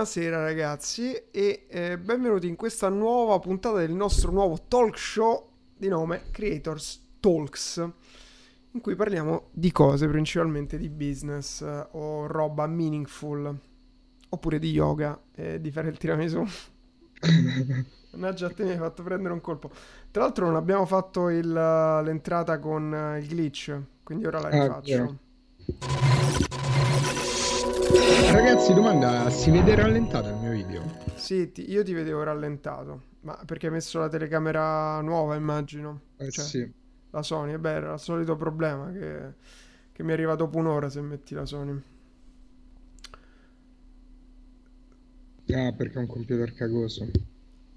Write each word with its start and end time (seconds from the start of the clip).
Buonasera 0.00 0.42
ragazzi 0.42 1.12
e 1.30 1.66
eh, 1.68 1.98
benvenuti 1.98 2.48
in 2.48 2.56
questa 2.56 2.88
nuova 2.88 3.38
puntata 3.38 3.80
del 3.80 3.92
nostro 3.92 4.30
nuovo 4.30 4.56
talk 4.66 4.96
show 4.96 5.50
di 5.76 5.88
nome 5.88 6.30
Creators 6.30 7.16
Talks 7.20 7.76
in 8.70 8.80
cui 8.80 8.94
parliamo 8.94 9.50
di 9.52 9.70
cose 9.70 10.08
principalmente 10.08 10.78
di 10.78 10.88
business 10.88 11.60
eh, 11.60 11.86
o 11.90 12.26
roba 12.26 12.66
meaningful 12.66 13.54
oppure 14.30 14.58
di 14.58 14.70
yoga 14.70 15.20
e 15.34 15.60
di 15.60 15.70
fare 15.70 15.90
il 15.90 15.98
tiramisù. 15.98 16.42
Mannaggia 18.12 18.46
a 18.46 18.50
te 18.54 18.64
mi 18.64 18.70
hai 18.70 18.78
fatto 18.78 19.02
prendere 19.02 19.34
un 19.34 19.42
colpo. 19.42 19.70
Tra 20.10 20.22
l'altro 20.22 20.46
non 20.46 20.56
abbiamo 20.56 20.86
fatto 20.86 21.28
il, 21.28 21.52
l'entrata 21.52 22.58
con 22.58 22.94
eh, 22.94 23.18
il 23.18 23.28
glitch, 23.28 23.78
quindi 24.02 24.24
ora 24.24 24.40
la 24.40 24.48
ah, 24.48 24.62
rifaccio. 24.62 25.18
Ah, 25.78 26.89
Ragazzi, 28.32 28.72
domanda, 28.72 29.28
si 29.28 29.50
vede 29.50 29.74
rallentato 29.74 30.28
il 30.30 30.36
mio 30.36 30.52
video? 30.52 30.82
Sì, 31.16 31.52
ti, 31.52 31.70
io 31.70 31.82
ti 31.82 31.92
vedevo 31.92 32.22
rallentato, 32.22 33.02
ma 33.20 33.38
perché 33.44 33.66
hai 33.66 33.72
messo 33.72 33.98
la 33.98 34.08
telecamera 34.08 35.00
nuova, 35.02 35.34
immagino. 35.34 36.00
Eh 36.16 36.30
cioè, 36.30 36.44
sì. 36.44 36.72
La 37.10 37.22
Sony, 37.22 37.52
è 37.52 37.58
beh, 37.58 37.70
era 37.70 37.92
il 37.92 37.98
solito 38.00 38.36
problema 38.36 38.90
che, 38.90 39.34
che 39.92 40.02
mi 40.02 40.12
arriva 40.12 40.34
dopo 40.34 40.56
un'ora 40.56 40.88
se 40.88 41.02
metti 41.02 41.34
la 41.34 41.44
Sony. 41.44 41.82
Ah, 45.52 45.72
perché 45.72 45.94
è 45.94 45.98
un 45.98 46.06
computer 46.06 46.54
cagoso. 46.54 47.06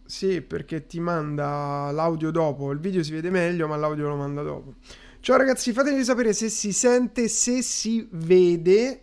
Sì, 0.06 0.42
perché 0.42 0.86
ti 0.86 1.02
manda 1.02 1.92
l'audio 1.92 2.32
dopo. 2.32 2.72
Il 2.72 2.80
video 2.80 3.04
si 3.04 3.12
vede 3.12 3.30
meglio, 3.30 3.68
ma 3.68 3.76
l'audio 3.76 4.08
lo 4.08 4.16
manda 4.16 4.42
dopo. 4.42 4.76
Ciao 5.20 5.36
ragazzi, 5.36 5.74
fatemi 5.74 6.02
sapere 6.04 6.32
se 6.32 6.48
si 6.48 6.72
sente, 6.72 7.28
se 7.28 7.62
si 7.62 8.08
vede. 8.12 9.02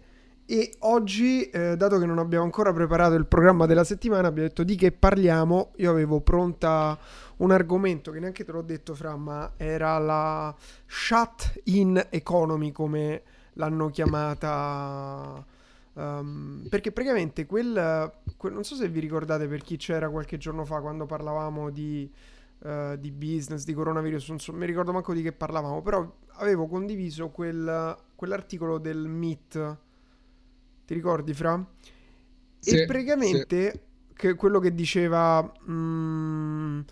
E 0.51 0.75
oggi, 0.81 1.49
eh, 1.49 1.77
dato 1.77 2.01
che 2.01 2.07
non 2.07 2.19
abbiamo 2.19 2.43
ancora 2.43 2.73
preparato 2.73 3.15
il 3.15 3.27
programma 3.27 3.67
della 3.67 3.85
settimana, 3.85 4.27
abbiamo 4.27 4.49
detto 4.49 4.65
di 4.65 4.75
che 4.75 4.91
parliamo. 4.91 5.71
Io 5.77 5.93
avevo 5.93 6.23
pronta 6.23 6.99
un 7.37 7.53
argomento 7.53 8.11
che 8.11 8.19
neanche 8.19 8.45
te 8.45 8.51
l'ho 8.51 8.63
detto, 8.63 8.97
Fra, 8.97 9.15
ma 9.15 9.53
era 9.57 9.97
la 9.99 10.53
shut 10.87 11.61
in 11.67 12.05
economy, 12.11 12.73
come 12.73 13.23
l'hanno 13.53 13.91
chiamata 13.91 15.47
Um, 15.93 16.67
perché 16.71 16.93
praticamente 16.93 17.47
quel, 17.47 18.13
quel, 18.37 18.53
Non 18.53 18.63
so 18.63 18.77
se 18.77 18.89
vi 18.89 19.01
ricordate 19.01 19.49
per 19.49 19.61
chi 19.61 19.77
c'era 19.77 20.09
qualche 20.09 20.39
giorno 20.39 20.65
fa 20.65 20.81
quando 20.81 21.05
parlavamo 21.05 21.69
di, 21.69 22.11
uh, 22.61 22.97
di 22.97 23.11
business, 23.11 23.65
di 23.65 23.75
coronavirus, 23.75 24.29
non 24.29 24.39
so, 24.39 24.53
mi 24.53 24.67
ricordo 24.67 24.93
manco 24.93 25.13
di 25.13 25.21
che 25.21 25.33
parlavamo, 25.33 25.83
però 25.83 26.09
avevo 26.35 26.69
condiviso 26.69 27.29
quel, 27.31 27.97
quell'articolo 28.15 28.79
del 28.79 29.09
MIT. 29.09 29.79
Ti 30.91 30.97
ricordi, 30.97 31.33
Fra? 31.35 31.65
Sì, 32.59 32.81
e 32.81 32.85
praticamente 32.85 33.71
sì. 33.71 33.81
che, 34.13 34.35
quello 34.35 34.59
che 34.59 34.75
diceva... 34.75 35.41
Um, 35.67 36.85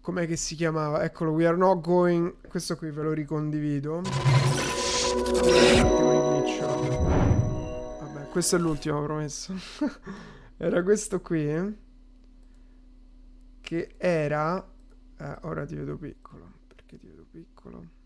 com'è 0.00 0.26
che 0.26 0.36
si 0.36 0.54
chiamava? 0.54 1.04
Eccolo, 1.04 1.32
we 1.32 1.46
are 1.46 1.54
not 1.58 1.82
going... 1.82 2.36
Questo 2.48 2.78
qui 2.78 2.90
ve 2.90 3.02
lo 3.02 3.12
ricondivido. 3.12 4.00
Questo 8.30 8.56
è 8.56 8.58
l'ultimo, 8.58 9.02
promesso. 9.02 9.52
era 10.56 10.82
questo 10.82 11.20
qui. 11.20 11.46
Eh? 11.46 11.76
Che 13.60 13.94
era... 13.98 14.66
Eh, 15.18 15.36
ora 15.42 15.66
ti 15.66 15.74
vedo 15.74 15.98
piccolo. 15.98 16.50
Perché 16.66 16.96
ti 16.96 17.06
vedo 17.06 17.26
piccolo? 17.30 17.97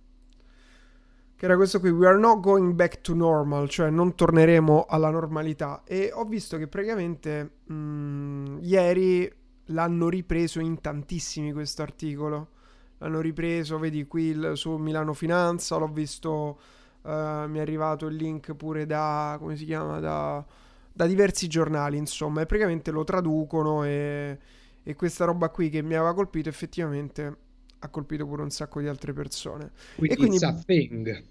Che 1.43 1.49
era 1.49 1.57
questo 1.57 1.81
qui. 1.81 1.91
We 1.91 2.07
are 2.07 2.21
not 2.21 2.39
going 2.39 2.73
back 2.75 3.01
to 3.01 3.15
normal. 3.15 3.69
Cioè 3.69 3.91
non 3.91 4.15
torneremo 4.15 4.87
alla 4.89 5.11
normalità. 5.11 5.83
E 5.85 6.13
ho 6.15 6.25
visto 6.25 6.57
che 6.57 6.69
praticamente... 6.69 7.55
Mh, 7.65 7.75
mm, 7.75 8.59
ieri 8.61 9.29
l'hanno 9.67 10.09
ripreso 10.09 10.61
in 10.61 10.81
tantissimi 10.81 11.53
questo 11.53 11.83
articolo. 11.83 12.51
L'hanno 12.99 13.21
ripreso, 13.21 13.77
vedi 13.81 14.07
qui 14.07 14.27
il, 14.27 14.53
su 14.55 14.77
Milano 14.77 15.15
Finanza, 15.15 15.77
l'ho 15.79 15.89
visto 15.89 16.61
Uh, 17.03 17.49
mi 17.49 17.59
è 17.59 17.61
arrivato 17.61 18.07
il 18.07 18.15
link 18.15 18.55
pure 18.55 18.87
da, 18.87 19.37
come 19.41 19.57
si 19.57 19.65
chiama, 19.65 19.99
da, 19.99 20.47
da 20.93 21.05
diversi 21.05 21.49
giornali, 21.49 21.97
insomma, 21.97 22.43
e 22.43 22.47
praticamente 22.47 22.93
lo 22.93 23.03
traducono 23.03 23.83
e, 23.83 24.39
e, 24.85 24.95
questa 24.95 25.25
roba 25.25 25.49
qui 25.49 25.69
che 25.69 25.83
mi 25.83 25.97
aveva 25.97 26.15
colpito 26.15 26.49
effettivamente 26.49 27.37
ha 27.81 27.89
colpito 27.89 28.25
pure 28.25 28.43
un 28.43 28.51
sacco 28.51 28.81
di 28.81 28.87
altre 28.87 29.13
persone. 29.13 29.73
Quindi, 29.97 30.15
e 30.15 30.17
quindi 30.17 30.37
it's 30.37 30.45
a 30.45 30.63
thing. 30.65 31.25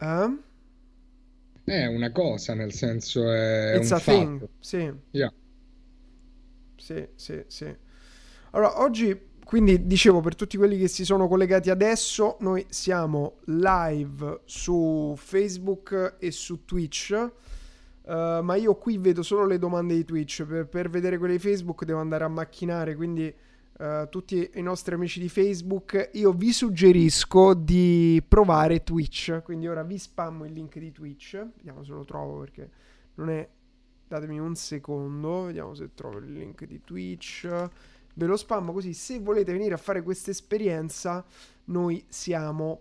Eh? 0.00 0.36
È 1.64 1.86
una 1.86 2.10
cosa, 2.12 2.54
nel 2.54 2.72
senso 2.72 3.30
è 3.30 3.76
it's 3.76 3.90
un 3.90 4.00
thing, 4.00 4.48
sì. 4.58 4.92
Yeah. 5.10 5.32
Sì, 6.76 7.06
sì, 7.14 7.44
sì. 7.46 7.76
Allora, 8.52 8.80
oggi 8.80 9.26
quindi 9.48 9.86
dicevo 9.86 10.20
per 10.20 10.34
tutti 10.34 10.58
quelli 10.58 10.76
che 10.76 10.88
si 10.88 11.06
sono 11.06 11.26
collegati 11.26 11.70
adesso, 11.70 12.36
noi 12.40 12.66
siamo 12.68 13.38
live 13.46 14.42
su 14.44 15.14
Facebook 15.16 16.16
e 16.18 16.30
su 16.32 16.66
Twitch. 16.66 17.30
Uh, 18.02 18.42
ma 18.42 18.56
io 18.56 18.74
qui 18.74 18.98
vedo 18.98 19.22
solo 19.22 19.46
le 19.46 19.58
domande 19.58 19.94
di 19.94 20.04
Twitch. 20.04 20.44
Per, 20.44 20.66
per, 20.66 20.90
vedere 20.90 21.16
quelle 21.16 21.32
di 21.32 21.38
Facebook 21.38 21.84
devo 21.86 21.98
andare 21.98 22.24
a 22.24 22.28
macchinare. 22.28 22.94
Quindi, 22.94 23.34
uh, 23.78 24.08
tutti 24.08 24.50
i 24.54 24.62
nostri 24.62 24.94
amici 24.94 25.20
di 25.20 25.28
Facebook, 25.28 26.10
io 26.12 26.32
vi 26.32 26.52
suggerisco 26.52 27.54
di 27.54 28.22
provare 28.26 28.84
Twitch. 28.84 29.42
Quindi, 29.42 29.66
ora 29.66 29.82
vi 29.82 29.98
spammo 29.98 30.44
il 30.44 30.52
link 30.52 30.78
di 30.78 30.92
Twitch. 30.92 31.36
Vediamo 31.56 31.82
se 31.82 31.92
lo 31.92 32.04
trovo 32.04 32.40
perché 32.40 32.70
non 33.14 33.30
è. 33.30 33.48
Datemi 34.06 34.38
un 34.38 34.54
secondo, 34.54 35.44
vediamo 35.44 35.74
se 35.74 35.90
trovo 35.92 36.18
il 36.18 36.32
link 36.32 36.64
di 36.64 36.80
Twitch 36.82 37.46
ve 38.18 38.26
lo 38.26 38.36
spammo 38.36 38.72
così 38.72 38.94
se 38.94 39.20
volete 39.20 39.52
venire 39.52 39.74
a 39.74 39.76
fare 39.76 40.02
questa 40.02 40.32
esperienza 40.32 41.24
noi 41.66 42.04
siamo 42.08 42.80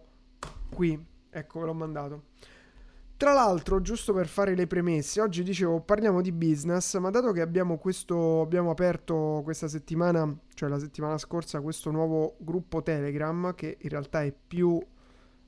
qui 0.70 1.00
ecco 1.30 1.60
ve 1.60 1.66
l'ho 1.66 1.74
mandato 1.74 2.24
tra 3.18 3.34
l'altro 3.34 3.82
giusto 3.82 4.14
per 4.14 4.28
fare 4.28 4.56
le 4.56 4.68
premesse 4.68 5.20
oggi 5.22 5.44
dicevo 5.44 5.82
parliamo 5.82 6.22
di 6.22 6.32
business 6.32 6.98
ma 7.00 7.10
dato 7.10 7.32
che 7.32 7.42
abbiamo 7.42 7.78
questo 7.78 8.42
abbiamo 8.42 8.70
aperto 8.70 9.42
questa 9.44 9.68
settimana 9.68 10.34
cioè 10.54 10.70
la 10.70 10.80
settimana 10.80 11.18
scorsa 11.18 11.60
questo 11.62 11.90
nuovo 11.92 12.36
gruppo 12.38 12.82
telegram 12.84 13.54
che 13.56 13.78
in 13.80 13.90
realtà 13.90 14.24
è 14.24 14.34
più 14.48 14.80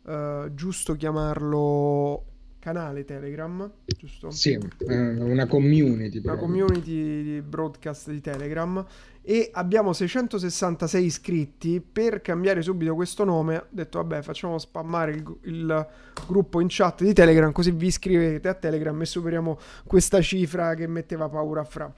Uh, 0.02 0.52
giusto 0.54 0.96
chiamarlo 0.96 2.24
canale 2.60 3.06
Telegram, 3.06 3.72
giusto? 3.98 4.30
Sì, 4.32 4.60
una 4.88 5.48
community. 5.48 6.22
Una 6.24 6.36
community 6.36 7.24
di 7.24 7.42
broadcast 7.42 8.12
di 8.12 8.22
Telegram. 8.22 8.86
E 9.22 9.50
abbiamo 9.54 9.94
666 9.94 11.06
iscritti. 11.06 11.82
Per 11.82 12.22
cambiare 12.22 12.62
subito 12.62 12.96
questo 12.96 13.24
nome, 13.24 13.58
ho 13.58 13.66
detto 13.70 14.00
vabbè 14.00 14.22
facciamo 14.22 14.58
spammare 14.58 15.12
il, 15.12 15.38
il 15.44 15.88
gruppo 16.28 16.60
in 16.60 16.68
chat 16.70 17.04
di 17.04 17.14
Telegram 17.14 17.52
così 17.52 17.72
vi 17.72 17.88
iscrivete 17.88 18.48
a 18.48 18.54
Telegram 18.54 19.00
e 19.02 19.06
superiamo 19.06 19.58
questa 19.86 20.22
cifra 20.22 20.74
che 20.76 20.88
metteva 20.88 21.30
paura 21.30 21.62
a 21.62 21.66
Fra. 21.66 21.94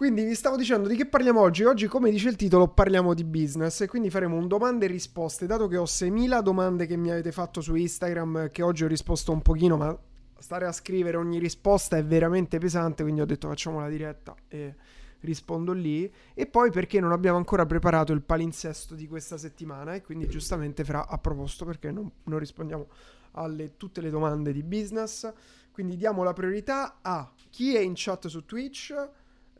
Quindi 0.00 0.24
vi 0.24 0.34
stavo 0.34 0.56
dicendo 0.56 0.88
di 0.88 0.96
che 0.96 1.04
parliamo 1.04 1.42
oggi. 1.42 1.64
Oggi, 1.64 1.86
come 1.86 2.10
dice 2.10 2.30
il 2.30 2.36
titolo, 2.36 2.68
parliamo 2.68 3.12
di 3.12 3.22
business 3.22 3.82
e 3.82 3.86
quindi 3.86 4.08
faremo 4.08 4.34
un 4.34 4.48
domande 4.48 4.86
e 4.86 4.88
risposte. 4.88 5.44
Dato 5.44 5.68
che 5.68 5.76
ho 5.76 5.84
6.000 5.84 6.40
domande 6.40 6.86
che 6.86 6.96
mi 6.96 7.10
avete 7.10 7.32
fatto 7.32 7.60
su 7.60 7.74
Instagram, 7.74 8.50
che 8.50 8.62
oggi 8.62 8.82
ho 8.82 8.86
risposto 8.86 9.30
un 9.30 9.42
pochino, 9.42 9.76
ma 9.76 9.94
stare 10.38 10.64
a 10.64 10.72
scrivere 10.72 11.18
ogni 11.18 11.38
risposta 11.38 11.98
è 11.98 12.02
veramente 12.02 12.56
pesante, 12.56 13.02
quindi 13.02 13.20
ho 13.20 13.26
detto 13.26 13.46
facciamo 13.48 13.78
la 13.78 13.90
diretta 13.90 14.34
e 14.48 14.74
rispondo 15.20 15.74
lì. 15.74 16.10
E 16.32 16.46
poi 16.46 16.70
perché 16.70 16.98
non 16.98 17.12
abbiamo 17.12 17.36
ancora 17.36 17.66
preparato 17.66 18.14
il 18.14 18.22
palinsesto 18.22 18.94
di 18.94 19.06
questa 19.06 19.36
settimana 19.36 19.92
e 19.92 20.00
quindi 20.00 20.26
giustamente 20.28 20.82
Fra 20.82 21.08
ha 21.08 21.18
proposto 21.18 21.66
perché 21.66 21.90
non, 21.90 22.10
non 22.24 22.38
rispondiamo 22.38 22.86
a 23.32 23.52
tutte 23.76 24.00
le 24.00 24.08
domande 24.08 24.54
di 24.54 24.62
business. 24.62 25.30
Quindi 25.70 25.98
diamo 25.98 26.22
la 26.22 26.32
priorità 26.32 27.00
a 27.02 27.30
chi 27.50 27.76
è 27.76 27.80
in 27.80 27.92
chat 27.94 28.28
su 28.28 28.46
Twitch 28.46 28.94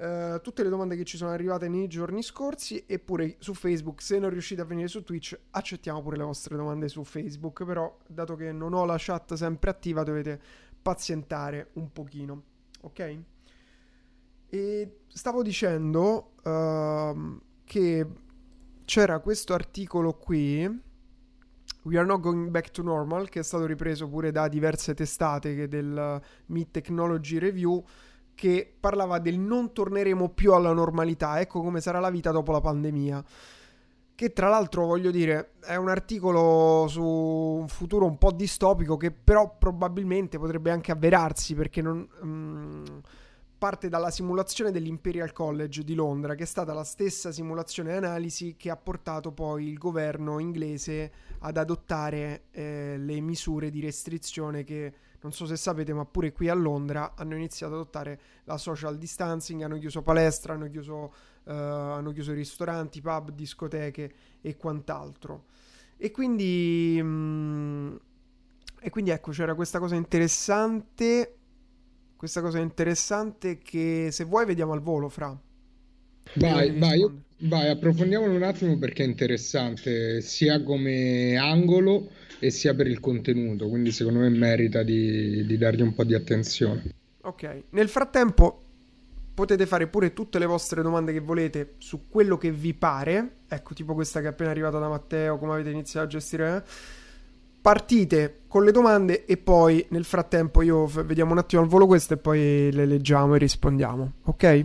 Uh, 0.01 0.41
tutte 0.41 0.63
le 0.63 0.71
domande 0.71 0.97
che 0.97 1.05
ci 1.05 1.19
sono 1.19 1.31
arrivate 1.31 1.69
nei 1.69 1.87
giorni 1.87 2.23
scorsi 2.23 2.85
eppure 2.87 3.37
su 3.39 3.53
Facebook 3.53 4.01
se 4.01 4.19
non 4.19 4.31
riuscite 4.31 4.63
a 4.63 4.65
venire 4.65 4.89
su 4.89 5.03
Twitch 5.03 5.39
accettiamo 5.51 6.01
pure 6.01 6.17
le 6.17 6.23
vostre 6.23 6.57
domande 6.57 6.89
su 6.89 7.05
Facebook 7.05 7.67
però 7.67 7.99
dato 8.07 8.35
che 8.35 8.51
non 8.51 8.73
ho 8.73 8.87
la 8.87 8.97
chat 8.97 9.35
sempre 9.35 9.69
attiva 9.69 10.03
dovete 10.03 10.41
pazientare 10.81 11.73
un 11.75 11.93
pochino 11.93 12.43
ok? 12.81 13.19
E 14.49 15.01
stavo 15.07 15.43
dicendo 15.43 16.33
uh, 16.45 17.39
che 17.65 18.07
c'era 18.87 19.19
questo 19.19 19.53
articolo 19.53 20.15
qui 20.15 20.81
We 21.83 21.97
are 21.99 22.07
not 22.07 22.21
going 22.21 22.49
back 22.49 22.71
to 22.71 22.83
normal 22.83 23.29
che 23.29 23.41
è 23.41 23.43
stato 23.43 23.67
ripreso 23.67 24.09
pure 24.09 24.31
da 24.33 24.49
diverse 24.49 24.95
testate 24.95 25.69
del 25.69 26.23
Meet 26.47 26.71
Technology 26.71 27.39
Review 27.39 27.85
che 28.41 28.73
parlava 28.81 29.19
del 29.19 29.39
non 29.39 29.75
torneremo 29.75 30.31
più 30.31 30.55
alla 30.55 30.73
normalità, 30.73 31.41
ecco 31.41 31.61
come 31.61 31.83
sarà 31.83 32.01
la 32.01 32.09
vita 32.09 32.31
dopo 32.31 32.53
la 32.53 32.63
pandemia. 32.63 33.23
Che 34.15 34.33
tra 34.33 34.49
l'altro 34.49 34.87
voglio 34.87 35.11
dire 35.11 35.51
è 35.61 35.77
un 35.77 35.91
articolo 35.91 36.87
su 36.89 37.03
un 37.03 37.69
futuro 37.69 38.07
un 38.07 38.17
po' 38.17 38.33
distopico 38.33 38.97
che 38.97 39.11
però 39.11 39.57
probabilmente 39.59 40.39
potrebbe 40.39 40.71
anche 40.71 40.91
avverarsi 40.91 41.55
perché 41.55 41.83
non... 41.83 42.09
Um, 42.23 43.03
parte 43.59 43.91
dalla 43.91 44.11
simulazione 44.11 44.71
dell'Imperial 44.71 45.33
College 45.33 45.85
di 45.85 45.93
Londra, 45.93 46.35
che 46.35 46.45
è 46.45 46.47
stata 46.47 46.73
la 46.73 46.83
stessa 46.83 47.31
simulazione 47.31 47.91
e 47.91 47.97
analisi 47.97 48.55
che 48.57 48.71
ha 48.71 48.77
portato 48.77 49.33
poi 49.33 49.67
il 49.67 49.77
governo 49.77 50.39
inglese 50.39 51.13
ad 51.41 51.59
adottare 51.59 52.45
eh, 52.53 52.95
le 52.97 53.21
misure 53.21 53.69
di 53.69 53.83
restrizione 53.83 54.65
che 54.65 54.95
non 55.23 55.33
so 55.33 55.47
se 55.47 55.57
sapete, 55.57 55.93
ma 55.93 56.05
pure 56.05 56.33
qui 56.33 56.49
a 56.49 56.55
Londra 56.55 57.15
hanno 57.15 57.35
iniziato 57.35 57.75
ad 57.75 57.81
adottare 57.81 58.21
la 58.45 58.57
social 58.57 58.97
distancing, 58.97 59.63
hanno 59.63 59.79
chiuso 59.79 60.03
palestre, 60.03 60.53
hanno 60.53 60.69
chiuso, 60.71 61.13
uh, 61.45 61.51
hanno 61.51 62.13
chiuso 62.13 62.33
ristoranti, 62.33 63.01
pub, 63.01 63.31
discoteche 63.33 64.13
e 64.41 64.57
quant'altro. 64.57 65.45
E 65.97 66.11
quindi, 66.11 66.99
mm, 67.03 67.95
e 68.81 68.91
quindi 68.91 69.11
ecco, 69.11 69.31
c'era 69.33 69.55
questa 69.55 69.79
cosa 69.79 69.95
interessante 69.95 71.35
questa 72.21 72.43
cosa 72.43 72.59
interessante 72.59 73.57
che 73.57 74.09
se 74.11 74.25
vuoi 74.25 74.45
vediamo 74.45 74.75
al 74.75 74.83
volo, 74.83 75.09
Fra. 75.09 75.35
Vai, 76.35 76.79
vai, 76.79 77.03
vai, 77.39 77.71
approfondiamolo 77.71 78.35
un 78.35 78.43
attimo 78.43 78.77
perché 78.77 79.05
è 79.05 79.07
interessante 79.07 80.21
sia 80.21 80.63
come 80.63 81.39
angolo 81.39 82.11
e 82.41 82.51
sia 82.51 82.75
per 82.75 82.87
il 82.87 82.99
contenuto, 82.99 83.69
quindi 83.69 83.93
secondo 83.93 84.21
me 84.21 84.29
merita 84.31 84.83
di, 84.83 85.47
di 85.47 85.59
dargli 85.59 85.83
un 85.83 85.95
po' 85.95 86.05
di 86.05 86.15
attenzione. 86.15 86.83
Ok, 87.23 87.65
nel 87.71 87.89
frattempo 87.89 88.65
potete 89.35 89.67
fare 89.67 89.87
pure 89.87 90.13
tutte 90.13 90.39
le 90.39 90.47
vostre 90.47 90.83
domande 90.83 91.13
che 91.13 91.21
volete 91.21 91.75
su 91.79 92.09
quello 92.09 92.37
che 92.37 92.51
vi 92.51 92.75
pare, 92.75 93.37
ecco 93.49 93.75
tipo 93.75 93.95
questa 93.95 94.21
che 94.21 94.27
è 94.27 94.31
appena 94.31 94.51
arrivata 94.51 94.79
da 94.79 94.89
Matteo, 94.89 95.39
come 95.39 95.53
avete 95.53 95.71
iniziato 95.71 96.07
a 96.07 96.09
gestire... 96.09 96.57
Eh? 96.57 96.99
partite 97.61 98.41
con 98.49 98.65
le 98.65 98.73
domande 98.73 99.27
e 99.27 99.37
poi 99.37 99.85
nel 99.91 100.05
frattempo 100.05 100.63
io 100.63 100.87
vediamo 100.87 101.33
un 101.33 101.39
attimo 101.39 101.61
al 101.63 101.69
volo 101.69 101.87
queste 101.87 102.15
e 102.15 102.17
poi 102.17 102.73
le 102.73 102.87
leggiamo 102.87 103.35
e 103.35 103.39
rispondiamo, 103.39 104.13
ok? 104.25 104.65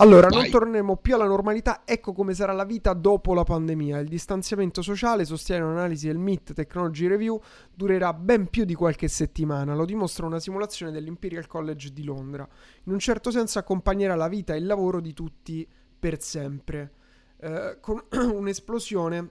Allora, 0.00 0.28
Vai. 0.28 0.42
non 0.42 0.50
torneremo 0.50 0.96
più 0.96 1.14
alla 1.14 1.26
normalità, 1.26 1.82
ecco 1.84 2.14
come 2.14 2.32
sarà 2.32 2.54
la 2.54 2.64
vita 2.64 2.94
dopo 2.94 3.34
la 3.34 3.44
pandemia. 3.44 3.98
Il 3.98 4.08
distanziamento 4.08 4.80
sociale, 4.80 5.26
sostiene 5.26 5.62
un'analisi 5.62 6.06
del 6.06 6.16
MIT 6.16 6.54
Technology 6.54 7.06
Review, 7.06 7.38
durerà 7.74 8.14
ben 8.14 8.48
più 8.48 8.64
di 8.64 8.74
qualche 8.74 9.08
settimana, 9.08 9.74
lo 9.74 9.84
dimostra 9.84 10.24
una 10.24 10.40
simulazione 10.40 10.90
dell'Imperial 10.90 11.46
College 11.46 11.92
di 11.92 12.02
Londra. 12.02 12.48
In 12.84 12.92
un 12.92 12.98
certo 12.98 13.30
senso 13.30 13.58
accompagnerà 13.58 14.14
la 14.14 14.28
vita 14.28 14.54
e 14.54 14.56
il 14.56 14.64
lavoro 14.64 15.00
di 15.00 15.12
tutti 15.12 15.68
per 15.98 16.22
sempre, 16.22 16.92
eh, 17.36 17.76
con 17.82 18.02
un'esplosione 18.10 19.28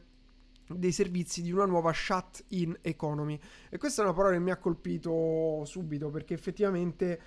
dei 0.68 0.92
servizi 0.92 1.42
di 1.42 1.51
una 1.51 1.66
nuova 1.66 1.92
shut-in 1.92 2.77
economy. 2.81 3.39
E 3.71 3.80
questa 3.80 4.04
è 4.04 4.06
una 4.06 4.13
parola 4.13 4.36
che 4.36 4.39
mi 4.39 4.51
ha 4.51 4.57
colpito 4.57 5.63
subito 5.66 6.12
perché 6.12 6.36
effettivamente 6.36 7.19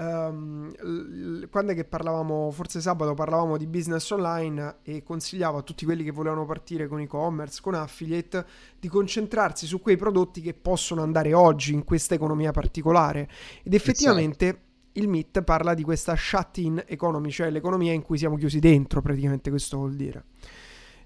um, 0.00 1.48
quando 1.48 1.72
è 1.72 1.74
che 1.74 1.84
parlavamo, 1.84 2.50
forse 2.50 2.80
sabato 2.80 3.14
parlavamo 3.14 3.56
di 3.56 3.66
business 3.66 4.10
online 4.10 4.76
e 4.82 5.02
consigliavo 5.02 5.58
a 5.58 5.62
tutti 5.62 5.84
quelli 5.84 6.02
che 6.02 6.10
volevano 6.10 6.46
partire 6.46 6.88
con 6.88 7.00
e-commerce, 7.00 7.60
con 7.60 7.74
affiliate, 7.74 8.46
di 8.78 8.88
concentrarsi 8.88 9.66
su 9.66 9.80
quei 9.80 9.96
prodotti 9.96 10.40
che 10.40 10.54
possono 10.54 11.02
andare 11.02 11.34
oggi 11.34 11.74
in 11.74 11.84
questa 11.84 12.14
economia 12.14 12.50
particolare. 12.52 13.28
Ed 13.62 13.74
effettivamente... 13.74 14.46
Esatto. 14.46 14.68
Il 14.94 15.06
MIT 15.06 15.42
parla 15.42 15.72
di 15.74 15.84
questa 15.84 16.16
shut-in 16.16 16.82
economy, 16.84 17.30
cioè 17.30 17.48
l'economia 17.48 17.92
in 17.92 18.02
cui 18.02 18.18
siamo 18.18 18.34
chiusi 18.34 18.58
dentro, 18.58 19.00
praticamente 19.00 19.48
questo 19.48 19.76
vuol 19.76 19.94
dire. 19.94 20.24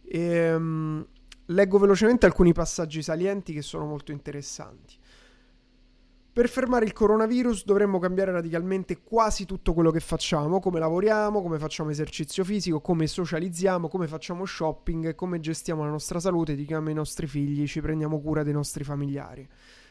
E, 0.03 0.55
um, 0.55 1.07
leggo 1.47 1.79
velocemente 1.79 2.25
alcuni 2.25 2.55
passaggi 2.55 3.03
salienti 3.03 3.53
che 3.53 3.61
sono 3.61 3.85
molto 3.85 4.11
interessanti. 4.11 4.95
Per 6.35 6.49
fermare 6.49 6.85
il 6.85 6.93
coronavirus 6.93 7.65
dovremmo 7.65 8.01
cambiare 8.01 8.33
radicalmente 8.33 9.03
quasi 9.05 9.45
tutto 9.45 9.73
quello 9.73 9.93
che 9.93 10.01
facciamo, 10.01 10.59
come 10.59 10.81
lavoriamo, 10.81 11.41
come 11.41 11.61
facciamo 11.61 11.91
esercizio 11.91 12.43
fisico, 12.43 12.81
come 12.81 13.07
socializziamo, 13.07 13.87
come 13.87 14.09
facciamo 14.09 14.45
shopping, 14.45 15.15
come 15.15 15.39
gestiamo 15.39 15.85
la 15.85 15.91
nostra 15.91 16.19
salute, 16.19 16.51
educhiamo 16.51 16.91
i 16.91 16.93
nostri 16.95 17.29
figli, 17.29 17.69
ci 17.69 17.81
prendiamo 17.81 18.21
cura 18.21 18.43
dei 18.43 18.53
nostri 18.53 18.83
familiari 18.83 19.49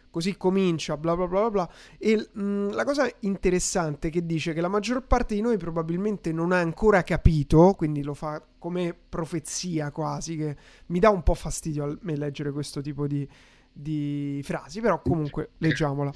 così 0.10 0.38
comincia, 0.38 0.96
bla 0.96 1.16
bla 1.16 1.28
bla 1.28 1.40
bla. 1.40 1.50
bla. 1.50 1.70
E 1.98 2.30
mh, 2.34 2.44
mm, 2.44 2.70
la 2.72 2.84
cosa 2.84 3.10
interessante 3.22 4.12
che 4.12 4.26
dice 4.26 4.54
che 4.54 4.62
la 4.62 4.68
maggior 4.68 5.08
parte 5.08 5.34
di 5.34 5.42
noi 5.42 5.58
probabilmente 5.58 6.34
non 6.34 6.52
ha 6.52 6.60
ancora 6.60 7.02
capito, 7.04 7.74
quindi 7.76 8.04
lo 8.04 8.14
fa 8.14 8.40
come 8.60 8.94
profezia 8.94 9.92
quasi, 9.92 10.36
che 10.36 10.56
mi 10.88 11.00
dà 11.00 11.10
un 11.10 11.24
po' 11.24 11.34
fastidio 11.34 11.86
a 11.86 11.98
me 12.02 12.16
leggere 12.16 12.52
questo 12.52 12.80
tipo 12.82 13.08
di, 13.08 13.28
di 13.74 14.40
frasi, 14.44 14.80
però 14.80 15.02
comunque 15.02 15.52
leggiamola. 15.58 16.14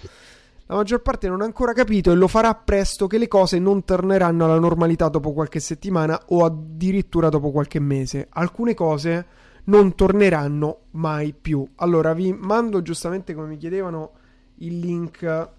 La 0.67 0.75
maggior 0.75 1.01
parte 1.01 1.29
non 1.29 1.41
ha 1.41 1.45
ancora 1.45 1.73
capito 1.73 2.11
e 2.11 2.15
lo 2.15 2.27
farà 2.27 2.53
presto 2.53 3.07
che 3.07 3.17
le 3.17 3.29
cose 3.29 3.57
non 3.57 3.85
torneranno 3.85 4.43
alla 4.43 4.59
normalità 4.59 5.07
dopo 5.07 5.31
qualche 5.31 5.61
settimana 5.61 6.19
o 6.27 6.43
addirittura 6.43 7.29
dopo 7.29 7.51
qualche 7.51 7.79
mese. 7.79 8.27
Alcune 8.29 8.73
cose 8.73 9.25
non 9.65 9.95
torneranno 9.95 10.81
mai 10.91 11.33
più. 11.33 11.65
Allora 11.75 12.13
vi 12.13 12.33
mando 12.33 12.81
giustamente 12.81 13.33
come 13.33 13.47
mi 13.47 13.57
chiedevano 13.57 14.11
il 14.55 14.79
link 14.79 15.49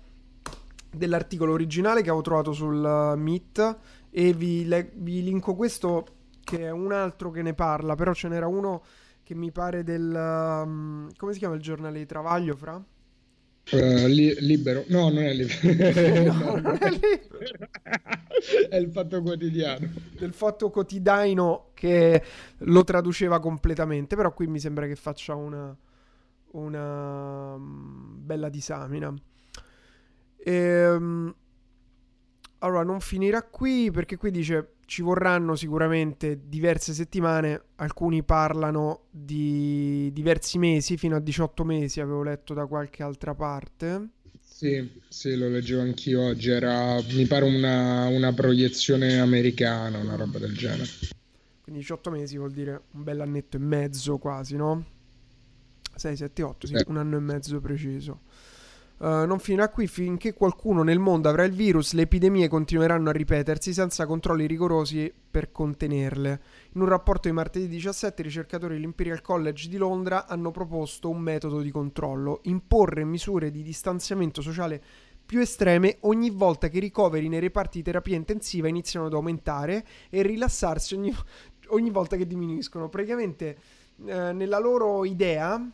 dell'articolo 0.91 1.53
originale 1.53 2.03
che 2.03 2.09
avevo 2.09 2.23
trovato 2.23 2.53
sul 2.53 3.15
Meet 3.17 3.77
e 4.11 4.33
vi, 4.35 4.67
le- 4.67 4.91
vi 4.95 5.23
linko 5.23 5.55
questo 5.55 6.07
che 6.45 6.65
è 6.65 6.71
un 6.71 6.93
altro 6.93 7.31
che 7.31 7.43
ne 7.43 7.55
parla, 7.55 7.95
però 7.95 8.13
ce 8.13 8.29
n'era 8.29 8.47
uno 8.47 8.83
che 9.29 9.35
mi 9.35 9.53
pare 9.53 9.85
del... 9.85 10.11
Um, 10.11 11.11
come 11.19 11.35
si 11.35 11.39
chiama 11.39 11.55
il 11.55 11.61
giornale 11.61 11.99
di 11.99 12.07
Travaglio, 12.07 12.57
Fra? 12.57 12.83
Uh, 13.73 14.07
li- 14.07 14.35
libero? 14.41 14.85
No, 14.89 15.11
non 15.11 15.23
è 15.23 15.35
libero. 15.35 16.33
no, 16.33 16.57
non 16.57 16.79
è 16.81 16.89
libero. 16.89 17.69
è 18.71 18.77
il 18.77 18.91
fatto 18.91 19.21
quotidiano. 19.21 19.87
Del 20.19 20.33
fatto 20.33 20.71
quotidiano 20.71 21.73
che 21.75 22.23
lo 22.57 22.85
traduceva 22.85 23.39
completamente, 23.39 24.17
però 24.17 24.33
qui 24.33 24.47
mi 24.47 24.61
sembra 24.61 24.87
che 24.87 24.97
faccia 24.97 25.35
una, 25.35 25.77
una 26.53 27.53
um, 27.53 28.15
bella 28.17 28.49
disamina. 28.49 29.15
Ehm, 30.39 31.35
allora, 32.61 32.83
non 32.83 33.01
finirà 33.01 33.43
qui 33.43 33.91
perché 33.91 34.17
qui 34.17 34.31
dice 34.31 34.77
ci 34.89 35.03
vorranno 35.03 35.55
sicuramente 35.55 36.41
diverse 36.47 36.95
settimane, 36.95 37.63
alcuni 37.77 38.23
parlano 38.23 39.03
di 39.11 40.11
diversi 40.15 40.57
mesi, 40.57 40.97
fino 40.97 41.15
a 41.15 41.21
18 41.21 41.63
mesi 41.63 42.01
avevo 42.01 42.23
letto 42.23 42.55
da 42.55 42.65
qualche 42.65 43.03
altra 43.03 43.35
parte. 43.35 44.09
Sì, 44.41 44.91
sì, 45.07 45.37
lo 45.37 45.51
leggevo 45.51 45.83
anch'io 45.83 46.23
oggi, 46.23 46.49
era 46.49 46.99
mi 47.13 47.27
pare 47.27 47.45
una, 47.45 48.07
una 48.07 48.33
proiezione 48.33 49.21
americana, 49.21 49.99
una 49.99 50.17
roba 50.17 50.39
del 50.39 50.57
genere. 50.57 50.89
Quindi 51.61 51.83
18 51.83 52.11
mesi 52.11 52.39
vuol 52.39 52.53
dire 52.53 52.85
un 52.93 53.03
bel 53.03 53.21
annetto 53.21 53.59
e 53.59 53.61
mezzo 53.61 54.17
quasi, 54.17 54.57
no? 54.57 54.87
6, 55.95 56.17
7, 56.17 56.43
8, 56.43 56.67
sì, 56.67 56.73
eh. 56.73 56.85
un 56.87 56.97
anno 56.97 57.19
e 57.19 57.21
mezzo 57.21 57.61
preciso. 57.61 58.23
Uh, 58.99 59.25
non 59.27 59.39
finirà 59.39 59.69
qui 59.69 59.87
finché 59.87 60.35
qualcuno 60.35 60.83
nel 60.83 60.99
mondo 60.99 61.29
avrà 61.29 61.45
il 61.45 61.53
virus, 61.53 61.93
le 61.93 62.03
epidemie 62.03 62.49
continueranno 62.49 63.11
a 63.11 63.13
ripetersi 63.13 63.73
senza 63.73 64.07
controlli 64.07 64.45
rigorosi 64.47 65.13
per 65.31 65.53
contenerle. 65.53 66.41
In 66.73 66.81
un 66.81 66.89
rapporto 66.89 67.29
di 67.29 67.35
martedì 67.35 67.69
17 67.69 68.21
i 68.21 68.25
ricercatori 68.25 68.75
dell'Imperial 68.75 69.21
College 69.21 69.69
di 69.69 69.77
Londra 69.77 70.27
hanno 70.27 70.51
proposto 70.51 71.09
un 71.11 71.21
metodo 71.21 71.61
di 71.61 71.71
controllo, 71.71 72.41
imporre 72.45 73.05
misure 73.05 73.53
di 73.53 73.63
distanziamento 73.63 74.43
sociale 74.43 74.83
più 75.25 75.41
estreme 75.41 75.99
ogni 76.01 76.31
volta 76.31 76.69
che 76.69 76.79
i 76.79 76.81
ricoveri 76.81 77.29
nei 77.29 77.39
reparti 77.39 77.79
di 77.79 77.85
terapia 77.85 78.17
intensiva 78.17 78.67
iniziano 78.67 79.07
ad 79.07 79.13
aumentare 79.13 79.87
e 80.11 80.23
rilassarsi 80.23 80.95
ogni, 80.95 81.15
ogni 81.69 81.91
volta 81.91 82.17
che 82.17 82.27
diminuiscono. 82.27 82.89
Praticamente 82.89 83.59
eh, 84.07 84.33
nella 84.33 84.59
loro 84.59 85.05
idea 85.05 85.71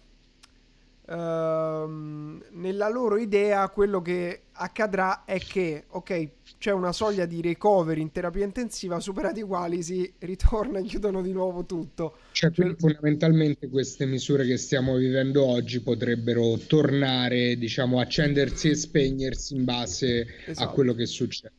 Uh, 1.06 2.40
nella 2.52 2.88
loro 2.88 3.18
idea 3.18 3.68
quello 3.68 4.00
che 4.00 4.44
accadrà 4.52 5.24
è 5.26 5.38
che 5.38 5.84
ok 5.88 6.28
c'è 6.56 6.70
una 6.70 6.92
soglia 6.92 7.26
di 7.26 7.42
recovery 7.42 8.00
in 8.00 8.10
terapia 8.10 8.46
intensiva 8.46 8.98
superati 9.00 9.40
i 9.40 9.42
quali 9.42 9.82
si 9.82 10.10
ritorna 10.20 10.78
e 10.78 10.84
chiudono 10.84 11.20
di 11.20 11.32
nuovo 11.32 11.66
tutto. 11.66 12.16
Cioè 12.32 12.50
quindi 12.52 12.76
fondamentalmente 12.78 13.68
queste 13.68 14.06
misure 14.06 14.46
che 14.46 14.56
stiamo 14.56 14.96
vivendo 14.96 15.44
oggi 15.44 15.82
potrebbero 15.82 16.56
tornare 16.56 17.56
diciamo 17.56 18.00
accendersi 18.00 18.70
e 18.70 18.74
spegnersi 18.74 19.56
in 19.56 19.64
base 19.64 20.26
esatto. 20.46 20.66
a 20.66 20.72
quello 20.72 20.94
che 20.94 21.04
succede. 21.04 21.52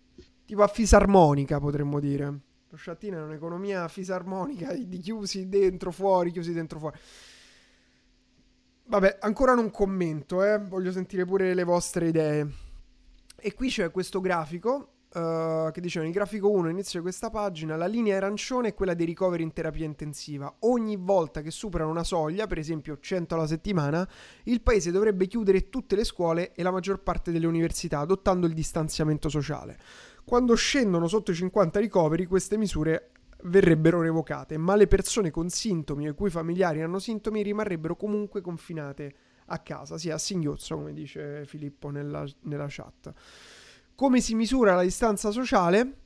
Tipo 0.43 0.63
a 0.63 0.67
fisarmonica 0.67 1.59
potremmo 1.59 1.99
dire. 1.99 2.25
Lo 2.67 2.77
sciattino 2.77 3.19
è 3.19 3.21
un'economia 3.21 3.87
fisarmonica 3.89 4.73
di 4.73 4.97
chiusi 4.97 5.47
dentro 5.49 5.91
fuori 5.91 6.31
chiusi 6.31 6.51
dentro 6.51 6.79
fuori 6.79 6.97
Vabbè, 8.87 9.17
ancora 9.21 9.55
non 9.55 9.71
commento, 9.71 10.43
eh. 10.43 10.59
voglio 10.59 10.91
sentire 10.91 11.25
pure 11.25 11.55
le 11.55 11.63
vostre 11.63 12.07
idee. 12.07 12.47
E 13.35 13.53
qui 13.55 13.69
c'è 13.69 13.89
questo 13.89 14.21
grafico 14.21 14.93
uh, 15.11 15.71
che 15.71 15.81
diceva: 15.81 16.05
il 16.05 16.11
grafico 16.11 16.51
1 16.51 16.69
inizio 16.69 16.99
di 16.99 17.05
questa 17.05 17.31
pagina, 17.31 17.75
la 17.77 17.87
linea 17.87 18.17
arancione 18.17 18.69
è 18.69 18.73
quella 18.75 18.93
dei 18.93 19.07
ricoveri 19.07 19.41
in 19.41 19.53
terapia 19.53 19.85
intensiva. 19.85 20.53
Ogni 20.59 20.97
volta 20.97 21.41
che 21.41 21.49
superano 21.49 21.89
una 21.89 22.03
soglia, 22.03 22.45
per 22.45 22.59
esempio 22.59 22.99
100 22.99 23.33
alla 23.33 23.47
settimana, 23.47 24.07
il 24.43 24.61
paese 24.61 24.91
dovrebbe 24.91 25.25
chiudere 25.25 25.69
tutte 25.69 25.95
le 25.95 26.03
scuole 26.03 26.53
e 26.53 26.61
la 26.61 26.71
maggior 26.71 27.01
parte 27.01 27.31
delle 27.31 27.47
università, 27.47 27.99
adottando 27.99 28.45
il 28.45 28.53
distanziamento 28.53 29.29
sociale. 29.29 29.79
Quando 30.23 30.53
scendono 30.53 31.07
sotto 31.07 31.31
i 31.31 31.35
50 31.35 31.79
ricoveri, 31.79 32.27
queste 32.27 32.55
misure 32.55 33.09
verrebbero 33.45 34.01
revocate, 34.01 34.57
ma 34.57 34.75
le 34.75 34.87
persone 34.87 35.31
con 35.31 35.49
sintomi 35.49 36.07
o 36.07 36.11
i 36.11 36.15
cui 36.15 36.29
familiari 36.29 36.81
hanno 36.81 36.99
sintomi 36.99 37.41
rimarrebbero 37.41 37.95
comunque 37.95 38.41
confinate 38.41 39.15
a 39.47 39.59
casa, 39.59 39.97
sia 39.97 40.15
a 40.15 40.19
singhiozzo, 40.19 40.75
come 40.75 40.93
dice 40.93 41.45
Filippo 41.45 41.89
nella, 41.89 42.25
nella 42.41 42.67
chat. 42.67 43.13
Come 43.93 44.19
si 44.19 44.35
misura 44.35 44.75
la 44.75 44.81
distanza 44.81 45.31
sociale? 45.31 45.99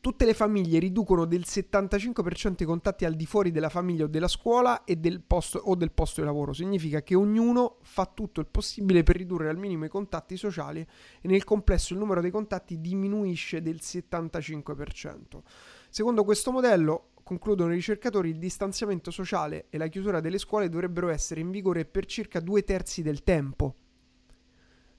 Tutte 0.00 0.24
le 0.24 0.32
famiglie 0.32 0.78
riducono 0.78 1.26
del 1.26 1.44
75% 1.46 2.62
i 2.62 2.64
contatti 2.64 3.04
al 3.04 3.14
di 3.14 3.26
fuori 3.26 3.50
della 3.50 3.68
famiglia 3.68 4.04
o 4.04 4.06
della 4.06 4.28
scuola 4.28 4.84
e 4.84 4.96
del 4.96 5.20
posto, 5.20 5.58
o 5.58 5.74
del 5.74 5.92
posto 5.92 6.20
di 6.20 6.26
lavoro. 6.26 6.54
Significa 6.54 7.02
che 7.02 7.14
ognuno 7.14 7.78
fa 7.82 8.06
tutto 8.06 8.40
il 8.40 8.46
possibile 8.46 9.02
per 9.02 9.16
ridurre 9.16 9.50
al 9.50 9.58
minimo 9.58 9.84
i 9.84 9.90
contatti 9.90 10.38
sociali 10.38 10.80
e 10.80 11.28
nel 11.28 11.44
complesso 11.44 11.92
il 11.92 11.98
numero 11.98 12.22
dei 12.22 12.30
contatti 12.30 12.80
diminuisce 12.80 13.60
del 13.60 13.80
75%. 13.82 15.42
Secondo 15.92 16.22
questo 16.22 16.52
modello, 16.52 17.10
concludono 17.24 17.72
i 17.72 17.74
ricercatori, 17.74 18.30
il 18.30 18.38
distanziamento 18.38 19.10
sociale 19.10 19.66
e 19.70 19.76
la 19.76 19.88
chiusura 19.88 20.20
delle 20.20 20.38
scuole 20.38 20.68
dovrebbero 20.68 21.08
essere 21.08 21.40
in 21.40 21.50
vigore 21.50 21.84
per 21.84 22.06
circa 22.06 22.38
due 22.38 22.62
terzi 22.62 23.02
del 23.02 23.24
tempo. 23.24 23.74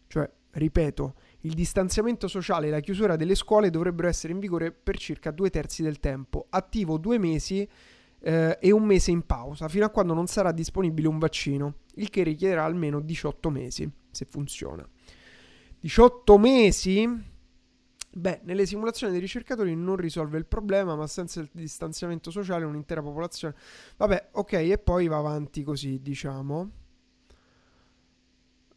Cioè, 0.07 0.29
ripeto, 0.51 1.15
il 1.41 1.53
distanziamento 1.53 2.27
sociale 2.27 2.67
e 2.67 2.71
la 2.71 2.81
chiusura 2.81 3.15
delle 3.15 3.35
scuole 3.35 3.69
dovrebbero 3.69 4.09
essere 4.09 4.33
in 4.33 4.39
vigore 4.39 4.73
per 4.73 4.97
circa 4.97 5.31
due 5.31 5.49
terzi 5.49 5.81
del 5.81 6.01
tempo, 6.01 6.47
attivo 6.49 6.97
due 6.97 7.17
mesi 7.17 7.65
eh, 8.19 8.57
e 8.59 8.71
un 8.71 8.83
mese 8.83 9.11
in 9.11 9.25
pausa, 9.25 9.69
fino 9.69 9.85
a 9.85 9.89
quando 9.89 10.13
non 10.13 10.27
sarà 10.27 10.51
disponibile 10.51 11.07
un 11.07 11.19
vaccino, 11.19 11.75
il 11.95 12.09
che 12.09 12.23
richiederà 12.23 12.65
almeno 12.65 12.99
18 12.99 13.49
mesi, 13.49 13.89
se 14.11 14.25
funziona. 14.25 14.85
18 15.79 16.37
mesi? 16.37 17.29
Beh, 18.13 18.41
nelle 18.43 18.65
simulazioni 18.65 19.13
dei 19.13 19.21
ricercatori 19.21 19.73
non 19.73 19.95
risolve 19.95 20.37
il 20.37 20.45
problema, 20.45 20.95
ma 20.95 21.07
senza 21.07 21.39
il 21.39 21.49
distanziamento 21.51 22.29
sociale 22.29 22.65
un'intera 22.65 23.01
popolazione... 23.01 23.55
Vabbè, 23.95 24.29
ok, 24.33 24.53
e 24.53 24.77
poi 24.77 25.07
va 25.07 25.17
avanti 25.17 25.63
così, 25.63 26.01
diciamo. 26.01 26.71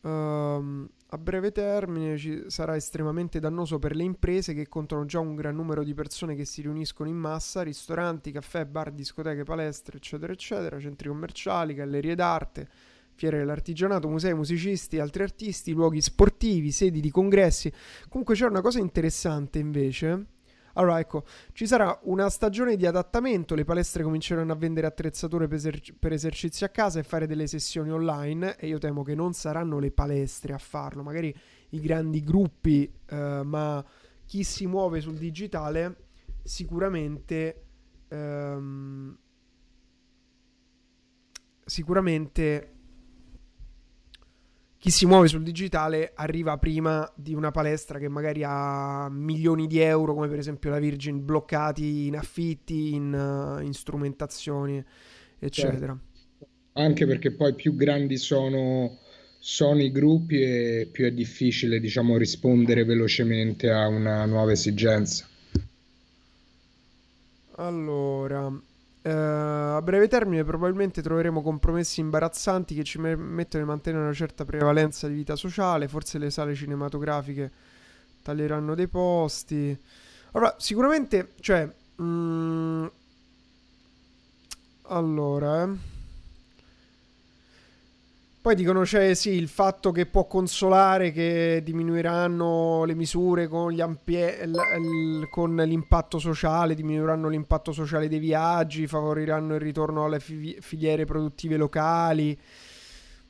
Um, 0.02 0.88
a 1.08 1.18
breve 1.18 1.50
termine 1.50 2.16
ci 2.16 2.44
sarà 2.48 2.76
estremamente 2.76 3.40
dannoso 3.40 3.78
per 3.78 3.96
le 3.96 4.02
imprese 4.04 4.54
che 4.54 4.68
contano 4.68 5.04
già 5.04 5.18
un 5.18 5.34
gran 5.34 5.56
numero 5.56 5.82
di 5.82 5.94
persone 5.94 6.36
che 6.36 6.44
si 6.44 6.60
riuniscono 6.62 7.08
in 7.08 7.16
massa, 7.16 7.62
ristoranti, 7.62 8.30
caffè, 8.30 8.66
bar, 8.66 8.92
discoteche, 8.92 9.42
palestre, 9.42 9.96
eccetera, 9.96 10.32
eccetera, 10.32 10.78
centri 10.78 11.08
commerciali, 11.08 11.74
gallerie 11.74 12.14
d'arte, 12.14 12.68
fiere 13.14 13.38
dell'artigianato, 13.38 14.08
musei, 14.08 14.34
musicisti, 14.34 14.98
altri 14.98 15.22
artisti, 15.22 15.72
luoghi 15.72 16.00
sportivi, 16.00 16.70
sedi 16.70 17.00
di 17.00 17.10
congressi. 17.10 17.72
Comunque 18.08 18.34
c'è 18.34 18.46
una 18.46 18.60
cosa 18.60 18.78
interessante 18.78 19.58
invece 19.58 20.26
allora, 20.74 20.98
ecco, 20.98 21.24
ci 21.52 21.66
sarà 21.66 21.96
una 22.04 22.28
stagione 22.28 22.76
di 22.76 22.84
adattamento, 22.84 23.54
le 23.54 23.64
palestre 23.64 24.02
cominceranno 24.02 24.52
a 24.52 24.56
vendere 24.56 24.86
attrezzature 24.86 25.46
per, 25.46 25.56
eser- 25.58 25.94
per, 25.96 26.12
esercizi 26.12 26.64
a 26.64 26.68
casa 26.68 26.98
e 26.98 27.04
fare 27.04 27.26
delle 27.26 27.46
sessioni 27.46 27.90
online 27.92 28.56
e 28.56 28.66
io 28.66 28.78
temo 28.78 29.02
che 29.04 29.14
non 29.14 29.34
saranno 29.34 29.78
le 29.78 29.92
palestre 29.92 30.52
a 30.52 30.58
farlo, 30.58 31.02
magari 31.02 31.34
i 31.70 31.80
grandi 31.80 32.22
gruppi, 32.22 32.92
eh, 33.06 33.40
ma 33.44 33.84
chi 34.24 34.42
si 34.42 34.66
muove 34.66 35.00
sul 35.00 35.16
digitale 35.16 35.96
sicuramente... 36.42 37.62
Ehm, 38.08 39.18
sicuramente 41.66 42.73
chi 44.84 44.90
si 44.90 45.06
muove 45.06 45.28
sul 45.28 45.42
digitale 45.42 46.12
arriva 46.14 46.58
prima 46.58 47.10
di 47.14 47.32
una 47.32 47.50
palestra 47.50 47.98
che 47.98 48.10
magari 48.10 48.42
ha 48.44 49.08
milioni 49.10 49.66
di 49.66 49.78
euro, 49.78 50.12
come 50.12 50.28
per 50.28 50.38
esempio 50.38 50.68
la 50.68 50.78
Virgin, 50.78 51.24
bloccati 51.24 52.04
in 52.08 52.16
affitti, 52.16 52.92
in, 52.92 53.60
in 53.62 53.72
strumentazioni, 53.72 54.84
eccetera. 55.38 55.98
Certo. 55.98 56.46
Anche 56.72 57.06
perché 57.06 57.30
poi 57.32 57.54
più 57.54 57.74
grandi 57.76 58.18
sono, 58.18 58.98
sono 59.38 59.80
i 59.80 59.90
gruppi 59.90 60.42
e 60.42 60.86
più 60.92 61.06
è 61.06 61.12
difficile, 61.12 61.80
diciamo, 61.80 62.18
rispondere 62.18 62.84
velocemente 62.84 63.70
a 63.70 63.86
una 63.86 64.26
nuova 64.26 64.52
esigenza. 64.52 65.26
Allora, 67.52 68.52
Uh, 69.04 69.76
a 69.76 69.82
breve 69.82 70.08
termine 70.08 70.44
probabilmente 70.44 71.02
troveremo 71.02 71.42
compromessi 71.42 72.00
imbarazzanti 72.00 72.74
che 72.74 72.84
ci 72.84 72.98
permettono 72.98 73.62
di 73.62 73.68
mantenere 73.68 74.02
una 74.04 74.14
certa 74.14 74.46
prevalenza 74.46 75.08
di 75.08 75.14
vita 75.14 75.36
sociale, 75.36 75.88
forse 75.88 76.16
le 76.16 76.30
sale 76.30 76.54
cinematografiche 76.54 77.52
taglieranno 78.22 78.74
dei 78.74 78.88
posti. 78.88 79.78
Allora, 80.32 80.54
sicuramente, 80.58 81.32
cioè... 81.40 81.70
Mm, 82.00 82.86
allora, 84.88 85.64
eh. 85.64 85.93
Poi 88.44 88.54
dicono 88.54 88.82
c'è 88.82 89.14
sì 89.14 89.30
il 89.30 89.48
fatto 89.48 89.90
che 89.90 90.04
può 90.04 90.26
consolare 90.26 91.12
che 91.12 91.62
diminuiranno 91.64 92.84
le 92.84 92.94
misure 92.94 93.48
con, 93.48 93.80
ampie- 93.80 94.46
l- 94.46 94.50
l- 94.50 95.28
con 95.30 95.56
l'impatto 95.56 96.18
sociale, 96.18 96.74
diminuiranno 96.74 97.30
l'impatto 97.30 97.72
sociale 97.72 98.06
dei 98.06 98.18
viaggi, 98.18 98.86
favoriranno 98.86 99.54
il 99.54 99.62
ritorno 99.62 100.04
alle 100.04 100.20
fi- 100.20 100.58
filiere 100.60 101.06
produttive 101.06 101.56
locali. 101.56 102.38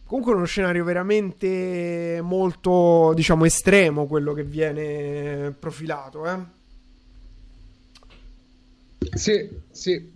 Comunque 0.04 0.34
uno 0.34 0.46
scenario 0.46 0.82
veramente 0.82 2.18
molto, 2.20 3.12
diciamo, 3.14 3.44
estremo 3.44 4.06
quello 4.06 4.32
che 4.32 4.42
viene 4.42 5.54
profilato, 5.56 6.26
eh? 6.26 6.38
Sì, 9.14 9.48
sì, 9.70 10.10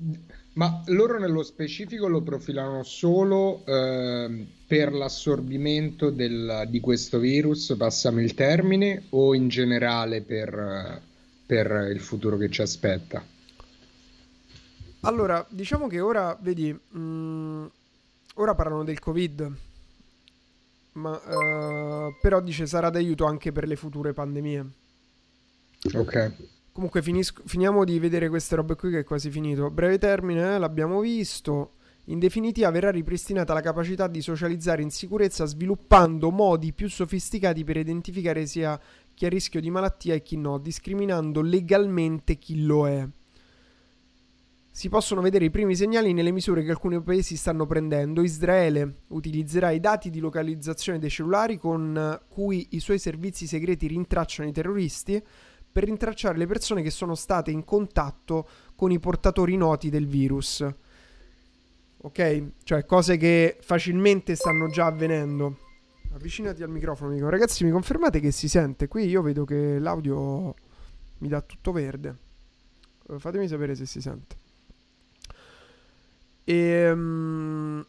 ma 0.54 0.82
loro 0.86 1.20
nello 1.20 1.44
specifico 1.44 2.08
lo 2.08 2.20
profilano 2.20 2.82
solo 2.82 3.64
eh, 3.64 4.56
per 4.68 4.92
l'assorbimento 4.92 6.10
del, 6.10 6.66
di 6.68 6.78
questo 6.78 7.18
virus, 7.18 7.74
passami 7.78 8.22
il 8.22 8.34
termine, 8.34 9.04
o 9.10 9.34
in 9.34 9.48
generale 9.48 10.20
per, 10.20 11.00
per 11.46 11.88
il 11.90 12.00
futuro 12.00 12.36
che 12.36 12.50
ci 12.50 12.60
aspetta? 12.60 13.24
Allora, 15.00 15.44
diciamo 15.48 15.86
che 15.86 16.00
ora, 16.00 16.36
vedi, 16.38 16.70
mh, 16.70 16.98
mm, 16.98 17.66
ora 18.34 18.54
parlano 18.54 18.84
del 18.84 18.98
Covid, 18.98 19.52
ma 20.92 21.12
uh, 21.12 22.14
però 22.20 22.40
dice 22.42 22.66
sarà 22.66 22.90
d'aiuto 22.90 23.24
anche 23.24 23.52
per 23.52 23.66
le 23.66 23.76
future 23.76 24.12
pandemie. 24.12 24.66
Ok. 25.94 26.32
Comunque 26.72 27.00
finisco, 27.00 27.42
finiamo 27.46 27.84
di 27.84 27.98
vedere 27.98 28.28
queste 28.28 28.54
robe 28.56 28.74
qui 28.74 28.90
che 28.90 28.98
è 28.98 29.04
quasi 29.04 29.30
finito. 29.30 29.70
Breve 29.70 29.96
termine, 29.96 30.56
eh, 30.56 30.58
l'abbiamo 30.58 31.00
visto. 31.00 31.72
In 32.08 32.18
definitiva 32.18 32.70
verrà 32.70 32.90
ripristinata 32.90 33.52
la 33.52 33.60
capacità 33.60 34.06
di 34.06 34.22
socializzare 34.22 34.80
in 34.80 34.90
sicurezza 34.90 35.44
sviluppando 35.44 36.30
modi 36.30 36.72
più 36.72 36.88
sofisticati 36.88 37.64
per 37.64 37.76
identificare 37.76 38.46
sia 38.46 38.80
chi 39.12 39.24
è 39.24 39.26
a 39.26 39.30
rischio 39.30 39.60
di 39.60 39.70
malattia 39.70 40.14
e 40.14 40.22
chi 40.22 40.38
no, 40.38 40.56
discriminando 40.56 41.42
legalmente 41.42 42.36
chi 42.36 42.64
lo 42.64 42.88
è. 42.88 43.06
Si 44.70 44.88
possono 44.88 45.20
vedere 45.20 45.44
i 45.44 45.50
primi 45.50 45.76
segnali 45.76 46.14
nelle 46.14 46.30
misure 46.30 46.62
che 46.62 46.70
alcuni 46.70 46.98
paesi 47.02 47.36
stanno 47.36 47.66
prendendo. 47.66 48.22
Israele 48.22 49.00
utilizzerà 49.08 49.70
i 49.70 49.80
dati 49.80 50.08
di 50.08 50.20
localizzazione 50.20 50.98
dei 50.98 51.10
cellulari 51.10 51.58
con 51.58 52.18
cui 52.28 52.68
i 52.70 52.80
suoi 52.80 52.98
servizi 52.98 53.46
segreti 53.46 53.86
rintracciano 53.86 54.48
i 54.48 54.52
terroristi 54.52 55.22
per 55.70 55.84
rintracciare 55.84 56.38
le 56.38 56.46
persone 56.46 56.80
che 56.80 56.90
sono 56.90 57.14
state 57.14 57.50
in 57.50 57.64
contatto 57.64 58.48
con 58.74 58.92
i 58.92 58.98
portatori 58.98 59.58
noti 59.58 59.90
del 59.90 60.06
virus. 60.06 60.64
Ok? 62.02 62.52
Cioè 62.62 62.84
cose 62.84 63.16
che 63.16 63.58
facilmente 63.60 64.34
stanno 64.34 64.68
già 64.68 64.86
avvenendo. 64.86 65.58
Avvicinati 66.12 66.62
al 66.62 66.70
microfono, 66.70 67.12
dico, 67.12 67.28
ragazzi, 67.28 67.64
mi 67.64 67.70
confermate 67.70 68.20
che 68.20 68.30
si 68.30 68.48
sente? 68.48 68.88
Qui 68.88 69.06
io 69.06 69.22
vedo 69.22 69.44
che 69.44 69.78
l'audio 69.78 70.54
mi 71.18 71.28
dà 71.28 71.40
tutto 71.40 71.72
verde. 71.72 72.16
Eh, 73.08 73.18
fatemi 73.18 73.46
sapere 73.46 73.74
se 73.74 73.86
si 73.86 74.00
sente. 74.00 74.36
Ehm 76.44 77.86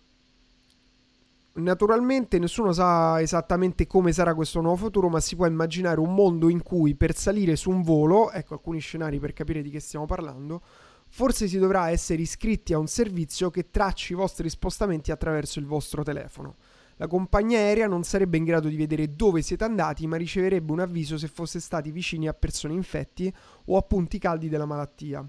Naturalmente 1.60 2.40
nessuno 2.40 2.72
sa 2.72 3.20
esattamente 3.22 3.86
come 3.86 4.14
sarà 4.14 4.34
questo 4.34 4.62
nuovo 4.62 4.78
futuro, 4.78 5.10
ma 5.10 5.20
si 5.20 5.36
può 5.36 5.46
immaginare 5.46 6.00
un 6.00 6.14
mondo 6.14 6.48
in 6.50 6.62
cui 6.64 6.96
per 6.96 7.16
salire 7.16 7.56
su 7.56 7.70
un 7.70 7.82
volo, 7.82 8.32
ecco 8.32 8.54
alcuni 8.54 8.80
scenari 8.80 9.20
per 9.20 9.34
capire 9.34 9.62
di 9.62 9.70
che 9.70 9.80
stiamo 9.80 10.06
parlando, 10.06 10.62
forse 11.10 11.48
si 11.48 11.58
dovrà 11.58 11.90
essere 11.90 12.22
iscritti 12.22 12.74
a 12.74 12.78
un 12.78 12.88
servizio 12.88 13.50
che 13.50 13.70
tracci 13.70 14.14
i 14.14 14.16
vostri 14.16 14.50
spostamenti 14.50 15.12
attraverso 15.12 15.60
il 15.60 15.66
vostro 15.66 16.04
telefono. 16.04 16.56
La 16.98 17.08
compagnia 17.08 17.60
aerea 17.60 17.88
non 17.88 18.04
sarebbe 18.04 18.38
in 18.38 18.44
grado 18.44 18.68
di 18.68 18.76
vedere 18.76 19.16
dove 19.16 19.42
siete 19.42 19.64
andati, 19.64 20.06
ma 20.06 20.18
riceverebbe 20.18 20.72
un 20.72 20.82
avviso 20.82 21.18
se 21.18 21.28
foste 21.28 21.60
stati 21.60 21.92
vicini 21.92 22.28
a 22.28 22.34
persone 22.34 22.74
infetti 22.74 23.34
o 23.66 23.78
a 23.78 23.82
punti 23.82 24.20
caldi 24.20 24.50
della 24.50 24.66
malattia. 24.66 25.26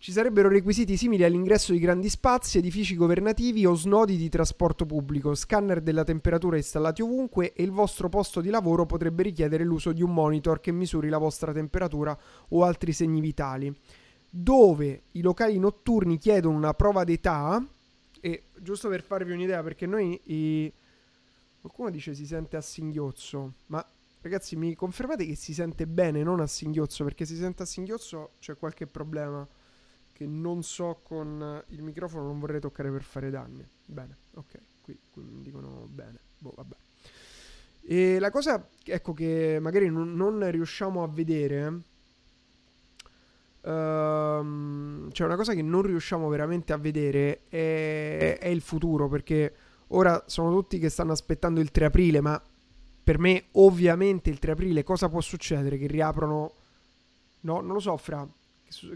Ci 0.00 0.12
sarebbero 0.12 0.48
requisiti 0.48 0.96
simili 0.96 1.24
all'ingresso 1.24 1.72
di 1.72 1.80
grandi 1.80 2.08
spazi, 2.08 2.58
edifici 2.58 2.94
governativi 2.94 3.66
o 3.66 3.74
snodi 3.74 4.16
di 4.16 4.28
trasporto 4.28 4.86
pubblico, 4.86 5.34
scanner 5.34 5.80
della 5.80 6.04
temperatura 6.04 6.56
installati 6.56 7.02
ovunque 7.02 7.52
e 7.52 7.64
il 7.64 7.72
vostro 7.72 8.08
posto 8.08 8.40
di 8.40 8.48
lavoro 8.48 8.86
potrebbe 8.86 9.24
richiedere 9.24 9.64
l'uso 9.64 9.90
di 9.90 10.00
un 10.00 10.14
monitor 10.14 10.60
che 10.60 10.70
misuri 10.70 11.08
la 11.08 11.18
vostra 11.18 11.52
temperatura 11.52 12.16
o 12.50 12.62
altri 12.62 12.92
segni 12.92 13.20
vitali. 13.20 13.76
Dove 14.30 15.02
i 15.12 15.20
locali 15.20 15.58
notturni 15.58 16.16
chiedono 16.16 16.56
una 16.56 16.74
prova 16.74 17.02
d'età, 17.02 17.60
e 18.20 18.44
giusto 18.56 18.88
per 18.88 19.02
farvi 19.02 19.32
un'idea, 19.32 19.64
perché 19.64 19.86
noi 19.86 20.18
i... 20.26 20.72
qualcuno 21.60 21.90
dice 21.90 22.14
si 22.14 22.24
sente 22.24 22.56
a 22.56 22.60
singhiozzo, 22.60 23.52
ma 23.66 23.84
ragazzi 24.20 24.54
mi 24.54 24.76
confermate 24.76 25.26
che 25.26 25.34
si 25.34 25.52
sente 25.52 25.88
bene, 25.88 26.22
non 26.22 26.38
a 26.38 26.46
singhiozzo, 26.46 27.02
perché 27.02 27.24
se 27.24 27.34
si 27.34 27.40
sente 27.40 27.64
a 27.64 27.66
singhiozzo 27.66 28.30
c'è 28.38 28.56
qualche 28.56 28.86
problema 28.86 29.44
che 30.18 30.26
non 30.26 30.64
so 30.64 30.98
con 31.04 31.62
il 31.68 31.80
microfono, 31.80 32.24
non 32.24 32.40
vorrei 32.40 32.58
toccare 32.58 32.90
per 32.90 33.04
fare 33.04 33.30
danni. 33.30 33.64
Bene, 33.86 34.16
ok, 34.34 34.58
qui, 34.82 34.98
qui 35.12 35.22
mi 35.22 35.42
dicono 35.42 35.86
bene. 35.88 36.18
Boh, 36.38 36.54
vabbè. 36.56 36.74
E 37.82 38.18
la 38.18 38.32
cosa, 38.32 38.68
ecco, 38.84 39.12
che 39.12 39.58
magari 39.60 39.88
non, 39.88 40.14
non 40.14 40.50
riusciamo 40.50 41.04
a 41.04 41.08
vedere... 41.08 41.82
Um, 43.60 45.10
cioè 45.12 45.26
una 45.26 45.36
cosa 45.36 45.52
che 45.52 45.62
non 45.62 45.82
riusciamo 45.82 46.28
veramente 46.28 46.72
a 46.72 46.78
vedere 46.78 47.40
è, 47.48 48.38
è 48.40 48.46
il 48.46 48.60
futuro 48.60 49.08
perché 49.08 49.52
ora 49.88 50.22
sono 50.26 50.52
tutti 50.52 50.78
che 50.78 50.88
stanno 50.88 51.12
aspettando 51.12 51.60
il 51.60 51.72
3 51.72 51.86
aprile 51.86 52.20
ma 52.20 52.40
per 53.02 53.18
me 53.18 53.46
ovviamente 53.52 54.30
il 54.30 54.38
3 54.38 54.52
aprile 54.52 54.84
cosa 54.84 55.08
può 55.08 55.20
succedere? 55.20 55.76
Che 55.76 55.88
riaprono 55.88 56.52
no 57.40 57.60
non 57.60 57.74
lo 57.74 57.80
so 57.80 57.96
fra 57.96 58.26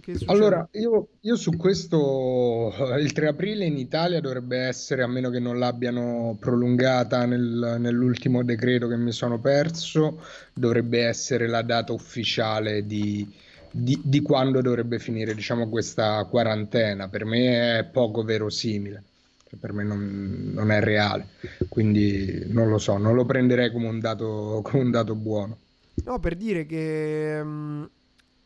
che 0.01 0.17
allora, 0.27 0.69
io, 0.73 1.09
io, 1.21 1.37
su 1.37 1.57
questo, 1.57 2.73
il 2.99 3.13
3 3.13 3.29
aprile 3.29 3.65
in 3.65 3.79
Italia 3.79 4.21
dovrebbe 4.21 4.59
essere, 4.59 5.03
a 5.03 5.07
meno 5.07 5.31
che 5.31 5.39
non 5.39 5.59
l'abbiano 5.59 6.37
prolungata 6.39 7.25
nel, 7.25 7.77
nell'ultimo 7.79 8.45
decreto 8.45 8.87
che 8.87 8.97
mi 8.97 9.13
sono 9.13 9.41
perso, 9.41 10.23
dovrebbe 10.53 11.05
essere 11.05 11.49
la 11.49 11.63
data 11.63 11.93
ufficiale 11.93 12.87
di, 12.87 13.27
di, 13.71 13.99
di 14.03 14.21
quando 14.21 14.61
dovrebbe 14.61 14.99
finire 14.99 15.35
diciamo, 15.35 15.69
questa 15.69 16.23
quarantena. 16.25 17.09
Per 17.09 17.25
me 17.25 17.79
è 17.79 17.85
poco 17.85 18.23
verosimile, 18.23 19.03
cioè, 19.49 19.59
per 19.59 19.73
me 19.73 19.85
non, 19.85 20.51
non, 20.53 20.71
è 20.71 20.81
reale, 20.81 21.29
quindi 21.69 22.45
non 22.49 22.69
lo 22.69 22.79
so, 22.79 22.99
non 22.99 23.15
lo 23.15 23.25
prenderei 23.25 23.73
come 23.73 23.89
un 23.89 24.01
dato, 24.01 24.61
come 24.63 24.83
un 24.83 24.91
dato 24.91 25.15
buono. 25.15 25.57
No, 26.05 26.19
per 26.21 26.37
dire 26.37 26.67
che... 26.67 27.41
Um 27.43 27.89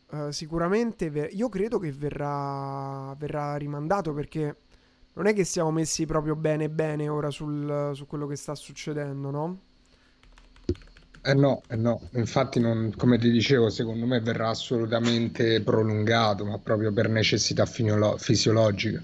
Uh, 0.09 0.31
sicuramente 0.31 1.09
ver- 1.09 1.33
io 1.33 1.49
credo 1.49 1.79
che 1.79 1.91
verrà, 1.91 3.13
verrà, 3.17 3.57
rimandato 3.57 4.13
perché 4.13 4.55
non 5.13 5.25
è 5.25 5.33
che 5.33 5.43
siamo 5.43 5.69
messi 5.69 6.05
proprio 6.05 6.33
bene 6.35 6.69
bene 6.69 7.09
ora 7.09 7.29
sul, 7.29 7.91
su 7.93 8.05
quello 8.07 8.25
che 8.25 8.37
sta 8.37 8.55
succedendo, 8.55 9.31
no? 9.31 9.59
Eh 11.21 11.33
no, 11.33 11.61
eh 11.67 11.75
no, 11.75 12.07
infatti 12.13 12.61
non, 12.61 12.93
come 12.95 13.17
ti 13.17 13.29
dicevo, 13.29 13.69
secondo 13.69 14.05
me 14.05 14.21
verrà 14.21 14.47
assolutamente 14.47 15.61
prolungato, 15.61 16.45
ma 16.45 16.57
proprio 16.57 16.93
per 16.93 17.09
necessità 17.09 17.65
finiolo- 17.65 18.17
fisiologiche. 18.17 19.03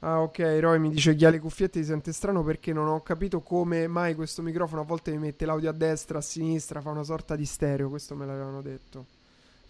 Ah 0.00 0.22
ok, 0.22 0.58
Roy 0.58 0.80
mi 0.80 0.90
dice 0.90 1.14
che 1.14 1.26
ha 1.26 1.30
le 1.30 1.38
cuffiette 1.38 1.78
si 1.78 1.84
sente 1.84 2.12
strano 2.12 2.42
perché 2.42 2.72
non 2.72 2.88
ho 2.88 3.00
capito 3.02 3.40
come 3.42 3.86
mai 3.86 4.16
questo 4.16 4.42
microfono 4.42 4.80
a 4.80 4.84
volte 4.84 5.12
mi 5.12 5.18
mette 5.18 5.46
l'audio 5.46 5.70
a 5.70 5.72
destra, 5.72 6.18
a 6.18 6.20
sinistra, 6.20 6.80
fa 6.80 6.90
una 6.90 7.04
sorta 7.04 7.36
di 7.36 7.44
stereo, 7.44 7.88
questo 7.88 8.16
me 8.16 8.26
l'avevano 8.26 8.60
detto. 8.60 9.21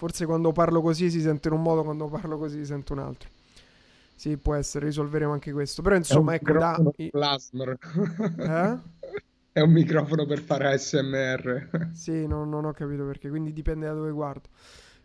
Forse 0.02 0.26
quando 0.26 0.50
parlo 0.50 0.80
così 0.80 1.12
si 1.12 1.20
sente 1.20 1.46
in 1.46 1.54
un 1.54 1.62
modo, 1.62 1.84
quando 1.84 2.08
parlo 2.08 2.36
così 2.36 2.58
si 2.58 2.64
sente 2.64 2.92
un 2.92 2.98
altro. 2.98 3.28
Sì, 4.16 4.36
può 4.36 4.54
essere, 4.54 4.86
risolveremo 4.86 5.30
anche 5.30 5.52
questo. 5.52 5.80
Però 5.80 5.94
insomma, 5.94 6.34
ecco, 6.34 6.54
da... 6.54 6.76
Plasmer. 7.08 7.78
Eh? 8.36 8.78
È 9.52 9.60
un 9.60 9.70
microfono 9.70 10.26
per 10.26 10.40
fare 10.40 10.72
ASMR. 10.72 11.90
sì, 11.94 12.26
non, 12.26 12.48
non 12.48 12.64
ho 12.64 12.72
capito 12.72 13.04
perché, 13.04 13.28
quindi 13.28 13.52
dipende 13.52 13.86
da 13.86 13.92
dove 13.92 14.10
guardo. 14.10 14.48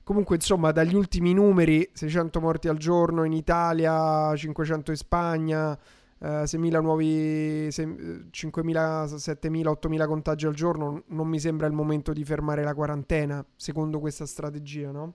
Comunque, 0.01 0.37
insomma, 0.37 0.71
dagli 0.71 0.95
ultimi 0.95 1.31
numeri, 1.31 1.87
600 1.93 2.39
morti 2.41 2.67
al 2.67 2.77
giorno 2.77 3.23
in 3.23 3.33
Italia, 3.33 4.35
500 4.35 4.89
in 4.89 4.97
Spagna, 4.97 5.77
uh, 6.19 6.25
6.000 6.25 6.81
nuovi, 6.81 7.67
5.000, 7.67 8.29
7.000, 8.31 9.79
8.000 9.79 10.07
contagi 10.07 10.45
al 10.45 10.53
giorno, 10.53 11.03
non 11.07 11.27
mi 11.27 11.39
sembra 11.39 11.67
il 11.67 11.73
momento 11.73 12.13
di 12.13 12.23
fermare 12.23 12.63
la 12.63 12.73
quarantena, 12.73 13.45
secondo 13.55 13.99
questa 13.99 14.25
strategia, 14.25 14.91
no? 14.91 15.13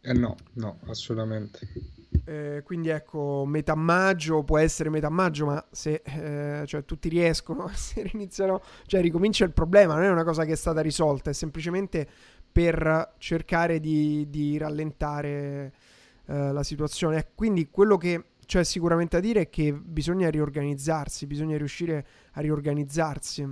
Eh 0.00 0.12
no, 0.12 0.36
no, 0.54 0.78
assolutamente. 0.86 1.58
Eh, 2.24 2.62
quindi 2.64 2.88
ecco, 2.88 3.44
metà 3.46 3.76
maggio 3.76 4.42
può 4.42 4.58
essere 4.58 4.90
metà 4.90 5.08
maggio, 5.08 5.46
ma 5.46 5.64
se 5.70 6.02
eh, 6.04 6.66
cioè, 6.66 6.84
tutti 6.84 7.08
riescono, 7.08 7.68
se 7.74 8.08
iniziano, 8.12 8.60
cioè 8.86 9.00
ricomincia 9.00 9.44
il 9.44 9.52
problema, 9.52 9.94
non 9.94 10.04
è 10.04 10.10
una 10.10 10.24
cosa 10.24 10.44
che 10.44 10.52
è 10.52 10.56
stata 10.56 10.80
risolta, 10.80 11.30
è 11.30 11.32
semplicemente 11.32 12.06
per 12.50 13.14
cercare 13.18 13.78
di, 13.80 14.26
di 14.28 14.58
rallentare 14.58 15.72
eh, 16.26 16.52
la 16.52 16.62
situazione. 16.62 17.28
Quindi 17.34 17.68
quello 17.70 17.96
che 17.96 18.24
c'è 18.46 18.64
sicuramente 18.64 19.20
da 19.20 19.26
dire 19.26 19.48
che 19.48 19.72
bisogna 19.72 20.30
riorganizzarsi, 20.30 21.26
bisogna 21.26 21.58
riuscire 21.58 22.06
a 22.32 22.40
riorganizzarsi. 22.40 23.42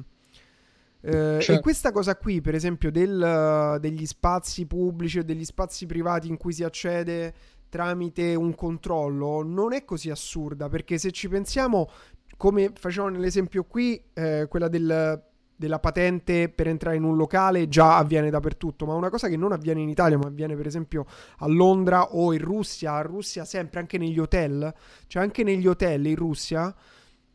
Eh, 1.01 1.11
certo. 1.11 1.53
E 1.53 1.61
questa 1.61 1.93
cosa 1.93 2.17
qui, 2.17 2.41
per 2.41 2.55
esempio, 2.55 2.91
del, 2.91 3.77
degli 3.81 4.07
spazi 4.07 4.65
pubblici 4.67 5.19
o 5.19 5.25
degli 5.25 5.45
spazi 5.45 5.85
privati 5.85 6.29
in 6.29 6.39
cui 6.39 6.53
si 6.53 6.65
accede 6.65 7.35
tramite 7.69 8.35
un 8.37 8.55
controllo, 8.55 9.43
non 9.43 9.73
è 9.73 9.85
così 9.85 10.09
assurda, 10.09 10.69
perché 10.69 10.97
se 10.97 11.11
ci 11.11 11.29
pensiamo, 11.29 11.91
come 12.37 12.71
facciamo 12.73 13.09
nell'esempio 13.09 13.65
qui, 13.65 14.03
eh, 14.15 14.47
quella 14.49 14.69
del 14.69 15.23
della 15.57 15.79
patente 15.79 16.49
per 16.49 16.69
entrare 16.69 16.97
in 16.97 17.05
un 17.05 17.17
locale 17.17 17.69
già 17.69 17.97
avviene 17.97 18.31
dappertutto, 18.31 18.87
ma 18.87 18.95
una 18.95 19.11
cosa 19.11 19.29
che 19.29 19.37
non 19.37 19.53
avviene 19.53 19.81
in 19.81 19.89
Italia, 19.89 20.19
ma 20.19 20.27
avviene 20.27 20.57
per 20.57 20.67
esempio 20.67 21.07
a 21.39 21.47
Londra 21.47 22.15
o 22.15 22.33
in 22.33 22.41
Russia, 22.41 22.95
a 22.95 23.03
Russia 23.03 23.45
sempre 23.45 23.81
anche 23.81 23.99
negli 23.99 24.19
hotel, 24.19 24.73
cioè 25.07 25.23
anche 25.23 25.45
negli 25.45 25.67
hotel 25.67 26.07
in 26.07 26.17
Russia 26.17 26.75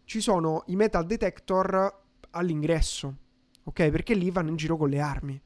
ci 0.03 0.21
sono 0.21 0.63
i 0.67 0.75
metal 0.75 1.05
detector 1.05 2.01
all'ingresso, 2.32 3.15
ok? 3.63 3.89
Perché 3.89 4.13
lì 4.13 4.29
vanno 4.32 4.49
in 4.49 4.55
giro 4.55 4.75
con 4.75 4.89
le 4.89 4.99
armi 4.99 5.41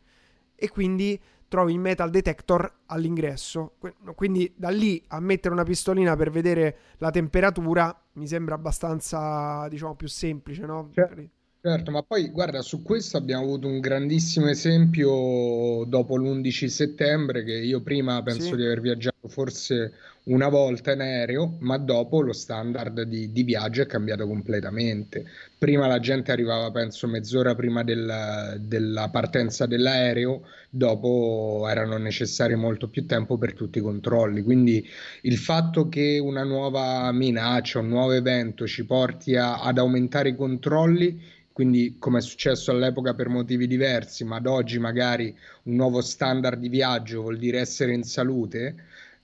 e 0.55 0.69
quindi 0.69 1.19
trovi 1.47 1.73
il 1.73 1.79
metal 1.79 2.09
detector 2.09 2.79
all'ingresso, 2.87 3.75
quindi 4.15 4.51
da 4.55 4.69
lì 4.69 5.03
a 5.09 5.19
mettere 5.19 5.53
una 5.53 5.63
pistolina 5.63 6.15
per 6.15 6.31
vedere 6.31 6.77
la 6.97 7.11
temperatura 7.11 7.95
mi 8.13 8.25
sembra 8.25 8.55
abbastanza, 8.55 9.67
diciamo, 9.67 9.95
più 9.95 10.07
semplice, 10.07 10.65
no? 10.65 10.89
Certo. 10.91 11.41
Certo, 11.65 11.91
ma 11.91 12.03
poi 12.03 12.29
guarda, 12.29 12.61
su 12.61 12.81
questo 12.81 13.15
abbiamo 13.15 13.43
avuto 13.43 13.67
un 13.67 13.79
grandissimo 13.79 14.49
esempio 14.49 15.85
dopo 15.87 16.17
l'11 16.17 16.67
settembre, 16.67 17.45
che 17.45 17.53
io 17.53 17.81
prima 17.81 18.21
penso 18.21 18.49
Sì. 18.49 18.55
di 18.57 18.65
aver 18.65 18.81
viaggiato 18.81 19.29
forse 19.29 19.93
una 20.23 20.49
volta 20.49 20.91
in 20.91 20.99
aereo, 20.99 21.55
ma 21.61 21.77
dopo 21.77 22.19
lo 22.19 22.33
standard 22.33 23.03
di, 23.03 23.31
di 23.31 23.43
viaggio 23.43 23.81
è 23.81 23.85
cambiato 23.85 24.27
completamente. 24.27 25.23
Prima 25.57 25.87
la 25.87 25.99
gente 26.01 26.33
arrivava, 26.33 26.69
penso, 26.69 27.07
mezz'ora 27.07 27.55
prima 27.55 27.81
del- 27.85 28.57
della 28.59 29.07
partenza 29.09 29.65
dell'aereo, 29.65 30.45
dopo 30.69 31.65
erano 31.69 31.95
necessari 31.97 32.55
molto 32.55 32.89
più 32.89 33.05
tempo 33.05 33.37
per 33.37 33.53
tutti 33.53 33.77
i 33.77 33.81
controlli. 33.81 34.41
Quindi 34.43 34.85
il 35.21 35.37
fatto 35.37 35.87
che 35.87 36.19
una 36.21 36.43
nuova 36.43 37.09
minaccia, 37.13 37.79
un 37.79 37.87
nuovo 37.87 38.11
evento 38.11 38.67
ci 38.67 38.85
porti 38.85 39.37
a- 39.37 39.61
ad 39.61 39.77
aumentare 39.77 40.29
i 40.29 40.35
controlli 40.35 41.21
quindi 41.53 41.95
come 41.99 42.17
è 42.17 42.21
successo 42.21 42.71
all'epoca 42.71 43.13
per 43.13 43.29
motivi 43.29 43.67
diversi, 43.67 44.25
ma 44.25 44.37
ad 44.37 44.47
oggi 44.47 44.79
magari 44.79 45.33
un 45.63 45.75
nuovo 45.75 46.01
standard 46.01 46.59
di 46.59 46.67
viaggio 46.67 47.21
vuol 47.21 47.37
dire 47.37 47.59
essere 47.59 47.93
in 47.93 48.03
salute 48.03 48.75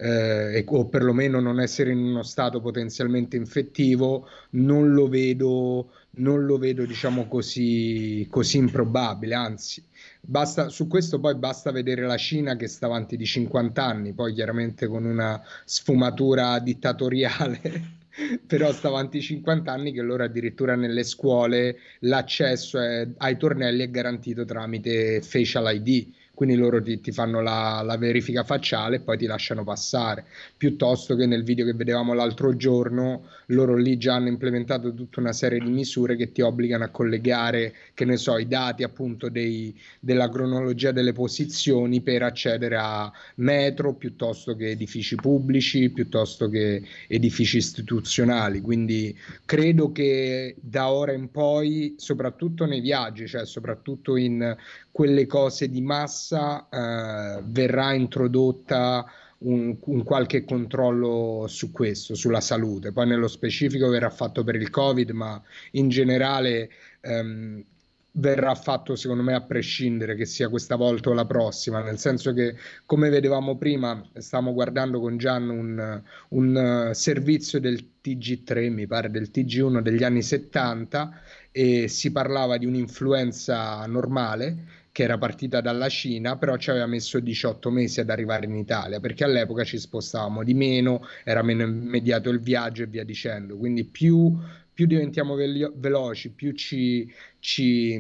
eh, 0.02 0.64
o 0.66 0.86
perlomeno 0.86 1.42
non 1.42 1.60
essere 1.60 1.92
in 1.92 1.98
uno 1.98 2.24
stato 2.24 2.62
potenzialmente 2.62 3.36
infettivo, 3.36 4.30
non 4.52 4.94
lo 4.94 5.10
vedo, 5.10 5.92
non 6.12 6.46
lo 6.46 6.58
vedo 6.58 6.86
diciamo 6.86 7.28
così, 7.28 8.26
così 8.30 8.58
improbabile, 8.58 9.36
anzi. 9.36 9.84
Basta, 10.22 10.70
su 10.70 10.88
questo 10.88 11.20
poi 11.20 11.36
basta 11.36 11.72
vedere 11.72 12.06
la 12.06 12.18
Cina 12.18 12.56
che 12.56 12.68
sta 12.68 12.86
avanti 12.86 13.18
di 13.18 13.26
50 13.26 13.84
anni, 13.84 14.14
poi 14.14 14.34
chiaramente 14.34 14.88
con 14.88 15.04
una 15.04 15.42
sfumatura 15.66 16.60
dittatoriale 16.60 17.98
però 18.46 18.72
sta 18.72 18.88
avanti 18.90 19.22
50 19.22 19.72
anni 19.72 19.92
che 19.92 20.02
loro 20.02 20.24
addirittura 20.24 20.76
nelle 20.76 21.04
scuole 21.04 21.78
l'accesso 22.00 22.80
è, 22.80 23.08
ai 23.18 23.38
tornelli 23.38 23.84
è 23.84 23.90
garantito 23.90 24.46
tramite 24.46 25.22
facial 25.22 25.74
ID 25.76 26.12
quindi 26.40 26.56
loro 26.56 26.82
ti, 26.82 27.02
ti 27.02 27.12
fanno 27.12 27.42
la, 27.42 27.82
la, 27.84 27.98
verifica 27.98 28.46
facciale 28.46 28.96
e 28.96 29.00
poi 29.02 29.18
ti 29.18 29.26
lasciano 29.26 29.66
passare, 29.66 30.24
piuttosto 30.56 31.18
che 31.18 31.26
nel 31.26 31.44
video 31.44 31.66
che 31.66 31.74
vedevamo 31.74 32.14
l'altro 32.14 32.56
giorno, 32.56 33.26
loro 33.48 33.76
lì 33.76 33.98
già 33.98 34.16
hanno 34.16 34.30
implementato 34.30 34.94
tutta 34.94 35.20
una 35.20 35.34
serie 35.34 35.60
di 35.60 35.70
misure 35.70 36.16
che 36.16 36.32
ti 36.32 36.40
obbligano 36.40 36.86
a 36.86 36.92
collegare, 36.92 37.74
che 37.94 38.06
ne 38.06 38.16
so, 38.16 38.38
i 38.38 38.48
dati 38.48 38.84
appunto 38.84 39.28
dei, 39.28 39.78
della 40.00 40.30
cronologia 40.30 40.94
delle 40.94 41.12
posizioni 41.12 42.00
per 42.00 42.24
accedere 42.24 42.78
a 42.80 43.12
metro 43.36 43.96
piuttosto 43.96 44.56
che 44.56 44.70
edifici 44.70 45.16
pubblici, 45.16 45.90
piuttosto 45.90 46.48
che 46.48 46.82
edifici 47.10 47.58
istituzionali, 47.58 48.62
quindi 48.62 49.14
credo 49.44 49.92
che 49.92 50.56
da 50.62 50.90
ora 50.90 51.12
in 51.12 51.32
poi, 51.32 51.96
soprattutto 51.98 52.64
nei 52.64 52.80
viaggi, 52.80 53.28
cioè 53.28 53.46
soprattutto 53.46 54.16
in 54.16 54.56
quelle 55.00 55.28
cose 55.28 55.70
di 55.70 55.80
massa, 55.80 56.68
eh, 56.68 57.42
verrà 57.46 57.94
introdotta 57.94 59.06
un, 59.38 59.78
un, 59.80 60.04
qualche 60.04 60.44
controllo 60.44 61.46
su 61.48 61.72
questo, 61.72 62.16
sulla 62.16 62.42
salute. 62.42 62.92
Poi 62.92 63.08
nello 63.08 63.30
specifico 63.30 63.88
verrà 63.88 64.10
fatto 64.10 64.44
per 64.44 64.56
il 64.56 64.70
Covid, 64.70 65.12
ma 65.12 65.42
in 65.72 65.88
generale 65.88 66.70
ehm, 67.00 67.64
verrà 68.12 68.54
fatto 68.56 68.98
secondo 68.98 69.24
me 69.24 69.36
a 69.36 69.42
prescindere 69.42 70.16
che 70.16 70.26
sia 70.26 70.50
questa 70.50 70.76
volta 70.76 71.12
o 71.12 71.14
la 71.14 71.26
prossima, 71.26 71.82
nel 71.82 71.98
senso 71.98 72.34
che 72.34 72.56
come 72.86 73.08
vedevamo 73.08 73.56
prima, 73.56 74.06
stavamo 74.14 74.52
guardando 74.52 75.00
con 75.00 75.18
Gian 75.18 75.48
un, 75.48 76.02
un 76.30 76.90
servizio 76.92 77.62
del 77.62 77.92
TG3, 78.04 78.70
mi 78.70 78.86
pare 78.86 79.10
del 79.10 79.30
TG1 79.34 79.80
degli 79.80 80.04
anni 80.04 80.24
70 80.24 81.22
e 81.52 81.88
si 81.88 82.12
parlava 82.12 82.58
di 82.58 82.66
un'influenza 82.66 83.86
normale 83.86 84.79
che 85.00 85.06
era 85.06 85.18
partita 85.18 85.62
dalla 85.62 85.88
Cina, 85.88 86.36
però 86.36 86.58
ci 86.58 86.72
aveva 86.72 86.86
messo 86.86 87.22
18 87.22 87.70
mesi 87.70 88.02
ad 88.02 88.10
arrivare 88.10 88.46
in 88.46 88.56
Italia, 88.56 89.00
perché 89.00 89.24
all'epoca 89.24 89.64
ci 89.64 89.78
spostavamo 89.78 90.44
di 90.44 90.54
meno, 90.54 91.08
era 91.24 91.42
meno 91.42 91.64
immediato 91.64 92.30
il 92.30 92.42
viaggio 92.42 92.84
e 92.84 92.88
via 92.88 93.06
dicendo. 93.06 93.56
Quindi 93.56 93.86
più 93.86 94.38
più 94.80 94.88
diventiamo 94.88 95.36
velo- 95.36 95.74
veloci, 95.76 96.30
più, 96.30 96.54
ci, 96.54 97.12
ci, 97.40 98.00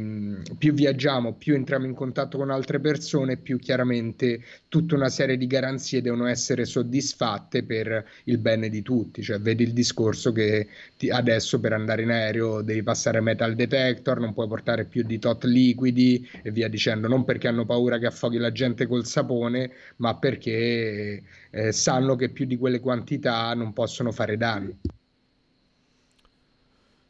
più 0.57 0.71
viaggiamo, 0.71 1.33
più 1.33 1.53
entriamo 1.53 1.85
in 1.85 1.93
contatto 1.93 2.37
con 2.37 2.51
altre 2.51 2.79
persone, 2.79 3.35
più 3.35 3.59
chiaramente 3.59 4.41
tutta 4.69 4.95
una 4.95 5.09
serie 5.09 5.35
di 5.35 5.45
garanzie 5.45 6.01
devono 6.01 6.25
essere 6.27 6.63
soddisfatte 6.63 7.65
per 7.65 8.05
il 8.23 8.37
bene 8.37 8.69
di 8.69 8.81
tutti. 8.81 9.21
Cioè, 9.21 9.41
vedi 9.41 9.63
il 9.63 9.73
discorso 9.73 10.31
che 10.31 10.69
ti, 10.95 11.09
adesso 11.09 11.59
per 11.59 11.73
andare 11.73 12.03
in 12.03 12.11
aereo 12.11 12.61
devi 12.61 12.81
passare 12.81 13.19
metal 13.19 13.55
detector, 13.55 14.21
non 14.21 14.33
puoi 14.33 14.47
portare 14.47 14.85
più 14.85 15.03
di 15.03 15.19
tot 15.19 15.43
liquidi 15.43 16.25
e 16.41 16.49
via 16.49 16.69
dicendo, 16.69 17.09
non 17.09 17.25
perché 17.25 17.49
hanno 17.49 17.65
paura 17.65 17.97
che 17.97 18.05
affoghi 18.05 18.37
la 18.37 18.53
gente 18.53 18.87
col 18.87 19.05
sapone, 19.05 19.69
ma 19.97 20.17
perché 20.17 21.23
eh, 21.51 21.71
sanno 21.73 22.15
che 22.15 22.29
più 22.29 22.45
di 22.45 22.55
quelle 22.55 22.79
quantità 22.79 23.53
non 23.53 23.73
possono 23.73 24.13
fare 24.13 24.37
danni. 24.37 24.79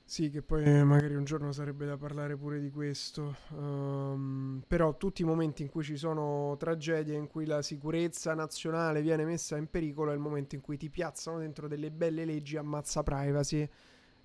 Sì, 0.10 0.32
che 0.32 0.42
poi 0.42 0.64
magari 0.84 1.14
un 1.14 1.24
giorno 1.24 1.52
sarebbe 1.52 1.86
da 1.86 1.96
parlare 1.96 2.36
pure 2.36 2.60
di 2.60 2.72
questo. 2.72 3.36
Um, 3.50 4.60
però 4.68 4.98
tutti 4.98 5.22
i 5.22 5.26
momenti 5.26 5.62
in 5.62 5.70
cui 5.70 5.84
ci 5.84 5.98
sono 5.98 6.58
tragedie, 6.58 7.16
in 7.16 7.28
cui 7.28 7.46
la 7.46 7.62
sicurezza 7.62 8.34
nazionale 8.34 9.04
viene 9.04 9.24
messa 9.24 9.56
in 9.56 9.70
pericolo, 9.70 10.10
è 10.10 10.16
il 10.16 10.20
momento 10.20 10.56
in 10.56 10.62
cui 10.62 10.78
ti 10.78 10.90
piazzano 10.90 11.38
dentro 11.38 11.68
delle 11.68 11.92
belle 11.92 12.26
leggi 12.26 12.58
ammazza 12.58 13.04
privacy 13.04 13.70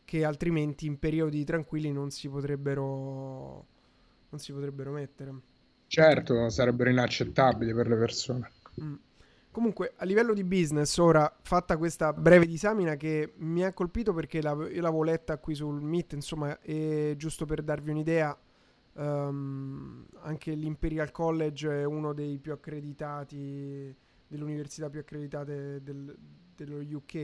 che 0.06 0.24
altrimenti 0.24 0.86
in 0.86 0.98
periodi 0.98 1.44
tranquilli 1.44 1.92
non 1.92 2.10
si 2.10 2.30
potrebbero, 2.30 3.66
non 4.30 4.40
si 4.40 4.54
potrebbero 4.54 4.90
mettere. 4.90 5.34
Certo, 5.86 6.48
sarebbero 6.48 6.88
inaccettabili 6.88 7.74
per 7.74 7.88
le 7.88 7.96
persone. 7.96 8.50
Mm. 8.82 8.94
Comunque, 9.54 9.92
a 9.98 10.04
livello 10.04 10.34
di 10.34 10.42
business, 10.42 10.98
ora 10.98 11.32
fatta 11.42 11.76
questa 11.76 12.12
breve 12.12 12.44
disamina 12.44 12.96
che 12.96 13.34
mi 13.36 13.62
ha 13.62 13.72
colpito 13.72 14.12
perché 14.12 14.42
la, 14.42 14.50
io 14.50 14.82
l'avevo 14.82 15.04
letta 15.04 15.38
qui 15.38 15.54
sul 15.54 15.80
Meet, 15.80 16.14
insomma, 16.14 16.58
e 16.58 17.14
giusto 17.16 17.46
per 17.46 17.62
darvi 17.62 17.92
un'idea, 17.92 18.36
um, 18.94 20.04
anche 20.22 20.50
l'Imperial 20.54 21.12
College 21.12 21.82
è 21.82 21.84
uno 21.84 22.12
dei 22.12 22.40
più 22.40 22.50
accreditati, 22.50 23.94
delle 24.26 24.42
università 24.42 24.90
più 24.90 24.98
accreditate 24.98 25.80
del, 25.84 26.12
dello 26.56 26.78
UK, 26.78 27.14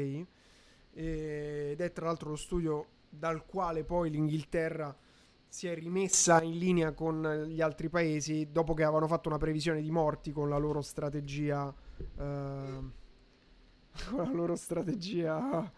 ed 0.93 1.81
è 1.81 1.93
tra 1.93 2.07
l'altro 2.07 2.31
lo 2.31 2.37
studio 2.37 2.87
dal 3.09 3.45
quale 3.45 3.83
poi 3.83 4.09
l'Inghilterra 4.09 4.97
si 5.49 5.67
è 5.67 5.75
rimessa 5.75 6.41
in 6.43 6.59
linea 6.59 6.93
con 6.93 7.47
gli 7.49 7.61
altri 7.61 7.89
paesi 7.89 8.53
dopo 8.53 8.73
che 8.73 8.85
avevano 8.85 9.09
fatto 9.09 9.29
una 9.29 9.39
previsione 9.39 9.83
di 9.83 9.91
morti 9.91 10.31
con 10.31 10.49
la 10.49 10.59
loro 10.59 10.81
strategia 10.81 11.75
uh, 12.17 12.91
con 14.11 14.17
la 14.17 14.31
loro 14.33 14.57
strategia 14.57 15.71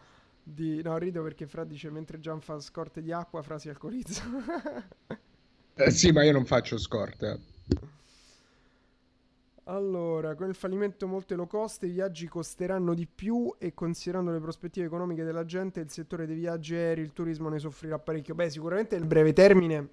di 0.43 0.83
no 0.83 0.99
rido 0.99 1.23
perché 1.23 1.47
Fra 1.47 1.65
dice 1.65 1.91
mentre 1.91 2.19
Gian 2.19 2.41
fa 2.41 2.59
scorte 2.59 3.01
di 3.01 3.13
acqua 3.13 3.43
Fra 3.43 3.59
si 3.59 3.69
alcolizza 3.69 4.25
eh, 5.75 5.91
sì 5.91 6.11
ma 6.11 6.25
io 6.25 6.33
non 6.33 6.45
faccio 6.45 6.79
scorte 6.79 7.51
allora, 9.65 10.35
con 10.35 10.49
il 10.49 10.57
fallimento 10.57 11.07
molte 11.07 11.37
low 11.37 11.47
cost 11.47 11.85
i 11.85 11.91
viaggi 11.91 12.27
costeranno 12.27 12.95
di 12.95 13.07
più 13.07 13.55
e 13.59 13.73
considerando 13.75 14.33
le 14.33 14.41
prospettive 14.41 14.87
economiche 14.87 15.23
della 15.23 15.45
gente 15.45 15.79
il 15.79 15.91
settore 15.91 16.27
dei 16.27 16.35
viaggi 16.35 16.75
aerei, 16.75 17.05
il 17.05 17.13
turismo 17.13 17.49
ne 17.49 17.61
soffrirà 17.61 17.99
parecchio. 18.01 18.35
Beh, 18.35 18.51
sicuramente 18.51 18.99
nel 18.99 19.07
breve 19.07 19.33
termine 19.33 19.89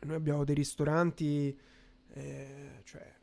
noi 0.00 0.16
abbiamo 0.16 0.44
dei 0.44 0.54
ristoranti, 0.54 1.54
eh, 2.14 2.80
cioè 2.84 3.19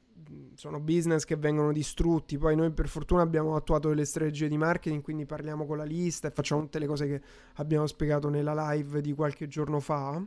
sono 0.56 0.80
business 0.80 1.24
che 1.24 1.36
vengono 1.36 1.72
distrutti. 1.72 2.38
Poi 2.38 2.56
noi 2.56 2.72
per 2.72 2.88
fortuna 2.88 3.22
abbiamo 3.22 3.56
attuato 3.56 3.90
delle 3.90 4.06
strategie 4.06 4.48
di 4.48 4.58
marketing, 4.58 5.02
quindi 5.02 5.26
parliamo 5.26 5.66
con 5.66 5.78
la 5.78 5.84
lista 5.84 6.28
e 6.28 6.32
facciamo 6.32 6.62
tutte 6.62 6.80
le 6.80 6.88
cose 6.88 7.08
che 7.08 7.22
abbiamo 7.56 7.86
spiegato 7.88 8.30
nella 8.30 8.72
live 8.72 9.02
di 9.02 9.14
qualche 9.14 9.48
giorno 9.48 9.80
fa. 9.80 10.22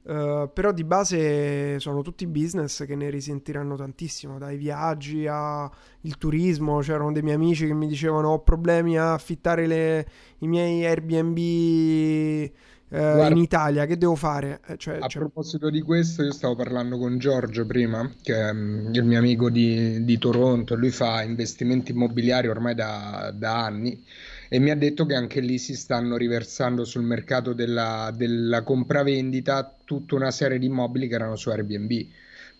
Uh, 0.00 0.50
però 0.54 0.72
di 0.72 0.84
base 0.84 1.78
sono 1.80 2.00
tutti 2.00 2.26
business 2.26 2.86
che 2.86 2.94
ne 2.94 3.10
risentiranno 3.10 3.76
tantissimo, 3.76 4.38
dai 4.38 4.56
viaggi 4.56 5.26
al 5.26 5.70
turismo. 6.18 6.78
C'erano 6.80 7.12
dei 7.12 7.22
miei 7.22 7.34
amici 7.34 7.66
che 7.66 7.74
mi 7.74 7.86
dicevano 7.86 8.28
ho 8.28 8.40
problemi 8.40 8.96
a 8.96 9.12
affittare 9.12 9.66
le, 9.66 10.08
i 10.38 10.46
miei 10.46 10.86
Airbnb 10.86 12.50
Uh, 12.90 13.30
in 13.30 13.36
Italia 13.36 13.84
che 13.84 13.98
devo 13.98 14.14
fare? 14.14 14.60
Eh, 14.66 14.78
cioè, 14.78 14.96
a 15.00 15.08
cioè... 15.08 15.20
proposito 15.20 15.68
di 15.68 15.82
questo, 15.82 16.22
io 16.22 16.32
stavo 16.32 16.56
parlando 16.56 16.96
con 16.96 17.18
Giorgio 17.18 17.66
prima, 17.66 18.10
che 18.22 18.34
è 18.34 18.50
um, 18.50 18.88
il 18.92 19.04
mio 19.04 19.18
amico 19.18 19.50
di, 19.50 20.04
di, 20.04 20.18
Toronto, 20.18 20.74
lui 20.74 20.90
fa 20.90 21.22
investimenti 21.22 21.92
immobiliari 21.92 22.48
ormai 22.48 22.74
da, 22.74 23.30
da 23.34 23.64
anni 23.64 24.02
e 24.48 24.58
mi 24.58 24.70
ha 24.70 24.76
detto 24.76 25.04
che 25.04 25.14
anche 25.14 25.40
lì 25.40 25.58
si 25.58 25.74
stanno 25.74 26.16
riversando 26.16 26.84
sul 26.84 27.02
mercato 27.02 27.52
della, 27.52 28.10
della 28.16 28.62
compravendita 28.62 29.76
tutta 29.84 30.14
una 30.14 30.30
serie 30.30 30.58
di 30.58 30.66
immobili 30.66 31.08
che 31.08 31.14
erano 31.14 31.36
su 31.36 31.50
Airbnb 31.50 32.06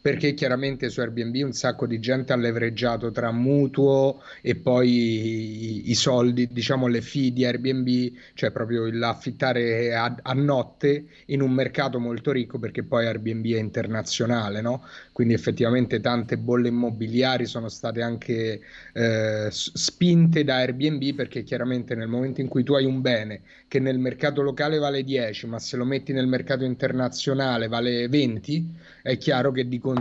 perché 0.08 0.32
chiaramente 0.32 0.88
su 0.88 1.00
Airbnb 1.00 1.44
un 1.44 1.52
sacco 1.52 1.86
di 1.86 2.00
gente 2.00 2.32
ha 2.32 2.36
levreggiato 2.36 3.10
tra 3.10 3.30
mutuo 3.30 4.22
e 4.40 4.54
poi 4.54 4.88
i, 4.88 5.90
i 5.90 5.94
soldi, 5.94 6.48
diciamo 6.50 6.86
le 6.86 7.02
fee 7.02 7.30
di 7.30 7.44
Airbnb, 7.44 8.14
cioè 8.32 8.50
proprio 8.50 8.90
l'affittare 8.90 9.94
a, 9.94 10.16
a, 10.22 10.32
notte 10.32 11.08
in 11.26 11.42
un 11.42 11.50
mercato 11.50 12.00
molto 12.00 12.32
ricco 12.32 12.58
perché 12.58 12.84
poi 12.84 13.04
Airbnb 13.04 13.44
è 13.52 13.58
internazionale, 13.58 14.62
no? 14.62 14.82
Quindi 15.12 15.34
effettivamente 15.34 16.00
tante 16.00 16.38
bolle 16.38 16.68
immobiliari 16.68 17.44
sono 17.44 17.68
state 17.68 18.00
anche 18.00 18.60
eh, 18.94 19.48
spinte 19.50 20.42
da 20.42 20.56
Airbnb 20.56 21.14
perché 21.16 21.42
chiaramente 21.42 21.94
nel 21.94 22.08
momento 22.08 22.40
in 22.40 22.48
cui 22.48 22.62
tu 22.62 22.72
hai 22.72 22.86
un 22.86 23.02
bene 23.02 23.42
che 23.68 23.78
nel 23.78 23.98
mercato 23.98 24.40
locale 24.40 24.78
vale 24.78 25.04
10, 25.04 25.46
ma 25.48 25.58
se 25.58 25.76
lo 25.76 25.84
metti 25.84 26.14
nel 26.14 26.26
mercato 26.26 26.64
internazionale 26.64 27.68
vale 27.68 28.08
20, 28.08 28.74
è 29.02 29.18
chiaro 29.18 29.52
che 29.52 29.68
di 29.68 29.78
conseguenza 29.78 29.96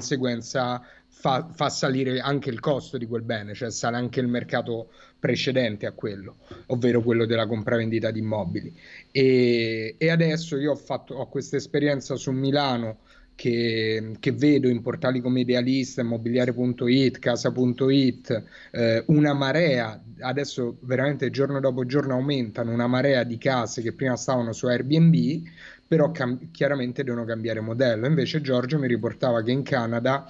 fa, 1.08 1.50
fa, 1.52 1.70
salire 1.70 2.20
anche 2.20 2.50
il 2.50 2.60
costo 2.60 2.98
di 2.98 3.08
quel 3.08 3.24
bene, 3.24 3.54
cioè 3.54 3.72
sale 3.72 3.98
anche 3.98 4.20
il 4.20 4.28
mercato 4.28 4.90
precedente 5.20 5.86
a 5.86 5.92
quello, 5.92 6.38
ovvero 6.68 7.02
quello 7.02 7.26
della 7.26 7.48
compravendita 7.48 8.12
di 8.12 8.20
immobili. 8.20 8.74
E, 9.12 9.96
e 9.98 10.10
adesso 10.10 10.58
io 10.58 10.72
ho 10.72 10.76
fatto 10.76 11.16
questa 11.30 11.58
esperienza 11.58 12.16
su 12.16 12.32
Milano 12.32 13.00
che, 13.38 14.14
che, 14.20 14.32
vedo 14.32 14.68
in 14.68 14.82
portali 14.82 15.22
come 15.22 15.42
Idealista, 15.42 16.02
Immobiliare.it, 16.02 17.20
Casa.it, 17.20 18.44
eh, 18.72 19.04
una 19.08 19.34
marea, 19.34 20.04
adesso 20.22 20.78
veramente 20.82 21.30
giorno 21.30 21.60
dopo 21.60 21.86
giorno 21.86 22.14
aumentano 22.14 22.72
una 22.72 22.88
marea 22.88 23.24
di 23.24 23.38
case 23.38 23.84
che 23.84 23.94
prima 23.94 24.16
stavano 24.16 24.54
su 24.54 24.66
Airbnb 24.66 25.44
però 25.88 26.12
cam- 26.12 26.52
chiaramente 26.52 27.04
devono 27.04 27.26
cambiare 27.26 27.62
modello. 27.62 28.08
Invece 28.08 28.41
Giorgio 28.41 28.78
mi 28.78 28.88
riportava 28.88 29.41
che 29.41 29.52
in 29.52 29.63
Canada 29.63 30.30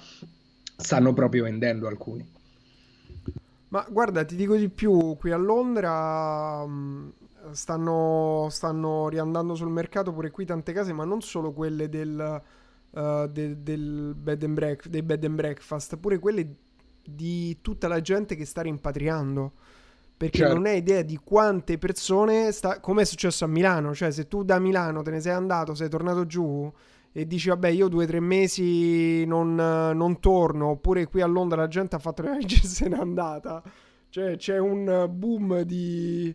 stanno 0.76 1.12
proprio 1.12 1.44
vendendo 1.44 1.88
alcuni. 1.88 2.36
Ma 3.70 3.84
guarda, 3.88 4.24
ti 4.24 4.36
dico 4.36 4.56
di 4.56 4.68
più, 4.68 5.16
qui 5.18 5.30
a 5.30 5.36
Londra 5.36 6.64
mm, 6.66 7.08
stanno, 7.50 8.48
stanno 8.50 9.08
riandando 9.08 9.54
sul 9.54 9.68
mercato 9.68 10.12
pure 10.12 10.30
qui 10.30 10.46
tante 10.46 10.72
case, 10.72 10.92
ma 10.92 11.04
non 11.04 11.20
solo 11.20 11.52
quelle 11.52 11.88
del, 11.88 12.42
uh, 12.90 13.26
de, 13.26 13.62
del 13.62 14.14
bed 14.16 14.42
and 14.44 14.54
break, 14.54 14.88
dei 14.88 15.02
bed 15.02 15.24
and 15.24 15.34
breakfast, 15.34 15.96
pure 15.98 16.18
quelle 16.18 16.54
di 17.04 17.58
tutta 17.60 17.88
la 17.88 18.00
gente 18.00 18.36
che 18.36 18.46
sta 18.46 18.62
rimpatriando. 18.62 19.52
Perché 20.18 20.38
certo. 20.38 20.54
non 20.54 20.66
hai 20.66 20.78
idea 20.78 21.02
di 21.02 21.18
quante 21.22 21.78
persone 21.78 22.50
sta... 22.50 22.80
come 22.80 23.02
è 23.02 23.04
successo 23.04 23.44
a 23.44 23.48
Milano, 23.48 23.94
cioè 23.94 24.10
se 24.10 24.26
tu 24.26 24.42
da 24.42 24.58
Milano 24.58 25.00
te 25.02 25.12
ne 25.12 25.20
sei 25.20 25.32
andato, 25.32 25.76
sei 25.76 25.88
tornato 25.88 26.26
giù 26.26 26.70
e 27.12 27.26
dici 27.26 27.48
vabbè 27.48 27.68
io 27.68 27.88
due 27.88 28.04
o 28.04 28.06
tre 28.06 28.20
mesi 28.20 29.24
non, 29.24 29.54
non, 29.54 30.20
torno, 30.20 30.68
oppure 30.68 31.06
qui 31.06 31.20
a 31.20 31.26
Londra 31.26 31.62
la 31.62 31.68
gente 31.68 31.96
ha 31.96 31.98
fatto 31.98 32.22
le 32.22 32.30
valigie 32.30 32.62
e 32.62 32.66
se 32.66 32.88
n'è 32.88 32.98
andata. 32.98 33.62
Cioè 34.08 34.36
c'è 34.36 34.58
un 34.58 35.06
boom 35.10 35.60
di, 35.62 36.34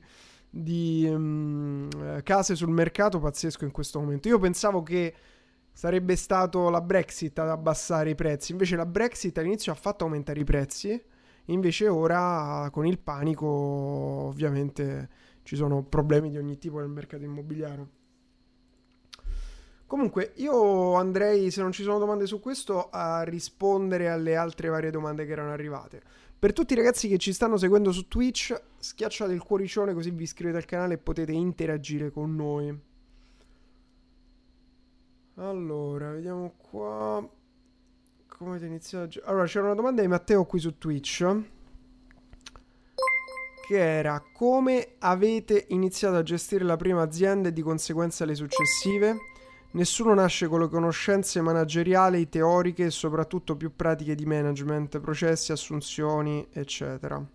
di 0.49 1.05
um, 1.09 1.89
case 2.23 2.55
sul 2.55 2.69
mercato 2.69 3.19
pazzesco 3.19 3.65
in 3.65 3.71
questo 3.71 3.99
momento. 3.99 4.29
Io 4.29 4.39
pensavo 4.39 4.81
che 4.81 5.13
sarebbe 5.73 6.15
stato 6.15 6.69
la 6.69 6.81
Brexit 6.81 7.37
ad 7.39 7.49
abbassare 7.49 8.11
i 8.11 8.15
prezzi. 8.15 8.51
Invece 8.51 8.75
la 8.75 8.85
Brexit 8.85 9.37
all'inizio 9.37 9.71
ha 9.71 9.75
fatto 9.75 10.03
aumentare 10.03 10.39
i 10.39 10.43
prezzi, 10.43 11.01
invece 11.45 11.87
ora 11.87 12.69
con 12.71 12.85
il 12.85 12.99
panico 12.99 13.47
ovviamente 13.47 15.09
ci 15.43 15.55
sono 15.55 15.83
problemi 15.83 16.29
di 16.29 16.37
ogni 16.37 16.57
tipo 16.57 16.79
nel 16.79 16.89
mercato 16.89 17.23
immobiliare. 17.23 18.01
Comunque 19.85 20.31
io 20.37 20.95
andrei, 20.95 21.51
se 21.51 21.61
non 21.61 21.71
ci 21.71 21.83
sono 21.83 21.99
domande 21.99 22.25
su 22.25 22.39
questo, 22.39 22.89
a 22.89 23.21
rispondere 23.23 24.09
alle 24.09 24.35
altre 24.35 24.69
varie 24.69 24.89
domande 24.89 25.25
che 25.25 25.31
erano 25.33 25.51
arrivate. 25.51 26.01
Per 26.39 26.51
tutti 26.51 26.73
i 26.73 26.75
ragazzi 26.75 27.07
che 27.07 27.19
ci 27.19 27.31
stanno 27.31 27.57
seguendo 27.57 27.91
su 27.91 28.07
Twitch, 28.07 28.59
schiacciate 28.77 29.31
il 29.31 29.43
cuoricione 29.43 29.93
così 29.93 30.09
vi 30.09 30.23
iscrivete 30.23 30.57
al 30.57 30.65
canale 30.65 30.95
e 30.95 30.97
potete 30.97 31.31
interagire 31.31 32.09
con 32.09 32.35
noi. 32.35 32.75
Allora, 35.35 36.11
vediamo 36.11 36.53
qua. 36.57 37.29
Come 38.43 38.57
avete 38.57 38.69
iniziato? 38.69 39.21
Allora, 39.23 39.45
c'era 39.45 39.67
una 39.67 39.73
domanda 39.73 40.01
di 40.01 40.07
Matteo 40.09 40.43
qui 40.43 40.59
su 40.59 40.77
Twitch. 40.77 41.25
Che 43.65 43.77
era 43.77 44.21
come 44.33 44.95
avete 44.99 45.67
iniziato 45.69 46.17
a 46.17 46.23
gestire 46.23 46.65
la 46.65 46.75
prima 46.75 47.01
azienda 47.01 47.47
e 47.47 47.53
di 47.53 47.61
conseguenza 47.61 48.25
le 48.25 48.35
successive? 48.35 49.15
Nessuno 49.71 50.13
nasce 50.13 50.49
con 50.49 50.59
le 50.59 50.67
conoscenze 50.67 51.39
manageriali, 51.39 52.27
teoriche 52.27 52.87
e 52.87 52.91
soprattutto 52.91 53.55
più 53.55 53.73
pratiche 53.77 54.13
di 54.13 54.25
management, 54.25 54.99
processi, 54.99 55.53
assunzioni, 55.53 56.45
eccetera. 56.51 57.25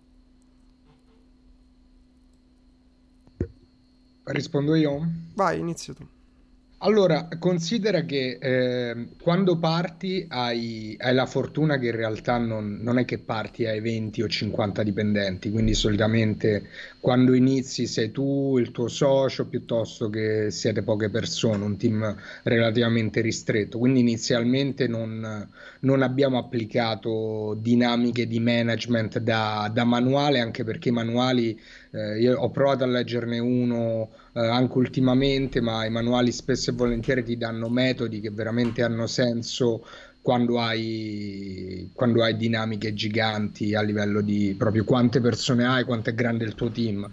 Rispondo 4.25 4.75
io? 4.75 5.01
Vai, 5.33 5.57
inizia 5.59 5.95
tu. 5.95 6.07
Allora, 6.81 7.27
considera 7.39 8.03
che 8.03 8.37
eh, 8.39 9.07
quando 9.21 9.57
parti 9.57 10.25
hai, 10.29 10.95
hai, 10.97 11.13
la 11.13 11.25
fortuna 11.25 11.77
che 11.77 11.87
in 11.87 11.95
realtà 11.95 12.37
non, 12.37 12.79
non, 12.81 12.97
è 12.97 13.03
che 13.03 13.17
parti 13.17 13.65
ai 13.65 13.81
20 13.81 14.21
o 14.21 14.29
50 14.29 14.83
dipendenti, 14.83 15.51
quindi 15.51 15.73
solitamente 15.73 16.69
quando 16.99 17.33
inizi 17.33 17.87
sei 17.87 18.11
tu, 18.11 18.57
il 18.57 18.71
tuo 18.71 18.87
socio, 18.87 19.47
piuttosto 19.47 20.09
che 20.09 20.51
siete 20.51 20.83
poche 20.83 21.09
persone, 21.09 21.63
un 21.63 21.77
team 21.77 22.15
relativamente 22.43 23.21
ristretto. 23.21 23.77
Quindi 23.77 24.01
inizialmente 24.01 24.87
non, 24.87 25.47
non 25.81 26.01
abbiamo 26.01 26.37
applicato 26.37 27.57
dinamiche 27.59 28.27
di 28.27 28.39
management 28.39 29.19
da, 29.19 29.69
da 29.73 29.83
manuale, 29.85 30.39
anche 30.39 30.63
perché 30.63 30.89
i 30.89 30.93
manuali 30.93 31.59
eh, 31.91 32.19
io 32.19 32.37
ho 32.37 32.51
provato 32.51 32.83
a 32.83 32.87
leggerne 32.87 33.39
uno 33.39 34.09
eh, 34.33 34.39
anche 34.45 34.77
ultimamente, 34.77 35.61
ma 35.61 35.85
i 35.85 35.89
manuali 35.89 36.31
spesso 36.31 36.69
e 36.69 36.73
volentieri 36.73 37.23
ti 37.23 37.37
danno 37.37 37.69
metodi 37.69 38.19
che 38.19 38.29
veramente 38.29 38.83
hanno 38.83 39.07
senso 39.07 39.85
quando 40.21 40.59
hai, 40.59 41.89
quando 41.93 42.23
hai 42.23 42.35
dinamiche 42.35 42.93
giganti 42.93 43.75
a 43.75 43.81
livello 43.81 44.21
di 44.21 44.55
proprio 44.57 44.83
quante 44.83 45.21
persone 45.21 45.65
hai, 45.65 45.83
quanto 45.85 46.09
è 46.09 46.13
grande 46.13 46.45
il 46.45 46.55
tuo 46.55 46.69
team. 46.69 47.09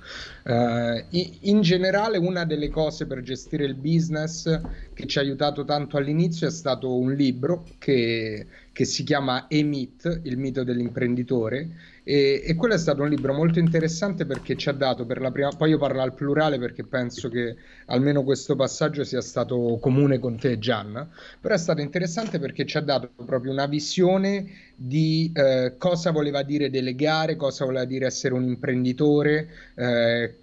Uh, 0.46 1.02
in 1.40 1.60
generale, 1.60 2.18
una 2.18 2.44
delle 2.44 2.68
cose 2.68 3.04
per 3.06 3.20
gestire 3.20 3.64
il 3.64 3.74
business 3.74 4.60
che 4.94 5.06
ci 5.06 5.18
ha 5.18 5.20
aiutato 5.20 5.64
tanto 5.64 5.96
all'inizio 5.96 6.46
è 6.46 6.52
stato 6.52 6.96
un 6.96 7.12
libro 7.14 7.64
che, 7.78 8.46
che 8.70 8.84
si 8.84 9.02
chiama 9.02 9.46
Emit, 9.48 10.20
il 10.22 10.38
mito 10.38 10.62
dell'imprenditore 10.62 11.94
e, 12.08 12.40
e, 12.46 12.54
quello 12.54 12.74
è 12.74 12.78
stato 12.78 13.02
un 13.02 13.08
libro 13.08 13.32
molto 13.32 13.58
interessante 13.58 14.26
perché 14.26 14.54
ci 14.54 14.68
ha 14.68 14.72
dato 14.72 15.04
per 15.04 15.20
la 15.20 15.32
prima, 15.32 15.48
poi 15.48 15.70
io 15.70 15.78
parlo 15.78 16.02
al 16.02 16.14
plurale 16.14 16.56
perché 16.56 16.84
penso 16.84 17.28
che 17.28 17.56
almeno 17.86 18.22
questo 18.22 18.54
passaggio 18.54 19.02
sia 19.02 19.20
stato 19.20 19.78
comune 19.80 20.20
con 20.20 20.38
te 20.38 20.60
Gianna, 20.60 21.08
però 21.40 21.56
è 21.56 21.58
stato 21.58 21.80
interessante 21.80 22.38
perché 22.38 22.64
ci 22.64 22.76
ha 22.76 22.80
dato 22.80 23.10
proprio 23.24 23.50
una 23.50 23.66
visione 23.66 24.46
di 24.76 25.32
eh, 25.34 25.74
cosa 25.78 26.10
voleva 26.10 26.42
dire 26.42 26.70
delegare, 26.70 27.36
cosa 27.36 27.64
voleva 27.64 27.84
dire 27.84 28.06
essere 28.06 28.34
un 28.34 28.44
imprenditore, 28.44 29.48
eh, 29.74 30.34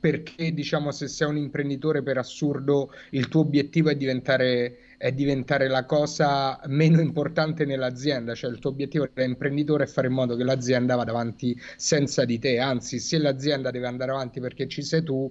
perché 0.00 0.52
diciamo 0.52 0.90
se 0.90 1.06
sei 1.06 1.28
un 1.28 1.36
imprenditore 1.36 2.02
per 2.02 2.18
assurdo 2.18 2.90
il 3.10 3.28
tuo 3.28 3.42
obiettivo 3.42 3.90
è 3.90 3.94
diventare 3.94 4.78
è 5.02 5.10
diventare 5.10 5.66
la 5.66 5.84
cosa 5.84 6.60
meno 6.66 7.00
importante 7.00 7.64
nell'azienda, 7.64 8.34
cioè 8.36 8.52
il 8.52 8.60
tuo 8.60 8.70
obiettivo 8.70 9.08
da 9.12 9.24
imprenditore 9.24 9.82
è 9.82 9.86
fare 9.88 10.06
in 10.06 10.12
modo 10.12 10.36
che 10.36 10.44
l'azienda 10.44 10.94
vada 10.94 11.10
avanti 11.10 11.60
senza 11.76 12.24
di 12.24 12.38
te, 12.38 12.60
anzi 12.60 13.00
se 13.00 13.18
l'azienda 13.18 13.72
deve 13.72 13.88
andare 13.88 14.12
avanti 14.12 14.38
perché 14.38 14.68
ci 14.68 14.82
sei 14.82 15.02
tu, 15.02 15.28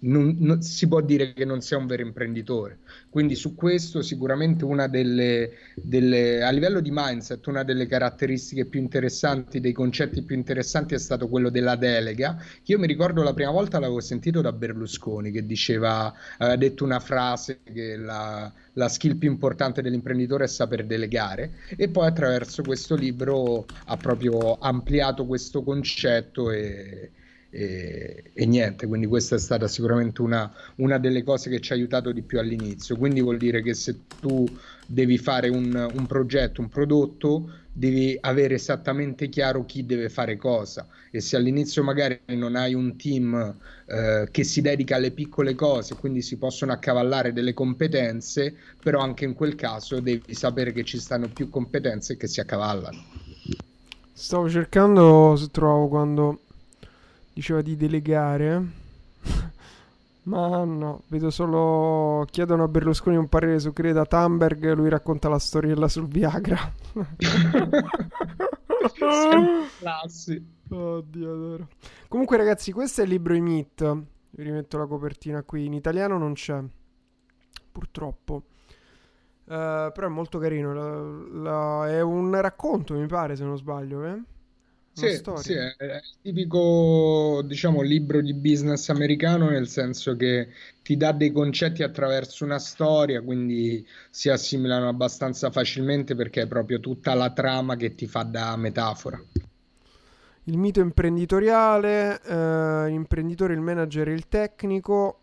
non, 0.00 0.36
non, 0.40 0.62
si 0.62 0.86
può 0.88 1.00
dire 1.00 1.32
che 1.32 1.44
non 1.44 1.60
sia 1.60 1.78
un 1.78 1.86
vero 1.86 2.02
imprenditore. 2.02 2.78
Quindi 3.08 3.34
su 3.34 3.54
questo 3.54 4.02
sicuramente 4.02 4.64
una 4.64 4.88
delle, 4.88 5.52
delle, 5.74 6.42
a 6.42 6.50
livello 6.50 6.80
di 6.80 6.90
mindset, 6.92 7.46
una 7.46 7.62
delle 7.62 7.86
caratteristiche 7.86 8.66
più 8.66 8.80
interessanti, 8.80 9.60
dei 9.60 9.72
concetti 9.72 10.22
più 10.22 10.36
interessanti 10.36 10.94
è 10.94 10.98
stato 10.98 11.28
quello 11.28 11.48
della 11.48 11.76
delega. 11.76 12.36
Io 12.64 12.78
mi 12.78 12.86
ricordo 12.86 13.22
la 13.22 13.32
prima 13.32 13.50
volta 13.50 13.78
l'avevo 13.78 14.00
sentito 14.00 14.40
da 14.42 14.52
Berlusconi 14.52 15.30
che 15.30 15.46
diceva, 15.46 16.12
aveva 16.38 16.56
detto 16.56 16.84
una 16.84 17.00
frase 17.00 17.60
che 17.62 17.96
la, 17.96 18.52
la 18.74 18.88
skill 18.88 19.16
più 19.16 19.30
importante 19.30 19.80
dell'imprenditore 19.80 20.44
è 20.44 20.48
saper 20.48 20.84
delegare 20.84 21.52
e 21.76 21.88
poi 21.88 22.06
attraverso 22.06 22.62
questo 22.62 22.94
libro 22.94 23.64
ha 23.86 23.96
proprio 23.96 24.58
ampliato 24.58 25.24
questo 25.24 25.62
concetto 25.62 26.50
e 26.50 27.10
e, 27.56 28.32
e, 28.34 28.44
niente, 28.44 28.86
quindi 28.86 29.06
questa 29.06 29.36
è 29.36 29.38
stata 29.38 29.66
sicuramente 29.66 30.20
una, 30.20 30.52
una, 30.76 30.98
delle 30.98 31.22
cose 31.22 31.48
che 31.48 31.60
ci 31.60 31.72
ha 31.72 31.74
aiutato 31.74 32.12
di 32.12 32.20
più 32.20 32.38
all'inizio. 32.38 32.98
Quindi 32.98 33.22
vuol 33.22 33.38
dire 33.38 33.62
che 33.62 33.72
se 33.72 34.00
tu 34.20 34.46
devi 34.86 35.16
fare 35.16 35.48
un, 35.48 35.90
un 35.94 36.06
progetto, 36.06 36.60
un 36.60 36.68
prodotto, 36.68 37.50
devi 37.72 38.14
avere 38.20 38.56
esattamente 38.56 39.30
chiaro 39.30 39.64
chi 39.64 39.86
deve 39.86 40.10
fare 40.10 40.36
cosa 40.36 40.86
e 41.10 41.20
se 41.20 41.36
all'inizio 41.36 41.82
magari 41.82 42.20
non 42.26 42.56
hai 42.56 42.74
un 42.74 42.94
team 42.96 43.54
eh, 43.86 44.28
che 44.30 44.44
si 44.44 44.60
dedica 44.60 44.96
alle 44.96 45.12
piccole 45.12 45.54
cose, 45.54 45.94
quindi 45.94 46.20
si 46.20 46.36
possono 46.36 46.72
accavallare 46.72 47.32
delle 47.32 47.54
competenze, 47.54 48.54
però 48.82 49.00
anche 49.00 49.24
in 49.24 49.32
quel 49.32 49.54
caso 49.54 50.00
devi 50.00 50.34
sapere 50.34 50.72
che 50.72 50.84
ci 50.84 50.98
stanno 50.98 51.28
più 51.28 51.48
competenze 51.48 52.18
che 52.18 52.26
si 52.26 52.40
accavallano. 52.40 53.02
Stavo 54.12 54.48
cercando 54.48 55.36
se 55.36 55.48
trovo 55.50 55.88
quando 55.88 56.40
diceva 57.36 57.60
di 57.60 57.76
delegare. 57.76 58.64
Ma 60.24 60.64
no, 60.64 61.02
vedo 61.08 61.28
solo. 61.28 62.24
Chiedono 62.30 62.62
a 62.62 62.68
Berlusconi 62.68 63.16
un 63.16 63.28
parere 63.28 63.58
su 63.60 63.74
Greta 63.74 64.06
Thunberg. 64.06 64.72
Lui 64.72 64.88
racconta 64.88 65.28
la 65.28 65.38
storiella 65.38 65.86
sul 65.86 66.06
Viagra. 66.08 66.58
Classi. 69.78 70.54
Oddio, 70.68 71.32
adoro. 71.32 71.68
Comunque, 72.08 72.38
ragazzi, 72.38 72.72
questo 72.72 73.02
è 73.02 73.04
il 73.04 73.10
libro 73.10 73.34
I 73.34 73.40
Meet. 73.40 73.94
Vi 74.30 74.42
rimetto 74.42 74.78
la 74.78 74.86
copertina 74.86 75.42
qui. 75.42 75.66
In 75.66 75.74
italiano 75.74 76.16
non 76.16 76.32
c'è, 76.32 76.58
purtroppo. 77.70 78.44
Uh, 79.44 79.92
però 79.92 80.06
è 80.06 80.08
molto 80.08 80.38
carino. 80.38 80.72
La, 80.72 81.00
la, 81.42 81.88
è 81.90 82.00
un 82.00 82.40
racconto, 82.40 82.94
mi 82.94 83.06
pare, 83.06 83.36
se 83.36 83.44
non 83.44 83.58
sbaglio. 83.58 84.04
Eh? 84.06 84.20
Sì, 84.96 85.20
sì, 85.34 85.52
è, 85.52 85.76
è 85.76 85.96
il 85.96 86.02
tipico, 86.22 87.42
diciamo, 87.44 87.82
libro 87.82 88.22
di 88.22 88.32
business 88.32 88.88
americano, 88.88 89.50
nel 89.50 89.68
senso 89.68 90.16
che 90.16 90.48
ti 90.82 90.96
dà 90.96 91.12
dei 91.12 91.32
concetti 91.32 91.82
attraverso 91.82 92.46
una 92.46 92.58
storia, 92.58 93.20
quindi 93.20 93.86
si 94.08 94.30
assimilano 94.30 94.88
abbastanza 94.88 95.50
facilmente 95.50 96.14
perché 96.14 96.42
è 96.42 96.46
proprio 96.46 96.80
tutta 96.80 97.12
la 97.12 97.30
trama 97.30 97.76
che 97.76 97.94
ti 97.94 98.06
fa 98.06 98.22
da 98.22 98.56
metafora. 98.56 99.22
Il 100.44 100.56
mito 100.56 100.80
imprenditoriale, 100.80 102.18
eh, 102.22 102.84
l'imprenditore, 102.88 103.52
il 103.52 103.60
manager 103.60 104.08
e 104.08 104.14
il 104.14 104.28
tecnico, 104.28 105.20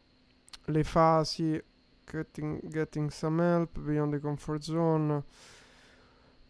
le 0.66 0.84
fasi, 0.84 1.60
getting, 2.06 2.68
getting 2.68 3.10
some 3.10 3.42
help, 3.42 3.80
beyond 3.80 4.14
the 4.14 4.20
comfort 4.20 4.62
zone 4.62 5.24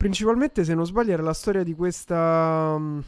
Principalmente, 0.03 0.63
se 0.65 0.73
non 0.75 0.85
sbaglio, 0.85 1.13
era 1.13 1.23
la 1.23 1.33
storia 1.33 1.63
di 1.63 1.73
questa. 1.73 2.75
Mm, 2.77 2.99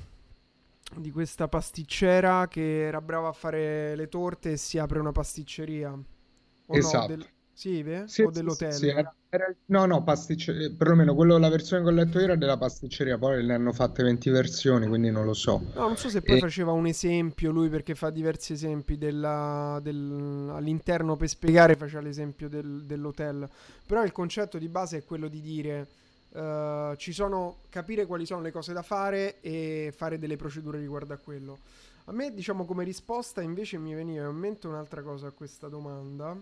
di 0.97 1.12
questa 1.12 1.47
pasticcera 1.47 2.47
che 2.47 2.84
era 2.88 3.01
brava 3.01 3.29
a 3.29 3.34
fare 3.34 3.95
le 3.95 4.08
torte 4.08 4.53
e 4.53 4.58
si 4.58 4.77
apre 4.77 4.99
una 4.99 5.12
pasticceria. 5.12 5.91
O 5.91 6.77
esatto. 6.77 7.12
No, 7.12 7.17
del... 7.17 7.27
Sì? 7.51 7.84
Sì, 8.03 8.21
O 8.23 8.31
sì, 8.31 8.65
sì, 8.67 8.86
dell'hotel? 8.86 8.86
era- 8.88 9.15
era- 9.29 9.53
no, 9.65 9.86
no, 9.86 10.03
pasticceria, 10.03 10.71
perlomeno 10.77 11.15
quello, 11.15 11.38
la 11.38 11.49
versione 11.49 11.84
che 11.84 11.89
ho 11.89 11.91
letto 11.93 12.17
io 12.19 12.25
era 12.25 12.36
della 12.36 12.58
pasticceria, 12.58 13.17
poi 13.17 13.43
ne 13.45 13.53
hanno 13.55 13.73
fatte 13.73 14.03
20 14.03 14.29
versioni, 14.29 14.88
quindi 14.88 15.10
non 15.12 15.25
lo 15.25 15.34
so. 15.34 15.62
No, 15.73 15.81
non 15.88 15.97
so 15.97 16.08
se 16.08 16.21
poi 16.21 16.38
E, 16.38 16.39
faceva 16.39 16.71
un 16.71 16.86
esempio 16.88 17.51
lui 17.51 17.67
perché 17.67 17.95
fa 17.95 18.10
diversi 18.10 18.53
esempi 18.53 18.97
della- 18.97 19.79
del- 19.84 20.49
all'interno 20.53 21.17
per 21.17 21.27
spiegare 21.27 21.75
faceva 21.75 22.01
l'esempio 22.01 22.47
del- 22.47 22.86
dell'hotel. 22.86 23.49
Però 23.86 24.01
il 24.03 24.13
concetto 24.13 24.58
di 24.58 24.69
base 24.69 24.97
è 24.99 25.03
quello 25.03 25.27
di 25.27 25.41
dire 25.41 25.88
eh, 26.36 26.95
ci 26.98 27.13
sono, 27.13 27.58
capire 27.69 28.06
quali 28.06 28.26
sono 28.26 28.41
le 28.41 28.52
cose 28.52 28.74
da 28.74 28.82
fare 28.82 29.39
e 29.39 29.93
fare 29.95 30.19
delle 30.19 30.36
procedure 30.36 30.80
riguardo 30.80 31.13
a 31.13 31.17
quello. 31.17 31.58
A 32.06 32.12
me, 32.12 32.34
diciamo, 32.34 32.65
come 32.65 32.84
risposta 32.84 33.41
invece 33.41 33.78
mi 33.78 33.93
veniva 33.93 34.28
in 34.28 34.36
mente 34.36 34.67
un'altra 34.67 35.02
cosa 35.02 35.28
a 35.28 35.32
questa 35.32 35.69
domanda, 35.69 36.38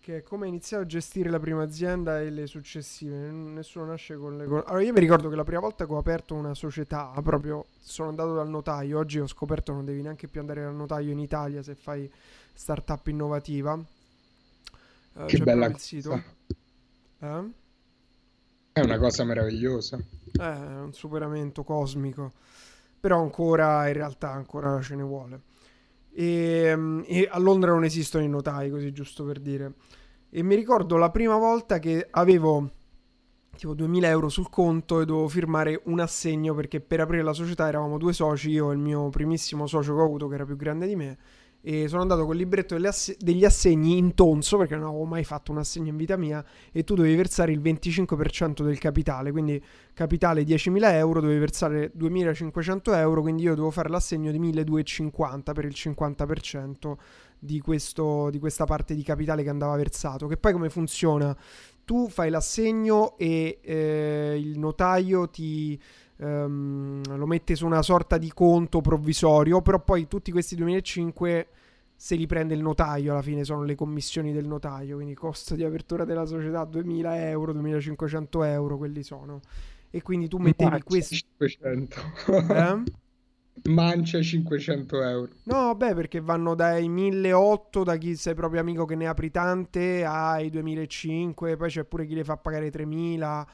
che 0.00 0.18
è 0.18 0.22
come 0.22 0.46
iniziare 0.48 0.84
a 0.84 0.86
gestire 0.86 1.30
la 1.30 1.40
prima 1.40 1.62
azienda 1.62 2.20
e 2.20 2.30
le 2.30 2.46
successive. 2.46 3.16
Nessuno 3.30 3.86
nasce 3.86 4.16
con 4.16 4.36
le... 4.36 4.46
co- 4.46 4.62
Allora, 4.64 4.82
io 4.82 4.92
mi 4.92 5.00
ricordo 5.00 5.28
che 5.28 5.36
la 5.36 5.44
prima 5.44 5.60
volta 5.60 5.86
che 5.86 5.92
ho 5.92 5.98
aperto 5.98 6.34
una 6.34 6.54
società, 6.54 7.10
proprio 7.22 7.66
sono 7.80 8.10
andato 8.10 8.34
dal 8.34 8.48
notaio, 8.48 8.98
oggi 8.98 9.18
ho 9.18 9.26
scoperto 9.26 9.72
che 9.72 9.76
non 9.78 9.86
devi 9.86 10.02
neanche 10.02 10.28
più 10.28 10.40
andare 10.40 10.62
dal 10.62 10.74
notaio 10.74 11.10
in 11.10 11.18
Italia 11.18 11.62
se 11.62 11.74
fai 11.74 12.10
startup 12.52 13.06
innovativa. 13.08 13.78
Eh, 15.16 15.24
che 15.26 15.36
c'è 15.38 15.44
bella 15.44 15.70
cosa, 15.70 16.22
Eh? 17.18 17.50
È 18.72 18.80
una 18.80 18.98
cosa 18.98 19.24
meravigliosa. 19.24 19.98
È 20.32 20.42
un 20.42 20.92
superamento 20.92 21.64
cosmico. 21.64 22.32
Però 23.00 23.20
ancora, 23.20 23.88
in 23.88 23.94
realtà, 23.94 24.30
ancora 24.30 24.80
ce 24.80 24.94
ne 24.94 25.02
vuole. 25.02 25.40
E, 26.12 26.72
mm, 26.76 27.00
e 27.06 27.28
a 27.30 27.38
Londra 27.38 27.72
non 27.72 27.84
esistono 27.84 28.24
i 28.24 28.28
notai, 28.28 28.70
così 28.70 28.92
giusto 28.92 29.24
per 29.24 29.40
dire. 29.40 29.72
E 30.28 30.42
mi 30.42 30.54
ricordo 30.54 30.96
la 30.96 31.10
prima 31.10 31.36
volta 31.36 31.78
che 31.78 32.06
avevo 32.10 32.70
tipo 33.56 33.74
2000 33.74 34.08
euro 34.08 34.28
sul 34.28 34.48
conto 34.48 35.00
e 35.00 35.04
dovevo 35.04 35.28
firmare 35.28 35.80
un 35.84 36.00
assegno 36.00 36.54
perché 36.54 36.80
per 36.80 37.00
aprire 37.00 37.22
la 37.22 37.32
società 37.32 37.68
eravamo 37.68 37.98
due 37.98 38.12
soci, 38.12 38.50
io 38.50 38.70
e 38.70 38.74
il 38.74 38.78
mio 38.78 39.08
primissimo 39.08 39.66
socio 39.66 39.94
che 39.94 40.00
ho 40.00 40.04
avuto 40.04 40.28
che 40.28 40.34
era 40.34 40.44
più 40.44 40.56
grande 40.56 40.86
di 40.86 40.96
me. 40.96 41.18
E 41.62 41.88
sono 41.88 42.00
andato 42.00 42.24
col 42.24 42.36
libretto 42.36 42.74
asse- 42.76 43.16
degli 43.18 43.44
assegni 43.44 43.98
in 43.98 44.14
tonso 44.14 44.56
perché 44.56 44.76
non 44.76 44.86
avevo 44.88 45.04
mai 45.04 45.24
fatto 45.24 45.52
un 45.52 45.58
assegno 45.58 45.88
in 45.88 45.96
vita 45.96 46.16
mia 46.16 46.42
e 46.72 46.84
tu 46.84 46.94
dovevi 46.94 47.14
versare 47.16 47.52
il 47.52 47.60
25% 47.60 48.62
del 48.62 48.78
capitale, 48.78 49.30
quindi 49.30 49.62
capitale 49.92 50.42
10.000 50.42 50.92
euro, 50.94 51.20
dovevi 51.20 51.38
versare 51.38 51.92
2.500 51.96 52.94
euro, 52.94 53.20
quindi 53.20 53.42
io 53.42 53.50
dovevo 53.50 53.70
fare 53.70 53.90
l'assegno 53.90 54.30
di 54.32 54.40
1.250 54.40 55.52
per 55.52 55.64
il 55.66 55.74
50% 55.76 56.94
di, 57.38 57.60
questo, 57.60 58.30
di 58.30 58.38
questa 58.38 58.64
parte 58.64 58.94
di 58.94 59.02
capitale 59.02 59.42
che 59.42 59.50
andava 59.50 59.76
versato. 59.76 60.26
Che 60.26 60.36
poi 60.36 60.52
come 60.52 60.70
funziona? 60.70 61.36
Tu 61.84 62.08
fai 62.08 62.30
l'assegno 62.30 63.18
e 63.18 63.58
eh, 63.62 64.36
il 64.38 64.58
notaio 64.58 65.28
ti 65.28 65.80
ehm, 66.20 67.16
lo 67.16 67.26
mette 67.26 67.54
su 67.54 67.66
una 67.66 67.82
sorta 67.82 68.18
di 68.18 68.30
conto 68.32 68.80
provvisorio, 68.80 69.62
però 69.62 69.80
poi 69.80 70.06
tutti 70.06 70.30
questi 70.30 70.54
2005 70.54 71.48
se 71.96 72.14
li 72.14 72.26
prende 72.26 72.54
il 72.54 72.62
notaio 72.62 73.12
alla 73.12 73.22
fine 73.22 73.44
sono 73.44 73.62
le 73.62 73.74
commissioni 73.74 74.32
del 74.32 74.46
notaio, 74.46 74.96
quindi 74.96 75.14
costo 75.14 75.54
di 75.54 75.64
apertura 75.64 76.04
della 76.04 76.24
società 76.24 76.64
2000 76.64 77.28
euro, 77.28 77.52
2500 77.52 78.42
euro, 78.44 78.78
quelli 78.78 79.02
sono. 79.02 79.40
E 79.90 80.00
quindi 80.02 80.28
tu 80.28 80.38
mettevi 80.38 80.70
Mancia 80.70 80.84
questo... 80.84 81.14
500. 81.14 82.00
Eh? 82.54 82.82
Mancia 83.68 84.22
500 84.22 85.02
euro. 85.02 85.32
No, 85.42 85.74
beh, 85.74 85.94
perché 85.94 86.20
vanno 86.20 86.54
dai 86.54 86.88
1800 86.88 87.84
da 87.84 87.96
chi 87.96 88.16
sei 88.16 88.34
proprio 88.34 88.62
amico 88.62 88.86
che 88.86 88.94
ne 88.94 89.06
apri 89.06 89.30
tante 89.30 90.02
ai 90.02 90.48
2005, 90.48 91.56
poi 91.56 91.68
c'è 91.68 91.84
pure 91.84 92.06
chi 92.06 92.14
le 92.14 92.24
fa 92.24 92.38
pagare 92.38 92.70
3000. 92.70 93.46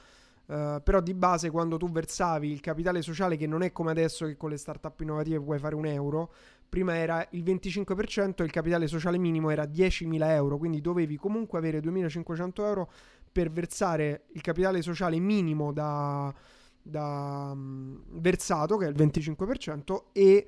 Eh, 0.48 0.80
però 0.82 1.00
di 1.00 1.14
base 1.14 1.50
quando 1.50 1.76
tu 1.76 1.90
versavi 1.90 2.50
il 2.50 2.60
capitale 2.60 3.02
sociale, 3.02 3.36
che 3.36 3.46
non 3.46 3.62
è 3.62 3.72
come 3.72 3.90
adesso 3.90 4.26
che 4.26 4.36
con 4.36 4.50
le 4.50 4.56
startup 4.56 4.98
innovative 5.00 5.40
puoi 5.40 5.58
fare 5.58 5.74
un 5.74 5.86
euro, 5.86 6.32
prima 6.68 6.96
era 6.96 7.26
il 7.30 7.42
25% 7.42 8.42
e 8.42 8.44
il 8.44 8.50
capitale 8.50 8.86
sociale 8.86 9.18
minimo 9.18 9.50
era 9.50 9.64
10.000 9.64 10.28
euro, 10.30 10.58
quindi 10.58 10.80
dovevi 10.80 11.16
comunque 11.16 11.58
avere 11.58 11.80
2.500 11.80 12.64
euro 12.64 12.90
per 13.30 13.50
versare 13.50 14.24
il 14.32 14.40
capitale 14.40 14.82
sociale 14.82 15.18
minimo 15.18 15.72
da, 15.72 16.32
da, 16.80 17.52
mm, 17.54 17.96
versato, 18.12 18.76
che 18.76 18.86
è 18.86 18.88
il 18.88 18.94
25%, 18.94 20.06
e 20.12 20.46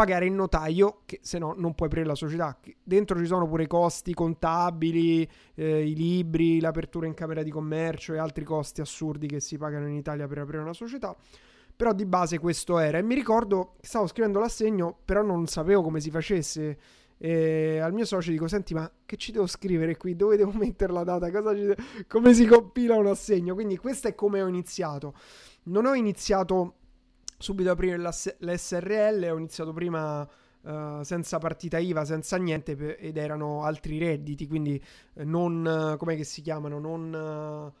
pagare 0.00 0.24
il 0.24 0.32
notaio, 0.32 1.02
che 1.04 1.18
se 1.20 1.38
no 1.38 1.52
non 1.58 1.74
puoi 1.74 1.88
aprire 1.88 2.06
la 2.06 2.14
società. 2.14 2.58
Dentro 2.82 3.18
ci 3.18 3.26
sono 3.26 3.46
pure 3.46 3.64
i 3.64 3.66
costi 3.66 4.14
contabili, 4.14 5.28
eh, 5.54 5.86
i 5.86 5.94
libri, 5.94 6.58
l'apertura 6.58 7.06
in 7.06 7.12
camera 7.12 7.42
di 7.42 7.50
commercio 7.50 8.14
e 8.14 8.18
altri 8.18 8.42
costi 8.42 8.80
assurdi 8.80 9.26
che 9.26 9.40
si 9.40 9.58
pagano 9.58 9.86
in 9.86 9.94
Italia 9.96 10.26
per 10.26 10.38
aprire 10.38 10.62
una 10.62 10.72
società. 10.72 11.14
Però 11.76 11.92
di 11.92 12.06
base 12.06 12.38
questo 12.38 12.78
era. 12.78 12.96
E 12.96 13.02
mi 13.02 13.14
ricordo 13.14 13.74
che 13.78 13.86
stavo 13.88 14.06
scrivendo 14.06 14.38
l'assegno, 14.38 14.96
però 15.04 15.20
non 15.20 15.46
sapevo 15.46 15.82
come 15.82 16.00
si 16.00 16.10
facesse. 16.10 16.78
E 17.18 17.78
al 17.78 17.92
mio 17.92 18.06
socio 18.06 18.30
dico: 18.30 18.48
Senti, 18.48 18.72
ma 18.72 18.90
che 19.04 19.18
ci 19.18 19.32
devo 19.32 19.46
scrivere 19.46 19.98
qui? 19.98 20.16
Dove 20.16 20.38
devo 20.38 20.52
mettere 20.56 20.94
la 20.94 21.04
data? 21.04 21.28
Come 22.08 22.32
si 22.32 22.46
compila 22.46 22.94
un 22.94 23.06
assegno? 23.06 23.52
Quindi 23.52 23.76
questo 23.76 24.08
è 24.08 24.14
come 24.14 24.40
ho 24.40 24.46
iniziato. 24.46 25.12
Non 25.64 25.84
ho 25.84 25.92
iniziato 25.92 26.76
subito 27.40 27.70
aprire 27.70 27.98
l'S- 27.98 28.36
l'SRL, 28.38 29.30
ho 29.32 29.36
iniziato 29.38 29.72
prima 29.72 30.28
eh, 30.62 31.00
senza 31.02 31.38
partita 31.38 31.78
IVA, 31.78 32.04
senza 32.04 32.36
niente, 32.36 32.76
pe- 32.76 32.96
ed 32.96 33.16
erano 33.16 33.64
altri 33.64 33.98
redditi, 33.98 34.46
quindi 34.46 34.82
eh, 35.14 35.24
non, 35.24 35.92
eh, 35.94 35.96
come 35.96 36.16
che 36.16 36.24
si 36.24 36.42
chiamano, 36.42 36.78
non... 36.78 37.72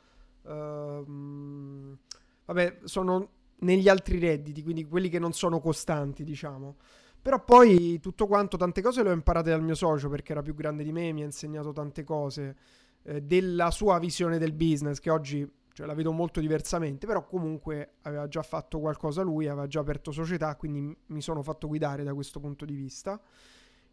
eh, 0.44 0.50
ehm, 0.50 1.98
vabbè, 2.46 2.78
sono 2.84 3.28
negli 3.60 3.88
altri 3.88 4.18
redditi, 4.18 4.62
quindi 4.62 4.86
quelli 4.86 5.08
che 5.08 5.18
non 5.18 5.32
sono 5.32 5.60
costanti, 5.60 6.24
diciamo. 6.24 6.76
Però 7.22 7.44
poi 7.44 8.00
tutto 8.00 8.26
quanto, 8.26 8.56
tante 8.56 8.80
cose 8.80 9.02
le 9.02 9.10
ho 9.10 9.12
imparate 9.12 9.50
dal 9.50 9.62
mio 9.62 9.74
socio 9.74 10.08
perché 10.08 10.32
era 10.32 10.40
più 10.42 10.54
grande 10.54 10.82
di 10.82 10.92
me, 10.92 11.12
mi 11.12 11.20
ha 11.22 11.26
insegnato 11.26 11.72
tante 11.72 12.02
cose 12.02 12.56
eh, 13.02 13.20
della 13.22 13.70
sua 13.70 13.98
visione 13.98 14.38
del 14.38 14.52
business, 14.52 14.98
che 15.00 15.10
oggi 15.10 15.46
cioè, 15.80 15.88
la 15.88 15.94
vedo 15.94 16.12
molto 16.12 16.40
diversamente, 16.40 17.06
però 17.06 17.24
comunque 17.24 17.94
aveva 18.02 18.28
già 18.28 18.42
fatto 18.42 18.80
qualcosa 18.80 19.22
lui, 19.22 19.48
aveva 19.48 19.66
già 19.66 19.80
aperto 19.80 20.12
società, 20.12 20.54
quindi 20.56 20.94
mi 21.06 21.22
sono 21.22 21.42
fatto 21.42 21.68
guidare 21.68 22.04
da 22.04 22.12
questo 22.12 22.38
punto 22.38 22.66
di 22.66 22.74
vista. 22.74 23.18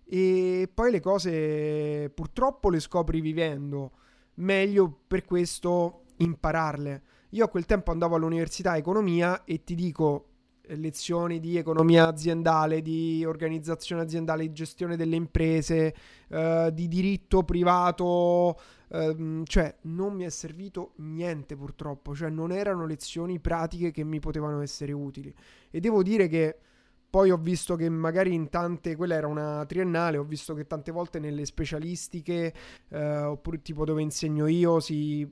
E 0.04 0.70
poi 0.74 0.92
le 0.92 1.00
cose 1.00 2.12
purtroppo 2.14 2.70
le 2.70 2.82
scopri 2.82 3.22
vivendo, 3.22 3.92
meglio 4.36 5.00
per 5.08 5.24
questo 5.24 6.04
impararle. 6.18 7.04
Io 7.30 7.46
a 7.46 7.48
quel 7.48 7.66
tempo 7.66 7.92
andavo 7.92 8.16
all'università 8.16 8.76
economia 8.76 9.46
e 9.46 9.64
ti 9.64 9.76
dico 9.76 10.26
eh, 10.64 10.76
lezioni 10.76 11.40
di 11.40 11.56
economia 11.56 12.08
aziendale, 12.10 12.82
di 12.82 13.24
organizzazione 13.26 14.02
aziendale, 14.02 14.44
di 14.48 14.54
gestione 14.54 14.98
delle 14.98 15.16
imprese, 15.16 15.96
eh, 16.28 16.70
di 16.74 16.88
diritto 16.90 17.44
privato, 17.44 18.60
ehm, 18.90 19.44
cioè 19.46 19.76
non 19.84 20.14
mi 20.14 20.24
è 20.24 20.30
servito 20.30 20.94
niente 20.98 21.56
purtroppo, 21.56 22.16
cioè 22.16 22.30
non 22.30 22.52
erano 22.52 22.86
lezioni 22.86 23.40
pratiche 23.40 23.92
che 23.92 24.04
mi 24.04 24.20
potevano 24.20 24.62
essere 24.62 24.92
utili. 24.92 25.34
E 25.70 25.80
devo 25.80 26.04
dire 26.04 26.28
che 26.28 26.58
poi 27.10 27.32
ho 27.32 27.38
visto 27.38 27.76
che 27.76 27.90
magari 27.90 28.34
in 28.34 28.50
tante, 28.50 28.96
quella 28.96 29.16
era 29.16 29.28
una 29.28 29.66
triennale, 29.66 30.18
ho 30.18 30.24
visto 30.24 30.54
che 30.54 30.68
tante 30.68 30.92
volte 30.92 31.20
nelle 31.20 31.46
specialistiche, 31.46 32.54
eh, 32.90 33.22
oppure 33.22 33.62
tipo 33.62 33.86
dove 33.86 34.02
insegno 34.02 34.46
io, 34.46 34.80
si, 34.82 35.28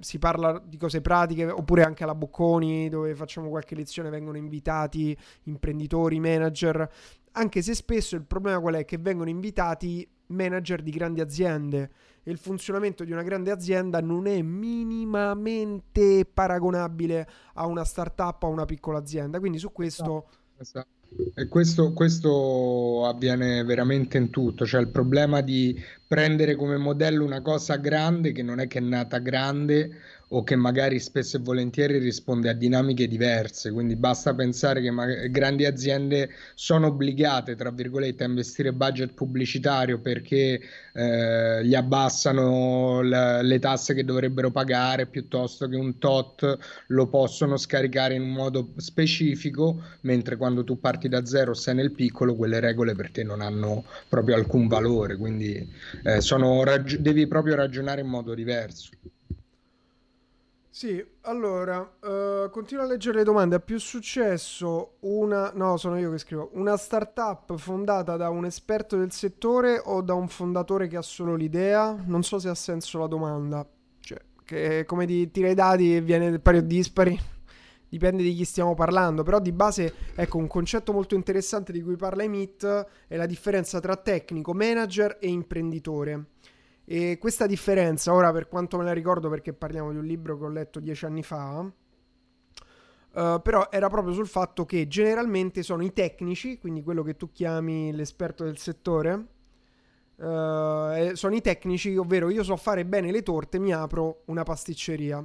si 0.00 0.18
parla 0.18 0.58
di 0.58 0.76
cose 0.76 1.00
pratiche, 1.00 1.46
oppure 1.48 1.84
anche 1.84 2.02
alla 2.02 2.16
Bocconi, 2.16 2.88
dove 2.88 3.14
facciamo 3.14 3.48
qualche 3.48 3.76
lezione, 3.76 4.10
vengono 4.10 4.38
invitati 4.38 5.16
imprenditori, 5.44 6.18
manager, 6.18 6.90
anche 7.32 7.62
se 7.62 7.74
spesso 7.74 8.16
il 8.16 8.24
problema 8.24 8.58
qual 8.58 8.74
è? 8.74 8.84
Che 8.84 8.98
vengono 8.98 9.30
invitati 9.30 10.06
manager 10.26 10.82
di 10.82 10.90
grandi 10.90 11.20
aziende 11.20 11.90
il 12.30 12.38
funzionamento 12.38 13.04
di 13.04 13.12
una 13.12 13.22
grande 13.22 13.50
azienda 13.50 14.00
non 14.00 14.26
è 14.26 14.40
minimamente 14.42 16.24
paragonabile 16.32 17.28
a 17.54 17.66
una 17.66 17.84
startup 17.84 18.42
o 18.42 18.46
a 18.46 18.50
una 18.50 18.64
piccola 18.64 18.98
azienda. 18.98 19.38
Quindi 19.38 19.58
su 19.58 19.72
questo... 19.72 20.26
Esatto. 20.58 20.98
E 21.34 21.48
questo, 21.48 21.92
questo 21.92 23.04
avviene 23.04 23.64
veramente 23.64 24.16
in 24.16 24.30
tutto, 24.30 24.64
cioè 24.64 24.80
il 24.80 24.90
problema 24.90 25.40
di 25.40 25.76
prendere 26.06 26.54
come 26.54 26.76
modello 26.76 27.24
una 27.24 27.42
cosa 27.42 27.76
grande 27.78 28.30
che 28.30 28.44
non 28.44 28.60
è 28.60 28.68
che 28.68 28.78
è 28.78 28.82
nata 28.82 29.18
grande 29.18 29.90
o 30.32 30.42
che 30.44 30.54
magari 30.56 31.00
spesso 31.00 31.36
e 31.36 31.40
volentieri 31.40 31.98
risponde 31.98 32.48
a 32.48 32.52
dinamiche 32.52 33.08
diverse, 33.08 33.72
quindi 33.72 33.96
basta 33.96 34.34
pensare 34.34 34.80
che 34.80 35.30
grandi 35.30 35.64
aziende 35.66 36.30
sono 36.54 36.88
obbligate, 36.88 37.56
tra 37.56 37.70
virgolette, 37.70 38.24
a 38.24 38.26
investire 38.28 38.72
budget 38.72 39.12
pubblicitario 39.14 40.00
perché 40.00 40.60
eh, 40.92 41.64
gli 41.64 41.74
abbassano 41.74 43.02
l- 43.02 43.40
le 43.42 43.58
tasse 43.58 43.94
che 43.94 44.04
dovrebbero 44.04 44.50
pagare 44.50 45.06
piuttosto 45.06 45.68
che 45.68 45.76
un 45.76 45.98
tot 45.98 46.58
lo 46.88 47.08
possono 47.08 47.56
scaricare 47.56 48.14
in 48.14 48.22
un 48.22 48.32
modo 48.32 48.72
specifico, 48.76 49.80
mentre 50.02 50.36
quando 50.36 50.64
tu 50.64 50.78
parti 50.78 51.08
da 51.08 51.24
zero, 51.24 51.54
sei 51.54 51.74
nel 51.74 51.92
piccolo, 51.92 52.36
quelle 52.36 52.60
regole 52.60 52.94
per 52.94 53.10
te 53.10 53.22
non 53.24 53.40
hanno 53.40 53.84
proprio 54.08 54.36
alcun 54.36 54.66
valore, 54.68 55.16
quindi 55.16 55.54
eh, 56.02 56.20
rag- 56.64 56.96
devi 56.98 57.26
proprio 57.26 57.54
ragionare 57.56 58.00
in 58.00 58.08
modo 58.08 58.34
diverso. 58.34 58.90
Sì, 60.80 61.04
allora, 61.24 61.78
uh, 61.78 62.48
continuo 62.48 62.84
a 62.84 62.86
leggere 62.86 63.18
le 63.18 63.24
domande. 63.24 63.56
Ha 63.56 63.60
più 63.60 63.78
successo 63.78 64.94
una... 65.00 65.52
No, 65.54 65.76
sono 65.76 65.98
io 65.98 66.10
che 66.10 66.16
scrivo. 66.16 66.48
Una 66.54 66.78
startup 66.78 67.54
fondata 67.58 68.16
da 68.16 68.30
un 68.30 68.46
esperto 68.46 68.96
del 68.96 69.12
settore 69.12 69.78
o 69.84 70.00
da 70.00 70.14
un 70.14 70.26
fondatore 70.26 70.88
che 70.88 70.96
ha 70.96 71.02
solo 71.02 71.34
l'idea? 71.34 71.94
Non 72.06 72.22
so 72.22 72.38
se 72.38 72.48
ha 72.48 72.54
senso 72.54 72.98
la 72.98 73.08
domanda. 73.08 73.68
Cioè, 74.00 74.22
che 74.42 74.86
come 74.86 75.04
di 75.04 75.30
tira 75.30 75.50
i 75.50 75.54
dati 75.54 75.96
e 75.96 76.00
viene 76.00 76.38
pari 76.38 76.56
o 76.56 76.62
dispari. 76.62 77.20
Dipende 77.86 78.22
di 78.22 78.32
chi 78.32 78.46
stiamo 78.46 78.72
parlando. 78.72 79.22
Però 79.22 79.38
di 79.38 79.52
base, 79.52 79.92
ecco, 80.14 80.38
un 80.38 80.46
concetto 80.46 80.94
molto 80.94 81.14
interessante 81.14 81.72
di 81.72 81.82
cui 81.82 81.96
parla 81.96 82.22
Emit 82.22 82.86
è 83.06 83.16
la 83.16 83.26
differenza 83.26 83.80
tra 83.80 83.96
tecnico, 83.96 84.54
manager 84.54 85.18
e 85.20 85.28
imprenditore. 85.28 86.24
E 86.92 87.18
questa 87.18 87.46
differenza, 87.46 88.12
ora 88.12 88.32
per 88.32 88.48
quanto 88.48 88.76
me 88.76 88.82
la 88.82 88.92
ricordo 88.92 89.28
perché 89.28 89.52
parliamo 89.52 89.92
di 89.92 89.98
un 89.98 90.04
libro 90.04 90.36
che 90.36 90.44
ho 90.44 90.48
letto 90.48 90.80
dieci 90.80 91.04
anni 91.04 91.22
fa, 91.22 91.60
uh, 91.60 93.40
però 93.40 93.68
era 93.70 93.88
proprio 93.88 94.12
sul 94.12 94.26
fatto 94.26 94.64
che 94.64 94.88
generalmente 94.88 95.62
sono 95.62 95.84
i 95.84 95.92
tecnici, 95.92 96.58
quindi 96.58 96.82
quello 96.82 97.04
che 97.04 97.14
tu 97.14 97.30
chiami 97.30 97.92
l'esperto 97.92 98.42
del 98.42 98.58
settore, 98.58 99.12
uh, 100.16 101.14
sono 101.14 101.34
i 101.36 101.40
tecnici, 101.40 101.96
ovvero 101.96 102.28
io 102.28 102.42
so 102.42 102.56
fare 102.56 102.84
bene 102.84 103.12
le 103.12 103.22
torte, 103.22 103.60
mi 103.60 103.72
apro 103.72 104.22
una 104.24 104.42
pasticceria. 104.42 105.24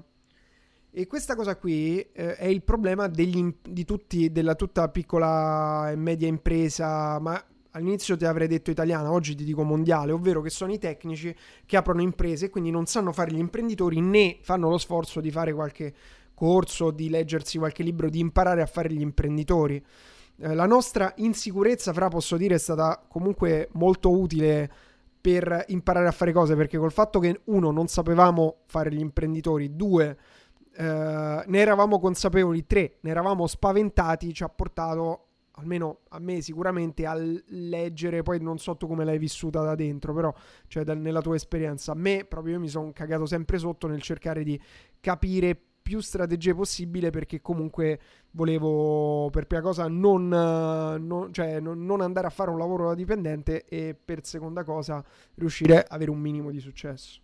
E 0.91 1.07
questa 1.07 1.35
cosa 1.35 1.57
qui 1.57 1.99
eh, 1.99 2.35
è 2.35 2.45
il 2.45 2.61
problema 2.61 3.07
degli, 3.07 3.43
di 3.67 3.85
tutti, 3.85 4.31
della 4.31 4.53
tutta 4.53 4.87
piccola 4.89 5.89
e 5.89 5.95
media 5.95 6.27
impresa, 6.27 7.19
ma 7.19 7.43
all'inizio 7.75 8.15
ti 8.17 8.25
avrei 8.25 8.47
detto 8.47 8.71
italiana, 8.71 9.11
oggi 9.11 9.35
ti 9.35 9.43
dico 9.43 9.63
mondiale, 9.63 10.11
ovvero 10.11 10.41
che 10.41 10.49
sono 10.49 10.73
i 10.73 10.79
tecnici 10.79 11.35
che 11.65 11.77
aprono 11.77 12.01
imprese 12.01 12.45
e 12.45 12.49
quindi 12.49 12.71
non 12.71 12.85
sanno 12.85 13.11
fare 13.11 13.31
gli 13.31 13.37
imprenditori 13.37 13.99
né 13.99 14.37
fanno 14.41 14.69
lo 14.69 14.77
sforzo 14.77 15.19
di 15.19 15.29
fare 15.29 15.53
qualche 15.53 15.93
corso, 16.33 16.91
di 16.91 17.09
leggersi 17.09 17.57
qualche 17.57 17.83
libro, 17.83 18.09
di 18.09 18.19
imparare 18.19 18.61
a 18.61 18.65
fare 18.65 18.91
gli 18.91 19.01
imprenditori. 19.01 19.83
Eh, 20.37 20.53
la 20.53 20.65
nostra 20.65 21.13
insicurezza, 21.17 21.93
fra 21.93 22.07
posso 22.07 22.37
dire, 22.37 22.55
è 22.55 22.59
stata 22.59 23.03
comunque 23.07 23.69
molto 23.73 24.09
utile 24.11 24.71
per 25.19 25.65
imparare 25.67 26.07
a 26.07 26.11
fare 26.11 26.31
cose, 26.31 26.55
perché 26.55 26.77
col 26.77 26.91
fatto 26.91 27.19
che 27.19 27.41
uno 27.45 27.71
non 27.71 27.87
sapevamo 27.87 28.57
fare 28.67 28.91
gli 28.91 28.99
imprenditori, 28.99 29.75
due 29.75 30.17
eh, 30.77 31.43
ne 31.45 31.59
eravamo 31.59 31.99
consapevoli, 31.99 32.65
tre 32.67 32.97
ne 33.01 33.09
eravamo 33.09 33.47
spaventati, 33.47 34.33
ci 34.33 34.43
ha 34.43 34.49
portato 34.49 35.24
almeno 35.55 35.99
a 36.09 36.19
me 36.19 36.41
sicuramente 36.41 37.05
a 37.05 37.15
leggere, 37.15 38.23
poi 38.23 38.41
non 38.41 38.57
so 38.57 38.75
tu 38.75 38.87
come 38.87 39.05
l'hai 39.05 39.17
vissuta 39.17 39.61
da 39.61 39.75
dentro, 39.75 40.13
però 40.13 40.33
cioè 40.67 40.83
da, 40.83 40.93
nella 40.93 41.21
tua 41.21 41.35
esperienza, 41.35 41.91
a 41.91 41.95
me 41.95 42.25
proprio 42.25 42.53
io 42.53 42.59
mi 42.59 42.69
sono 42.69 42.91
cagato 42.93 43.25
sempre 43.25 43.57
sotto 43.57 43.87
nel 43.87 44.01
cercare 44.01 44.43
di 44.43 44.59
capire 44.99 45.59
più 45.85 45.99
strategie 45.99 46.55
possibile 46.55 47.11
perché 47.11 47.41
comunque 47.41 47.99
volevo 48.31 49.29
per 49.29 49.45
prima 49.45 49.61
cosa 49.61 49.87
non, 49.87 50.27
non, 50.27 51.31
cioè, 51.31 51.59
non, 51.59 52.01
andare 52.01 52.25
a 52.25 52.31
fare 52.31 52.49
un 52.49 52.57
lavoro 52.57 52.87
da 52.87 52.95
dipendente 52.95 53.65
e 53.65 53.93
per 53.93 54.25
seconda 54.25 54.63
cosa 54.63 55.03
riuscire 55.35 55.77
ad 55.77 55.85
avere 55.89 56.09
un 56.09 56.17
minimo 56.17 56.49
di 56.49 56.59
successo. 56.59 57.21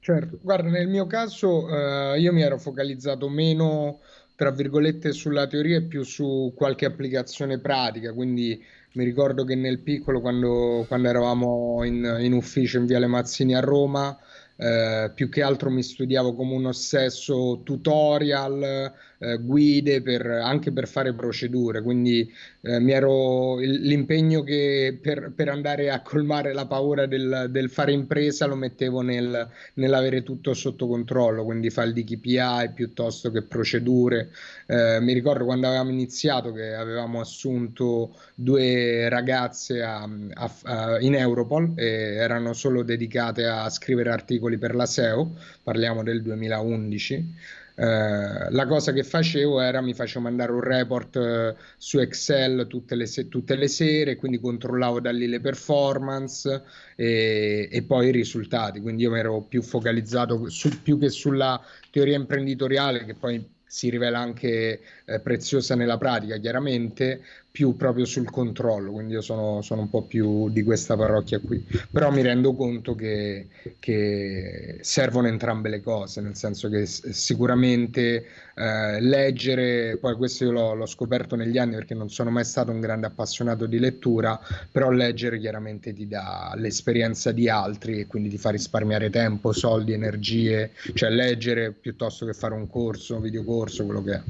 Certo, 0.00 0.40
guarda, 0.42 0.68
nel 0.68 0.88
mio 0.88 1.06
caso 1.06 1.68
eh, 1.68 2.18
io 2.18 2.32
mi 2.32 2.42
ero 2.42 2.58
focalizzato 2.58 3.28
meno 3.28 4.00
tra 4.34 4.50
virgolette 4.50 5.12
sulla 5.12 5.46
teoria 5.46 5.78
e 5.78 5.82
più 5.82 6.02
su 6.02 6.52
qualche 6.54 6.84
applicazione 6.84 7.58
pratica, 7.58 8.12
quindi 8.12 8.62
mi 8.94 9.04
ricordo 9.04 9.44
che 9.44 9.54
nel 9.54 9.78
piccolo 9.78 10.20
quando, 10.20 10.84
quando 10.88 11.08
eravamo 11.08 11.82
in, 11.84 12.18
in 12.20 12.32
ufficio 12.32 12.78
in 12.78 12.86
Viale 12.86 13.06
Mazzini 13.06 13.54
a 13.54 13.60
Roma, 13.60 14.18
eh, 14.56 15.10
più 15.14 15.28
che 15.28 15.42
altro 15.42 15.70
mi 15.70 15.82
studiavo 15.82 16.34
come 16.34 16.54
un 16.54 16.66
ossesso 16.66 17.62
tutorial, 17.64 18.92
eh, 19.22 19.38
guide 19.38 20.02
per, 20.02 20.26
anche 20.26 20.72
per 20.72 20.88
fare 20.88 21.14
procedure, 21.14 21.80
quindi 21.80 22.28
eh, 22.62 22.80
mi 22.80 22.90
ero 22.92 23.58
l'impegno 23.58 24.42
che 24.42 24.98
per, 25.00 25.32
per, 25.34 25.48
andare 25.48 25.90
a 25.90 26.02
colmare 26.02 26.52
la 26.52 26.66
paura 26.66 27.06
del, 27.06 27.46
del 27.50 27.70
fare 27.70 27.92
impresa 27.92 28.46
lo 28.46 28.56
mettevo 28.56 29.00
nel, 29.00 29.48
nell'avere 29.74 30.24
tutto 30.24 30.54
sotto 30.54 30.88
controllo, 30.88 31.44
quindi 31.44 31.70
file 31.70 31.92
di 31.92 32.04
KPI 32.04 32.70
piuttosto 32.74 33.30
che 33.30 33.42
procedure. 33.42 34.30
Eh, 34.66 34.98
mi 35.00 35.12
ricordo 35.12 35.44
quando 35.44 35.68
avevamo 35.68 35.90
iniziato 35.90 36.52
che 36.52 36.74
avevamo 36.74 37.20
assunto 37.20 38.16
due 38.34 39.08
ragazze 39.08 39.82
a, 39.82 40.08
a, 40.34 40.50
a, 40.64 41.00
in 41.00 41.14
Europol 41.14 41.74
e 41.76 41.84
erano 42.14 42.52
solo 42.54 42.82
dedicate 42.82 43.46
a 43.46 43.68
scrivere 43.70 44.10
articoli 44.10 44.58
per 44.58 44.74
la 44.74 44.86
SEO, 44.86 45.36
parliamo 45.62 46.02
del 46.02 46.22
2011. 46.22 47.60
Eh, 47.74 48.50
la 48.50 48.66
cosa 48.66 48.92
che 48.92 49.02
facevo 49.02 49.60
era 49.60 49.80
mi 49.80 49.94
facevo 49.94 50.20
mandare 50.20 50.52
un 50.52 50.60
report 50.60 51.16
eh, 51.16 51.54
su 51.78 51.98
Excel 51.98 52.66
tutte 52.68 52.94
le, 52.94 53.06
se- 53.06 53.28
tutte 53.28 53.56
le, 53.56 53.68
sere, 53.68 54.16
quindi 54.16 54.38
controllavo 54.38 55.00
da 55.00 55.10
lì 55.10 55.26
le 55.26 55.40
performance 55.40 56.62
e, 56.96 57.68
e 57.70 57.82
poi 57.82 58.08
i 58.08 58.12
risultati. 58.12 58.80
Quindi 58.80 59.02
io 59.04 59.10
mi 59.10 59.18
ero 59.18 59.40
più 59.42 59.62
focalizzato 59.62 60.48
su, 60.50 60.82
più 60.82 60.98
che 60.98 61.08
sulla 61.08 61.60
teoria 61.90 62.16
imprenditoriale, 62.16 63.04
che 63.04 63.14
poi 63.14 63.44
si 63.64 63.88
rivela 63.88 64.18
anche 64.18 64.80
eh, 65.06 65.20
preziosa 65.20 65.74
nella 65.74 65.96
pratica, 65.96 66.36
chiaramente, 66.36 67.22
più 67.52 67.76
proprio 67.76 68.06
sul 68.06 68.30
controllo, 68.30 68.92
quindi 68.92 69.12
io 69.12 69.20
sono, 69.20 69.60
sono, 69.60 69.82
un 69.82 69.90
po' 69.90 70.02
più 70.04 70.48
di 70.48 70.62
questa 70.62 70.96
parrocchia 70.96 71.38
qui, 71.38 71.62
però 71.90 72.10
mi 72.10 72.22
rendo 72.22 72.54
conto 72.54 72.94
che, 72.94 73.48
che 73.78 74.78
servono 74.80 75.28
entrambe 75.28 75.68
le 75.68 75.82
cose, 75.82 76.22
nel 76.22 76.34
senso 76.34 76.70
che 76.70 76.86
sicuramente 76.86 78.24
eh, 78.54 79.00
leggere, 79.02 79.98
poi 79.98 80.16
questo 80.16 80.44
io 80.44 80.52
l'ho, 80.52 80.72
l'ho, 80.72 80.86
scoperto 80.86 81.36
negli 81.36 81.58
anni 81.58 81.74
perché 81.74 81.92
non 81.92 82.08
sono 82.08 82.30
mai 82.30 82.44
stato 82.44 82.70
un 82.70 82.80
grande 82.80 83.06
appassionato 83.06 83.66
di 83.66 83.78
lettura, 83.78 84.40
però 84.70 84.90
leggere 84.90 85.38
chiaramente 85.38 85.92
ti 85.92 86.08
dà 86.08 86.54
l'esperienza 86.56 87.32
di 87.32 87.50
altri 87.50 88.00
e 88.00 88.06
quindi 88.06 88.30
ti 88.30 88.38
fa 88.38 88.48
risparmiare 88.48 89.10
tempo, 89.10 89.52
soldi, 89.52 89.92
energie, 89.92 90.70
cioè 90.94 91.10
leggere 91.10 91.72
piuttosto 91.72 92.24
che 92.24 92.32
fare 92.32 92.54
un 92.54 92.66
corso, 92.66 93.16
un 93.16 93.20
videocorso, 93.20 93.84
quello 93.84 94.02
che 94.02 94.12
è. 94.14 94.22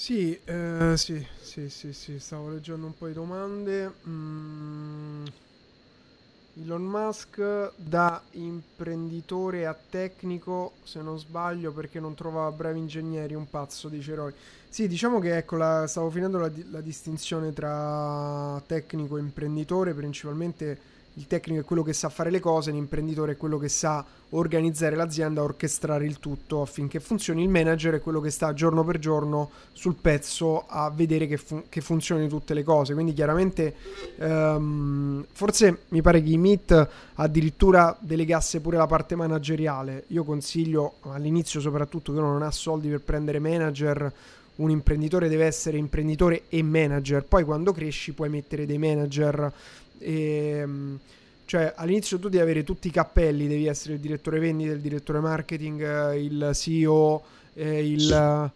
Sì, 0.00 0.34
eh, 0.46 0.94
sì, 0.96 1.22
sì, 1.42 1.68
sì, 1.68 1.92
sì, 1.92 2.18
stavo 2.18 2.48
leggendo 2.48 2.86
un 2.86 2.96
po' 2.96 3.06
di 3.06 3.12
domande. 3.12 3.92
Mm. 4.08 5.26
Elon 6.62 6.82
Musk 6.84 7.72
da 7.76 8.22
imprenditore 8.30 9.66
a 9.66 9.74
tecnico, 9.74 10.72
se 10.84 11.02
non 11.02 11.18
sbaglio, 11.18 11.70
perché 11.72 12.00
non 12.00 12.14
trova 12.14 12.50
bravi 12.50 12.78
ingegneri, 12.78 13.34
un 13.34 13.50
pazzo, 13.50 13.90
dice 13.90 14.14
Roy. 14.14 14.32
Sì, 14.70 14.88
diciamo 14.88 15.18
che 15.18 15.36
ecco, 15.36 15.56
la, 15.56 15.86
stavo 15.86 16.08
finendo 16.08 16.38
la, 16.38 16.50
la 16.70 16.80
distinzione 16.80 17.52
tra 17.52 18.58
tecnico 18.64 19.18
e 19.18 19.20
imprenditore, 19.20 19.92
principalmente 19.92 20.78
il 21.14 21.26
tecnico 21.26 21.60
è 21.60 21.64
quello 21.64 21.82
che 21.82 21.92
sa 21.92 22.08
fare 22.08 22.30
le 22.30 22.40
cose, 22.40 22.70
l'imprenditore 22.70 23.32
è 23.32 23.36
quello 23.36 23.58
che 23.58 23.68
sa 23.68 24.04
organizzare 24.30 24.94
l'azienda, 24.94 25.42
orchestrare 25.42 26.06
il 26.06 26.20
tutto 26.20 26.62
affinché 26.62 27.00
funzioni, 27.00 27.42
il 27.42 27.48
manager 27.48 27.94
è 27.94 28.00
quello 28.00 28.20
che 28.20 28.30
sta 28.30 28.52
giorno 28.52 28.84
per 28.84 28.98
giorno 28.98 29.50
sul 29.72 29.96
pezzo 29.96 30.66
a 30.68 30.88
vedere 30.90 31.26
che, 31.26 31.36
fun- 31.36 31.64
che 31.68 31.80
funzionino 31.80 32.28
tutte 32.28 32.54
le 32.54 32.62
cose. 32.62 32.94
Quindi 32.94 33.12
chiaramente 33.12 33.74
um, 34.18 35.24
forse 35.32 35.80
mi 35.88 36.00
pare 36.00 36.22
che 36.22 36.30
i 36.30 36.38
Meet 36.38 36.88
addirittura 37.14 37.96
delegasse 37.98 38.60
pure 38.60 38.76
la 38.76 38.86
parte 38.86 39.16
manageriale. 39.16 40.04
Io 40.08 40.22
consiglio 40.22 40.94
all'inizio 41.02 41.60
soprattutto 41.60 42.12
che 42.12 42.18
uno 42.18 42.32
non 42.32 42.42
ha 42.42 42.52
soldi 42.52 42.88
per 42.88 43.00
prendere 43.00 43.40
manager 43.40 44.12
un 44.60 44.70
imprenditore 44.70 45.28
deve 45.28 45.46
essere 45.46 45.78
imprenditore 45.78 46.42
e 46.48 46.62
manager, 46.62 47.24
poi 47.24 47.44
quando 47.44 47.72
cresci 47.72 48.12
puoi 48.12 48.28
mettere 48.28 48.66
dei 48.66 48.78
manager 48.78 49.50
e, 50.00 50.58
ehm, 50.60 50.98
cioè 51.44 51.72
all'inizio 51.76 52.18
tu 52.18 52.28
devi 52.28 52.42
avere 52.42 52.62
tutti 52.62 52.88
i 52.88 52.90
cappelli, 52.90 53.48
devi 53.48 53.66
essere 53.66 53.94
il 53.94 54.00
direttore 54.00 54.38
vendita, 54.38 54.72
il 54.72 54.80
direttore 54.80 55.20
marketing, 55.20 55.82
eh, 55.82 56.22
il 56.22 56.50
CEO, 56.54 57.22
eh, 57.54 57.90
il, 57.90 58.52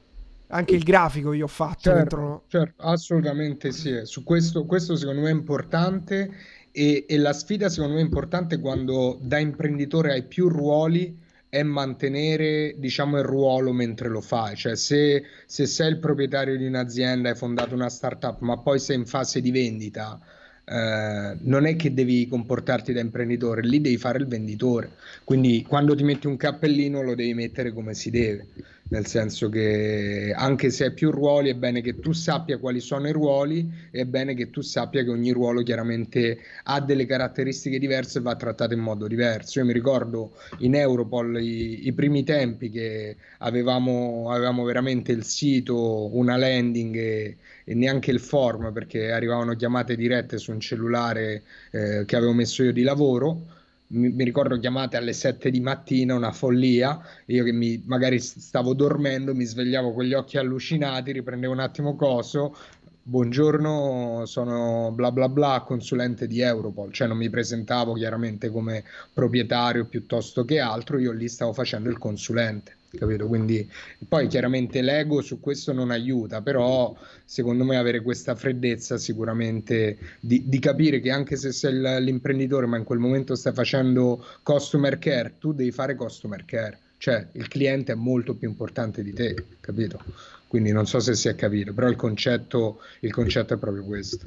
anche 0.46 0.74
il 0.74 0.82
grafico 0.84 1.32
io 1.32 1.44
ho 1.44 1.48
fatto 1.48 1.80
certo, 1.80 1.98
dentro. 1.98 2.42
Certo, 2.46 2.82
assolutamente 2.82 3.72
sì. 3.72 4.00
Su 4.04 4.22
questo, 4.22 4.64
questo 4.64 4.94
secondo 4.94 5.22
me 5.22 5.30
è 5.30 5.32
importante 5.32 6.30
e, 6.70 7.04
e, 7.08 7.18
la 7.18 7.32
sfida 7.32 7.68
secondo 7.68 7.94
me 7.94 8.00
è 8.00 8.04
importante 8.04 8.60
quando 8.60 9.18
da 9.20 9.38
imprenditore 9.38 10.12
hai 10.12 10.22
più 10.24 10.48
ruoli 10.48 11.22
è 11.48 11.62
mantenere 11.62 12.74
diciamo 12.78 13.18
il 13.18 13.24
ruolo 13.24 13.72
mentre 13.72 14.08
lo 14.08 14.20
fai, 14.20 14.56
cioè 14.56 14.74
se, 14.74 15.22
se 15.46 15.66
sei 15.66 15.90
il 15.90 15.98
proprietario 16.00 16.56
di 16.56 16.66
un'azienda, 16.66 17.28
hai 17.28 17.36
fondato 17.36 17.74
una 17.74 17.88
startup, 17.88 18.40
ma 18.40 18.58
poi 18.58 18.80
sei 18.80 18.96
in 18.96 19.06
fase 19.06 19.40
di 19.40 19.52
vendita, 19.52 20.20
eh, 20.64 21.36
non 21.40 21.66
è 21.66 21.76
che 21.76 21.92
devi 21.92 22.26
comportarti 22.26 22.92
da 22.92 23.00
imprenditore, 23.00 23.62
lì 23.62 23.80
devi 23.80 23.96
fare 23.96 24.18
il 24.18 24.26
venditore. 24.26 24.92
Quindi 25.24 25.64
quando 25.66 25.94
ti 25.94 26.04
metti 26.04 26.26
un 26.26 26.36
cappellino 26.36 27.02
lo 27.02 27.14
devi 27.14 27.34
mettere 27.34 27.72
come 27.72 27.94
si 27.94 28.10
deve 28.10 28.46
nel 28.86 29.06
senso 29.06 29.48
che 29.48 30.32
anche 30.36 30.70
se 30.70 30.84
hai 30.84 30.92
più 30.92 31.10
ruoli 31.10 31.48
è 31.50 31.54
bene 31.54 31.80
che 31.80 31.98
tu 31.98 32.12
sappia 32.12 32.58
quali 32.58 32.80
sono 32.80 33.08
i 33.08 33.12
ruoli 33.12 33.88
è 33.90 34.04
bene 34.04 34.34
che 34.34 34.50
tu 34.50 34.60
sappia 34.60 35.02
che 35.02 35.10
ogni 35.10 35.30
ruolo 35.30 35.62
chiaramente 35.62 36.38
ha 36.64 36.80
delle 36.80 37.06
caratteristiche 37.06 37.78
diverse 37.78 38.18
e 38.18 38.22
va 38.22 38.36
trattato 38.36 38.74
in 38.74 38.80
modo 38.80 39.06
diverso. 39.06 39.58
Io 39.58 39.64
mi 39.64 39.72
ricordo 39.72 40.36
in 40.58 40.74
Europol 40.74 41.40
i, 41.40 41.86
i 41.86 41.92
primi 41.92 42.24
tempi 42.24 42.68
che 42.68 43.16
avevamo, 43.38 44.30
avevamo, 44.30 44.64
veramente 44.64 45.12
il 45.12 45.24
sito, 45.24 46.14
una 46.14 46.36
landing 46.36 46.96
e, 46.96 47.36
e, 47.64 47.74
neanche 47.74 48.10
il 48.10 48.20
form 48.20 48.72
perché 48.72 49.10
arrivavano 49.10 49.54
chiamate 49.56 49.96
dirette 49.96 50.38
su 50.38 50.52
un 50.52 50.60
cellulare 50.60 51.42
eh, 51.70 52.04
che 52.06 52.16
avevo 52.16 52.32
messo 52.32 52.62
io 52.62 52.72
di 52.72 52.82
lavoro. 52.82 53.46
Mi, 53.88 54.10
mi, 54.10 54.24
ricordo 54.24 54.58
chiamate 54.58 54.96
alle 54.96 55.12
7 55.12 55.50
di 55.50 55.60
mattina, 55.60 56.14
una 56.14 56.32
follia, 56.32 57.00
io 57.26 57.44
che 57.44 57.52
mi, 57.52 57.82
magari 57.86 58.18
stavo 58.18 58.74
dormendo, 58.74 59.34
mi 59.34 59.44
svegliavo 59.44 59.92
con 59.92 60.04
gli 60.04 60.14
occhi 60.14 60.38
allucinati, 60.38 61.12
riprendevo 61.12 61.52
un 61.52 61.60
attimo 61.60 61.94
coso, 61.94 62.56
buongiorno, 63.02 64.22
sono 64.24 64.90
bla 64.92 65.12
bla 65.12 65.28
bla, 65.28 65.62
consulente 65.66 66.26
di 66.26 66.40
Europol, 66.40 66.92
cioè 66.92 67.06
non 67.06 67.18
mi 67.18 67.28
presentavo 67.28 67.92
chiaramente 67.92 68.48
come 68.50 68.84
proprietario 69.12 69.84
piuttosto 69.84 70.44
che 70.44 70.58
altro, 70.60 70.98
io 70.98 71.12
lì 71.12 71.28
stavo 71.28 71.52
facendo 71.52 71.90
il 71.90 71.98
consulente 71.98 72.76
capito? 72.94 73.26
Quindi 73.26 73.68
poi 74.08 74.26
chiaramente 74.26 74.80
l'ego 74.82 75.20
su 75.20 75.40
questo 75.40 75.72
non 75.72 75.90
aiuta, 75.90 76.42
però 76.42 76.96
secondo 77.24 77.64
me 77.64 77.76
avere 77.76 78.00
questa 78.02 78.34
freddezza 78.34 78.96
sicuramente 78.96 79.98
di, 80.20 80.42
di 80.46 80.58
capire 80.58 81.00
che 81.00 81.10
anche 81.10 81.36
se 81.36 81.52
sei 81.52 81.74
l'imprenditore 82.02 82.66
ma 82.66 82.76
in 82.76 82.84
quel 82.84 82.98
momento 82.98 83.34
stai 83.34 83.52
facendo 83.52 84.24
customer 84.42 84.98
care, 84.98 85.34
tu 85.38 85.52
devi 85.52 85.70
fare 85.70 85.94
customer 85.94 86.44
care, 86.44 86.78
cioè 86.98 87.28
il 87.32 87.48
cliente 87.48 87.92
è 87.92 87.96
molto 87.96 88.34
più 88.34 88.48
importante 88.48 89.02
di 89.02 89.12
te, 89.12 89.34
capito? 89.60 90.00
Quindi 90.46 90.72
non 90.72 90.86
so 90.86 91.00
se 91.00 91.14
si 91.14 91.28
è 91.28 91.34
capito, 91.34 91.72
però 91.74 91.88
il 91.88 91.96
concetto, 91.96 92.80
il 93.00 93.12
concetto 93.12 93.54
è 93.54 93.58
proprio 93.58 93.84
questo. 93.84 94.22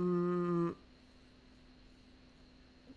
Mm, 0.00 0.33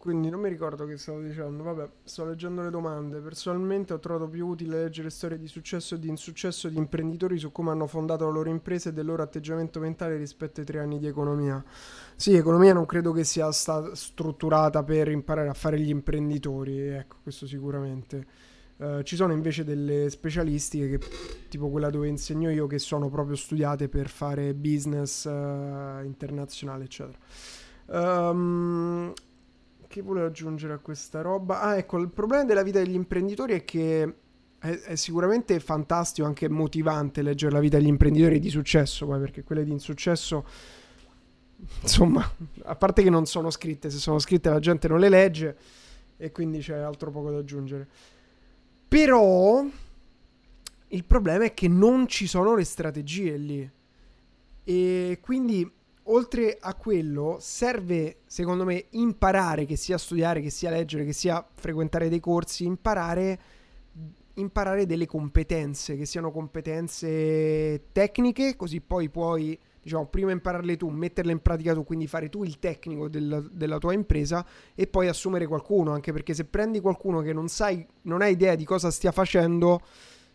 quindi 0.08 0.30
non 0.30 0.40
mi 0.40 0.48
ricordo 0.48 0.86
che 0.86 0.96
stavo 0.96 1.20
dicendo. 1.20 1.64
Vabbè, 1.64 1.90
sto 2.06 2.24
leggendo 2.24 2.62
le 2.62 2.70
domande. 2.70 3.20
Personalmente 3.20 3.92
ho 3.92 4.00
trovato 4.00 4.30
più 4.30 4.48
utile 4.48 4.84
leggere 4.84 5.10
storie 5.10 5.38
di 5.38 5.50
successo 5.50 5.96
e 5.96 6.00
di 6.00 6.08
insuccesso 6.08 6.70
di 6.70 6.78
imprenditori 6.78 7.38
su 7.38 7.52
come 7.52 7.72
hanno 7.72 7.88
fondato 7.88 8.24
la 8.24 8.32
loro 8.32 8.48
impresa 8.48 8.88
e 8.88 8.94
del 8.94 9.06
loro 9.06 9.22
atteggiamento 9.22 9.82
mentale 9.82 10.16
rispetto 10.16 10.62
ai 10.62 10.66
tre 10.66 10.80
anni 10.80 10.98
di 10.98 11.08
economia. 11.08 11.62
Sì, 12.16 12.36
economia 12.36 12.72
non 12.72 12.86
credo 12.86 13.12
che 13.12 13.26
sia 13.26 13.52
stata 13.52 13.94
strutturata 13.96 14.82
per 14.82 15.10
imparare 15.10 15.50
a 15.50 15.54
fare 15.54 15.78
gli 15.78 15.90
imprenditori, 15.90 16.88
ecco, 16.88 17.18
questo 17.22 17.46
sicuramente. 17.46 18.26
Uh, 18.78 19.02
ci 19.02 19.18
sono 19.18 19.34
invece 19.34 19.66
delle 19.66 20.10
specialistiche, 20.10 20.98
che, 21.00 21.06
tipo 21.50 21.68
quella 21.70 21.90
dove 21.90 22.08
insegno 22.08 22.50
io, 22.50 22.66
che 22.66 22.80
sono 22.80 23.10
proprio 23.10 23.36
studiate 23.36 23.90
per 23.90 24.08
fare 24.08 24.54
business 24.54 25.26
uh, 25.26 26.02
internazionale, 26.06 26.86
eccetera. 26.86 27.18
Um, 27.88 29.14
che 29.98 30.04
volevo 30.04 30.28
aggiungere 30.28 30.74
a 30.74 30.78
questa 30.78 31.22
roba? 31.22 31.62
Ah, 31.62 31.78
ecco, 31.78 31.98
il 31.98 32.10
problema 32.10 32.44
della 32.44 32.62
vita 32.62 32.78
degli 32.78 32.94
imprenditori 32.94 33.54
è 33.54 33.66
che 33.66 34.16
è, 34.60 34.70
è, 34.70 34.96
sicuramente 34.96 35.60
fantastico, 35.60 36.28
anche 36.28 36.48
motivante 36.48 37.24
leggere 37.24 37.54
la 37.54 37.60
vita 37.60 37.78
degli 37.78 37.88
imprenditori 37.88 38.40
di 38.40 38.50
successo, 38.50 39.08
poi 39.08 39.20
perché 39.20 39.44
quelle 39.44 39.64
di 39.64 39.72
insuccesso, 39.72 40.46
insomma, 41.82 42.32
a 42.64 42.76
parte 42.76 43.02
che 43.02 43.10
non 43.10 43.26
sono 43.26 43.50
scritte, 43.50 43.90
se 43.90 43.98
sono 43.98 44.20
scritte 44.20 44.50
la 44.50 44.60
gente 44.60 44.88
non 44.88 45.00
le 45.00 45.10
legge 45.10 45.58
e 46.18 46.32
quindi 46.32 46.60
c'è 46.60 46.78
altro 46.78 47.10
poco 47.10 47.32
da 47.32 47.40
aggiungere. 47.40 47.88
Però 48.88 49.66
il 50.90 51.04
problema 51.06 51.46
è 51.46 51.54
che 51.56 51.68
non 51.68 52.08
ci 52.08 52.28
sono 52.28 52.56
le 52.56 52.64
strategie 52.64 53.36
lì. 53.36 53.72
E 54.64 55.18
quindi 55.22 55.70
oltre 56.08 56.58
a 56.60 56.74
quello, 56.76 57.38
serve 57.40 58.18
secondo 58.26 58.64
me 58.64 58.86
imparare, 58.92 59.66
che 59.66 59.76
sia 59.76 59.98
studiare, 59.98 60.42
che 60.42 60.50
sia 60.50 60.70
leggere, 60.70 61.06
che 61.06 61.14
sia 61.14 61.46
frequentare 61.54 62.10
dei 62.10 62.20
corsi, 62.20 62.66
imparare, 62.66 63.40
imparare 64.36 64.86
delle 64.86 65.06
competenze, 65.06 65.98
che 65.98 66.06
siano 66.06 66.32
competenze 66.32 67.86
tecniche, 67.92 68.56
così 68.56 68.82
poi 68.82 69.10
puoi, 69.10 69.58
diciamo, 69.82 70.06
prima 70.08 70.32
impararle 70.32 70.78
tu, 70.78 70.90
metterle 70.90 71.32
in 71.32 71.42
pratica 71.42 71.74
tu, 71.74 71.84
quindi 71.84 72.08
fare 72.08 72.30
tu 72.30 72.44
il 72.44 72.60
tecnico 72.60 73.10
del, 73.10 73.50
della 73.52 73.78
tua 73.78 73.94
impresa 73.94 74.46
e 74.76 74.88
poi 74.88 75.08
assumere 75.08 75.48
qualcuno, 75.48 75.92
anche 75.92 76.12
perché 76.14 76.34
se 76.34 76.46
prendi 76.46 76.80
qualcuno 76.80 77.22
che 77.22 77.34
non 77.34 77.48
sai, 77.48 77.86
non 78.04 78.22
hai 78.22 78.34
idea 78.34 78.56
di 78.56 78.66
cosa 78.66 78.92
stia 78.92 79.12
facendo, 79.12 79.82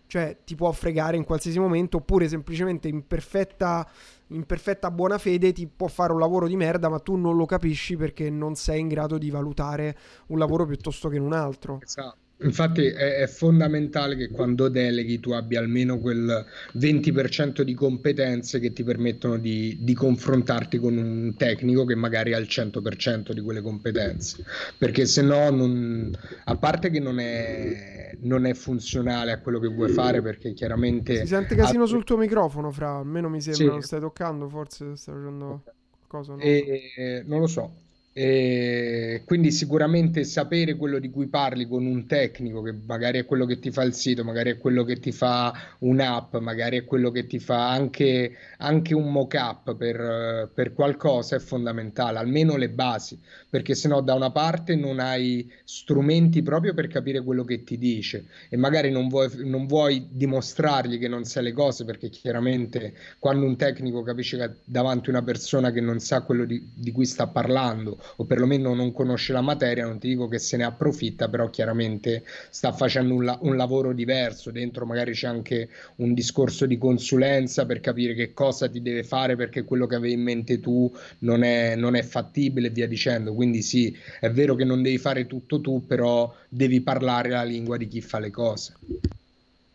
cioè 0.06 0.38
ti 0.44 0.54
può 0.54 0.70
fregare 0.72 1.16
in 1.16 1.24
qualsiasi 1.24 1.58
momento, 1.58 1.98
oppure 1.98 2.28
semplicemente 2.28 2.88
in 2.88 3.06
perfetta 3.06 3.88
in 4.32 4.44
perfetta 4.46 4.90
buona 4.90 5.18
fede 5.18 5.52
ti 5.52 5.66
può 5.66 5.88
fare 5.88 6.12
un 6.12 6.18
lavoro 6.18 6.46
di 6.46 6.56
merda, 6.56 6.88
ma 6.88 6.98
tu 6.98 7.16
non 7.16 7.36
lo 7.36 7.46
capisci 7.46 7.96
perché 7.96 8.30
non 8.30 8.54
sei 8.54 8.80
in 8.80 8.88
grado 8.88 9.18
di 9.18 9.30
valutare 9.30 9.96
un 10.28 10.38
lavoro 10.38 10.66
piuttosto 10.66 11.08
che 11.08 11.18
un 11.18 11.32
altro. 11.32 11.80
Esatto. 11.82 12.21
Infatti 12.42 12.86
è, 12.86 13.16
è, 13.16 13.26
fondamentale 13.26 14.16
che 14.16 14.28
quando 14.30 14.68
deleghi 14.68 15.20
tu 15.20 15.32
abbia 15.32 15.60
almeno 15.60 15.98
quel 15.98 16.44
20% 16.76 17.62
di 17.62 17.74
competenze 17.74 18.58
che 18.58 18.72
ti 18.72 18.82
permettono 18.82 19.38
di, 19.38 19.78
di, 19.80 19.94
confrontarti 19.94 20.78
con 20.78 20.96
un 20.96 21.34
tecnico 21.36 21.84
che 21.84 21.94
magari 21.94 22.34
ha 22.34 22.38
il 22.38 22.46
100% 22.48 23.32
di 23.32 23.40
quelle 23.40 23.60
competenze, 23.60 24.44
perché 24.76 25.06
se 25.06 25.22
no, 25.22 25.50
non, 25.50 26.10
a 26.44 26.56
parte 26.56 26.90
che 26.90 27.00
non 27.00 27.18
è, 27.18 28.16
non 28.20 28.46
è, 28.46 28.54
funzionale 28.54 29.32
a 29.32 29.40
quello 29.40 29.58
che 29.58 29.68
vuoi 29.68 29.90
fare, 29.90 30.22
perché 30.22 30.52
chiaramente... 30.52 31.20
Si 31.20 31.26
sente 31.26 31.54
casino 31.54 31.84
ha... 31.84 31.86
sul 31.86 32.04
tuo 32.04 32.16
microfono, 32.16 32.70
Fra, 32.70 32.98
almeno 32.98 33.28
mi 33.28 33.40
sembra, 33.40 33.64
sì. 33.64 33.70
lo 33.70 33.80
stai 33.80 34.00
toccando, 34.00 34.48
forse 34.48 34.96
stai 34.96 35.14
facendo 35.14 35.62
qualcosa. 36.08 36.32
Non, 36.32 36.40
e, 36.42 37.22
non 37.26 37.40
lo 37.40 37.46
so. 37.46 37.90
E 38.14 39.22
quindi 39.24 39.50
sicuramente 39.50 40.24
sapere 40.24 40.76
quello 40.76 40.98
di 40.98 41.08
cui 41.10 41.28
parli 41.28 41.66
con 41.66 41.86
un 41.86 42.06
tecnico, 42.06 42.60
che 42.60 42.74
magari 42.84 43.18
è 43.18 43.24
quello 43.24 43.46
che 43.46 43.58
ti 43.58 43.70
fa 43.70 43.84
il 43.84 43.94
sito, 43.94 44.22
magari 44.22 44.50
è 44.50 44.58
quello 44.58 44.84
che 44.84 44.98
ti 44.98 45.12
fa 45.12 45.50
un'app, 45.78 46.36
magari 46.36 46.76
è 46.76 46.84
quello 46.84 47.10
che 47.10 47.26
ti 47.26 47.38
fa 47.38 47.70
anche, 47.70 48.36
anche 48.58 48.94
un 48.94 49.10
mock-up 49.10 49.74
per, 49.76 50.50
per 50.52 50.74
qualcosa, 50.74 51.36
è 51.36 51.38
fondamentale, 51.38 52.18
almeno 52.18 52.56
le 52.56 52.68
basi, 52.68 53.18
perché 53.48 53.74
se 53.74 53.88
no 53.88 54.02
da 54.02 54.12
una 54.12 54.30
parte 54.30 54.76
non 54.76 55.00
hai 55.00 55.50
strumenti 55.64 56.42
proprio 56.42 56.74
per 56.74 56.88
capire 56.88 57.22
quello 57.22 57.44
che 57.44 57.64
ti 57.64 57.78
dice 57.78 58.26
e 58.50 58.58
magari 58.58 58.90
non 58.90 59.08
vuoi, 59.08 59.30
non 59.44 59.66
vuoi 59.66 60.08
dimostrargli 60.10 60.98
che 60.98 61.08
non 61.08 61.24
sai 61.24 61.44
le 61.44 61.52
cose, 61.52 61.86
perché 61.86 62.10
chiaramente 62.10 62.92
quando 63.18 63.46
un 63.46 63.56
tecnico 63.56 64.02
capisce 64.02 64.36
che 64.36 64.50
davanti 64.64 65.08
una 65.08 65.22
persona 65.22 65.70
che 65.70 65.80
non 65.80 65.98
sa 65.98 66.20
quello 66.20 66.44
di, 66.44 66.72
di 66.74 66.92
cui 66.92 67.06
sta 67.06 67.26
parlando, 67.28 68.00
o 68.16 68.24
perlomeno 68.24 68.74
non 68.74 68.92
conosce 68.92 69.32
la 69.32 69.40
materia, 69.40 69.84
non 69.86 69.98
ti 69.98 70.08
dico 70.08 70.28
che 70.28 70.38
se 70.38 70.56
ne 70.56 70.64
approfitta, 70.64 71.28
però 71.28 71.48
chiaramente 71.50 72.24
sta 72.50 72.72
facendo 72.72 73.14
un, 73.14 73.24
la- 73.24 73.38
un 73.42 73.56
lavoro 73.56 73.92
diverso, 73.92 74.50
dentro 74.50 74.86
magari 74.86 75.12
c'è 75.12 75.26
anche 75.26 75.68
un 75.96 76.14
discorso 76.14 76.66
di 76.66 76.78
consulenza 76.78 77.66
per 77.66 77.80
capire 77.80 78.14
che 78.14 78.32
cosa 78.34 78.68
ti 78.68 78.80
deve 78.82 79.02
fare 79.04 79.36
perché 79.36 79.64
quello 79.64 79.86
che 79.86 79.94
avevi 79.96 80.14
in 80.14 80.22
mente 80.22 80.60
tu 80.60 80.90
non 81.20 81.42
è, 81.42 81.74
non 81.76 81.94
è 81.94 82.02
fattibile 82.02 82.68
e 82.68 82.70
via 82.70 82.86
dicendo. 82.88 83.34
Quindi 83.34 83.62
sì, 83.62 83.94
è 84.20 84.30
vero 84.30 84.54
che 84.54 84.64
non 84.64 84.82
devi 84.82 84.98
fare 84.98 85.26
tutto 85.26 85.60
tu, 85.60 85.84
però 85.86 86.32
devi 86.48 86.80
parlare 86.80 87.30
la 87.30 87.42
lingua 87.44 87.76
di 87.76 87.86
chi 87.88 88.00
fa 88.00 88.18
le 88.18 88.30
cose. 88.30 88.74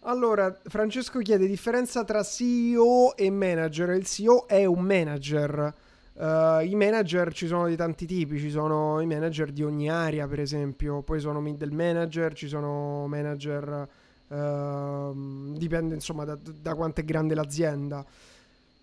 Allora, 0.02 0.58
Francesco 0.66 1.20
chiede 1.20 1.48
differenza 1.48 2.04
tra 2.06 2.24
CEO 2.24 3.16
e 3.16 3.30
manager. 3.30 3.90
Il 3.90 4.06
CEO 4.06 4.48
è 4.48 4.64
un 4.66 4.80
manager 4.80 5.74
Uh, 6.18 6.66
I 6.66 6.74
manager 6.74 7.32
ci 7.32 7.46
sono 7.46 7.68
di 7.68 7.76
tanti 7.76 8.08
tipi, 8.08 8.40
ci 8.40 8.50
sono 8.50 9.00
i 9.02 9.06
manager 9.06 9.52
di 9.52 9.62
ogni 9.62 9.88
area, 9.88 10.28
per 10.28 10.40
esempio, 10.40 11.04
poi 11.04 11.20
sono 11.20 11.40
middle 11.40 11.72
manager, 11.72 12.34
ci 12.34 12.48
sono 12.48 13.06
manager, 13.06 13.88
uh, 14.30 15.54
dipende 15.56 15.94
insomma 15.94 16.26
da, 16.26 16.36
da, 16.60 16.74
quanto 16.74 17.02
è 17.02 17.04
grande 17.04 17.36
l'azienda. 17.36 18.04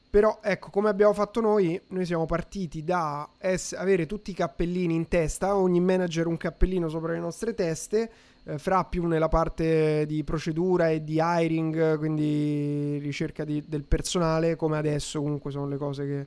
Però 0.09 0.39
ecco, 0.43 0.71
come 0.71 0.89
abbiamo 0.89 1.13
fatto 1.13 1.41
noi, 1.41 1.81
noi 1.89 2.07
siamo 2.07 2.25
partiti 2.25 2.85
da 2.85 3.29
es- 3.39 3.73
avere 3.73 4.07
tutti 4.07 4.31
i 4.31 4.35
cappellini 4.35 4.95
in 4.95 5.09
testa, 5.09 5.57
ogni 5.57 5.81
manager 5.81 6.29
un 6.29 6.37
cappellino 6.37 6.89
sopra 6.89 7.15
le 7.15 7.19
nostre 7.19 7.53
teste, 7.53 8.11
eh, 8.45 8.59
fra 8.59 8.85
più 8.85 9.07
nella 9.07 9.29
parte 9.29 10.07
di 10.07 10.23
procedura 10.23 10.89
e 10.89 11.03
di 11.03 11.19
hiring, 11.21 11.99
quindi 11.99 12.99
ricerca 12.99 13.45
di, 13.45 13.61
del 13.67 13.83
personale, 13.83 14.55
come 14.55 14.77
adesso 14.77 15.21
comunque 15.21 15.51
sono 15.51 15.67
le 15.67 15.77
cose 15.79 16.07
che 16.07 16.27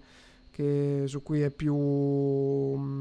che, 0.57 1.03
su 1.05 1.21
cui 1.21 1.41
è 1.41 1.51
più... 1.51 1.75
Uh, 1.75 2.97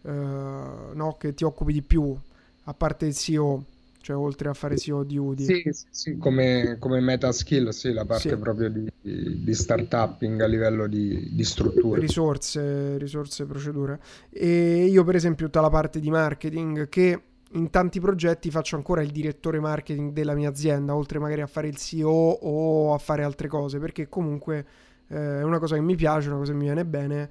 no? 0.00 1.16
che 1.18 1.34
ti 1.34 1.42
occupi 1.44 1.72
di 1.72 1.82
più, 1.82 2.16
a 2.64 2.72
parte 2.72 3.06
il 3.06 3.14
CEO, 3.14 3.64
cioè 4.00 4.16
oltre 4.16 4.48
a 4.48 4.54
fare 4.54 4.78
CEO 4.78 5.02
di 5.02 5.18
UDI. 5.18 5.44
Sì, 5.44 5.62
sì, 5.70 5.86
sì 5.90 6.16
come, 6.16 6.76
come 6.78 7.00
meta 7.00 7.32
skill, 7.32 7.70
sì, 7.70 7.92
la 7.92 8.04
parte 8.04 8.30
sì. 8.30 8.36
proprio 8.36 8.70
di, 8.70 8.88
di 9.02 9.54
startupping 9.54 10.40
a 10.40 10.46
livello 10.46 10.86
di, 10.86 11.30
di 11.34 11.44
strutture. 11.44 12.00
Risorse, 12.00 12.96
risorse, 12.96 13.44
procedure. 13.44 14.00
E 14.30 14.84
io 14.84 15.02
per 15.02 15.16
esempio 15.16 15.46
tutta 15.46 15.60
la 15.60 15.70
parte 15.70 15.98
di 15.98 16.10
marketing 16.10 16.88
che 16.88 17.22
in 17.52 17.70
tanti 17.70 17.98
progetti 17.98 18.50
faccio 18.50 18.76
ancora 18.76 19.02
il 19.02 19.10
direttore 19.10 19.58
marketing 19.58 20.12
della 20.12 20.34
mia 20.34 20.48
azienda, 20.48 20.94
oltre 20.94 21.18
magari 21.18 21.40
a 21.40 21.46
fare 21.46 21.66
il 21.66 21.76
CEO 21.76 22.08
o 22.08 22.94
a 22.94 22.98
fare 22.98 23.24
altre 23.24 23.48
cose, 23.48 23.78
perché 23.78 24.08
comunque 24.08 24.64
eh, 25.08 25.40
è 25.40 25.42
una 25.42 25.58
cosa 25.58 25.74
che 25.74 25.80
mi 25.80 25.96
piace, 25.96 26.28
una 26.28 26.38
cosa 26.38 26.52
che 26.52 26.58
mi 26.58 26.64
viene 26.64 26.84
bene. 26.84 27.30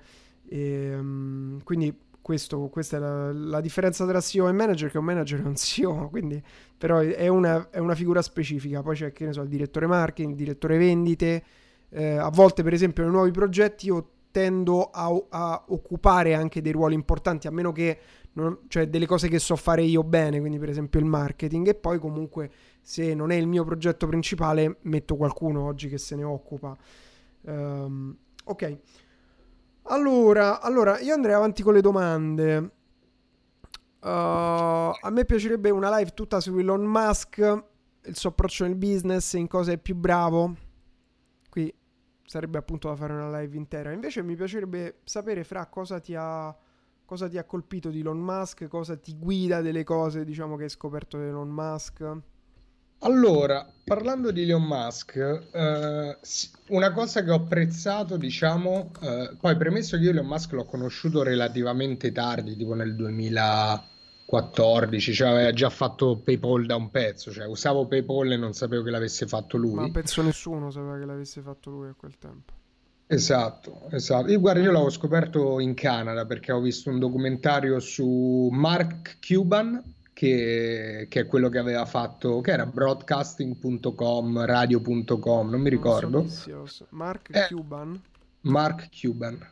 E, 0.50 0.96
um, 0.96 1.62
quindi 1.64 1.96
questo, 2.22 2.68
questa 2.68 2.98
è 2.98 3.00
la, 3.00 3.32
la, 3.32 3.62
differenza 3.62 4.06
tra 4.06 4.20
CEO 4.20 4.50
e 4.50 4.52
manager, 4.52 4.92
che 4.92 4.98
un 4.98 5.06
manager 5.06 5.42
è 5.42 5.46
un 5.46 5.56
CEO, 5.58 6.10
quindi 6.10 6.42
però 6.78 7.00
è 7.00 7.28
una, 7.28 7.70
è 7.70 7.80
una 7.80 7.96
figura 7.96 8.22
specifica. 8.22 8.82
Poi 8.82 8.96
c'è, 8.96 9.12
che 9.12 9.26
ne 9.26 9.34
so, 9.34 9.42
il 9.42 9.50
direttore 9.50 9.88
marketing, 9.88 10.32
il 10.32 10.38
direttore 10.38 10.78
vendite. 10.78 11.44
Eh, 11.90 12.18
a 12.18 12.30
volte, 12.30 12.64
per 12.64 12.74
esempio, 12.74 13.04
nei 13.04 13.12
nuovi 13.12 13.32
progetti 13.32 13.88
io 13.88 14.10
tendo 14.32 14.90
a, 14.92 15.08
a 15.30 15.64
occupare 15.70 16.34
anche 16.34 16.62
dei 16.62 16.72
ruoli 16.72 16.94
importanti, 16.94 17.48
a 17.48 17.52
meno 17.52 17.72
che 17.72 17.98
non, 18.34 18.60
cioè 18.68 18.88
delle 18.88 19.06
cose 19.08 19.30
che 19.30 19.40
so 19.40 19.56
fare 19.56 19.82
io 19.82 20.04
bene, 20.04 20.40
quindi 20.40 20.60
per 20.60 20.70
esempio 20.70 21.00
il 21.00 21.06
marketing, 21.06 21.68
e 21.70 21.76
poi 21.76 21.98
comunque 21.98 22.52
se 22.82 23.14
non 23.16 23.32
è 23.32 23.36
il 23.36 23.48
mio 23.48 23.64
progetto 23.64 24.06
principale 24.06 24.78
metto 24.82 25.16
qualcuno 25.16 25.66
oggi 25.66 25.90
che 25.90 25.98
se 25.98 26.16
ne 26.16 26.24
occupa. 26.24 26.78
Um, 27.48 28.18
ok, 28.44 28.78
allora, 29.84 30.60
allora 30.60 31.00
io 31.00 31.14
andrei 31.14 31.34
avanti 31.34 31.64
con 31.64 31.74
le 31.74 31.82
domande. 31.82 32.72
Uh, 34.02 34.92
a 35.02 35.10
me 35.10 35.26
piacerebbe 35.26 35.70
una 35.70 35.96
live 35.98 36.14
tutta 36.14 36.40
su 36.40 36.58
Elon 36.58 36.84
Musk, 36.84 37.64
il 38.04 38.16
suo 38.16 38.30
approccio 38.30 38.66
nel 38.66 38.76
business, 38.76 39.34
in 39.34 39.48
cosa 39.48 39.72
è 39.72 39.78
più 39.78 39.96
bravo. 39.96 40.56
Qui 41.50 41.74
sarebbe 42.26 42.58
appunto 42.58 42.90
da 42.90 42.96
fare 42.96 43.14
una 43.14 43.40
live 43.40 43.56
intera. 43.56 43.92
Invece 43.92 44.24
mi 44.24 44.36
piacerebbe 44.36 45.00
sapere 45.04 45.44
fra 45.44 45.66
cosa 45.68 46.00
ti 46.00 46.16
ha 46.16 46.56
cosa 47.06 47.30
ti 47.30 47.38
ha 47.38 47.46
colpito 47.46 47.90
di 47.90 48.02
Elon 48.02 48.20
Musk, 48.20 48.68
cosa 48.68 48.98
ti 48.98 49.16
guida 49.18 49.62
delle 49.62 49.86
cose, 49.86 50.26
diciamo, 50.26 50.58
che 50.58 50.64
hai 50.64 50.70
scoperto 50.70 51.18
di 51.18 51.24
Elon 51.24 51.48
Musk? 51.48 52.18
Allora, 53.00 53.64
parlando 53.84 54.32
di 54.32 54.42
Elon 54.42 54.64
Musk, 54.64 55.16
eh, 55.16 56.18
una 56.70 56.92
cosa 56.92 57.24
che 57.24 57.30
ho 57.30 57.36
apprezzato, 57.36 58.18
diciamo, 58.18 58.90
eh, 59.02 59.36
poi 59.40 59.56
premesso 59.56 59.98
che 59.98 60.04
io 60.04 60.10
Elon 60.10 60.26
Musk 60.26 60.54
l'ho 60.54 60.66
conosciuto 60.66 61.22
relativamente 61.22 62.12
tardi, 62.12 62.56
tipo 62.56 62.74
nel 62.74 62.96
2014, 62.96 65.14
cioè 65.14 65.30
aveva 65.30 65.52
già 65.52 65.70
fatto 65.70 66.20
PayPal 66.24 66.66
da 66.66 66.76
un 66.76 66.90
pezzo, 66.90 67.32
cioè 67.32 67.46
usavo 67.46 67.86
PayPal 67.86 68.32
e 68.32 68.38
non 68.38 68.54
sapevo 68.54 68.82
che 68.82 68.90
l'avesse 68.90 69.28
fatto 69.28 69.58
lui. 69.58 69.76
Ma 69.76 69.92
penso 69.92 70.24
nessuno 70.24 70.72
sapeva 70.72 70.98
che 70.98 71.06
l'avesse 71.06 71.42
fatto 71.42 71.70
lui 71.70 71.90
a 71.90 71.94
quel 71.96 72.18
tempo. 72.18 72.54
Esatto, 73.10 73.88
esatto. 73.92 74.30
Io, 74.30 74.40
guarda, 74.40 74.60
io 74.60 74.72
l'avevo 74.72 74.90
scoperto 74.90 75.60
in 75.60 75.76
Canada 75.76 76.26
perché 76.26 76.52
ho 76.52 76.60
visto 76.60 76.90
un 76.90 77.00
documentario 77.00 77.80
su 77.80 78.50
Mark 78.52 79.20
Cuban, 79.26 79.82
che, 80.18 81.06
che 81.12 81.20
è 81.20 81.26
quello 81.28 81.48
che 81.48 81.60
aveva 81.60 81.86
fatto, 81.86 82.42
che 82.42 82.50
era 82.50 82.66
broadcasting.com, 82.66 84.46
radio.com, 84.46 85.48
non 85.48 85.62
mi 85.62 85.70
ricordo. 85.70 86.26
Mark 86.90 87.30
eh, 87.32 87.46
Cuban? 87.54 88.02
Mark 88.42 88.90
Cuban. 89.00 89.48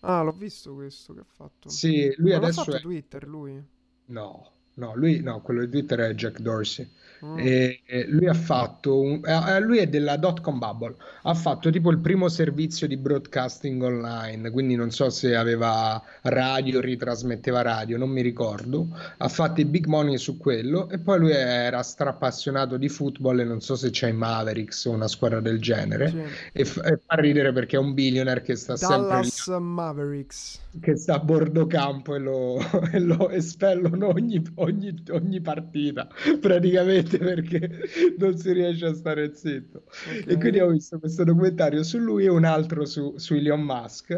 Ah, 0.00 0.22
l'ho 0.22 0.32
visto 0.32 0.72
questo 0.72 1.12
che 1.12 1.20
ha 1.20 1.26
fatto. 1.28 1.68
Sì, 1.68 2.14
lui 2.16 2.30
non 2.30 2.44
adesso 2.44 2.62
ha 2.62 2.64
fatto 2.64 2.76
è... 2.78 2.80
Twitter, 2.80 3.28
lui? 3.28 3.62
No, 4.06 4.52
no, 4.72 4.96
lui, 4.96 5.20
no, 5.20 5.42
quello 5.42 5.62
di 5.62 5.70
Twitter 5.70 5.98
è 5.98 6.14
Jack 6.14 6.40
Dorsey. 6.40 6.90
Mm. 7.24 7.38
E, 7.38 7.80
e 7.86 8.06
lui 8.06 8.26
ha 8.26 8.34
fatto, 8.34 9.00
un, 9.00 9.20
eh, 9.24 9.60
lui 9.60 9.78
è 9.78 9.86
della 9.86 10.16
dot-com 10.16 10.58
bubble, 10.58 10.94
ha 11.22 11.34
fatto 11.34 11.70
tipo 11.70 11.90
il 11.90 11.98
primo 11.98 12.28
servizio 12.28 12.86
di 12.86 12.98
broadcasting 12.98 13.82
online, 13.82 14.50
quindi 14.50 14.74
non 14.74 14.90
so 14.90 15.08
se 15.08 15.34
aveva 15.34 16.02
radio, 16.22 16.80
ritrasmetteva 16.80 17.62
radio, 17.62 17.96
non 17.96 18.10
mi 18.10 18.20
ricordo, 18.20 18.88
ha 19.16 19.28
fatto 19.28 19.60
i 19.62 19.64
big 19.64 19.86
money 19.86 20.18
su 20.18 20.36
quello 20.36 20.90
e 20.90 20.98
poi 20.98 21.18
lui 21.18 21.32
era 21.32 21.82
strappassionato 21.82 22.76
di 22.76 22.90
football 22.90 23.40
e 23.40 23.44
non 23.44 23.60
so 23.60 23.74
se 23.74 23.88
c'è 23.88 24.08
i 24.08 24.12
Mavericks 24.12 24.84
o 24.84 24.90
una 24.90 25.08
squadra 25.08 25.40
del 25.40 25.60
genere. 25.60 26.08
Sì. 26.08 26.22
e, 26.52 26.64
f- 26.64 26.82
e, 26.84 27.00
fa 27.04 27.14
ridere 27.16 27.52
perché 27.52 27.76
è 27.76 27.78
un 27.78 27.94
billionaire 27.94 28.42
che 28.42 28.54
sta 28.54 28.74
Dallas 28.74 29.28
sempre 29.28 29.58
lì, 29.58 29.64
Mavericks. 29.72 30.60
Che 30.80 30.96
sta 30.96 31.14
a 31.14 31.18
bordo 31.20 31.66
campo 31.66 32.14
e 32.14 32.18
lo, 32.18 32.58
e 32.92 32.98
lo 32.98 33.30
espellono 33.30 34.08
ogni, 34.08 34.42
ogni, 34.56 35.02
ogni 35.10 35.40
partita 35.40 36.08
praticamente 36.40 37.13
niente 37.18 37.34
perché 37.34 37.70
non 38.18 38.36
si 38.36 38.52
riesce 38.52 38.86
a 38.86 38.94
stare 38.94 39.34
zitto. 39.34 39.84
Okay. 39.86 40.24
E 40.26 40.36
quindi 40.36 40.60
ho 40.60 40.68
visto 40.68 40.98
questo 40.98 41.24
documentario 41.24 41.82
su 41.82 41.98
lui 41.98 42.24
e 42.24 42.30
un 42.30 42.44
altro 42.44 42.84
su, 42.84 43.14
su 43.16 43.34
Elon 43.34 43.62
Musk. 43.62 44.10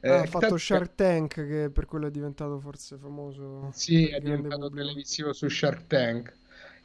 Eh, 0.00 0.08
ah, 0.08 0.20
ha 0.20 0.24
fatto 0.24 0.38
tanto... 0.40 0.56
Shark 0.56 0.94
Tank 0.94 1.34
che 1.34 1.70
per 1.72 1.86
quello 1.86 2.06
è 2.06 2.10
diventato 2.10 2.58
forse 2.58 2.96
famoso. 2.96 3.70
Sì, 3.72 4.08
è 4.08 4.20
diventato 4.20 4.70
televisivo 4.70 5.32
su 5.32 5.48
Shark 5.48 5.86
Tank. 5.86 6.32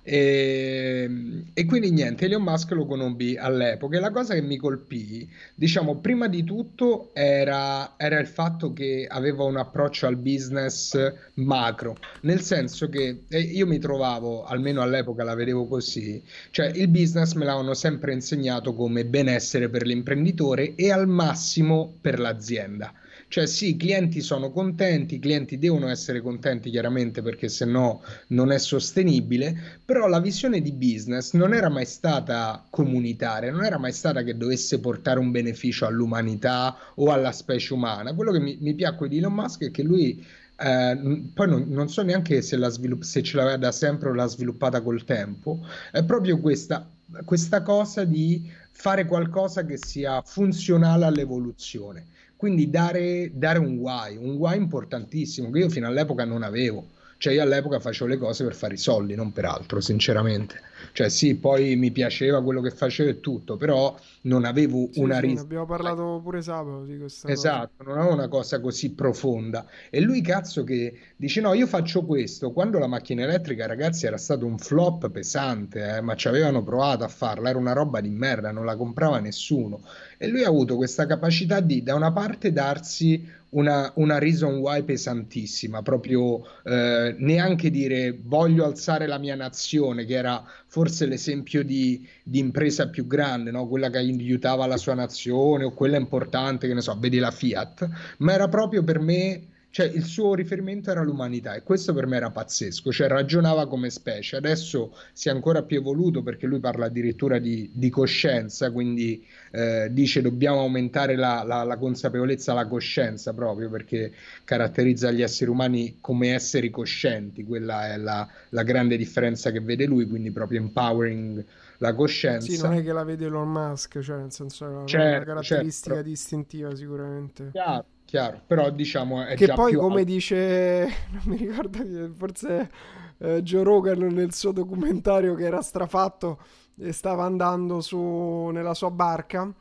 E, 0.01 1.03
ehm, 1.03 1.45
e, 1.53 1.65
quindi 1.65 1.91
niente, 1.91 2.25
Elon 2.25 2.41
Musk 2.41 2.71
lo 2.71 2.85
conobbi 2.85 3.37
all'epoca 3.37 3.97
e 3.97 3.99
la 3.99 4.11
cosa 4.11 4.33
che 4.33 4.41
mi 4.41 4.57
colpì, 4.57 5.29
diciamo, 5.55 5.97
prima 5.97 6.27
di 6.27 6.43
tutto 6.43 7.11
era, 7.13 7.95
era, 7.97 8.19
il 8.19 8.27
fatto 8.27 8.73
che 8.73 9.05
aveva 9.09 9.43
un 9.43 9.57
approccio 9.57 10.07
al 10.07 10.15
business 10.15 10.97
macro, 11.35 11.97
nel 12.21 12.41
senso 12.41 12.89
che 12.89 13.23
io 13.29 13.67
mi 13.67 13.79
trovavo, 13.79 14.43
almeno 14.45 14.81
all'epoca 14.81 15.23
la 15.23 15.35
vedevo 15.35 15.67
così, 15.67 16.21
cioè 16.51 16.71
il 16.73 16.87
business 16.87 17.33
me 17.33 17.45
l'avevano 17.45 17.73
sempre 17.73 18.13
insegnato 18.13 18.73
come 18.73 19.05
benessere 19.05 19.69
per 19.69 19.85
l'imprenditore 19.85 20.75
e 20.75 20.91
al 20.91 21.07
massimo 21.07 21.93
per 22.01 22.19
l'azienda. 22.19 22.93
Cioè 23.29 23.45
sì, 23.45 23.69
i 23.69 23.77
clienti 23.77 24.21
sono 24.21 24.49
contenti, 24.49 25.15
i 25.15 25.19
clienti 25.19 25.59
devono 25.59 25.87
essere 25.87 26.19
contenti 26.19 26.71
chiaramente 26.71 27.21
perché 27.21 27.47
se 27.47 27.63
no 27.63 28.01
non 28.29 28.51
è 28.51 28.57
sostenibile, 28.57 29.55
però 29.85 30.07
la 30.07 30.19
visione 30.19 30.61
di 30.61 30.71
business 30.71 31.33
non 31.33 31.53
era 31.53 31.69
mai 31.69 31.85
stata 31.85 32.65
comunitaria, 32.71 33.51
non 33.51 33.63
era 33.63 33.77
mai 33.77 33.91
stata 33.91 34.23
che 34.23 34.35
dovesse 34.35 34.79
portare 34.79 35.19
un 35.19 35.29
beneficio 35.29 35.85
all'umanità 35.85 36.75
o 36.95 37.11
alla 37.11 37.31
specie 37.31 37.73
umana. 37.73 38.15
Quello 38.15 38.31
che 38.31 38.39
mi, 38.39 38.57
mi 38.61 38.73
piacque 38.73 39.07
di 39.07 39.19
Elon 39.19 39.33
Musk 39.33 39.65
è 39.65 39.71
che 39.71 39.83
lui 39.83 40.25
eh, 40.57 41.29
poi 41.31 41.47
non, 41.47 41.65
non, 41.67 41.87
so 41.87 42.01
neanche 42.01 42.41
se, 42.41 42.57
svilupp- 42.57 43.03
se 43.03 43.21
ce 43.21 43.37
l'aveva 43.37 43.57
da 43.57 43.71
sempre 43.71 44.09
o 44.09 44.13
l'ha 44.13 44.25
sviluppata 44.25 44.81
col 44.81 45.03
tempo, 45.05 45.63
è 45.91 46.03
proprio 46.03 46.39
questa, 46.39 46.89
questa 47.25 47.61
cosa 47.61 48.05
di 48.05 48.51
fare 48.71 49.05
qualcosa 49.05 49.63
che 49.65 49.77
sia 49.77 50.19
funzionale 50.23 51.05
all'evoluzione. 51.05 52.07
Quindi 52.39 52.69
dare, 52.69 53.31
dare 53.33 53.59
un 53.59 53.75
why, 53.79 54.15
un 54.15 54.35
why 54.37 54.55
importantissimo 54.55 55.49
che 55.49 55.59
io 55.59 55.69
fino 55.69 55.87
all'epoca 55.87 56.23
non 56.23 56.41
avevo. 56.41 56.91
Cioè 57.19 57.33
io 57.33 57.41
all'epoca 57.41 57.81
facevo 57.81 58.09
le 58.09 58.17
cose 58.17 58.45
per 58.45 58.55
fare 58.55 58.75
i 58.75 58.77
soldi, 58.77 59.13
non 59.13 59.33
per 59.33 59.43
altro, 59.43 59.81
sinceramente. 59.81 60.61
Cioè 60.93 61.09
sì, 61.09 61.35
poi 61.35 61.75
mi 61.75 61.91
piaceva 61.91 62.41
quello 62.41 62.61
che 62.61 62.71
facevo 62.71 63.09
e 63.09 63.19
tutto, 63.19 63.57
però 63.57 63.93
non 64.21 64.45
avevo 64.45 64.87
sì, 64.89 65.01
una 65.01 65.15
sì, 65.15 65.21
ris- 65.25 65.41
abbiamo 65.41 65.65
parlato 65.65 66.21
pure 66.23 66.41
sabato 66.41 66.85
di 66.85 66.97
questa 66.97 67.27
esatto, 67.29 67.71
cosa. 67.75 67.89
non 67.89 67.99
avevo 67.99 68.13
una 68.13 68.29
cosa 68.29 68.61
così 68.61 68.93
profonda. 68.93 69.65
E 69.89 69.99
lui 69.99 70.21
cazzo 70.21 70.63
che 70.63 70.97
dice 71.17 71.41
no, 71.41 71.53
io 71.53 71.67
faccio 71.67 72.05
questo. 72.05 72.51
Quando 72.53 72.79
la 72.79 72.87
macchina 72.87 73.23
elettrica, 73.23 73.65
ragazzi, 73.67 74.05
era 74.05 74.17
stato 74.17 74.45
un 74.45 74.57
flop 74.57 75.09
pesante, 75.09 75.97
eh, 75.97 76.01
ma 76.01 76.15
ci 76.15 76.29
avevano 76.29 76.63
provato 76.63 77.03
a 77.03 77.09
farla, 77.09 77.49
era 77.49 77.59
una 77.59 77.73
roba 77.73 77.99
di 77.99 78.09
merda, 78.09 78.51
non 78.51 78.63
la 78.63 78.77
comprava 78.77 79.19
nessuno. 79.19 79.81
E 80.17 80.27
lui 80.27 80.43
ha 80.45 80.47
avuto 80.47 80.77
questa 80.77 81.05
capacità 81.05 81.59
di 81.59 81.83
da 81.83 81.95
una 81.95 82.11
parte 82.13 82.51
darsi 82.53 83.27
una, 83.51 83.91
una 83.95 84.19
reason 84.19 84.57
why 84.57 84.83
pesantissima, 84.83 85.81
proprio 85.81 86.43
eh, 86.63 87.15
neanche 87.17 87.69
dire 87.69 88.17
voglio 88.21 88.65
alzare 88.65 89.07
la 89.07 89.17
mia 89.17 89.35
nazione, 89.35 90.05
che 90.05 90.13
era 90.13 90.43
forse 90.67 91.05
l'esempio 91.05 91.63
di, 91.63 92.07
di 92.23 92.39
impresa 92.39 92.89
più 92.89 93.07
grande, 93.07 93.51
no? 93.51 93.67
quella 93.67 93.89
che 93.89 93.97
aiutava 93.97 94.65
la 94.65 94.77
sua 94.77 94.93
nazione 94.93 95.63
o 95.63 95.73
quella 95.73 95.97
importante, 95.97 96.67
che 96.67 96.73
ne 96.73 96.81
so, 96.81 96.95
vedi 96.99 97.17
la 97.17 97.31
Fiat, 97.31 97.89
ma 98.19 98.33
era 98.33 98.47
proprio 98.47 98.83
per 98.83 98.99
me 98.99 99.47
cioè 99.71 99.85
il 99.85 100.03
suo 100.03 100.33
riferimento 100.33 100.89
era 100.89 101.03
l'umanità 101.03 101.53
e 101.53 101.61
questo 101.61 101.93
per 101.93 102.07
me 102.07 102.17
era 102.17 102.31
pazzesco, 102.31 102.91
cioè 102.91 103.07
ragionava 103.07 103.67
come 103.67 103.91
specie, 103.91 104.35
adesso 104.35 104.95
si 105.13 105.29
è 105.29 105.31
ancora 105.31 105.61
più 105.61 105.77
evoluto 105.77 106.23
perché 106.23 106.47
lui 106.47 106.59
parla 106.59 106.87
addirittura 106.87 107.37
di, 107.37 107.69
di 107.73 107.89
coscienza, 107.89 108.71
quindi 108.71 109.23
eh, 109.51 109.89
dice 109.91 110.21
dobbiamo 110.21 110.59
aumentare 110.59 111.15
la, 111.15 111.43
la, 111.45 111.63
la, 111.63 111.77
consapevolezza, 111.77 112.53
la 112.53 112.65
coscienza 112.65 113.33
proprio 113.33 113.69
perché 113.69 114.11
caratterizza 114.43 115.11
gli 115.11 115.21
esseri 115.21 115.51
umani 115.51 115.97
come 116.01 116.33
esseri 116.33 116.71
coscienti, 116.71 117.43
quella 117.43 117.93
è 117.93 117.97
la, 117.97 118.27
la 118.49 118.63
grande 118.63 118.97
differenza 118.97 119.51
che 119.51 119.61
vede 119.61 119.85
lui, 119.85 120.07
quindi 120.07 120.31
proprio 120.31 120.61
empowering 120.61 121.45
la 121.77 121.93
coscienza. 121.93 122.51
Sì, 122.51 122.59
non 122.59 122.73
è 122.73 122.83
che 122.83 122.91
la 122.91 123.03
vede 123.03 123.27
Elon 123.27 123.51
Musk, 123.51 123.99
cioè 123.99 124.17
nel 124.17 124.31
senso 124.31 124.65
è 124.65 124.69
una, 124.69 124.85
certo, 124.85 125.15
una 125.15 125.41
caratteristica 125.41 125.95
certo. 125.95 126.09
distintiva 126.09 126.75
sicuramente. 126.75 127.49
Chiaro 127.51 127.85
chiaro, 128.09 128.41
però 128.45 128.69
diciamo 128.71 129.23
è 129.25 129.37
che 129.37 129.37
già 129.39 129.53
poi 129.53 129.75
come 129.75 130.01
alto. 130.01 130.03
dice, 130.03 130.87
non 131.11 131.21
mi 131.25 131.37
ricordo, 131.37 131.79
forse 132.17 132.71
eh, 133.19 133.41
Joe 133.43 133.63
Rogan 133.63 133.99
nel 133.99 134.33
suo 134.33 134.51
documentario 134.51 135.35
che 135.35 135.45
era 135.45 135.61
strafatto 135.61 136.39
e 136.77 136.91
stava 136.91 137.23
andando 137.25 137.81
su 137.81 138.49
nella 138.53 138.73
sua 138.73 138.91
barca 138.91 139.51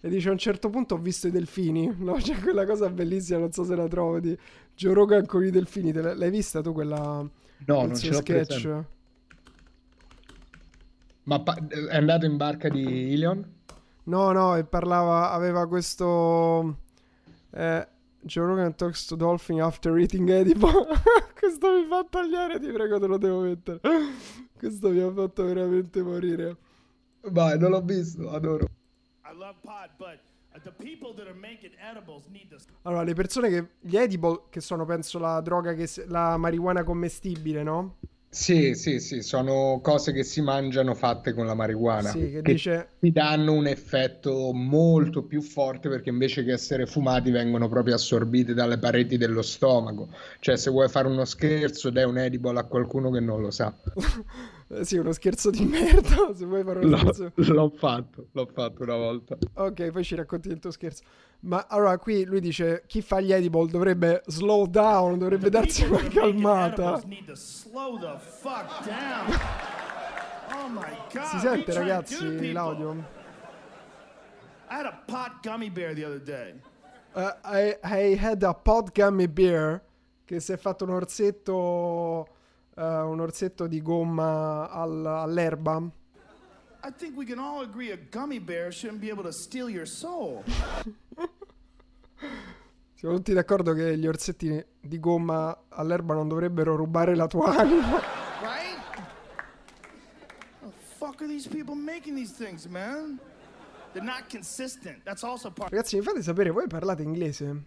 e 0.00 0.08
dice 0.08 0.28
a 0.28 0.32
un 0.32 0.38
certo 0.38 0.70
punto 0.70 0.94
ho 0.94 0.98
visto 0.98 1.26
i 1.26 1.30
delfini, 1.30 1.92
no? 1.98 2.14
C'è 2.14 2.38
quella 2.40 2.64
cosa 2.66 2.88
bellissima, 2.90 3.38
non 3.40 3.52
so 3.52 3.64
se 3.64 3.74
la 3.76 3.88
trovo, 3.88 4.20
di 4.20 4.36
Joe 4.74 4.94
Rogan 4.94 5.26
con 5.26 5.44
i 5.44 5.50
delfini, 5.50 5.92
Te 5.92 6.14
l'hai 6.14 6.30
vista 6.30 6.60
tu 6.62 6.72
quella, 6.72 7.28
No, 7.68 7.86
non 7.86 8.00
ce 8.00 8.12
l'ho 8.12 8.22
sketch? 8.22 8.26
presente. 8.26 8.84
Ma 11.24 11.40
pa- 11.42 11.58
è 11.90 11.96
andato 11.96 12.24
in 12.24 12.36
barca 12.38 12.70
di 12.70 13.12
Ilion? 13.12 13.44
No, 14.04 14.30
no, 14.32 14.56
e 14.56 14.64
parlava, 14.64 15.32
aveva 15.32 15.66
questo... 15.66 16.78
Eh, 17.50 17.88
Joe 18.26 18.44
Rogan 18.44 18.74
talks 18.74 19.06
to 19.06 19.16
dolphin 19.16 19.60
after 19.60 19.96
eating 19.98 20.28
edible. 20.30 20.86
questo 21.38 21.72
mi 21.72 21.86
fa 21.86 22.04
tagliare, 22.04 22.58
ti 22.58 22.72
prego, 22.72 22.98
te 22.98 23.06
lo 23.06 23.18
devo 23.18 23.40
mettere. 23.40 23.80
Questo 24.58 24.90
mi 24.90 25.00
ha 25.00 25.12
fatto 25.12 25.44
veramente 25.44 26.02
morire. 26.02 26.56
Vai, 27.20 27.58
non 27.58 27.70
l'ho 27.70 27.82
visto, 27.82 28.30
adoro. 28.30 28.66
I 29.24 29.36
love 29.36 29.56
pot, 29.62 29.90
but 29.96 30.18
the 30.64 30.72
people 30.72 31.12
that 31.14 31.26
are 31.26 31.38
making 31.38 31.72
edibles 31.78 32.26
need 32.28 32.48
to 32.48 32.56
Allora, 32.82 33.02
le 33.02 33.14
persone 33.14 33.48
che... 33.48 33.68
Gli 33.80 33.96
edible, 33.96 34.44
che 34.50 34.60
sono, 34.60 34.84
penso, 34.84 35.18
la 35.18 35.40
droga 35.40 35.74
che... 35.74 35.88
la 36.08 36.36
marijuana 36.36 36.82
commestibile, 36.82 37.62
no? 37.62 37.98
Sì, 38.28 38.74
sì, 38.74 39.00
sì, 39.00 39.22
sono 39.22 39.80
cose 39.82 40.12
che 40.12 40.22
si 40.22 40.40
mangiano 40.42 40.94
fatte 40.94 41.32
con 41.32 41.46
la 41.46 41.54
marijuana, 41.54 42.10
Sì, 42.10 42.30
che 42.30 42.42
che 42.42 42.42
dice... 42.42 42.88
ti 42.98 43.10
danno 43.10 43.52
un 43.54 43.66
effetto 43.66 44.52
molto 44.52 45.24
più 45.24 45.40
forte 45.40 45.88
perché 45.88 46.10
invece 46.10 46.44
che 46.44 46.52
essere 46.52 46.86
fumati 46.86 47.30
vengono 47.30 47.68
proprio 47.68 47.94
assorbiti 47.94 48.52
dalle 48.52 48.78
pareti 48.78 49.16
dello 49.16 49.40
stomaco. 49.42 50.10
Cioè, 50.40 50.56
se 50.56 50.70
vuoi 50.70 50.88
fare 50.88 51.08
uno 51.08 51.24
scherzo, 51.24 51.88
dai 51.90 52.04
un 52.04 52.18
edible 52.18 52.58
a 52.58 52.64
qualcuno 52.64 53.10
che 53.10 53.20
non 53.20 53.40
lo 53.40 53.50
sa. 53.50 53.74
eh, 54.68 54.84
sì, 54.84 54.96
uno 54.96 55.12
scherzo 55.12 55.50
di 55.50 55.64
merda, 55.66 56.34
se 56.34 56.44
vuoi 56.44 56.64
fare 56.64 56.80
uno 56.80 56.88
L'ho, 56.88 57.12
scherzo... 57.12 57.52
l'ho 57.52 57.68
fatto, 57.70 58.26
l'ho 58.32 58.46
fatto 58.52 58.82
una 58.82 58.96
volta. 58.96 59.36
Ok, 59.54 59.90
poi 59.90 60.04
ci 60.04 60.14
racconti 60.14 60.48
il 60.48 60.58
tuo 60.58 60.70
scherzo. 60.70 61.02
Ma 61.40 61.66
allora 61.68 61.98
qui 61.98 62.24
lui 62.24 62.40
dice 62.40 62.84
chi 62.86 63.02
fa 63.02 63.20
gli 63.20 63.32
edible 63.32 63.70
dovrebbe 63.70 64.22
slow 64.26 64.66
down, 64.66 65.18
dovrebbe 65.18 65.50
darsi 65.50 65.84
una 65.84 66.02
calmata. 66.08 67.00
Oh 70.52 70.68
my 70.68 70.96
god. 71.12 71.24
Si 71.24 71.38
sente 71.38 71.72
ragazzi 71.72 72.52
l'audio? 72.52 72.92
I 74.68 74.74
had 74.74 74.86
a 74.86 75.02
pot 75.06 75.42
gummy 75.42 75.70
bear 75.70 75.94
the 75.94 76.04
other 76.04 76.20
day. 76.20 76.54
Uh, 77.14 77.32
I, 77.44 77.76
I 77.82 78.16
had 78.16 78.42
a 78.42 78.52
pod 78.52 78.92
gummy 78.92 79.28
bear 79.28 79.82
che 80.24 80.40
si 80.40 80.52
è 80.52 80.56
fatto 80.56 80.84
un 80.84 80.90
orsetto, 80.90 82.26
uh, 82.76 82.82
un 82.82 83.20
orsetto 83.20 83.66
di 83.66 83.82
gomma 83.82 84.70
al- 84.70 85.04
all'erba. 85.06 85.82
I 86.82 86.92
think 86.96 87.16
we 87.16 87.24
can 87.24 87.38
all 87.38 87.62
agree 87.62 87.90
a 87.90 87.96
gummy 87.96 88.38
bear 88.38 88.72
shouldn't 88.72 89.00
be 89.00 89.10
able 89.10 89.24
to 89.24 89.32
steal 89.32 89.68
your 89.68 89.86
soul. 89.88 90.44
Siamo 92.94 93.16
tutti 93.16 93.32
d'accordo 93.32 93.72
che 93.74 93.98
gli 93.98 94.06
orsetti 94.06 94.64
di 94.80 95.00
gomma 95.00 95.64
all'erba 95.68 96.14
non 96.14 96.28
dovrebbero 96.28 96.76
rubare 96.76 97.14
la 97.14 97.26
tua 97.26 97.56
anima. 97.56 98.00
Right? 98.40 98.78
the 100.60 100.70
fuck 100.96 101.20
are 101.20 101.28
these 101.28 101.48
people 101.48 101.74
making 101.74 102.14
these 102.14 102.32
things, 102.32 102.66
man? 102.66 103.18
They're 103.92 104.04
not 104.04 104.28
consistent. 104.28 105.02
That's 105.04 105.24
also 105.24 105.50
part 105.50 105.72
Ragazzi, 105.72 105.96
mi 105.96 106.02
fate 106.02 106.22
sapere, 106.22 106.50
voi 106.50 106.66
parlate 106.68 107.02
inglese? 107.02 107.64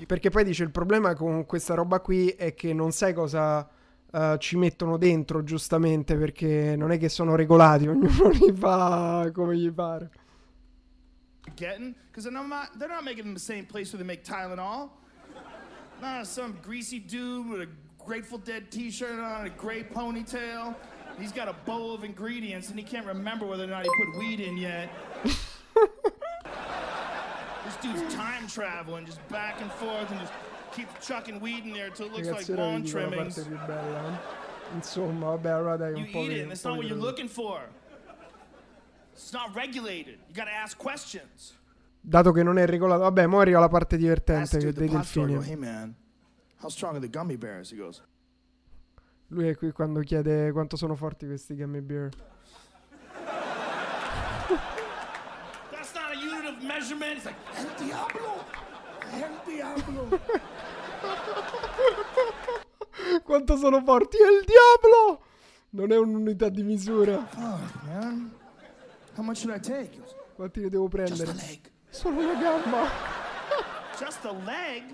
Perché 0.06 0.30
poi 0.30 0.44
dice 0.44 0.62
il 0.62 0.70
problema 0.70 1.14
con 1.14 1.44
questa 1.46 1.74
roba 1.74 2.00
qui 2.00 2.28
è 2.28 2.54
che 2.54 2.72
non 2.72 2.92
sai 2.92 3.12
cosa 3.12 3.68
eh, 4.12 4.36
ci 4.38 4.56
mettono 4.56 4.96
dentro, 4.96 5.42
giustamente, 5.42 6.16
perché 6.16 6.76
non 6.76 6.92
è 6.92 6.98
che 6.98 7.08
sono 7.08 7.34
regolati, 7.34 7.86
ognuno 7.88 8.28
li 8.30 8.52
fa 8.54 9.30
come 9.32 9.56
gli 9.56 9.70
pare. 9.72 10.10
getting 11.56 11.94
because 12.10 12.24
they're 12.24 12.32
not 12.32 12.78
they're 12.78 12.88
not 12.88 13.04
making 13.04 13.26
in 13.26 13.34
the 13.34 13.40
same 13.40 13.66
place 13.66 13.92
where 13.92 13.98
they 13.98 14.06
make 14.06 14.24
Tylenol. 14.24 14.90
Not 16.00 16.26
some 16.26 16.58
greasy 16.62 16.98
dude 16.98 17.48
with 17.48 17.60
a 17.60 17.68
Grateful 18.04 18.38
Dead 18.38 18.70
T-shirt 18.70 19.18
on, 19.18 19.46
a 19.46 19.50
gray 19.50 19.82
ponytail. 19.82 20.74
He's 21.18 21.32
got 21.32 21.48
a 21.48 21.54
bowl 21.64 21.94
of 21.94 22.04
ingredients 22.04 22.68
and 22.68 22.78
he 22.78 22.84
can't 22.84 23.06
remember 23.06 23.46
whether 23.46 23.64
or 23.64 23.68
not 23.68 23.84
he 23.84 23.90
put 24.04 24.18
weed 24.18 24.40
in 24.40 24.56
yet. 24.58 24.90
dude's 27.84 28.14
time 28.14 28.46
traveling, 28.48 29.04
just 29.06 29.20
back 29.28 29.60
and 29.60 29.70
forth, 29.72 30.10
and 30.10 30.20
just 30.20 30.32
keeps 30.72 31.06
chucking 31.06 31.40
weed 31.40 31.64
in 31.64 31.72
there 31.72 31.86
until 31.86 32.06
it 32.06 32.12
looks 32.12 32.28
Ragazzi, 32.28 32.48
like 32.50 32.58
lawn 32.60 32.82
la 32.82 32.88
trimmings. 32.90 33.34
parte 33.34 33.48
più 33.48 33.58
bella. 33.66 34.08
eh. 34.08 34.42
Insomma, 34.74 35.26
vabbè, 35.30 35.50
allora 35.50 35.76
dai, 35.76 35.90
You 35.92 35.98
un 36.00 36.10
po' 36.10 36.18
eat 36.20 36.28
di- 36.28 36.34
it, 36.40 36.46
and 36.50 36.60
po' 36.60 36.68
not 36.68 36.76
what 36.78 36.86
you're 36.86 37.00
looking 37.00 37.28
for. 37.28 37.60
It's 39.12 39.30
not 39.32 39.54
regulated. 39.54 40.18
You 40.26 40.34
gotta 40.34 40.50
ask 40.62 40.76
questions. 40.76 41.54
Dato 42.00 42.32
che 42.32 42.42
non 42.42 42.58
è 42.58 42.66
regolato, 42.66 43.02
vabbè, 43.02 43.26
mo 43.26 43.40
arriva 43.40 43.60
la 43.60 43.68
parte 43.68 43.96
divertente 43.96 44.58
che 44.58 44.64
dude, 44.72 44.78
dei 44.78 44.88
the 44.88 44.94
pot 44.96 45.04
store, 45.04 45.30
I 45.30 45.34
go, 45.34 45.40
delfini. 45.40 45.52
hey 45.52 45.56
man, 45.70 45.94
how 46.60 46.68
strong 46.68 46.96
are 46.96 47.00
the 47.00 47.08
gummy 47.10 47.36
bears? 47.36 47.70
He 47.72 47.76
goes, 47.76 48.02
Lui 49.28 49.48
è 49.48 49.54
qui 49.56 49.70
quando 49.72 50.00
chiede 50.00 50.50
quanto 50.52 50.76
sono 50.76 50.94
forti 50.96 51.26
questi 51.26 51.54
gummy 51.56 51.80
bear. 51.80 52.10
That's 55.70 55.94
not 55.94 56.12
a 56.12 56.18
unit 56.18 56.44
of 56.46 56.53
measurement. 56.66 57.16
It's 57.16 57.24
like, 57.26 57.36
El 57.56 57.66
Diablo! 57.86 58.44
El 59.12 59.32
Diablo! 59.46 60.20
Quanto 63.24 63.56
sono 63.56 63.82
forti? 63.82 64.16
È 64.18 64.28
il 64.28 64.44
diavolo! 64.44 65.20
Non 65.70 65.90
è 65.92 65.96
un'unità 65.98 66.48
di 66.48 66.62
misura. 66.62 67.24
Fuck, 67.26 67.82
man. 67.86 68.30
How 69.16 69.24
much 69.24 69.38
should 69.38 69.56
I 69.56 69.60
take? 69.60 69.90
He 69.92 69.98
goes, 69.98 70.14
Quanti 70.36 70.60
ne 70.60 70.68
devo 70.68 70.88
Just 70.88 71.14
prendere? 71.16 71.30
a 71.30 71.34
leg. 71.34 71.60
Solo 71.90 72.20
una 72.20 72.34
gamba. 72.40 72.86
Just 73.98 74.24
a 74.24 74.32
leg? 74.32 74.84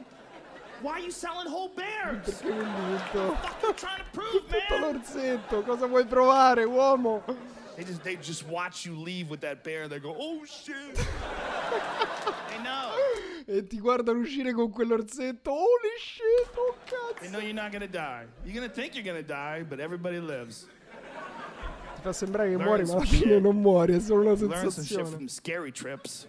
Why 0.82 0.92
are 0.92 1.00
you 1.00 1.10
selling 1.10 1.46
whole 1.48 1.70
bears? 1.74 2.24
Perché 2.24 2.54
non 2.54 3.00
tutto? 3.12 3.32
What 3.32 3.62
you 3.62 3.74
trying 3.74 3.98
to 3.98 4.04
prove, 4.12 4.40
Tutto 4.48 4.78
man? 4.78 4.92
l'orsetto. 4.94 5.62
Cosa 5.62 5.86
vuoi 5.86 6.06
provare, 6.06 6.64
uomo? 6.64 7.22
They 7.80 7.86
just 7.86 8.02
they 8.02 8.16
just 8.16 8.46
watch 8.46 8.84
you 8.84 8.94
leave 8.94 9.30
with 9.30 9.40
that 9.40 9.62
bear. 9.64 9.88
They 9.88 9.98
go, 10.00 10.14
oh 10.14 10.44
shit. 10.44 10.94
they 10.96 12.58
know. 12.62 12.92
E 13.46 13.66
ti 13.66 13.78
guardano 13.78 14.18
uscire 14.20 14.52
con 14.52 14.70
quell'orsetto. 14.70 15.50
Holy 15.50 15.96
shit, 15.98 16.50
oh 16.56 16.74
They 16.84 17.28
cazzo. 17.28 17.30
know 17.30 17.38
you're 17.40 17.54
not 17.54 17.72
gonna 17.72 17.86
die. 17.88 18.26
You're 18.44 18.52
gonna 18.54 18.68
think 18.70 18.94
you're 18.94 19.02
gonna 19.02 19.22
die, 19.22 19.62
but 19.66 19.80
everybody 19.80 20.20
lives. 20.20 20.68
Ti 21.94 22.02
fa 22.02 22.12
sembrare 22.12 22.50
che 22.50 22.56
Learn 22.56 22.68
muori, 22.68 22.84
ma 22.84 22.92
alla 22.92 23.00
fine 23.06 23.32
shit. 23.32 23.40
non 23.40 23.56
muori, 23.56 23.94
è 23.94 24.00
solo 24.00 24.30
una 24.30 24.36
sensazione. 24.36 25.04
from 25.08 25.26
scary 25.28 25.72
trips. 25.72 26.28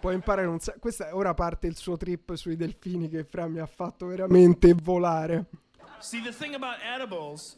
Puoi 0.00 0.14
imparare 0.14 0.46
un 0.46 0.60
sacco. 0.60 0.80
Questa 0.80 1.16
ora 1.16 1.32
parte 1.32 1.66
il 1.66 1.76
suo 1.76 1.96
trip 1.96 2.34
sui 2.34 2.56
delfini 2.56 3.08
che 3.08 3.24
Fra 3.24 3.46
mi 3.48 3.58
ha 3.58 3.66
fatto 3.66 4.04
veramente 4.06 4.74
volare. 4.74 5.46
See, 6.00 6.20
the 6.22 6.30
thing 6.30 6.54
about 6.54 6.76
edibles, 6.82 7.56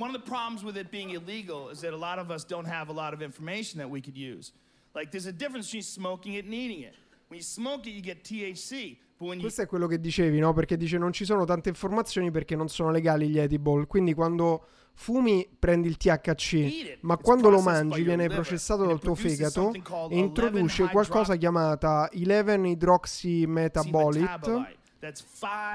one 0.00 0.14
of 0.14 0.24
the 0.24 0.30
problems 0.30 0.64
with 0.64 0.76
it 0.76 0.90
being 0.90 1.10
illegal 1.10 1.68
is 1.68 1.80
that 1.82 1.92
a 1.92 1.96
lot 1.96 2.18
of 2.18 2.30
us 2.30 2.44
don't 2.44 2.66
have 2.66 2.88
a 2.88 2.92
lot 2.92 3.12
of 3.12 3.20
information 3.20 3.78
that 3.78 3.88
we 3.88 4.00
could 4.00 4.16
use. 4.16 4.52
Like, 4.94 5.10
there's 5.10 5.26
a 5.26 5.32
difference 5.32 5.66
between 5.66 5.82
smoking 5.82 6.34
it 6.34 6.46
and 6.46 6.54
eating 6.54 6.82
it. 6.82 6.94
When 7.28 7.36
you 7.36 7.44
smoke 7.44 7.86
it, 7.86 7.92
you 7.92 8.00
get 8.00 8.22
THC. 8.22 8.96
Questo 9.16 9.60
è 9.60 9.66
quello 9.66 9.86
che 9.86 10.00
dicevi, 10.00 10.38
no? 10.38 10.54
Perché 10.54 10.78
dice 10.78 10.96
non 10.96 11.12
ci 11.12 11.26
sono 11.26 11.44
tante 11.44 11.68
informazioni 11.68 12.30
perché 12.30 12.56
non 12.56 12.68
sono 12.68 12.90
legali 12.90 13.28
gli 13.28 13.38
edible. 13.38 13.86
Quindi 13.86 14.14
quando 14.14 14.64
fumi 14.94 15.46
prendi 15.58 15.88
il 15.88 15.98
THC, 15.98 17.00
ma 17.02 17.18
quando 17.18 17.50
lo 17.50 17.60
mangi 17.60 18.02
viene 18.02 18.28
processato 18.28 18.86
dal 18.86 18.98
tuo 18.98 19.14
fegato 19.14 19.72
e 19.72 20.16
introduce 20.16 20.88
qualcosa 20.88 21.36
chiamata 21.36 22.08
11 22.14 22.70
hydroxy 22.70 23.44
metabolite 23.44 24.78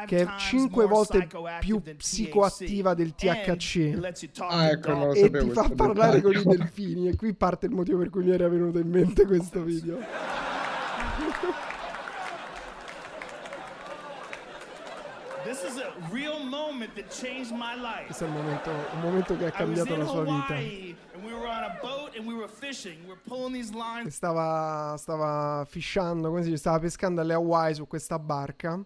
che 0.05 0.21
è 0.21 0.28
5 0.38 0.86
volte 0.86 1.28
più 1.59 1.82
psicoattiva 1.82 2.93
del 2.93 3.15
THC 3.15 3.97
Ah, 4.39 4.69
ecco, 4.69 4.91
non 4.91 5.07
lo 5.07 5.13
e 5.13 5.32
ti 5.32 5.49
fa 5.49 5.69
parlare 5.76 6.21
con 6.21 6.32
i 6.34 6.43
delfini 6.43 7.07
e 7.07 7.15
qui 7.15 7.34
parte 7.34 7.65
il 7.65 7.71
motivo 7.71 7.97
per 7.99 8.09
cui 8.09 8.23
mi 8.23 8.32
era 8.32 8.47
venuto 8.47 8.78
in 8.78 8.89
mente 8.89 9.26
questo 9.26 9.63
video. 9.63 9.97
This 15.43 15.63
is 15.63 15.78
a 15.78 15.91
real 16.11 16.43
moment 16.43 16.93
that 16.95 17.07
changed 17.09 17.51
my 17.51 17.76
life. 17.76 18.05
Questo 18.05 18.26
è 18.26 18.28
il 18.28 18.34
momento, 18.34 18.69
un 18.69 18.99
momento 19.01 19.38
che 19.38 19.45
ha 19.45 19.51
cambiato 19.51 19.95
la 19.95 20.05
sua 20.05 20.23
vita. 20.23 20.55
E 20.57 20.95
stava, 24.11 24.95
stava 24.97 25.65
fishando, 25.67 26.30
come 26.30 26.41
si 26.41 26.49
dice, 26.49 26.59
stava 26.59 26.80
pescando 26.80 27.21
alle 27.21 27.34
Hawaii 27.34 27.76
su 27.76 27.88
questa 27.88 28.19
barca. 28.19 28.84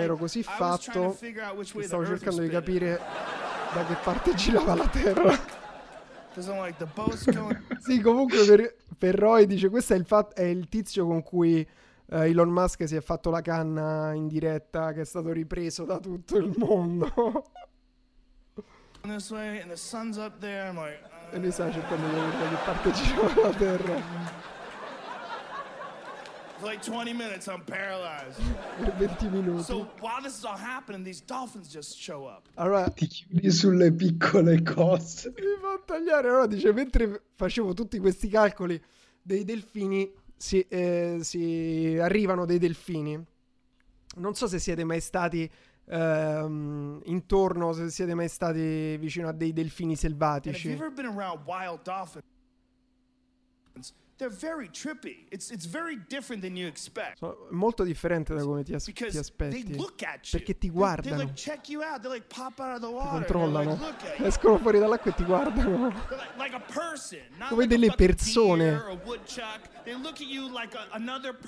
Ero 0.00 0.16
così 0.16 0.42
fatto 0.42 1.10
figure 1.12 1.44
out 1.44 1.56
which 1.56 1.72
che 1.72 1.82
stavo 1.84 2.04
cercando 2.04 2.40
di 2.40 2.48
capire 2.48 3.00
da 3.72 3.84
che 3.84 3.94
parte 4.02 4.34
girava 4.34 4.74
la 4.74 4.88
terra. 4.88 5.56
Like, 6.36 6.76
the 6.78 6.86
boat's 6.94 7.24
going... 7.24 7.58
sì, 7.82 8.00
comunque 8.00 8.44
per, 8.44 8.74
per, 8.96 9.14
Roy 9.16 9.46
dice 9.46 9.68
questo 9.68 9.94
è 9.94 9.96
il, 9.96 10.04
fat- 10.04 10.34
è 10.34 10.44
il 10.44 10.68
tizio 10.68 11.04
con 11.04 11.22
cui 11.24 11.66
uh, 12.06 12.14
Elon 12.14 12.48
Musk 12.48 12.86
si 12.86 12.94
è 12.94 13.00
fatto 13.00 13.30
la 13.30 13.40
canna 13.40 14.12
in 14.12 14.28
diretta 14.28 14.92
che 14.92 15.00
è 15.00 15.04
stato 15.04 15.32
ripreso 15.32 15.84
da 15.84 15.98
tutto 15.98 16.36
il 16.36 16.52
mondo. 16.56 17.44
E 21.30 21.38
lui 21.38 21.50
sta 21.50 21.72
cercando 21.72 22.06
di 22.06 22.14
vedere 22.14 22.38
da 22.38 22.48
che 22.48 22.56
parte 22.64 22.90
gira 22.92 23.42
la 23.42 23.54
terra. 23.54 24.46
For 26.58 26.66
like 26.66 26.82
20 26.82 27.12
minutes, 27.12 27.46
I'm 27.46 27.62
paralyzed. 27.64 28.40
Per 28.80 28.90
20 28.96 29.28
minuti. 29.28 29.62
So 29.62 29.88
while 30.00 30.20
this 30.20 30.36
is 30.36 30.44
all 30.44 30.56
happening, 30.56 31.04
these 31.04 31.22
dolphins 31.24 31.68
just 31.68 31.96
show 31.96 32.26
up. 32.26 32.48
Allora, 32.54 32.88
ti 32.90 33.06
chiudi 33.06 33.48
sulle 33.52 33.92
piccole 33.92 34.62
cose. 34.62 35.32
Mi 35.38 35.56
fa 35.60 35.80
tagliare. 35.84 36.28
Allora 36.28 36.46
dice, 36.46 36.72
mentre 36.72 37.22
facevo 37.36 37.74
tutti 37.74 38.00
questi 38.00 38.28
calcoli 38.28 38.80
dei 39.22 39.44
delfini, 39.44 40.12
si, 40.36 40.60
eh, 40.68 41.18
si 41.20 41.96
arrivano 42.00 42.44
dei 42.44 42.58
delfini. 42.58 43.24
Non 44.16 44.34
so 44.34 44.48
se 44.48 44.58
siete 44.58 44.82
mai 44.82 45.00
stati 45.00 45.48
ehm, 45.84 47.02
intorno, 47.04 47.72
se 47.72 47.88
siete 47.90 48.14
mai 48.14 48.28
stati 48.28 48.96
vicino 48.96 49.28
a 49.28 49.32
dei 49.32 49.52
delfini 49.52 49.94
selvatici. 49.94 50.70
Have 50.70 50.76
you 50.76 50.86
ever 50.86 50.92
been 50.92 51.06
around 51.06 51.42
wild 51.46 51.82
dolphins? 51.84 52.24
They're 54.18 54.28
very 54.28 54.68
trippy. 54.68 55.26
It's, 55.30 55.50
it's 55.50 55.64
very 55.64 55.96
different 56.08 56.42
than 56.42 56.56
you 56.56 56.66
expect. 56.66 57.18
Sono 57.18 57.46
molto 57.50 57.84
differente 57.84 58.34
da 58.34 58.42
come 58.42 58.64
ti, 58.64 58.74
as- 58.74 58.84
ti 58.92 59.16
aspetti. 59.16 59.76
Perché 60.30 60.58
ti 60.58 60.70
guardano. 60.70 61.16
They, 61.16 61.26
they 61.26 61.54
like 61.54 61.72
you 61.72 61.82
out. 61.82 62.04
like 62.04 62.26
pop 62.26 62.58
out 62.58 62.74
of 62.74 62.80
the 62.80 62.88
water. 62.88 63.24
Ti 63.24 63.32
controllano. 63.32 63.78
Like, 63.80 64.24
Escono 64.24 64.58
fuori 64.58 64.80
dall'acqua 64.80 65.12
e 65.12 65.14
ti 65.14 65.24
guardano. 65.24 65.88
Like, 66.36 66.54
a 66.54 66.60
person, 66.60 67.20
come 67.48 67.66
delle 67.66 67.92
persone. 67.94 68.98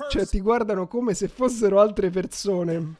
Cioè 0.08 0.26
ti 0.26 0.40
guardano 0.40 0.86
come 0.86 1.14
se 1.14 1.26
fossero 1.28 1.80
altre 1.80 2.10
persone. 2.10 2.94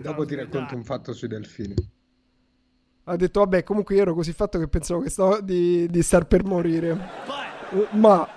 Dopo 0.00 0.24
ti 0.26 0.34
racconto 0.34 0.76
un 0.76 0.84
fatto 0.84 1.12
sui 1.14 1.28
delfini. 1.28 1.74
Ha 3.04 3.16
detto, 3.16 3.40
vabbè, 3.40 3.62
comunque 3.62 3.94
io 3.94 4.02
ero 4.02 4.12
così 4.12 4.34
fatto 4.34 4.58
che 4.58 4.68
pensavo 4.68 5.00
che 5.00 5.08
stavo 5.08 5.40
di, 5.40 5.88
di 5.88 6.02
star 6.02 6.26
per 6.26 6.44
morire. 6.44 6.92
But, 7.24 7.92
Ma 7.92 8.28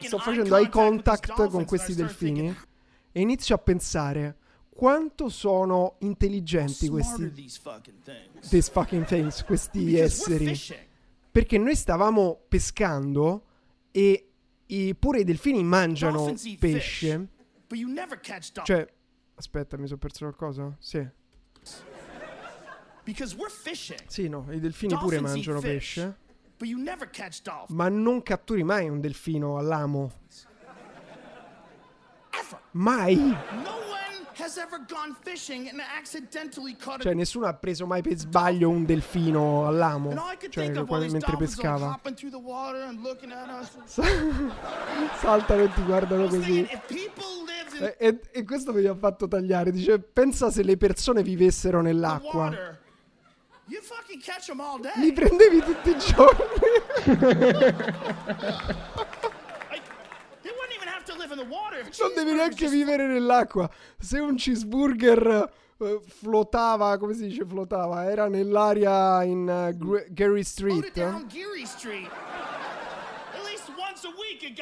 sto 0.00 0.18
facendo 0.18 0.56
eye 0.56 0.68
contact 0.68 1.48
con 1.48 1.64
questi 1.64 1.94
delfini 1.94 2.54
e 3.12 3.20
inizio 3.20 3.54
a 3.54 3.58
pensare 3.58 4.36
quanto 4.68 5.28
sono 5.28 5.96
intelligenti 6.00 6.88
questi 6.88 7.30
these 7.32 8.70
fucking 8.70 9.04
things, 9.04 9.44
questi 9.44 9.96
esseri. 9.96 10.58
Perché 11.30 11.58
noi 11.58 11.74
stavamo 11.74 12.42
pescando 12.48 13.44
e 13.90 14.28
i, 14.66 14.94
pure 14.94 15.20
i 15.20 15.24
delfini 15.24 15.62
mangiano 15.64 16.32
pesce. 16.58 17.28
Cioè, 18.62 18.92
aspetta, 19.34 19.76
mi 19.76 19.86
sono 19.86 19.98
perso 19.98 20.24
qualcosa? 20.26 20.76
Sì. 20.78 21.06
Sì, 24.06 24.28
no, 24.28 24.46
i 24.50 24.60
delfini 24.60 24.96
pure 24.96 25.20
mangiano 25.20 25.60
pesce. 25.60 26.22
Ma 27.68 27.88
non 27.88 28.22
catturi 28.22 28.62
mai 28.62 28.88
un 28.88 29.00
delfino 29.00 29.58
all'amo. 29.58 30.10
Mai. 32.72 33.36
Cioè, 37.02 37.14
nessuno 37.14 37.46
ha 37.46 37.54
preso 37.54 37.86
mai 37.86 38.02
per 38.02 38.16
sbaglio 38.16 38.68
un 38.68 38.84
delfino 38.84 39.66
all'amo. 39.66 40.10
Cioè, 40.48 40.70
mentre 41.10 41.36
pescava. 41.36 42.00
Saltano 45.18 45.62
e 45.62 45.72
ti 45.72 45.82
guardano 45.82 46.26
così. 46.26 46.66
E, 47.80 47.96
e, 47.98 48.20
e, 48.30 48.44
questo 48.44 48.72
mi 48.72 48.84
ha 48.84 48.94
fatto 48.94 49.28
tagliare. 49.28 49.70
Dice: 49.70 49.98
Pensa 50.00 50.50
se 50.50 50.62
le 50.62 50.76
persone 50.76 51.22
vivessero 51.22 51.80
nell'acqua. 51.80 52.82
Li 54.96 55.12
prendevi 55.12 55.60
tutti 55.62 55.90
i 55.90 55.98
giorni. 55.98 56.44
non 62.02 62.14
devi 62.14 62.32
neanche 62.32 62.68
vivere 62.68 63.06
nell'acqua. 63.06 63.70
Se 63.98 64.18
un 64.18 64.36
cheeseburger 64.36 65.50
uh, 65.78 66.00
flottava, 66.06 66.98
come 66.98 67.14
si 67.14 67.26
dice 67.28 67.44
flottava? 67.46 68.10
Era 68.10 68.28
nell'aria 68.28 69.22
in 69.24 69.48
uh, 69.48 70.06
Gary 70.10 70.44
Street. 70.44 70.92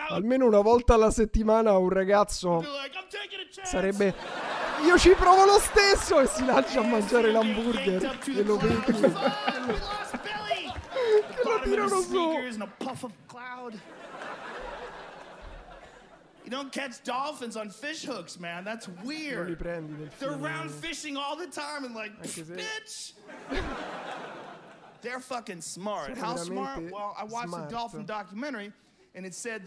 Almeno 0.08 0.46
una 0.46 0.60
volta 0.60 0.94
alla 0.94 1.10
settimana 1.10 1.76
un 1.76 1.88
ragazzo 1.88 2.64
sarebbe 3.62 4.14
io 4.84 4.98
ci 4.98 5.10
provo 5.10 5.44
lo 5.44 5.58
stesso 5.58 6.20
e 6.20 6.26
si 6.26 6.44
lancia 6.44 6.80
a 6.80 6.84
mangiare 6.84 7.30
l'hamburger 7.30 8.18
e 8.26 8.42
lo 8.42 8.56
vedi 8.56 8.80
che 8.80 9.00
lo 11.44 11.60
tirano 11.62 12.00
su 12.00 12.50
You 16.44 16.50
don't 16.50 16.72
catch 16.72 17.04
dolphins 17.04 17.56
on 17.56 17.70
fish 17.70 18.04
hooks, 18.04 18.36
man. 18.36 18.64
That's 18.64 18.88
weird. 19.04 19.36
Non 19.36 19.46
li 19.46 19.54
prendi 19.54 19.94
delfini. 19.96 20.18
They're 20.18 20.34
around 20.34 20.70
fishing 20.70 21.16
all 21.16 21.36
the 21.36 21.46
time 21.46 21.84
and 21.84 21.94
like, 21.94 22.20
bitch. 22.20 23.12
They're 25.00 25.20
fucking 25.20 25.60
smart. 25.60 26.18
How 26.18 26.36
smart? 26.36 26.90
Well, 26.90 27.14
I 27.16 27.24
watched 27.24 27.50
smart. 27.50 27.70
a 27.70 27.74
dolphin 27.74 28.04
documentary 28.04 28.72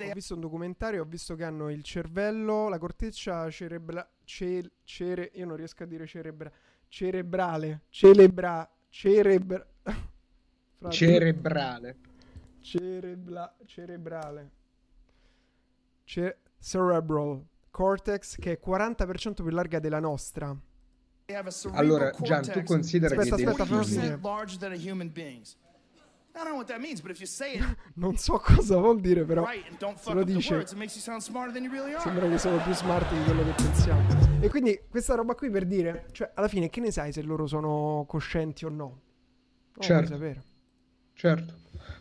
ho 0.09 0.13
visto 0.13 0.33
un 0.33 0.39
documentario, 0.41 1.01
ho 1.03 1.05
visto 1.05 1.35
che 1.35 1.43
hanno 1.43 1.69
il 1.69 1.83
cervello, 1.83 2.67
la 2.67 2.79
corteccia 2.79 3.49
cerebra, 3.51 4.07
ce, 4.23 4.71
cere, 4.83 5.31
io 5.35 5.45
non 5.45 5.55
riesco 5.55 5.83
a 5.83 5.85
dire 5.85 6.07
cerebra, 6.07 6.51
cerebrale, 6.87 7.83
celebra, 7.89 8.67
cerebra, 8.89 9.67
cerebrale, 10.89 11.97
cerebla, 12.61 13.55
cerebrale, 13.65 14.51
Ce- 16.03 16.37
cerebral 16.59 17.45
cortex 17.69 18.37
che 18.37 18.53
è 18.53 18.59
40% 18.65 19.33
più 19.33 19.49
larga 19.49 19.79
della 19.79 19.99
nostra. 19.99 20.55
Allora, 21.73 22.11
Gian, 22.21 22.43
tu 22.43 22.63
considera 22.63 23.15
aspetta, 23.15 23.35
che 23.35 23.43
aspetta, 23.43 23.65
aspetta, 23.79 24.17
non 27.95 28.17
so 28.17 28.39
cosa 28.39 28.77
vuol 28.77 28.99
dire, 28.99 29.23
però 29.23 29.47
se 29.95 30.13
lo 30.13 30.23
dice 30.25 30.65
sembra 30.65 32.27
che 32.27 32.37
sono 32.37 32.61
più 32.61 32.73
smart 32.73 33.09
di 33.09 33.23
quello 33.23 33.43
che 33.45 33.53
pensiamo. 33.63 34.41
E 34.41 34.49
quindi 34.49 34.81
questa 34.89 35.15
roba 35.15 35.33
qui 35.33 35.49
per 35.49 35.65
dire, 35.65 36.07
cioè 36.11 36.29
alla 36.35 36.49
fine 36.49 36.69
che 36.69 36.81
ne 36.81 36.91
sai 36.91 37.13
se 37.13 37.21
loro 37.21 37.47
sono 37.47 38.03
coscienti 38.05 38.65
o 38.65 38.69
no? 38.69 38.85
Non 38.85 39.01
certo. 39.79 40.11
sapere. 40.11 40.43
Certo. 41.13 41.53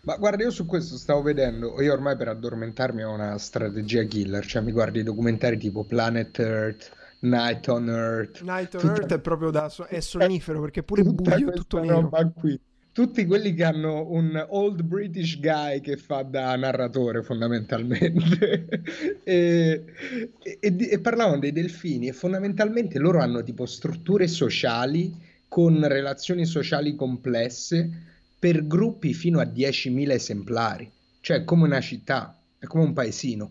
Ma 0.02 0.16
guarda, 0.16 0.42
io 0.42 0.50
su 0.50 0.66
questo 0.66 0.96
stavo 0.96 1.22
vedendo, 1.22 1.80
io 1.80 1.92
ormai 1.92 2.16
per 2.16 2.26
addormentarmi 2.26 3.04
ho 3.04 3.12
una 3.12 3.38
strategia 3.38 4.02
killer, 4.02 4.44
cioè 4.44 4.62
mi 4.62 4.72
guardo 4.72 4.98
i 4.98 5.04
documentari 5.04 5.58
tipo 5.58 5.84
Planet 5.84 6.36
Earth, 6.40 6.90
Night 7.20 7.68
on 7.68 7.88
Earth. 7.88 8.40
Night 8.42 8.74
on 8.74 8.80
tutta... 8.80 8.94
Earth 8.94 9.12
è 9.14 9.20
proprio 9.20 9.50
da 9.50 9.72
è 9.86 10.00
sonnifero 10.02 10.60
perché 10.60 10.82
pure 10.82 11.04
buio 11.04 11.52
tutto 11.52 11.78
nero. 11.78 12.10
Qui 12.34 12.60
tutti 12.94 13.26
quelli 13.26 13.54
che 13.54 13.64
hanno 13.64 14.08
un 14.08 14.46
old 14.50 14.82
British 14.82 15.40
guy 15.40 15.80
che 15.80 15.96
fa 15.96 16.22
da 16.22 16.54
narratore 16.56 17.22
fondamentalmente. 17.22 18.68
E, 19.24 19.84
e, 20.42 20.60
e, 20.60 20.98
parlavano 21.00 21.38
dei 21.38 21.50
delfini 21.50 22.08
e 22.08 22.12
fondamentalmente 22.12 22.98
loro 22.98 23.20
hanno 23.20 23.42
tipo 23.42 23.64
strutture 23.64 24.28
sociali 24.28 25.12
con 25.48 25.86
relazioni 25.88 26.44
sociali 26.44 26.94
complesse 26.94 27.90
per 28.38 28.66
gruppi 28.66 29.14
fino 29.14 29.40
a 29.40 29.44
10.000 29.44 30.10
esemplari. 30.10 30.90
Cioè 31.20 31.44
come 31.44 31.64
una 31.64 31.80
città 31.80 32.38
è 32.58 32.66
come 32.66 32.84
un 32.84 32.92
paesino. 32.92 33.50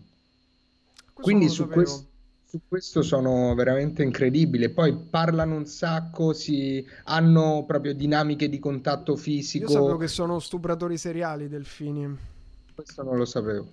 Questo 0.94 1.22
quindi 1.22 1.48
su 1.48 1.66
questo 1.66 2.06
su 2.54 2.60
questo 2.68 3.02
sono 3.02 3.52
veramente 3.54 4.04
incredibili. 4.04 4.68
Poi 4.68 4.94
parlano 4.94 5.56
un 5.56 5.66
sacco, 5.66 6.32
si... 6.32 6.86
hanno 7.04 7.64
proprio 7.66 7.94
dinamiche 7.94 8.48
di 8.48 8.60
contatto 8.60 9.16
fisico. 9.16 9.64
Io 9.64 9.70
sapevo 9.70 9.96
che 9.96 10.06
sono 10.06 10.38
stupratori 10.38 10.96
seriali 10.96 11.48
delfini. 11.48 12.16
Questo 12.72 13.02
non 13.02 13.16
lo 13.16 13.24
sapevo. 13.24 13.72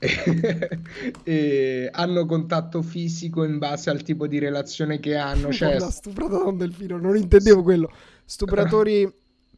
e 1.24 1.88
hanno 1.92 2.26
contatto 2.26 2.82
fisico 2.82 3.44
in 3.44 3.58
base 3.58 3.88
al 3.88 4.02
tipo 4.02 4.26
di 4.26 4.38
relazione 4.38 5.00
che 5.00 5.16
hanno. 5.16 5.50
Cioè... 5.52 5.78
No, 5.78 5.90
stuprato 5.90 6.46
un 6.46 6.58
delfino, 6.58 6.98
non 6.98 7.16
intendevo 7.16 7.62
quello. 7.62 7.90
Stupratori 8.26 9.10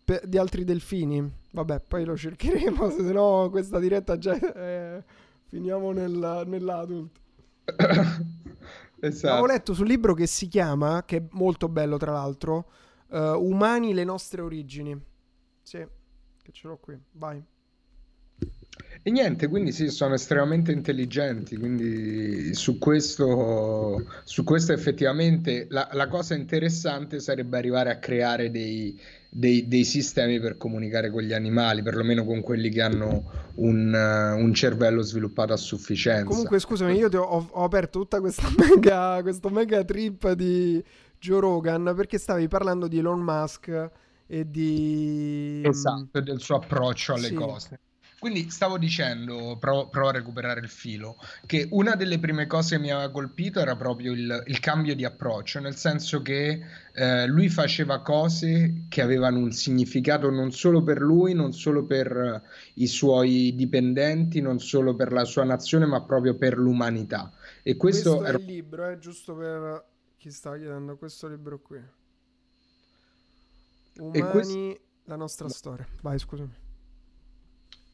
di 0.23 0.39
altri 0.39 0.63
delfini. 0.63 1.41
Vabbè, 1.51 1.83
poi 1.87 2.05
lo 2.05 2.17
cercheremo, 2.17 2.91
se 2.91 3.03
no 3.13 3.49
questa 3.51 3.81
diretta 3.81 4.17
già 4.17 4.39
eh, 4.55 5.03
finiamo 5.49 5.91
nel, 5.91 6.45
nell'adult. 6.47 7.11
Esatto. 9.07 9.33
Avevo 9.33 9.47
letto 9.47 9.75
sul 9.75 9.87
libro 9.87 10.15
che 10.15 10.27
si 10.27 10.49
chiama, 10.49 11.05
che 11.05 11.17
è 11.17 11.23
molto 11.33 11.69
bello 11.69 11.97
tra 11.97 12.13
l'altro, 12.13 12.71
uh, 13.09 13.17
Umani 13.17 13.95
le 13.95 14.05
nostre 14.05 14.41
origini. 14.43 15.01
Sì. 15.63 15.87
che 16.43 16.53
ce 16.53 16.67
l'ho 16.67 16.77
qui, 16.79 16.99
vai. 17.13 17.43
E 19.03 19.11
niente, 19.11 19.49
quindi 19.49 19.73
sì, 19.73 19.89
sono 19.89 20.15
estremamente 20.15 20.73
intelligenti, 20.73 21.57
quindi 21.57 22.55
su 22.55 22.79
questo, 22.79 24.07
su 24.25 24.45
questo 24.45 24.73
effettivamente 24.73 25.67
la, 25.71 25.89
la 25.93 26.09
cosa 26.09 26.35
interessante 26.35 27.21
sarebbe 27.21 27.59
arrivare 27.59 27.91
a 27.91 27.99
creare 27.99 28.51
dei, 28.51 28.99
dei, 29.35 29.67
dei, 29.67 29.85
sistemi 29.85 30.39
per 30.41 30.59
comunicare 30.59 31.11
con 31.11 31.23
gli 31.23 31.33
animali, 31.33 31.83
perlomeno 31.83 32.23
con 32.27 32.43
quelli 32.43 32.69
che 32.69 32.83
hanno 32.83 33.31
un, 33.55 33.95
un 33.95 34.53
cervello 34.53 35.01
sviluppato 35.01 35.55
a 35.55 35.57
sufficienza. 35.57 36.25
Comunque, 36.25 36.59
scusami, 36.59 36.95
io 36.95 37.09
ho, 37.09 37.49
ho, 37.51 37.65
aperto 37.65 38.01
tutta 38.01 38.21
questa 38.21 38.49
mega, 38.59 39.23
questo 39.23 39.49
mega 39.49 39.83
trip 39.85 40.33
di 40.33 40.85
Joe 41.19 41.41
Rogan 41.41 41.95
perché 41.97 42.19
stavi 42.19 42.47
parlando 42.47 42.89
di 42.89 42.99
Elon 42.99 43.21
Musk 43.21 43.91
e 44.27 44.51
di... 44.51 45.63
Esatto, 45.65 46.21
del 46.21 46.39
suo 46.39 46.57
approccio 46.57 47.15
alle 47.15 47.29
sì. 47.29 47.35
cose. 47.35 47.81
Quindi 48.23 48.51
stavo 48.51 48.79
dicendo, 48.79 49.57
provo, 49.59 49.89
provo, 49.89 50.11
a 50.11 50.13
recuperare 50.13 50.61
il 50.61 50.69
filo, 50.69 51.17
che 51.45 51.67
una 51.73 51.97
delle 51.97 52.21
prime 52.21 52.47
cose 52.47 52.77
che 52.77 52.81
mi 52.81 52.93
aveva 52.93 53.11
colpito 53.11 53.59
era 53.59 53.75
proprio 53.75 54.13
il, 54.13 54.45
il 54.47 54.61
cambio 54.61 54.95
di 54.95 55.05
approccio, 55.05 55.59
nel 55.59 55.75
senso 55.75 56.23
che 56.23 56.61
eh, 56.93 57.27
lui 57.27 57.49
faceva 57.49 58.01
cose 58.01 58.85
che 58.89 59.03
avevano 59.03 59.39
un 59.39 59.51
significato 59.51 60.31
non 60.31 60.53
solo 60.53 60.85
per 60.85 61.01
lui, 61.01 61.35
non 61.35 61.53
solo 61.53 61.85
per 61.85 62.41
i 62.75 62.87
suoi 62.87 63.57
dipendenti, 63.57 64.41
non 64.41 64.61
solo 64.61 64.95
per 64.95 65.11
la 65.11 65.25
sua 65.25 65.43
nazione, 65.43 65.87
ma 65.87 66.01
proprio 66.03 66.37
per 66.37 66.57
l'umanità. 66.57 67.33
E 67.65 67.77
questo, 67.77 68.19
questo 68.19 68.37
è 68.37 68.41
il 68.41 68.47
libro, 68.47 68.89
eh, 68.89 69.01
giusto 69.01 69.35
per 69.35 69.85
chi 70.17 70.31
sta 70.31 70.57
chiedendo, 70.57 70.97
questo 70.97 71.27
libro 71.27 71.59
qui. 71.59 71.83
Umani, 73.97 74.31
questo... 74.31 74.81
la 75.07 75.17
nostra 75.17 75.49
storia. 75.49 75.85
Vai, 76.03 76.21
scusami. 76.21 76.62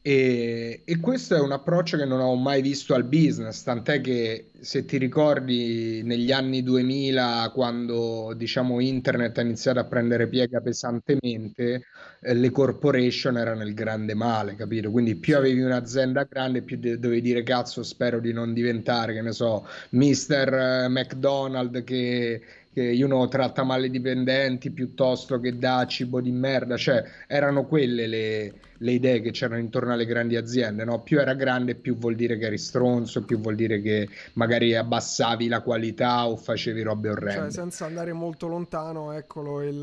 E, 0.01 0.81
e, 0.85 0.99
questo 1.01 1.35
è 1.35 1.41
un 1.41 1.51
approccio 1.51 1.97
che 1.97 2.05
non 2.05 2.21
ho 2.21 2.33
mai 2.35 2.61
visto 2.61 2.93
al 2.93 3.03
business, 3.03 3.63
tant'è 3.63 3.99
che 3.99 4.51
se 4.61 4.85
ti 4.85 4.97
ricordi 4.97 6.01
negli 6.03 6.31
anni 6.31 6.63
2000, 6.63 7.51
quando 7.53 8.33
diciamo 8.33 8.79
internet 8.79 9.37
ha 9.37 9.41
iniziato 9.41 9.79
a 9.79 9.83
prendere 9.83 10.29
piega 10.29 10.61
pesantemente, 10.61 11.83
eh, 12.21 12.33
le 12.33 12.49
corporation 12.49 13.37
erano 13.37 13.63
il 13.63 13.73
grande 13.73 14.13
male, 14.13 14.55
capito? 14.55 14.89
Quindi 14.89 15.15
più 15.15 15.35
avevi 15.35 15.59
un'azienda 15.61 16.23
grande, 16.23 16.61
più 16.61 16.77
de- 16.77 16.97
dovevi 16.97 17.21
dire 17.21 17.43
cazzo, 17.43 17.83
spero 17.83 18.21
di 18.21 18.31
non 18.31 18.53
diventare, 18.53 19.13
che 19.13 19.21
ne 19.21 19.33
so, 19.33 19.67
Mr. 19.89 20.87
McDonald 20.89 21.83
che 21.83 22.41
che 22.71 22.95
know, 23.05 23.27
tratta 23.27 23.63
male 23.63 23.87
i 23.87 23.89
dipendenti 23.89 24.69
piuttosto 24.69 25.39
che 25.39 25.57
dà 25.57 25.85
cibo 25.87 26.21
di 26.21 26.31
merda, 26.31 26.77
cioè 26.77 27.03
erano 27.27 27.65
quelle 27.65 28.05
le, 28.07 28.53
le 28.81 28.91
idee 28.91 29.21
che 29.21 29.31
c'erano 29.31 29.59
intorno 29.59 29.93
alle 29.93 30.05
grandi 30.05 30.35
aziende, 30.35 30.83
no? 30.83 31.01
più 31.01 31.19
era 31.19 31.33
grande 31.33 31.75
più 31.75 31.97
vuol 31.97 32.15
dire 32.15 32.37
che 32.37 32.45
eri 32.45 32.57
stronzo, 32.57 33.23
più 33.23 33.39
vuol 33.39 33.55
dire 33.55 33.81
che 33.81 34.07
magari 34.33 34.75
abbassavi 34.75 35.47
la 35.47 35.61
qualità 35.61 36.27
o 36.27 36.35
facevi 36.35 36.81
robe 36.81 37.09
orrende. 37.09 37.41
Cioè 37.41 37.51
senza 37.51 37.85
andare 37.85 38.13
molto 38.13 38.47
lontano, 38.47 39.11
eccolo 39.11 39.61
il, 39.61 39.75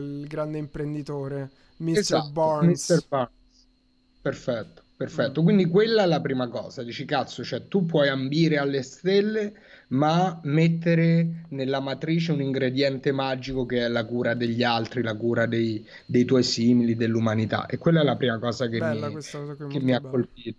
il 0.00 0.26
grande 0.26 0.58
imprenditore, 0.58 1.50
Mr. 1.78 1.98
Esatto, 1.98 2.30
Barnes. 2.30 2.90
Mr. 2.90 3.04
Barnes. 3.08 3.36
Perfetto. 4.20 4.82
Perfetto, 4.98 5.44
quindi 5.44 5.66
quella 5.66 6.02
è 6.02 6.06
la 6.06 6.20
prima 6.20 6.48
cosa, 6.48 6.82
dici 6.82 7.04
cazzo, 7.04 7.44
cioè 7.44 7.68
tu 7.68 7.86
puoi 7.86 8.08
ambire 8.08 8.58
alle 8.58 8.82
stelle, 8.82 9.54
ma 9.88 10.40
mettere 10.44 11.44
nella 11.50 11.80
matrice 11.80 12.32
un 12.32 12.42
ingrediente 12.42 13.12
magico 13.12 13.64
che 13.64 13.84
è 13.84 13.88
la 13.88 14.04
cura 14.04 14.34
degli 14.34 14.62
altri, 14.62 15.02
la 15.02 15.14
cura 15.14 15.46
dei, 15.46 15.84
dei 16.04 16.24
tuoi 16.24 16.42
simili, 16.42 16.94
dell'umanità. 16.94 17.66
E 17.66 17.78
quella 17.78 18.00
è 18.00 18.04
la 18.04 18.16
prima 18.16 18.38
cosa 18.38 18.68
che 18.68 18.78
Bella, 18.78 19.08
mi, 19.08 19.14
cosa 19.14 19.56
che 19.68 19.80
mi 19.80 19.94
ha 19.94 20.00
colpito. 20.00 20.58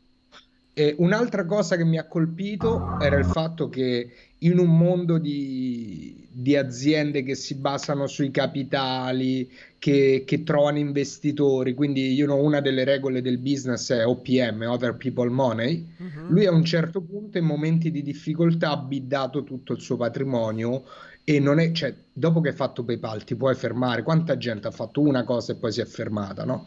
E 0.74 0.96
un'altra 0.98 1.46
cosa 1.46 1.76
che 1.76 1.84
mi 1.84 1.98
ha 1.98 2.06
colpito 2.06 2.98
era 3.00 3.18
il 3.18 3.26
fatto 3.26 3.70
che 3.70 4.12
in 4.40 4.58
un 4.58 4.78
mondo 4.78 5.18
di, 5.18 6.28
di 6.32 6.56
aziende 6.56 7.24
che 7.24 7.36
si 7.36 7.56
basano 7.56 8.08
sui 8.08 8.32
capitali, 8.32 9.52
che, 9.80 10.24
che, 10.28 10.44
trovano 10.44 10.78
investitori, 10.78 11.74
quindi 11.74 12.12
you 12.14 12.28
know, 12.28 12.44
una 12.44 12.60
delle 12.60 12.84
regole 12.84 13.22
del 13.22 13.38
business 13.38 13.92
è 13.92 14.06
OPM, 14.06 14.66
Other 14.68 14.96
People 14.96 15.30
Money, 15.30 15.88
uh-huh. 15.98 16.28
lui 16.28 16.46
a 16.46 16.52
un 16.52 16.66
certo 16.66 17.02
punto 17.02 17.38
in 17.38 17.46
momenti 17.46 17.90
di 17.90 18.04
difficoltà 18.04 18.72
ha 18.72 18.78
biddato 18.78 19.44
tutto 19.44 19.74
il 19.74 19.80
suo 19.80 19.96
patrimonio 19.96 20.84
e 21.24 21.40
non 21.40 21.60
è, 21.60 21.72
cioè, 21.72 21.96
dopo 22.12 22.42
che 22.42 22.50
hai 22.50 22.56
fatto 22.56 22.84
PayPal 22.84 23.24
ti 23.24 23.36
puoi 23.36 23.56
fermare, 23.56 24.04
quanta 24.04 24.36
gente 24.38 24.68
ha 24.68 24.72
fatto 24.72 25.00
una 25.00 25.24
cosa 25.24 25.54
e 25.54 25.56
poi 25.56 25.72
si 25.72 25.80
è 25.80 25.86
fermata, 25.86 26.44
no? 26.44 26.66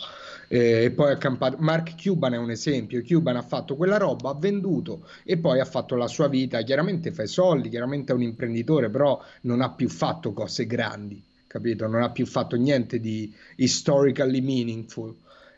E 0.48 0.90
poi 0.94 1.12
ha 1.12 1.16
campato, 1.16 1.56
Mark 1.60 2.00
Cuban 2.00 2.34
è 2.34 2.38
un 2.38 2.50
esempio, 2.50 3.02
Cuban 3.02 3.36
ha 3.36 3.42
fatto 3.42 3.74
quella 3.74 3.96
roba, 3.96 4.30
ha 4.30 4.34
venduto 4.34 5.06
e 5.24 5.36
poi 5.36 5.60
ha 5.60 5.64
fatto 5.64 5.96
la 5.96 6.06
sua 6.06 6.28
vita, 6.28 6.62
chiaramente 6.62 7.10
fa 7.10 7.24
i 7.24 7.28
soldi, 7.28 7.68
chiaramente 7.68 8.12
è 8.12 8.14
un 8.14 8.22
imprenditore, 8.22 8.88
però 8.88 9.20
non 9.42 9.62
ha 9.62 9.70
più 9.70 9.88
fatto 9.88 10.32
cose 10.32 10.66
grandi 10.66 11.22
capito? 11.52 11.86
Non 11.86 12.02
ha 12.02 12.10
più 12.10 12.24
fatto 12.24 12.56
niente 12.56 12.98
di 12.98 13.32
historically 13.56 14.40
meaningful. 14.40 15.14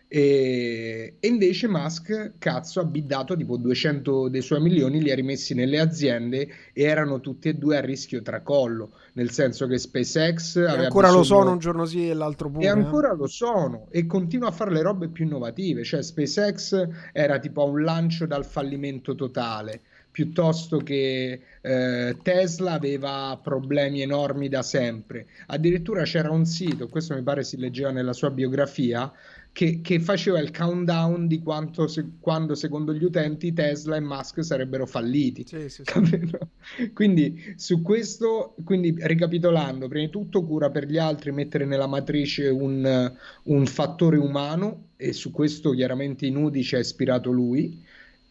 E, 0.08 1.14
e, 1.18 1.28
invece 1.28 1.68
Musk, 1.68 2.32
cazzo, 2.38 2.80
ha 2.80 2.84
biddato 2.84 3.36
tipo 3.36 3.56
200 3.56 4.28
dei 4.28 4.42
suoi 4.42 4.60
milioni, 4.60 5.00
li 5.00 5.10
ha 5.10 5.14
rimessi 5.14 5.54
nelle 5.54 5.78
aziende 5.78 6.48
e 6.72 6.82
erano 6.82 7.20
tutti 7.20 7.48
e 7.48 7.54
due 7.54 7.78
a 7.78 7.80
rischio 7.80 8.22
tracollo, 8.22 8.90
nel 9.14 9.30
senso 9.30 9.66
che 9.66 9.78
SpaceX... 9.78 10.56
Ancora 10.56 11.06
bisogno... 11.06 11.12
lo 11.12 11.22
sono 11.22 11.50
un 11.52 11.58
giorno 11.58 11.84
sì 11.84 12.08
e 12.08 12.14
l'altro 12.14 12.50
pure. 12.50 12.64
E 12.64 12.68
ancora 12.68 13.12
eh? 13.12 13.16
lo 13.16 13.26
sono 13.28 13.86
e 13.90 14.06
continua 14.06 14.48
a 14.48 14.52
fare 14.52 14.72
le 14.72 14.82
robe 14.82 15.08
più 15.08 15.24
innovative, 15.24 15.84
cioè 15.84 16.02
SpaceX 16.02 16.88
era 17.12 17.38
tipo 17.38 17.62
a 17.62 17.66
un 17.66 17.82
lancio 17.82 18.26
dal 18.26 18.44
fallimento 18.44 19.14
totale 19.14 19.80
piuttosto 20.14 20.78
che 20.78 21.40
eh, 21.60 22.16
Tesla 22.22 22.74
aveva 22.74 23.36
problemi 23.42 24.00
enormi 24.00 24.48
da 24.48 24.62
sempre. 24.62 25.26
Addirittura 25.46 26.04
c'era 26.04 26.30
un 26.30 26.46
sito, 26.46 26.86
questo 26.86 27.16
mi 27.16 27.22
pare 27.24 27.42
si 27.42 27.56
leggeva 27.56 27.90
nella 27.90 28.12
sua 28.12 28.30
biografia, 28.30 29.12
che, 29.50 29.80
che 29.82 29.98
faceva 29.98 30.38
il 30.38 30.56
countdown 30.56 31.26
di 31.26 31.42
quanto, 31.42 31.88
se, 31.88 32.06
quando 32.20 32.54
secondo 32.54 32.94
gli 32.94 33.02
utenti 33.02 33.52
Tesla 33.52 33.96
e 33.96 34.00
Musk 34.00 34.44
sarebbero 34.44 34.86
falliti. 34.86 35.44
Sì, 35.48 35.68
sì, 35.68 35.82
sì. 35.84 36.90
quindi 36.94 37.54
su 37.56 37.82
questo, 37.82 38.54
quindi 38.62 38.94
ricapitolando, 38.96 39.88
prima 39.88 40.04
di 40.04 40.12
tutto 40.12 40.44
cura 40.44 40.70
per 40.70 40.86
gli 40.86 40.96
altri, 40.96 41.32
mettere 41.32 41.64
nella 41.64 41.88
matrice 41.88 42.48
un, 42.50 43.12
un 43.42 43.66
fattore 43.66 44.16
umano 44.16 44.90
e 44.96 45.12
su 45.12 45.32
questo 45.32 45.72
chiaramente 45.72 46.24
Inudi 46.24 46.62
ci 46.62 46.76
ha 46.76 46.78
ispirato 46.78 47.32
lui 47.32 47.82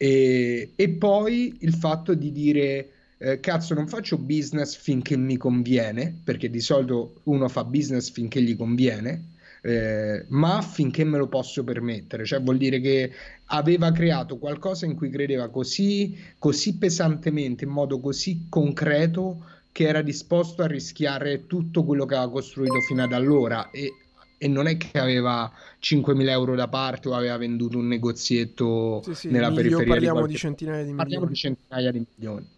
e, 0.04 0.72
e 0.76 0.88
poi 0.90 1.56
il 1.60 1.72
fatto 1.72 2.12
di 2.12 2.30
dire 2.30 2.90
eh, 3.16 3.40
cazzo 3.40 3.72
non 3.72 3.88
faccio 3.88 4.18
business 4.18 4.76
finché 4.76 5.16
mi 5.16 5.38
conviene, 5.38 6.14
perché 6.22 6.50
di 6.50 6.60
solito 6.60 7.20
uno 7.22 7.48
fa 7.48 7.64
business 7.64 8.10
finché 8.10 8.42
gli 8.42 8.54
conviene, 8.54 9.30
eh, 9.62 10.26
ma 10.28 10.60
finché 10.60 11.04
me 11.04 11.16
lo 11.16 11.26
posso 11.28 11.64
permettere, 11.64 12.26
cioè 12.26 12.42
vuol 12.42 12.58
dire 12.58 12.80
che 12.80 13.12
aveva 13.46 13.92
creato 13.92 14.36
qualcosa 14.36 14.84
in 14.84 14.94
cui 14.94 15.08
credeva 15.08 15.48
così, 15.48 16.14
così 16.38 16.76
pesantemente, 16.76 17.64
in 17.64 17.70
modo 17.70 17.98
così 17.98 18.44
concreto, 18.50 19.42
che 19.72 19.88
era 19.88 20.02
disposto 20.02 20.60
a 20.60 20.66
rischiare 20.66 21.46
tutto 21.46 21.82
quello 21.82 22.04
che 22.04 22.14
aveva 22.14 22.30
costruito 22.30 22.78
fino 22.80 23.02
ad 23.02 23.14
allora. 23.14 23.70
E 23.70 23.90
e 24.38 24.48
non 24.48 24.66
è 24.66 24.76
che 24.76 24.98
aveva 24.98 25.50
5.000 25.80 26.28
euro 26.28 26.54
da 26.54 26.68
parte 26.68 27.08
o 27.08 27.14
aveva 27.14 27.36
venduto 27.36 27.78
un 27.78 27.86
negozietto 27.86 29.02
sì, 29.04 29.14
sì, 29.14 29.28
nella 29.30 29.52
periferia. 29.52 29.86
Parliamo 29.86 30.26
di, 30.26 30.32
di 30.32 30.38
centinaia 30.38 30.82
di 30.82 30.90
milioni. 30.90 31.02
Parliamo 31.02 31.26
di 31.26 31.34
centinaia 31.34 31.90
di 31.90 32.06
milioni. 32.14 32.48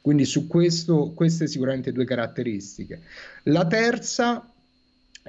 Quindi 0.00 0.24
su 0.24 0.46
questo, 0.46 1.12
queste 1.14 1.46
sicuramente 1.48 1.92
due 1.92 2.04
caratteristiche. 2.04 3.02
La 3.44 3.66
terza 3.66 4.48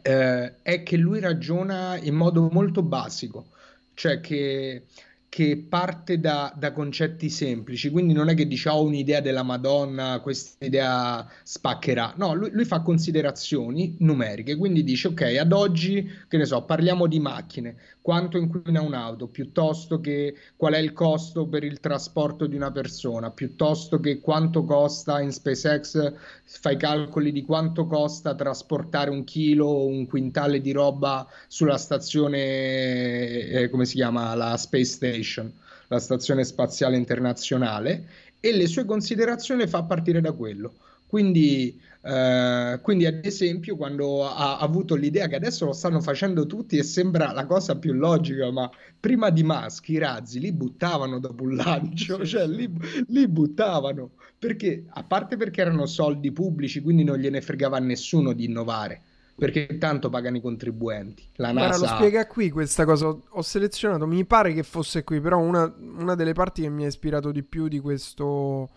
eh, 0.01 0.61
è 0.61 0.83
che 0.83 0.97
lui 0.97 1.19
ragiona 1.19 1.97
in 1.97 2.13
modo 2.13 2.47
molto 2.51 2.83
basico, 2.83 3.47
cioè 3.95 4.19
che 4.19 4.83
che 5.29 5.57
parte 5.57 6.19
da, 6.19 6.53
da, 6.57 6.71
concetti 6.71 7.29
semplici, 7.29 7.89
quindi 7.89 8.13
non 8.13 8.29
è 8.29 8.33
che 8.33 8.47
dice 8.47 8.69
ho 8.69 8.83
un'idea 8.83 9.19
della 9.19 9.43
Madonna, 9.43 10.19
questa 10.21 10.65
idea 10.65 11.27
spaccherà, 11.43 12.13
no, 12.17 12.33
lui, 12.33 12.49
lui, 12.51 12.65
fa 12.65 12.81
considerazioni 12.81 13.95
numeriche, 13.99 14.55
quindi 14.55 14.83
dice 14.83 15.09
ok, 15.09 15.21
ad 15.39 15.51
oggi, 15.51 16.09
che 16.27 16.37
ne 16.37 16.45
so, 16.45 16.63
parliamo 16.63 17.07
di 17.07 17.19
macchine, 17.19 17.75
quanto 18.07 18.37
inquina 18.37 18.79
un'auto, 18.79 19.27
piuttosto 19.27 19.99
che 19.99 20.33
qual 20.55 20.75
è 20.75 20.77
il 20.77 20.93
costo 20.93 21.45
per 21.45 21.65
il 21.65 21.81
trasporto 21.81 22.47
di 22.47 22.55
una 22.55 22.71
persona, 22.71 23.31
piuttosto 23.31 23.99
che 23.99 24.21
quanto 24.21 24.63
costa 24.63 25.19
in 25.19 25.33
SpaceX, 25.33 26.13
fai 26.45 26.77
calcoli 26.77 27.33
di 27.33 27.43
quanto 27.43 27.85
costa 27.85 28.33
trasportare 28.33 29.09
un 29.09 29.25
chilo 29.25 29.65
o 29.65 29.87
un 29.87 30.07
quintale 30.07 30.61
di 30.61 30.71
roba 30.71 31.27
sulla 31.47 31.77
stazione, 31.77 33.39
eh, 33.39 33.69
come 33.69 33.83
si 33.83 33.95
chiama, 33.95 34.33
la 34.35 34.55
Space 34.55 34.85
Station, 34.85 35.51
la 35.89 35.99
stazione 35.99 36.45
spaziale 36.45 36.95
internazionale, 36.95 38.07
e 38.39 38.55
le 38.55 38.67
sue 38.67 38.85
considerazioni 38.85 39.67
fa 39.67 39.83
partire 39.83 40.21
da 40.21 40.31
quello. 40.31 40.75
Quindi, 41.07 41.77
eh, 42.01 42.79
quindi, 42.81 43.05
ad 43.05 43.25
esempio, 43.25 43.75
quando 43.75 44.27
ha 44.27 44.57
avuto 44.57 44.95
l'idea 44.95 45.27
che 45.27 45.35
adesso 45.35 45.65
lo 45.65 45.73
stanno 45.73 45.99
facendo 45.99 46.45
tutti 46.45 46.77
e 46.77 46.83
sembra 46.83 47.31
la 47.31 47.45
cosa 47.45 47.77
più 47.77 47.93
logica, 47.93 48.51
ma 48.51 48.69
prima 48.99 49.29
di 49.29 49.43
Musk 49.43 49.89
i 49.89 49.97
razzi 49.97 50.39
li 50.39 50.51
buttavano 50.51 51.19
dopo 51.19 51.43
un 51.43 51.55
lancio, 51.55 52.25
cioè. 52.25 52.47
Li, 52.47 52.71
li, 53.07 53.27
buttavano, 53.27 54.11
perché 54.37 54.85
a 54.87 55.03
parte 55.03 55.37
perché 55.37 55.61
erano 55.61 55.85
soldi 55.85 56.31
pubblici, 56.31 56.81
quindi 56.81 57.03
non 57.03 57.17
gliene 57.17 57.41
fregava 57.41 57.77
a 57.77 57.81
nessuno 57.81 58.33
di 58.33 58.45
innovare 58.45 59.01
perché 59.37 59.77
tanto 59.77 60.09
pagano 60.09 60.37
i 60.37 60.41
contribuenti. 60.41 61.23
La 61.35 61.51
NASA... 61.51 61.77
Guarda, 61.77 61.91
lo 61.91 61.95
spiega 61.97 62.25
qui 62.25 62.49
questa 62.49 62.85
cosa. 62.85 63.05
Ho 63.07 63.41
selezionato, 63.43 64.07
mi 64.07 64.25
pare 64.25 64.51
che 64.51 64.63
fosse 64.63 65.03
qui, 65.03 65.21
però 65.21 65.37
una, 65.37 65.71
una 65.77 66.15
delle 66.15 66.33
parti 66.33 66.63
che 66.63 66.69
mi 66.69 66.85
ha 66.85 66.87
ispirato 66.87 67.31
di 67.31 67.43
più 67.43 67.67
di 67.67 67.79
questo. 67.79 68.67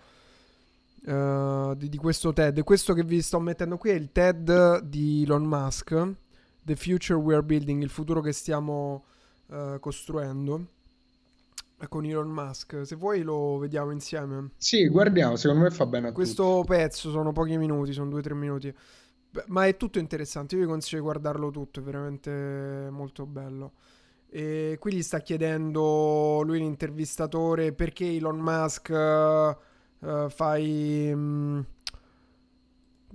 Uh, 1.02 1.74
di, 1.76 1.88
di, 1.88 1.96
questo 1.96 2.32
TED. 2.32 2.62
Questo 2.62 2.92
che 2.92 3.02
vi 3.02 3.22
sto 3.22 3.40
mettendo 3.40 3.78
qui 3.78 3.90
è 3.90 3.94
il 3.94 4.12
TED 4.12 4.80
di 4.80 5.22
Elon 5.22 5.44
Musk. 5.44 6.14
The 6.62 6.76
Future 6.76 7.18
We 7.18 7.34
Are 7.34 7.42
Building, 7.42 7.82
il 7.82 7.88
futuro 7.88 8.20
che 8.20 8.32
stiamo 8.32 9.04
uh, 9.46 9.78
costruendo 9.80 10.66
con 11.88 12.04
Elon 12.04 12.28
Musk. 12.28 12.82
Se 12.84 12.96
vuoi 12.96 13.22
lo 13.22 13.58
vediamo 13.58 13.90
insieme. 13.90 14.50
Sì, 14.56 14.88
guardiamo, 14.88 15.36
secondo 15.36 15.64
me 15.64 15.70
fa 15.70 15.86
bene 15.86 16.08
a 16.08 16.12
Questo 16.12 16.60
tutti. 16.60 16.68
pezzo 16.68 17.10
sono 17.10 17.32
pochi 17.32 17.56
minuti, 17.56 17.92
sono 17.92 18.10
due 18.10 18.20
o 18.20 18.22
tre 18.22 18.34
minuti. 18.34 18.74
Beh, 19.30 19.44
ma 19.46 19.66
è 19.66 19.76
tutto 19.76 19.98
interessante, 19.98 20.56
io 20.56 20.62
vi 20.62 20.66
consiglio 20.66 21.00
di 21.00 21.06
guardarlo 21.06 21.50
tutto, 21.50 21.80
è 21.80 21.82
veramente 21.82 22.88
molto 22.90 23.26
bello. 23.26 23.72
E 24.28 24.76
qui 24.78 24.94
gli 24.94 25.02
sta 25.02 25.20
chiedendo 25.20 26.42
lui 26.44 26.58
l'intervistatore 26.58 27.72
perché 27.72 28.08
Elon 28.08 28.38
Musk 28.38 28.90
uh, 30.00 30.28
fai... 30.28 31.10
Um, 31.12 31.64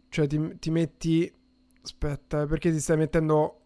cioè 0.10 0.28
ti, 0.28 0.58
ti, 0.60 0.72
metti... 0.72 1.34
Aspetta, 1.84 2.42
eh, 2.42 2.46
perché 2.48 2.72
ti 2.72 2.80
stai 2.80 2.98
mettendo 2.98 3.60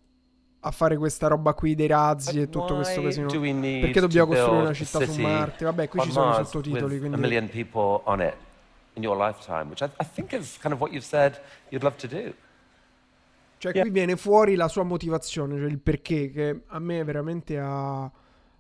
a 0.61 0.72
fare 0.72 0.97
questa 0.97 1.28
roba 1.28 1.53
qui 1.53 1.74
dei 1.74 1.88
razzi 1.88 2.41
e 2.41 2.49
tutto 2.49 2.76
questo 2.76 3.01
casino? 3.01 3.28
Perché 3.28 3.99
dobbiamo 4.01 4.28
costruire 4.28 4.61
una 4.61 4.74
città 4.74 5.05
su 5.05 5.22
Marte? 5.22 5.63
Vabbè, 5.63 5.88
qui 5.88 6.01
ci 6.01 6.11
sono 6.11 6.32
i 6.32 6.34
sottotitoli. 6.43 6.99
Quindi... 6.99 7.15
A 7.15 7.20
million 7.20 7.47
people 7.47 8.01
on 8.05 8.22
it 8.22 8.36
in 8.95 9.03
your 9.03 9.17
lifetime, 9.17 9.70
which 9.70 9.82
I, 9.82 9.89
I 9.99 10.05
think 10.05 10.34
is 10.34 10.57
kind 10.59 10.74
of 10.74 10.82
what 10.82 10.91
you've 10.91 11.05
said 11.05 11.39
you'd 11.70 11.84
love 11.84 11.95
to 11.97 12.07
do. 12.07 12.34
Cioè, 13.57 13.74
yeah. 13.74 13.82
qui 13.84 13.91
viene 13.91 14.15
fuori 14.15 14.55
la 14.55 14.67
sua 14.67 14.84
motivazione, 14.84 15.57
cioè 15.57 15.67
il 15.67 15.80
perché, 15.80 16.30
che 16.32 16.61
a 16.67 16.80
me 16.80 17.03
veramente 17.03 17.59
ha, 17.59 18.09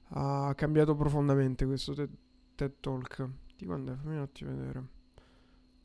ha 0.09 0.53
cambiato 0.55 0.95
profondamente 0.95 1.65
questo 1.65 1.93
TED 2.55 2.73
Talk. 2.79 3.27
Di 3.59 3.65
quando 3.65 3.91
è? 3.91 3.95
Fammi 3.95 4.15
un 4.15 4.21
attimo 4.21 4.55
vedere. 4.55 4.83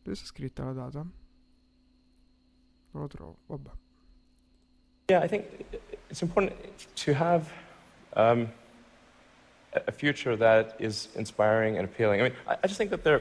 Dove 0.03 0.17
sta 0.17 0.27
scritta 0.27 0.63
la 0.65 0.73
data? 0.73 0.99
Non 2.91 3.03
lo 3.03 3.09
trovo, 3.09 3.37
vabbè. 3.47 3.71
Yeah, 5.09 5.25
I 5.25 5.29
think 5.29 5.45
it's 6.09 6.23
important 6.23 6.53
to 7.05 7.13
have 7.13 7.53
um, 8.15 8.49
a 9.73 9.93
future 9.93 10.37
that 10.37 10.77
is 10.79 11.09
inspiring 11.17 11.77
and 11.77 11.85
appealing. 11.85 12.21
I 12.21 12.23
mean, 12.23 12.35
I, 12.47 12.67
just 12.67 12.79
think 12.79 12.91
that 12.91 13.03
there 13.03 13.21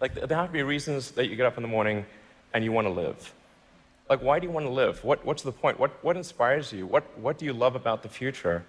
Like, 0.00 0.14
there 0.14 0.36
have 0.36 0.46
to 0.46 0.52
be 0.52 0.62
reasons 0.62 1.10
that 1.12 1.28
you 1.28 1.36
get 1.36 1.46
up 1.46 1.56
in 1.56 1.62
the 1.62 1.68
morning 1.68 2.06
and 2.54 2.62
you 2.62 2.70
want 2.72 2.86
to 2.86 2.92
live. 2.92 3.34
Like, 4.08 4.22
why 4.22 4.38
do 4.38 4.46
you 4.46 4.52
want 4.52 4.64
to 4.66 4.70
live? 4.70 5.02
What, 5.04 5.24
what's 5.24 5.42
the 5.42 5.52
point? 5.52 5.78
What, 5.78 5.90
what 6.02 6.16
inspires 6.16 6.72
you? 6.72 6.86
What, 6.86 7.04
what 7.18 7.36
do 7.36 7.44
you 7.44 7.52
love 7.52 7.74
about 7.74 8.02
the 8.02 8.08
future? 8.08 8.64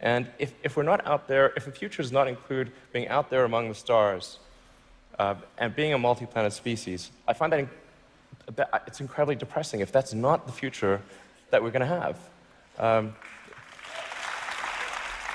And 0.00 0.28
if, 0.38 0.54
if 0.62 0.76
we're 0.76 0.84
not 0.84 1.04
out 1.06 1.26
there, 1.26 1.52
if 1.56 1.64
the 1.64 1.72
future 1.72 2.02
does 2.02 2.12
not 2.12 2.28
include 2.28 2.70
being 2.92 3.08
out 3.08 3.30
there 3.30 3.44
among 3.44 3.68
the 3.68 3.74
stars 3.74 4.38
uh, 5.18 5.34
and 5.58 5.74
being 5.74 5.92
a 5.92 5.98
multi 5.98 6.26
planet 6.26 6.52
species, 6.52 7.10
I 7.26 7.32
find 7.32 7.52
that, 7.52 7.60
in, 7.60 7.68
that, 8.54 8.84
it's 8.86 9.00
incredibly 9.00 9.34
depressing 9.34 9.80
if 9.80 9.90
that's 9.90 10.14
not 10.14 10.46
the 10.46 10.52
future 10.52 11.00
that 11.50 11.62
we're 11.62 11.70
going 11.72 11.80
to 11.80 11.86
have. 11.86 12.18
Um, 12.78 13.16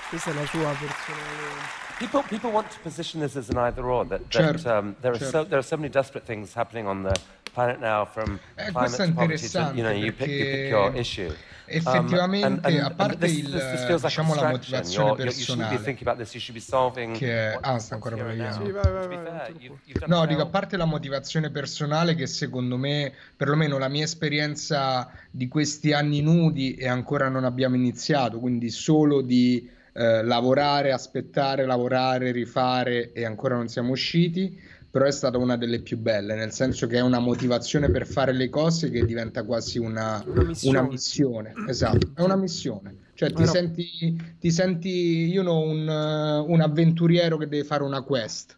Questa 0.09 0.29
è 0.29 0.33
la 0.35 0.45
sua 0.45 0.71
personale 0.73 1.81
People, 1.97 2.23
people 2.23 2.51
want 2.51 2.69
to 2.71 2.79
position 2.79 3.19
this 3.21 3.35
as 3.35 3.49
an 3.49 3.57
either 3.57 3.83
or. 3.83 4.05
That, 4.05 4.29
that 4.31 4.65
um, 4.65 4.95
there, 5.01 5.13
are 5.13 5.17
certo. 5.17 5.31
so, 5.31 5.43
there 5.43 5.59
are 5.59 5.63
so 5.63 5.77
many 5.77 5.89
desperate 5.89 6.25
things 6.25 6.53
happening 6.53 6.85
on 6.87 7.03
the 7.03 7.15
planet 7.53 7.79
now, 7.79 8.05
from 8.05 8.39
eh, 8.57 8.71
climate 8.71 8.97
to 8.97 9.13
poverty 9.13 9.47
to, 9.47 9.71
you 9.75 9.83
know, 9.83 9.91
you 9.91 10.11
pick, 10.11 10.27
you 10.27 10.45
pick 10.45 10.69
your 10.69 10.95
issue. 10.95 11.31
Effettivamente, 11.65 12.45
um, 12.45 12.59
and, 12.63 12.65
and, 12.65 12.85
a 12.85 12.89
parte 12.89 13.25
this, 13.25 13.37
il, 13.37 13.49
this, 13.87 14.01
diciamo, 14.01 14.35
la 14.35 14.49
motivazione 14.49 15.07
you're, 15.07 15.23
personale, 15.23 15.77
this, 15.77 17.17
che 17.17 17.57
ah, 17.59 17.79
sta 17.79 17.95
ancora. 17.95 18.17
Sì, 18.17 18.71
vai, 18.71 18.91
vai, 18.91 19.07
vai, 19.07 19.71
no, 20.07 20.25
dico 20.25 20.41
a 20.41 20.47
parte 20.47 20.75
la 20.75 20.85
motivazione 20.85 21.51
personale, 21.51 22.15
che 22.15 22.27
secondo 22.27 22.75
me, 22.77 23.13
perlomeno 23.37 23.77
la 23.77 23.87
mia 23.87 24.03
esperienza 24.03 25.09
di 25.31 25.47
questi 25.47 25.93
anni 25.93 26.21
nudi, 26.21 26.75
e 26.75 26.87
ancora 26.87 27.29
non 27.29 27.45
abbiamo 27.45 27.75
iniziato, 27.75 28.39
quindi 28.39 28.69
solo 28.69 29.21
di 29.21 29.69
eh, 29.93 30.23
lavorare, 30.23 30.91
aspettare, 30.91 31.65
lavorare, 31.65 32.31
rifare 32.31 33.13
e 33.13 33.25
ancora 33.25 33.55
non 33.55 33.67
siamo 33.67 33.91
usciti, 33.91 34.59
però 34.93 35.05
è 35.05 35.11
stata 35.11 35.39
una 35.39 35.57
delle 35.57 35.79
più 35.79 35.97
belle, 35.97 36.35
nel 36.35 36.51
senso 36.51 36.85
che 36.85 36.97
è 36.97 37.01
una 37.01 37.17
motivazione 37.17 37.89
per 37.89 38.05
fare 38.05 38.31
le 38.31 38.47
cose 38.49 38.91
che 38.91 39.03
diventa 39.05 39.43
quasi 39.43 39.79
una, 39.79 40.23
una 40.27 40.43
missione. 40.43 40.77
Una 40.77 40.87
missione. 40.87 41.53
Esatto, 41.67 42.11
è 42.13 42.21
una 42.21 42.35
missione. 42.35 42.97
Cioè 43.15 43.33
ti, 43.33 43.41
no. 43.41 43.47
senti, 43.47 44.35
ti 44.39 44.51
senti, 44.51 45.31
you 45.31 45.41
know, 45.41 45.67
un, 45.67 45.87
un 45.87 46.61
avventuriero 46.61 47.37
che 47.37 47.47
deve 47.47 47.63
fare 47.63 47.81
una 47.81 48.03
quest. 48.03 48.55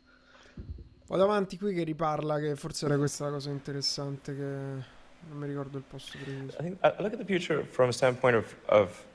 Vado 1.07 1.23
avanti 1.23 1.57
qui 1.57 1.73
che 1.73 1.83
riparla, 1.83 2.37
che 2.39 2.57
forse 2.57 2.85
era 2.85 2.97
questa 2.97 3.23
la 3.23 3.31
cosa 3.31 3.51
interessante 3.51 4.35
che 4.35 4.43
non 5.29 5.37
mi 5.37 5.47
ricordo 5.47 5.77
il 5.77 5.85
posto 5.87 6.17
preciso. 6.21 6.57
I, 6.59 6.63
think, 6.63 6.77
I 6.83 7.01
look 7.01 7.13
at 7.13 7.19
the 7.19 7.25
future 7.25 7.63
from 7.63 7.87
a 7.87 7.93
standpoint 7.93 8.35
of, 8.35 8.53
of 8.65 9.05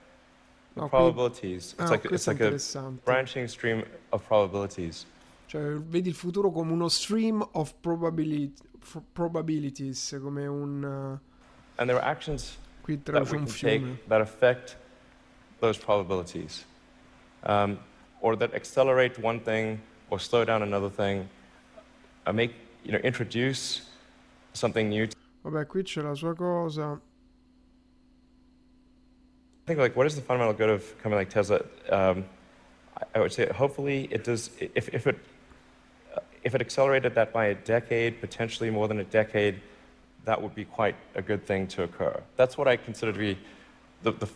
the 0.72 0.80
no, 0.80 0.88
probabilities. 0.88 1.74
It's 1.78 1.80
ah, 1.80 1.90
like 1.90 2.10
it's 2.10 2.26
like 2.26 2.40
a 2.40 2.90
branching 3.04 3.46
stream 3.46 3.84
of 4.10 4.26
probabilities. 4.26 5.04
Cioè, 5.50 5.74
vedi 5.80 6.08
il 6.08 6.14
futuro 6.14 6.52
come 6.52 6.70
uno 6.70 6.88
stream 6.88 7.44
of 7.54 7.74
probability, 7.80 8.52
probabilities, 9.12 10.16
come 10.22 10.46
un 10.46 10.84
uh, 10.84 11.18
And 11.80 11.88
there 11.88 11.98
are 11.98 12.08
actions 12.08 12.56
that 12.86 13.32
we 13.32 13.38
can 13.38 13.46
take 13.46 14.06
that 14.06 14.20
affect 14.20 14.76
those 15.58 15.76
probabilities. 15.76 16.64
Um, 17.42 17.80
or 18.20 18.36
that 18.36 18.54
accelerate 18.54 19.18
one 19.18 19.40
thing 19.40 19.80
or 20.08 20.20
slow 20.20 20.44
down 20.44 20.62
another 20.62 20.88
thing. 20.88 21.28
Uh, 22.26 22.32
make, 22.32 22.54
you 22.84 22.92
know, 22.92 23.00
introduce 23.02 23.82
something 24.52 24.88
new. 24.88 25.08
Vabbè, 25.42 25.66
qui 25.66 25.82
c'è 25.82 26.00
la 26.00 26.14
sua 26.14 26.32
cosa. 26.32 27.00
think 29.66 29.80
like 29.80 29.96
what 29.96 30.06
is 30.06 30.14
the 30.14 30.22
fundamental 30.22 30.54
good 30.54 30.70
of 30.70 30.82
a 30.82 31.02
company 31.02 31.16
like 31.22 31.30
Tesla? 31.30 31.60
Um, 31.90 32.24
I 33.16 33.18
would 33.18 33.32
say 33.32 33.46
hopefully 33.46 34.06
it 34.12 34.22
does. 34.22 34.50
If, 34.60 34.88
if 34.94 35.08
it 35.08 35.18
if 36.42 36.54
it 36.54 36.60
accelerated 36.60 37.14
that 37.14 37.32
by 37.32 37.46
a 37.46 37.54
decade, 37.54 38.20
potentially 38.20 38.70
more 38.70 38.88
than 38.88 39.00
a 39.00 39.04
decade, 39.04 39.60
that 40.24 40.40
would 40.40 40.54
be 40.54 40.64
quite 40.64 40.96
a 41.14 41.22
good 41.22 41.44
thing 41.46 41.66
to 41.68 41.82
occur. 41.82 42.20
That's 42.36 42.56
what 42.56 42.68
I 42.68 42.76
consider 42.76 43.12
to 43.12 43.18
be 43.18 43.38
the, 44.02 44.12
the, 44.12 44.28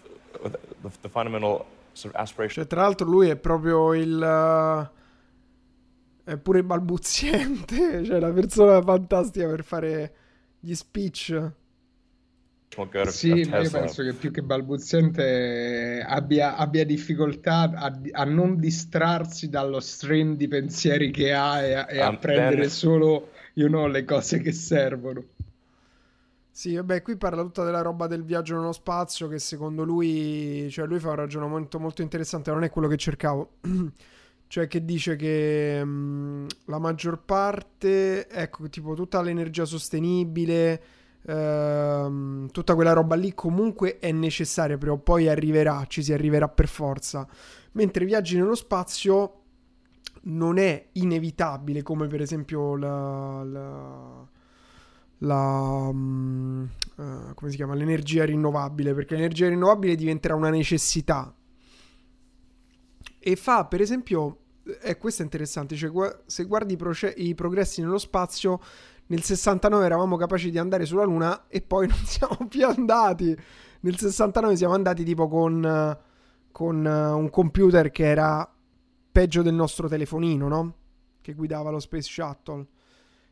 the, 0.82 0.90
the 1.02 1.08
fundamental 1.08 1.66
sort 1.94 2.14
of 2.14 2.20
aspiration. 2.20 2.62
Cioè, 2.62 2.66
tra 2.66 2.82
l'altro 2.82 3.06
lui 3.06 3.28
è 3.28 3.36
proprio 3.36 3.94
il... 3.94 4.20
Uh, 4.20 5.02
è 6.24 6.38
pure 6.38 6.64
balbuziente, 6.64 8.02
cioè 8.04 8.18
la 8.18 8.32
persona 8.32 8.80
fantastica 8.80 9.46
per 9.46 9.62
fare 9.62 10.14
gli 10.58 10.74
speech. 10.74 11.52
Sì, 13.06 13.44
ma 13.44 13.58
io 13.58 13.70
penso 13.70 14.02
che 14.02 14.12
più 14.12 14.30
che 14.30 14.42
balbuziente 14.42 16.04
abbia, 16.06 16.56
abbia 16.56 16.84
difficoltà 16.84 17.70
a, 17.72 18.00
a, 18.12 18.24
non 18.24 18.58
distrarsi 18.58 19.48
dallo 19.48 19.80
stream 19.80 20.36
di 20.36 20.48
pensieri 20.48 21.10
che 21.10 21.32
ha 21.32 21.60
e, 21.62 21.74
a, 21.74 21.86
e 21.88 22.00
a 22.00 22.16
prendere 22.16 22.68
solo 22.68 23.30
you 23.54 23.68
know, 23.68 23.86
le 23.86 24.04
cose 24.04 24.38
che 24.38 24.52
servono. 24.52 25.22
Sì, 26.50 26.74
vabbè, 26.76 27.02
qui 27.02 27.16
parla 27.16 27.42
tutta 27.42 27.64
della 27.64 27.82
roba 27.82 28.06
del 28.06 28.22
viaggio 28.22 28.54
nello 28.54 28.72
spazio 28.72 29.26
che 29.26 29.40
secondo 29.40 29.82
lui, 29.82 30.68
cioè 30.70 30.86
lui 30.86 31.00
fa 31.00 31.08
un 31.10 31.16
ragionamento 31.16 31.80
molto 31.80 32.02
interessante, 32.02 32.52
non 32.52 32.62
è 32.62 32.70
quello 32.70 32.86
che 32.86 32.96
cercavo. 32.96 33.54
cioè 34.46 34.68
che 34.68 34.84
dice 34.84 35.16
che 35.16 35.84
mh, 35.84 35.88
mm, 35.88 36.46
la 36.66 36.78
maggior 36.78 37.18
parte, 37.24 38.28
ecco, 38.28 38.68
tipo 38.68 38.94
tutta 38.94 39.20
l'energia 39.20 39.64
sostenibile, 39.64 40.80
ehm, 41.26 42.50
tutta 42.50 42.74
quella 42.74 42.92
roba 42.92 43.14
lì 43.14 43.34
comunque 43.34 43.98
è 43.98 44.12
necessaria, 44.12 44.78
prima 44.78 44.94
o 44.94 44.98
poi 44.98 45.28
arriverà, 45.28 45.84
ci 45.86 46.02
si 46.02 46.12
arriverà 46.12 46.48
per 46.48 46.68
forza. 46.68 47.26
Mentre 47.72 48.04
viaggi 48.04 48.36
nello 48.36 48.54
spazio 48.54 49.40
non 50.22 50.58
è 50.58 50.88
inevitabile, 50.92 51.82
come 51.82 52.06
per 52.06 52.20
esempio 52.20 52.76
la, 52.76 53.42
la, 53.42 54.26
la 55.18 55.88
um, 55.90 56.68
uh, 56.96 57.34
come 57.34 57.50
si 57.50 57.56
chiama? 57.56 57.74
l'energia 57.74 58.24
rinnovabile, 58.24 58.94
perché 58.94 59.14
l'energia 59.14 59.48
rinnovabile 59.48 59.96
diventerà 59.96 60.34
una 60.34 60.50
necessità. 60.50 61.34
E 63.26 63.36
fa, 63.36 63.64
per 63.64 63.80
esempio, 63.80 64.38
e 64.64 64.78
eh, 64.90 64.98
questo 64.98 65.22
è 65.22 65.24
interessante, 65.24 65.76
cioè, 65.76 65.90
se 66.26 66.44
guardi 66.44 66.76
proce- 66.76 67.14
i 67.16 67.34
progressi 67.34 67.82
nello 67.82 67.98
spazio, 67.98 68.60
nel 69.06 69.22
69 69.22 69.84
eravamo 69.84 70.16
capaci 70.16 70.50
di 70.50 70.58
andare 70.58 70.86
sulla 70.86 71.04
Luna 71.04 71.46
e 71.48 71.60
poi 71.60 71.86
non 71.88 71.98
siamo 72.04 72.46
più 72.48 72.66
andati. 72.66 73.36
Nel 73.80 73.98
69 73.98 74.56
siamo 74.56 74.74
andati 74.74 75.04
tipo 75.04 75.28
con, 75.28 75.98
con 76.50 76.84
uh, 76.84 77.18
un 77.18 77.28
computer 77.30 77.90
che 77.90 78.04
era 78.06 78.50
peggio 79.12 79.42
del 79.42 79.54
nostro 79.54 79.88
telefonino, 79.88 80.48
no? 80.48 80.74
Che 81.20 81.34
guidava 81.34 81.70
lo 81.70 81.80
Space 81.80 82.10
Shuttle. 82.10 82.66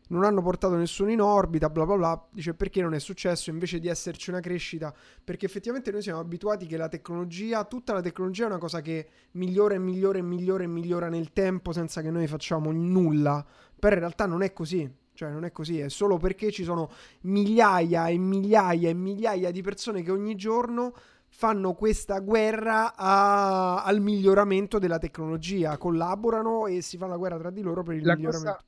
Non 0.09 0.25
hanno 0.25 0.43
portato 0.43 0.77
nessuno 0.77 1.11
in 1.11 1.23
orbita, 1.23 1.71
bla 1.71 1.87
bla 1.87 1.97
bla. 1.97 2.29
Dice 2.31 2.53
perché 2.53 2.83
non 2.83 2.93
è 2.93 3.01
successo 3.01 3.49
invece 3.49 3.79
di 3.79 3.89
esserci 3.89 4.29
una 4.29 4.41
crescita? 4.41 4.95
Perché 5.25 5.47
effettivamente 5.47 5.91
noi 5.91 6.03
siamo 6.03 6.21
abituati 6.21 6.67
che 6.67 6.77
la 6.77 6.89
tecnologia, 6.89 7.65
tutta 7.65 7.95
la 7.95 8.03
tecnologia 8.03 8.45
è 8.45 8.49
una 8.49 8.59
cosa 8.59 8.83
che 8.83 9.09
migliora 9.33 9.75
e 9.75 9.79
migliora 9.79 10.19
e 10.19 10.23
migliora 10.23 10.65
e 10.65 10.67
migliora 10.67 11.09
nel 11.09 11.33
tempo 11.33 11.73
senza 11.73 12.03
che 12.03 12.11
noi 12.11 12.27
facciamo 12.27 12.71
nulla. 12.73 13.43
Però 13.79 13.95
in 13.95 14.01
realtà 14.01 14.27
non 14.27 14.43
è 14.43 14.53
così. 14.53 15.01
Cioè, 15.15 15.31
non 15.31 15.45
è 15.45 15.53
così, 15.53 15.79
è 15.79 15.89
solo 15.89 16.17
perché 16.17 16.51
ci 16.51 16.65
sono 16.65 16.91
migliaia 17.23 18.09
e 18.09 18.17
migliaia 18.17 18.89
e 18.89 18.95
migliaia 18.95 19.51
di 19.51 19.61
persone 19.61 20.03
che 20.03 20.11
ogni 20.11 20.35
giorno 20.37 20.95
fanno 21.29 21.75
questa 21.75 22.21
guerra 22.21 22.95
a, 22.95 23.83
al 23.83 24.01
miglioramento 24.01 24.79
della 24.79 24.99
tecnologia, 24.99 25.77
collaborano 25.77 26.67
e 26.67 26.81
si 26.83 26.97
fa 26.97 27.07
la 27.07 27.17
guerra 27.17 27.39
tra 27.39 27.51
di 27.51 27.63
loro 27.63 27.83
per 27.83 27.97
il 27.97 28.05
la 28.05 28.15
miglioramento. 28.15 28.53
Cosa... 28.53 28.65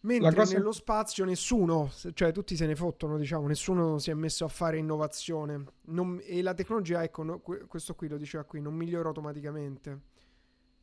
Mentre 0.00 0.34
cosa... 0.34 0.56
nello 0.56 0.72
spazio 0.72 1.24
nessuno, 1.24 1.90
cioè 2.14 2.30
tutti 2.30 2.54
se 2.54 2.66
ne 2.66 2.76
fottono, 2.76 3.18
diciamo, 3.18 3.48
nessuno 3.48 3.98
si 3.98 4.10
è 4.10 4.14
messo 4.14 4.44
a 4.44 4.48
fare 4.48 4.78
innovazione. 4.78 5.64
Non... 5.86 6.20
e 6.22 6.42
la 6.42 6.54
tecnologia, 6.54 7.02
ecco, 7.02 7.24
no, 7.24 7.40
questo 7.40 7.94
qui 7.96 8.06
lo 8.06 8.16
diceva 8.16 8.44
qui, 8.44 8.60
non 8.60 8.74
migliora 8.74 9.08
automaticamente 9.08 10.14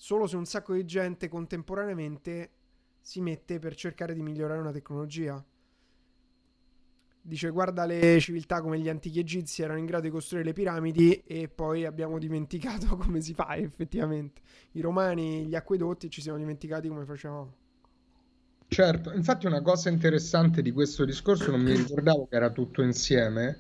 solo 0.04 0.28
se 0.28 0.36
un 0.36 0.46
sacco 0.46 0.74
di 0.74 0.84
gente 0.84 1.30
contemporaneamente 1.30 2.50
si 3.00 3.22
mette 3.22 3.58
per 3.60 3.74
cercare 3.74 4.14
di 4.14 4.22
migliorare 4.22 4.60
una 4.60 4.74
tecnologia. 4.74 5.42
Dice 7.22 7.50
guarda 7.52 7.86
le 7.86 8.20
civiltà 8.20 8.60
come 8.60 8.82
gli 8.82 8.90
antichi 8.90 9.20
egizi 9.20 9.62
erano 9.62 9.80
in 9.80 9.86
grado 9.86 10.04
di 10.04 10.10
costruire 10.10 10.48
le 10.48 10.52
piramidi 10.52 11.24
e 11.26 11.48
poi 11.48 11.86
abbiamo 11.86 12.20
dimenticato 12.20 12.98
come 13.00 13.22
si 13.22 13.34
fa 13.34 13.56
effettivamente. 13.56 14.42
I 14.74 14.82
romani, 14.82 15.46
gli 15.46 15.56
acquedotti 15.56 16.10
ci 16.10 16.20
siamo 16.20 16.38
dimenticati 16.38 16.90
come 16.90 17.06
facevamo. 17.06 17.56
Certo, 18.68 19.14
infatti 19.14 19.46
una 19.46 19.62
cosa 19.62 19.88
interessante 19.88 20.62
di 20.62 20.74
questo 20.74 21.06
discorso, 21.06 21.50
non 21.50 21.62
mi 21.62 21.74
ricordavo 21.74 22.28
che 22.28 22.36
era 22.36 22.50
tutto 22.50 22.82
insieme, 22.82 23.60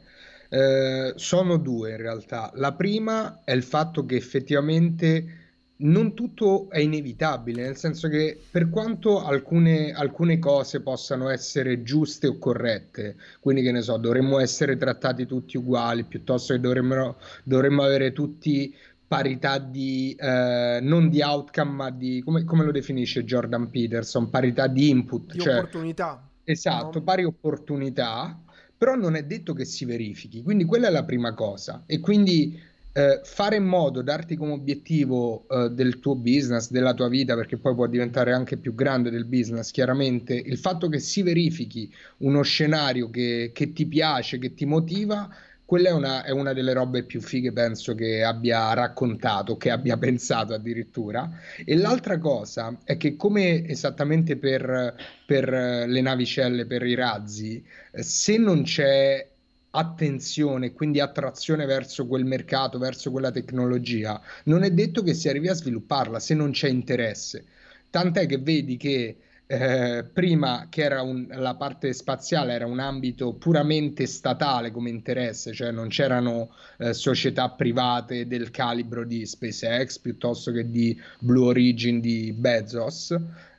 eh, 0.49 1.13
sono 1.15 1.55
due 1.55 1.91
in 1.91 1.97
realtà. 1.97 2.51
La 2.55 2.73
prima 2.73 3.43
è 3.45 3.53
il 3.53 3.63
fatto 3.63 4.05
che 4.05 4.17
effettivamente 4.17 5.42
non 5.75 6.13
tutto 6.13 6.69
è 6.69 6.79
inevitabile, 6.79 7.63
nel 7.63 7.75
senso 7.75 8.07
che 8.07 8.39
per 8.49 8.69
quanto 8.69 9.23
alcune, 9.23 9.91
alcune, 9.91 10.39
cose 10.39 10.81
possano 10.81 11.29
essere 11.29 11.81
giuste 11.83 12.27
o 12.27 12.37
corrette, 12.37 13.15
quindi 13.39 13.63
che 13.63 13.71
ne 13.71 13.81
so, 13.81 13.97
dovremmo 13.97 14.39
essere 14.39 14.77
trattati 14.77 15.25
tutti 15.25 15.57
uguali, 15.57 16.03
piuttosto 16.03 16.53
che 16.53 16.59
dovremmo, 16.59 17.17
dovremmo 17.43 17.81
avere 17.81 18.13
tutti 18.13 18.73
parità 19.07 19.59
di, 19.59 20.15
eh, 20.17 20.79
non 20.81 21.09
di 21.09 21.21
outcome, 21.21 21.71
ma 21.71 21.89
di, 21.91 22.21
come, 22.23 22.43
come, 22.45 22.63
lo 22.63 22.71
definisce 22.71 23.23
Jordan 23.23 23.69
Peterson, 23.69 24.29
parità 24.29 24.67
di 24.67 24.89
input. 24.89 25.33
Di 25.33 25.39
cioè, 25.39 25.57
opportunità. 25.57 26.29
Esatto, 26.43 26.99
no? 26.99 27.03
pari 27.03 27.23
opportunità, 27.23 28.39
però 28.75 28.95
non 28.95 29.15
è 29.15 29.23
detto 29.23 29.53
che 29.53 29.65
si 29.65 29.85
verifichi, 29.85 30.41
quindi 30.41 30.65
quella 30.65 30.87
è 30.87 30.91
la 30.91 31.03
prima 31.03 31.33
cosa. 31.33 31.83
E 31.85 31.99
quindi 31.99 32.59
eh, 32.93 33.21
fare 33.23 33.55
in 33.55 33.65
modo, 33.65 34.03
darti 34.03 34.35
come 34.35 34.53
obiettivo 34.53 35.47
eh, 35.49 35.69
del 35.71 35.99
tuo 35.99 36.15
business, 36.15 36.69
della 36.69 36.93
tua 36.93 37.09
vita, 37.09 37.33
perché 37.35 37.57
poi 37.57 37.73
può 37.73 37.87
diventare 37.87 38.33
anche 38.33 38.57
più 38.57 38.75
grande 38.75 39.09
del 39.09 39.25
business, 39.25 39.71
chiaramente, 39.71 40.35
il 40.35 40.57
fatto 40.59 40.87
che 40.89 40.99
si 40.99 41.23
verifichi 41.23 41.91
uno 42.17 42.43
scenario 42.43 43.09
che, 43.09 43.51
che 43.53 43.73
ti 43.73 43.87
piace, 43.87 44.37
che 44.37 44.53
ti 44.53 44.65
motiva, 44.65 45.27
quella 45.65 45.89
è 45.89 45.91
una, 45.91 46.23
è 46.23 46.29
una, 46.29 46.53
delle 46.53 46.73
robe 46.73 47.03
più 47.03 47.19
fighe, 47.19 47.51
penso, 47.51 47.95
che 47.95 48.23
abbia 48.23 48.73
raccontato, 48.73 49.57
che 49.57 49.71
abbia 49.71 49.97
pensato 49.97 50.53
addirittura. 50.53 51.31
E 51.65 51.75
l'altra 51.75 52.19
cosa 52.19 52.77
è 52.83 52.95
che, 52.97 53.15
come 53.15 53.65
esattamente 53.67 54.37
per, 54.37 54.95
per 55.25 55.49
le 55.49 56.01
navicelle, 56.01 56.67
per 56.67 56.83
i 56.85 56.93
razzi, 56.93 57.65
eh, 57.91 58.03
se 58.03 58.37
non 58.37 58.61
c'è 58.61 59.31
attenzione, 59.75 60.73
quindi 60.73 60.99
attrazione 60.99 61.65
verso 61.65 62.05
quel 62.05 62.25
mercato, 62.25 62.77
verso 62.77 63.09
quella 63.11 63.31
tecnologia, 63.31 64.21
non 64.45 64.63
è 64.63 64.71
detto 64.71 65.01
che 65.01 65.13
si 65.13 65.29
arrivi 65.29 65.47
a 65.47 65.53
svilupparla 65.53 66.19
se 66.19 66.33
non 66.35 66.51
c'è 66.51 66.69
interesse. 66.69 67.45
Tant'è 67.89 68.25
che 68.25 68.37
vedi 68.37 68.77
che 68.77 69.17
eh, 69.45 70.05
prima 70.11 70.67
che 70.69 70.83
era 70.83 71.01
un, 71.01 71.27
la 71.29 71.55
parte 71.55 71.91
spaziale 71.93 72.53
era 72.53 72.65
un 72.65 72.79
ambito 72.79 73.33
puramente 73.33 74.05
statale 74.05 74.71
come 74.71 74.89
interesse, 74.89 75.53
cioè 75.53 75.71
non 75.71 75.89
c'erano 75.89 76.51
eh, 76.77 76.93
società 76.93 77.49
private 77.49 78.27
del 78.27 78.51
calibro 78.51 79.03
di 79.03 79.25
SpaceX 79.25 79.99
piuttosto 79.99 80.51
che 80.51 80.69
di 80.69 80.99
Blue 81.19 81.47
Origin 81.47 81.99
di 81.99 82.31
Bezos. 82.31 83.15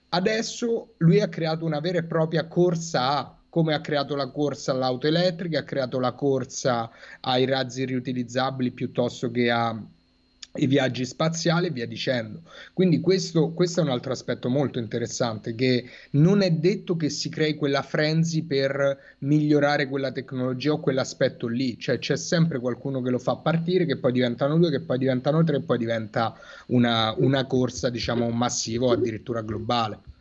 Adesso 0.08 0.94
lui 0.98 1.20
ha 1.20 1.28
creato 1.28 1.64
una 1.64 1.80
vera 1.80 1.98
e 1.98 2.04
propria 2.04 2.46
corsa 2.46 3.18
a 3.18 3.33
come 3.54 3.72
ha 3.72 3.80
creato 3.80 4.16
la 4.16 4.30
corsa 4.30 4.72
all'auto 4.72 5.06
elettrica, 5.06 5.60
ha 5.60 5.62
creato 5.62 6.00
la 6.00 6.10
corsa 6.10 6.90
ai 7.20 7.44
razzi 7.44 7.84
riutilizzabili 7.84 8.72
piuttosto 8.72 9.30
che 9.30 9.48
ai 9.48 10.66
viaggi 10.66 11.04
spaziali 11.04 11.68
e 11.68 11.70
via 11.70 11.86
dicendo. 11.86 12.42
Quindi 12.72 12.98
questo, 12.98 13.52
questo, 13.52 13.78
è 13.78 13.84
un 13.84 13.90
altro 13.90 14.10
aspetto 14.10 14.48
molto 14.48 14.80
interessante, 14.80 15.54
che 15.54 15.84
non 16.12 16.42
è 16.42 16.50
detto 16.50 16.96
che 16.96 17.08
si 17.10 17.28
crei 17.28 17.54
quella 17.54 17.82
frenzy 17.82 18.42
per 18.42 19.14
migliorare 19.18 19.88
quella 19.88 20.10
tecnologia 20.10 20.72
o 20.72 20.80
quell'aspetto 20.80 21.46
lì, 21.46 21.78
cioè 21.78 22.00
c'è 22.00 22.16
sempre 22.16 22.58
qualcuno 22.58 23.00
che 23.02 23.10
lo 23.10 23.20
fa 23.20 23.36
partire, 23.36 23.86
che 23.86 23.98
poi 23.98 24.10
diventano 24.10 24.58
due, 24.58 24.70
che 24.70 24.80
poi 24.80 24.98
diventano 24.98 25.44
tre, 25.44 25.58
e 25.58 25.62
poi 25.62 25.78
diventa 25.78 26.34
una, 26.66 27.14
una 27.18 27.46
corsa, 27.46 27.88
diciamo, 27.88 28.28
massiva 28.30 28.86
o 28.86 28.90
addirittura 28.90 29.42
globale. 29.42 30.12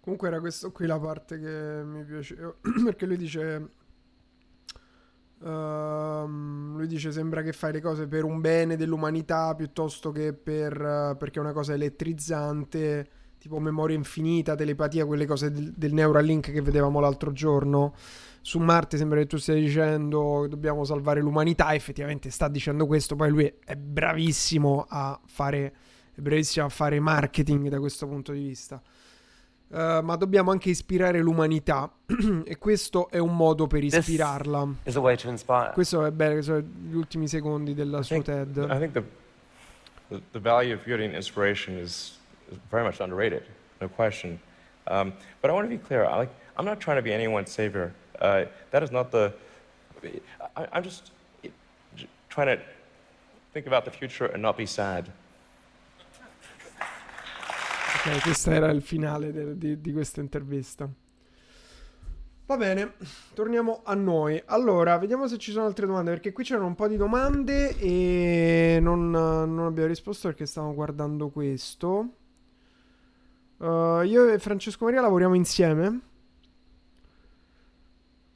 Comunque 0.00 0.28
era 0.28 0.40
questo 0.40 0.72
qui 0.72 0.86
la 0.86 0.98
parte 0.98 1.38
che 1.38 1.82
mi 1.84 2.04
piaceva, 2.04 2.54
perché 2.84 3.06
lui 3.06 3.16
dice... 3.16 3.68
Uh, 5.40 6.26
lui 6.76 6.86
dice 6.86 7.12
sembra 7.12 7.40
che 7.40 7.54
fai 7.54 7.72
le 7.72 7.80
cose 7.80 8.06
per 8.06 8.24
un 8.24 8.42
bene 8.42 8.76
dell'umanità 8.76 9.54
piuttosto 9.54 10.12
che 10.12 10.34
per, 10.34 10.78
uh, 10.78 11.16
perché 11.16 11.38
è 11.38 11.42
una 11.42 11.54
cosa 11.54 11.72
elettrizzante, 11.72 13.08
tipo 13.38 13.58
memoria 13.58 13.96
infinita, 13.96 14.54
telepatia, 14.54 15.06
quelle 15.06 15.24
cose 15.24 15.50
del, 15.50 15.72
del 15.72 15.94
Neuralink 15.94 16.52
che 16.52 16.60
vedevamo 16.60 17.00
l'altro 17.00 17.32
giorno. 17.32 17.94
Su 18.42 18.58
Marte 18.58 18.98
sembra 18.98 19.18
che 19.18 19.26
tu 19.26 19.38
stia 19.38 19.54
dicendo 19.54 20.42
che 20.42 20.48
dobbiamo 20.48 20.84
salvare 20.84 21.20
l'umanità, 21.20 21.74
effettivamente 21.74 22.30
sta 22.30 22.48
dicendo 22.48 22.86
questo, 22.86 23.16
poi 23.16 23.30
lui 23.30 23.52
è 23.64 23.76
bravissimo 23.76 24.86
a 24.88 25.18
fare, 25.24 25.74
è 26.14 26.20
bravissimo 26.20 26.66
a 26.66 26.68
fare 26.68 27.00
marketing 27.00 27.68
da 27.68 27.78
questo 27.80 28.06
punto 28.06 28.32
di 28.32 28.40
vista. 28.40 28.80
Uh, 29.72 30.00
ma 30.02 30.16
dobbiamo 30.16 30.50
anche 30.50 30.68
ispirare 30.70 31.20
l'umanità 31.20 31.88
e 32.44 32.58
questo 32.58 33.08
è 33.08 33.18
un 33.18 33.36
modo 33.36 33.68
per 33.68 33.84
ispirarla. 33.84 34.66
Questo 35.72 36.04
è 36.04 36.10
bello, 36.10 36.42
sono 36.42 36.58
gli 36.58 36.94
ultimi 36.94 37.28
secondi 37.28 37.72
della 37.72 38.02
sua 38.02 38.20
TED. 38.20 38.56
I 38.68 38.78
think 38.78 38.92
the, 38.92 39.04
the, 40.08 40.22
the 40.32 40.40
value 40.40 40.74
of 40.74 40.84
beauty 40.84 41.04
and 41.04 41.14
inspiration 41.14 41.78
is, 41.78 42.18
is 42.50 42.58
very 42.68 42.82
much 42.82 43.00
underrated, 43.00 43.44
no 43.80 43.88
question. 43.88 44.40
Um, 44.88 45.12
but 45.40 45.50
I 45.50 45.54
want 45.54 45.70
to 45.70 45.76
be 45.76 45.78
clear, 45.78 46.04
I, 46.04 46.16
like, 46.16 46.32
I'm 46.56 46.64
not 46.64 46.80
trying 46.80 46.96
to 46.96 47.02
be 47.02 47.12
anyone's 47.12 47.52
savior. 47.52 47.92
Uh, 48.20 48.46
that 48.72 48.82
is 48.82 48.90
not 48.90 49.12
the... 49.12 49.32
I, 50.56 50.66
I'm 50.72 50.82
just 50.82 51.12
trying 52.28 52.48
to 52.48 52.60
think 53.52 53.68
about 53.68 53.84
the 53.84 53.92
future 53.92 54.26
and 54.26 54.42
not 54.42 54.56
be 54.56 54.66
sad. 54.66 55.12
Ok, 58.02 58.22
questo 58.22 58.50
era 58.50 58.70
il 58.70 58.80
finale 58.80 59.30
de- 59.30 59.58
di, 59.58 59.78
di 59.78 59.92
questa 59.92 60.20
intervista. 60.22 60.88
Va 62.46 62.56
bene, 62.56 62.94
torniamo 63.34 63.82
a 63.84 63.94
noi. 63.94 64.42
Allora, 64.46 64.96
vediamo 64.96 65.28
se 65.28 65.36
ci 65.36 65.52
sono 65.52 65.66
altre 65.66 65.84
domande, 65.84 66.10
perché 66.10 66.32
qui 66.32 66.42
c'erano 66.42 66.66
un 66.66 66.74
po' 66.74 66.88
di 66.88 66.96
domande 66.96 67.76
e 67.78 68.78
non, 68.80 69.10
non 69.10 69.66
abbiamo 69.66 69.88
risposto 69.88 70.28
perché 70.28 70.46
stavamo 70.46 70.72
guardando 70.72 71.28
questo. 71.28 72.14
Uh, 73.58 74.00
io 74.02 74.28
e 74.32 74.38
Francesco 74.38 74.86
Maria 74.86 75.02
lavoriamo 75.02 75.34
insieme. 75.34 76.00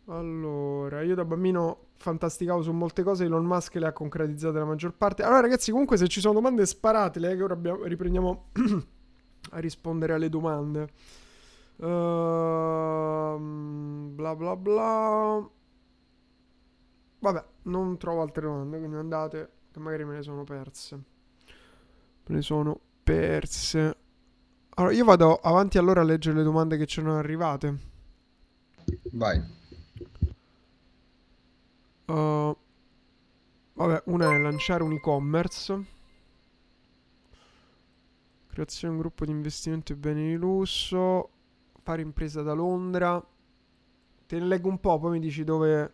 Allora, 0.08 1.00
io 1.00 1.14
da 1.14 1.24
bambino 1.24 1.86
fantasticavo 1.96 2.60
su 2.60 2.72
molte 2.72 3.02
cose, 3.02 3.24
Elon 3.24 3.46
Musk 3.46 3.76
le 3.76 3.86
ha 3.86 3.92
concretizzate 3.92 4.58
la 4.58 4.66
maggior 4.66 4.92
parte. 4.92 5.22
Allora, 5.22 5.40
ragazzi, 5.40 5.70
comunque 5.70 5.96
se 5.96 6.06
ci 6.08 6.20
sono 6.20 6.34
domande 6.34 6.66
sparatele, 6.66 7.32
eh, 7.32 7.36
che 7.36 7.42
ora 7.42 7.54
abbiamo, 7.54 7.84
riprendiamo 7.84 8.50
a 9.50 9.58
rispondere 9.58 10.14
alle 10.14 10.28
domande. 10.28 10.88
Uh, 11.76 13.36
bla 14.14 14.34
bla 14.36 14.56
bla. 14.56 15.48
Vabbè, 17.18 17.44
non 17.62 17.96
trovo 17.96 18.22
altre 18.22 18.42
domande, 18.42 18.78
quindi 18.78 18.96
andate, 18.96 19.50
che 19.72 19.78
magari 19.80 20.04
me 20.04 20.16
ne 20.16 20.22
sono 20.22 20.44
perse. 20.44 20.96
Me 22.26 22.34
ne 22.34 22.42
sono 22.42 22.78
perse. 23.02 23.96
Allora, 24.76 24.92
io 24.92 25.04
vado 25.04 25.36
avanti 25.36 25.78
allora 25.78 26.00
a 26.00 26.04
leggere 26.04 26.36
le 26.36 26.42
domande 26.42 26.76
che 26.76 26.86
ci 26.86 27.00
sono 27.00 27.16
arrivate. 27.16 27.78
Vai. 29.12 29.42
Uh, 32.06 32.56
vabbè, 33.72 34.02
una 34.06 34.34
è 34.34 34.38
lanciare 34.38 34.82
un 34.82 34.92
e-commerce. 34.92 35.84
Creazione 38.54 38.94
di 38.94 39.00
un 39.00 39.06
gruppo 39.06 39.24
di 39.24 39.32
investimento 39.32 39.92
e 39.92 39.96
beni 39.96 40.28
di 40.28 40.34
lusso. 40.36 41.28
Fare 41.82 42.02
impresa 42.02 42.40
da 42.42 42.52
Londra. 42.52 43.20
Te 44.26 44.38
ne 44.38 44.46
leggo 44.46 44.68
un 44.68 44.78
po', 44.78 44.96
poi 45.00 45.10
mi 45.10 45.18
dici 45.18 45.42
dove... 45.42 45.92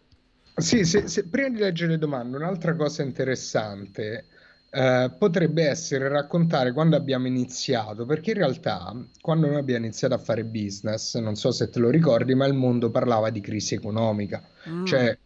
Sì, 0.56 0.84
se, 0.84 1.08
se, 1.08 1.26
prima 1.26 1.48
di 1.48 1.56
leggere 1.56 1.92
le 1.92 1.98
domande, 1.98 2.36
un'altra 2.36 2.76
cosa 2.76 3.02
interessante 3.02 4.26
eh, 4.68 5.10
potrebbe 5.18 5.64
essere 5.64 6.08
raccontare 6.08 6.72
quando 6.72 6.96
abbiamo 6.96 7.26
iniziato, 7.26 8.04
perché 8.04 8.32
in 8.32 8.36
realtà 8.36 8.94
quando 9.22 9.46
noi 9.46 9.56
abbiamo 9.56 9.86
iniziato 9.86 10.12
a 10.12 10.18
fare 10.18 10.44
business, 10.44 11.16
non 11.16 11.36
so 11.36 11.52
se 11.52 11.70
te 11.70 11.78
lo 11.78 11.88
ricordi, 11.88 12.34
ma 12.34 12.44
il 12.44 12.52
mondo 12.52 12.90
parlava 12.90 13.30
di 13.30 13.40
crisi 13.40 13.74
economica, 13.74 14.46
mm. 14.68 14.84
cioè 14.84 15.18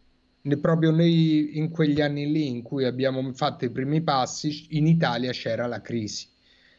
proprio 0.61 0.93
noi 0.93 1.59
in 1.59 1.71
quegli 1.71 2.01
anni 2.01 2.31
lì 2.31 2.47
in 2.47 2.63
cui 2.63 2.85
abbiamo 2.85 3.33
fatto 3.33 3.65
i 3.65 3.71
primi 3.71 4.03
passi, 4.03 4.77
in 4.77 4.87
Italia 4.87 5.33
c'era 5.33 5.67
la 5.67 5.81
crisi. 5.81 6.31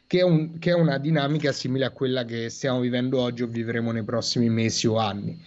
Che 0.08 0.18
è, 0.18 0.22
un, 0.22 0.58
che 0.58 0.70
è 0.70 0.74
una 0.74 0.98
dinamica 0.98 1.50
simile 1.50 1.84
a 1.84 1.90
quella 1.90 2.24
che 2.24 2.48
stiamo 2.48 2.80
vivendo 2.80 3.20
oggi 3.20 3.42
o 3.42 3.46
vivremo 3.48 3.90
nei 3.90 4.04
prossimi 4.04 4.48
mesi 4.48 4.86
o 4.86 4.98
anni. 4.98 5.42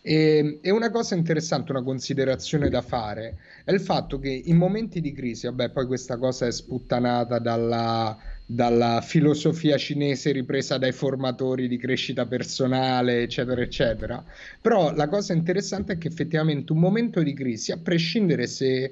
E, 0.00 0.58
e, 0.62 0.70
una 0.70 0.90
cosa 0.90 1.14
interessante, 1.14 1.72
una 1.72 1.82
considerazione 1.82 2.70
da 2.70 2.80
fare, 2.80 3.36
è 3.64 3.72
il 3.72 3.80
fatto 3.80 4.18
che 4.18 4.30
in 4.30 4.56
momenti 4.56 5.02
di 5.02 5.12
crisi, 5.12 5.46
vabbè, 5.46 5.68
poi 5.68 5.86
questa 5.86 6.16
cosa 6.16 6.46
è 6.46 6.50
sputtanata 6.50 7.38
dalla, 7.38 8.16
dalla 8.46 9.02
filosofia 9.02 9.76
cinese 9.76 10.32
ripresa 10.32 10.78
dai 10.78 10.92
formatori 10.92 11.68
di 11.68 11.76
crescita 11.76 12.24
personale, 12.24 13.20
eccetera, 13.20 13.60
eccetera. 13.60 14.24
Però 14.62 14.94
la 14.94 15.08
cosa 15.08 15.34
interessante 15.34 15.92
è 15.92 15.98
che 15.98 16.08
effettivamente 16.08 16.72
un 16.72 16.78
momento 16.78 17.22
di 17.22 17.34
crisi, 17.34 17.72
a 17.72 17.76
prescindere 17.76 18.46
se 18.46 18.90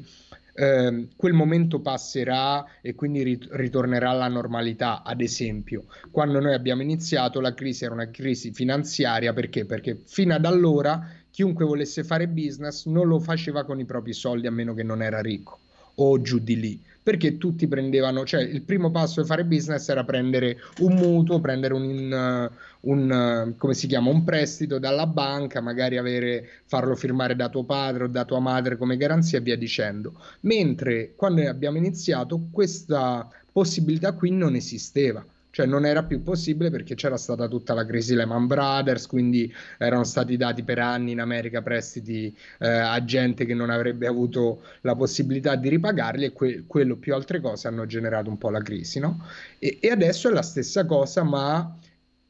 eh, 0.57 1.09
quel 1.17 1.33
momento 1.35 1.81
passerà 1.81 2.65
e 2.81 2.95
quindi 2.95 3.23
rit- 3.23 3.49
ritornerà 3.53 4.11
alla 4.11 4.29
normalità. 4.29 5.03
Ad 5.03 5.21
esempio, 5.21 5.85
quando 6.11 6.41
noi 6.41 6.55
abbiamo 6.55 6.83
iniziato 6.83 7.41
la 7.41 7.55
crisi 7.55 7.85
era 7.85 7.95
una 7.95 8.11
crisi 8.11 8.53
finanziaria 8.53 9.33
perché? 9.33 9.67
Perché 9.67 10.01
fino 10.05 10.35
ad 10.35 10.47
allora 10.47 11.07
chiunque 11.31 11.67
volesse 11.67 12.03
fare 12.03 12.29
business 12.29 12.87
non 12.87 13.07
lo 13.07 13.21
faceva 13.21 13.65
con 13.65 13.79
i 13.79 13.85
propri 13.85 14.15
soldi 14.15 14.47
a 14.47 14.51
meno 14.51 14.73
che 14.73 14.83
non 14.83 15.03
era 15.03 15.21
ricco 15.21 15.59
o 15.97 16.21
giù 16.21 16.39
di 16.39 16.59
lì 16.59 16.83
perché 17.07 17.39
tutti 17.39 17.69
prendevano, 17.69 18.25
cioè 18.25 18.43
il 18.43 18.63
primo 18.63 18.91
passo 18.91 19.21
di 19.21 19.29
fare 19.29 19.45
business 19.45 19.89
era 19.89 20.03
prendere 20.03 20.59
un 20.81 20.95
mutuo, 20.95 21.41
prendere 21.41 21.73
un, 21.73 22.51
un, 22.81 23.55
come 23.57 23.75
si 23.75 23.87
chiama, 23.87 24.11
un 24.11 24.25
prestito 24.25 24.81
dalla 24.81 25.07
banca, 25.07 25.61
magari 25.61 25.99
avere, 25.99 26.49
farlo 26.65 26.97
firmare 26.97 27.37
da 27.37 27.49
tuo 27.49 27.63
padre 27.63 28.03
o 28.03 28.07
da 28.09 28.25
tua 28.25 28.41
madre 28.41 28.77
come 28.77 28.97
garanzia 28.97 29.39
e 29.39 29.41
via 29.41 29.57
dicendo. 29.57 30.21
Mentre 30.41 31.13
quando 31.15 31.49
abbiamo 31.49 31.77
iniziato 31.77 32.49
questa 32.51 33.29
possibilità 33.53 34.13
qui 34.15 34.33
non 34.33 34.57
esisteva 34.57 35.25
cioè 35.57 35.65
non 35.65 35.87
era 35.87 36.05
più 36.05 36.23
possibile 36.23 36.69
perché 36.69 36.95
c'era 36.95 37.17
stata 37.17 37.49
tutta 37.49 37.73
la 37.73 37.87
crisi 37.87 38.15
Lehman 38.15 38.47
Brothers, 38.47 39.07
quindi 39.07 39.51
erano 39.79 40.05
stati 40.05 40.37
dati 40.37 40.63
per 40.65 40.79
anni 40.79 41.13
in 41.13 41.19
America 41.19 41.63
prestiti 41.63 42.37
eh, 42.59 42.69
a 42.69 43.03
gente 43.03 43.47
che 43.47 43.55
non 43.55 43.71
avrebbe 43.71 44.07
avuto 44.07 44.61
la 44.83 44.95
possibilità 44.95 45.57
di 45.57 45.71
ripagarli 45.71 46.27
e 46.27 46.33
que- 46.33 46.65
quello 46.67 46.97
più 46.97 47.15
altre 47.15 47.41
cose 47.41 47.69
hanno 47.69 47.87
generato 47.87 48.29
un 48.29 48.37
po' 48.37 48.51
la 48.51 48.61
crisi, 48.61 48.99
no? 48.99 49.25
E, 49.59 49.79
e 49.81 49.89
adesso 49.89 50.29
è 50.29 50.33
la 50.35 50.43
stessa 50.43 50.85
cosa, 50.85 51.23
ma 51.23 51.75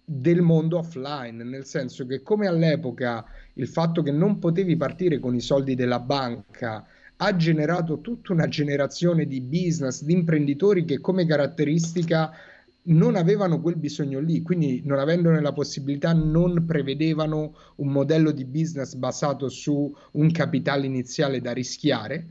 del 0.04 0.40
mondo 0.40 0.78
offline, 0.78 1.42
nel 1.42 1.64
senso 1.64 2.06
che 2.06 2.22
come 2.22 2.46
all'epoca 2.46 3.24
il 3.54 3.66
fatto 3.66 4.04
che 4.04 4.12
non 4.12 4.38
potevi 4.38 4.76
partire 4.76 5.18
con 5.18 5.34
i 5.34 5.40
soldi 5.40 5.74
della 5.74 5.98
banca 5.98 6.86
ha 7.16 7.34
generato 7.34 8.00
tutta 8.00 8.32
una 8.32 8.46
generazione 8.46 9.26
di 9.26 9.40
business, 9.40 10.04
di 10.04 10.12
imprenditori 10.12 10.84
che 10.84 11.00
come 11.00 11.26
caratteristica 11.26 12.30
non 12.86 13.16
avevano 13.16 13.60
quel 13.60 13.76
bisogno 13.76 14.20
lì, 14.20 14.42
quindi 14.42 14.82
non 14.84 14.98
avendone 14.98 15.40
la 15.40 15.52
possibilità 15.52 16.12
non 16.12 16.64
prevedevano 16.66 17.54
un 17.76 17.88
modello 17.88 18.30
di 18.30 18.44
business 18.44 18.94
basato 18.94 19.48
su 19.48 19.94
un 20.12 20.30
capitale 20.30 20.86
iniziale 20.86 21.40
da 21.40 21.52
rischiare. 21.52 22.26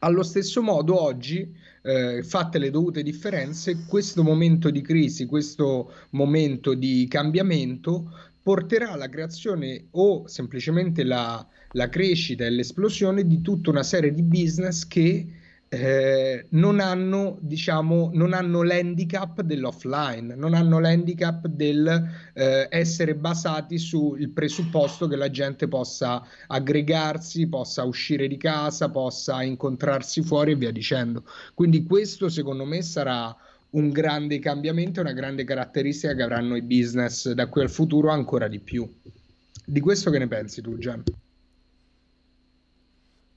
Allo 0.00 0.22
stesso 0.22 0.60
modo 0.62 1.00
oggi, 1.00 1.50
eh, 1.82 2.22
fatte 2.22 2.58
le 2.58 2.70
dovute 2.70 3.02
differenze, 3.02 3.84
questo 3.86 4.22
momento 4.22 4.70
di 4.70 4.82
crisi, 4.82 5.24
questo 5.24 5.92
momento 6.10 6.74
di 6.74 7.06
cambiamento 7.08 8.10
porterà 8.42 8.90
alla 8.90 9.08
creazione 9.08 9.86
o 9.92 10.26
semplicemente 10.26 11.04
la, 11.04 11.46
la 11.70 11.88
crescita 11.88 12.44
e 12.44 12.50
l'esplosione 12.50 13.26
di 13.26 13.40
tutta 13.40 13.70
una 13.70 13.82
serie 13.82 14.12
di 14.12 14.22
business 14.22 14.86
che 14.86 15.26
eh, 15.74 16.46
non 16.50 16.80
hanno, 16.80 17.38
diciamo, 17.40 18.10
non 18.12 18.32
hanno 18.32 18.62
l'handicap 18.62 19.42
dell'offline, 19.42 20.34
non 20.34 20.54
hanno 20.54 20.78
l'handicap 20.78 21.46
del 21.46 22.10
eh, 22.32 22.66
essere 22.70 23.14
basati 23.14 23.78
sul 23.78 24.30
presupposto 24.30 25.08
che 25.08 25.16
la 25.16 25.30
gente 25.30 25.66
possa 25.68 26.22
aggregarsi, 26.46 27.48
possa 27.48 27.82
uscire 27.84 28.28
di 28.28 28.36
casa, 28.36 28.90
possa 28.90 29.42
incontrarsi 29.42 30.22
fuori 30.22 30.52
e 30.52 30.56
via 30.56 30.70
dicendo. 30.70 31.24
Quindi 31.54 31.84
questo 31.84 32.28
secondo 32.28 32.64
me 32.64 32.82
sarà 32.82 33.34
un 33.70 33.90
grande 33.90 34.38
cambiamento, 34.38 35.00
una 35.00 35.12
grande 35.12 35.44
caratteristica 35.44 36.14
che 36.14 36.22
avranno 36.22 36.54
i 36.54 36.62
business 36.62 37.30
da 37.32 37.48
qui 37.48 37.62
al 37.62 37.70
futuro 37.70 38.10
ancora 38.10 38.46
di 38.46 38.60
più. 38.60 38.88
Di 39.66 39.80
questo 39.80 40.10
che 40.10 40.18
ne 40.18 40.28
pensi 40.28 40.60
tu, 40.60 40.78
Gian? 40.78 41.02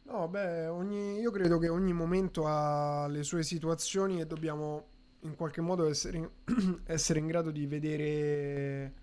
No, 0.10 0.30
beh, 0.30 0.68
ogni, 0.68 1.20
io 1.20 1.32
credo 1.32 1.58
che 1.58 1.68
ogni 1.68 1.92
momento 1.92 2.46
ha 2.48 3.08
le 3.08 3.24
sue 3.24 3.44
situazioni 3.44 4.22
e 4.22 4.26
dobbiamo 4.26 4.86
in 5.22 5.36
qualche 5.36 5.60
modo 5.60 5.90
essere 5.90 6.18
in, 6.18 6.30
essere 6.86 7.20
in 7.20 7.28
grado 7.28 7.52
di 7.52 7.66
vedere, 7.66 8.94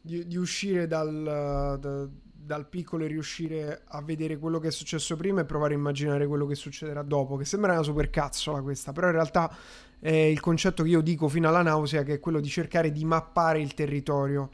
di, 0.00 0.24
di 0.24 0.36
uscire 0.36 0.86
dal, 0.86 1.76
da, 1.80 2.08
dal 2.22 2.68
piccolo 2.68 3.02
e 3.02 3.08
riuscire 3.08 3.82
a 3.86 4.00
vedere 4.02 4.38
quello 4.38 4.60
che 4.60 4.68
è 4.68 4.70
successo 4.70 5.16
prima 5.16 5.40
e 5.40 5.44
provare 5.46 5.74
a 5.74 5.78
immaginare 5.78 6.28
quello 6.28 6.46
che 6.46 6.54
succederà 6.54 7.02
dopo, 7.02 7.36
che 7.36 7.44
sembra 7.44 7.72
una 7.72 7.82
super 7.82 8.08
cazzola 8.08 8.62
questa, 8.62 8.92
però 8.92 9.08
in 9.08 9.14
realtà 9.14 9.52
è 9.98 10.10
il 10.10 10.38
concetto 10.38 10.84
che 10.84 10.90
io 10.90 11.00
dico 11.00 11.26
fino 11.26 11.48
alla 11.48 11.62
nausea, 11.62 12.04
che 12.04 12.14
è 12.14 12.20
quello 12.20 12.38
di 12.38 12.48
cercare 12.48 12.92
di 12.92 13.04
mappare 13.04 13.60
il 13.60 13.74
territorio. 13.74 14.48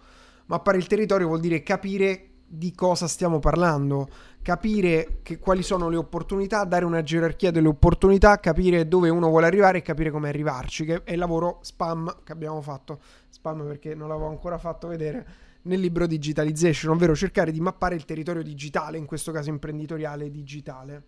Mappare 0.47 0.79
il 0.79 0.87
territorio 0.87 1.27
vuol 1.27 1.41
dire 1.41 1.63
capire 1.63 2.32
di 2.55 2.75
cosa 2.75 3.09
stiamo 3.09 3.39
parlando, 3.39 4.07
capire 4.43 5.21
che, 5.23 5.39
quali 5.39 5.63
sono 5.63 5.89
le 5.89 5.97
opportunità, 5.97 6.65
dare 6.65 6.85
una 6.85 7.03
gerarchia 7.03 7.51
delle 7.51 7.69
opportunità, 7.69 8.39
capire 8.41 8.87
dove 8.87 9.09
uno 9.09 9.29
vuole 9.29 9.47
arrivare 9.47 9.79
e 9.79 9.83
capire 9.83 10.11
come 10.11 10.29
arrivarci, 10.29 10.85
che 10.85 11.03
è 11.03 11.13
il 11.13 11.19
lavoro 11.19 11.61
spam 11.63 12.19
che 12.23 12.33
abbiamo 12.33 12.61
fatto. 12.61 13.01
Spam 13.31 13.65
perché 13.65 13.95
non 13.95 14.09
l'avevo 14.09 14.29
ancora 14.29 14.59
fatto 14.59 14.87
vedere 14.87 15.27
nel 15.63 15.81
libro 15.81 16.07
Digitalization, 16.07 16.93
ovvero 16.93 17.15
cercare 17.15 17.53
di 17.53 17.61
mappare 17.61 17.95
il 17.95 18.05
territorio 18.05 18.43
digitale, 18.43 18.99
in 18.99 19.07
questo 19.07 19.33
caso 19.33 19.49
imprenditoriale 19.49 20.31
digitale. 20.31 21.05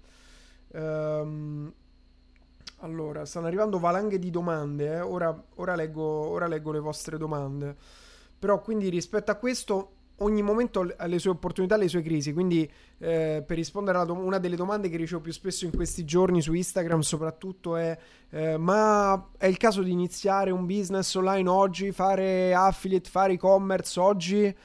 Um, 0.72 1.70
allora, 2.78 3.26
stanno 3.26 3.48
arrivando 3.48 3.78
valanghe 3.78 4.18
di 4.18 4.30
domande, 4.30 4.94
eh? 4.94 5.00
ora, 5.00 5.44
ora, 5.56 5.74
leggo, 5.74 6.02
ora 6.02 6.46
leggo 6.46 6.72
le 6.72 6.80
vostre 6.80 7.18
domande. 7.18 7.76
Però 8.38 8.62
quindi 8.62 8.88
rispetto 8.88 9.30
a 9.30 9.34
questo 9.34 9.93
ogni 10.18 10.42
momento 10.42 10.92
ha 10.96 11.06
le 11.06 11.18
sue 11.18 11.30
opportunità, 11.30 11.76
le 11.76 11.88
sue 11.88 12.02
crisi. 12.02 12.32
Quindi, 12.32 12.70
eh, 12.98 13.42
per 13.46 13.56
rispondere 13.56 13.98
a 13.98 14.12
una 14.12 14.38
delle 14.38 14.56
domande 14.56 14.88
che 14.88 14.96
ricevo 14.96 15.20
più 15.20 15.32
spesso 15.32 15.64
in 15.64 15.74
questi 15.74 16.04
giorni 16.04 16.40
su 16.40 16.52
Instagram, 16.52 17.00
soprattutto 17.00 17.76
è: 17.76 17.98
eh, 18.30 18.56
ma 18.56 19.30
è 19.36 19.46
il 19.46 19.56
caso 19.56 19.82
di 19.82 19.90
iniziare 19.90 20.50
un 20.50 20.66
business 20.66 21.14
online 21.14 21.48
oggi, 21.48 21.92
fare 21.92 22.54
affiliate, 22.54 23.10
fare 23.10 23.32
e-commerce 23.34 23.98
oggi? 23.98 24.56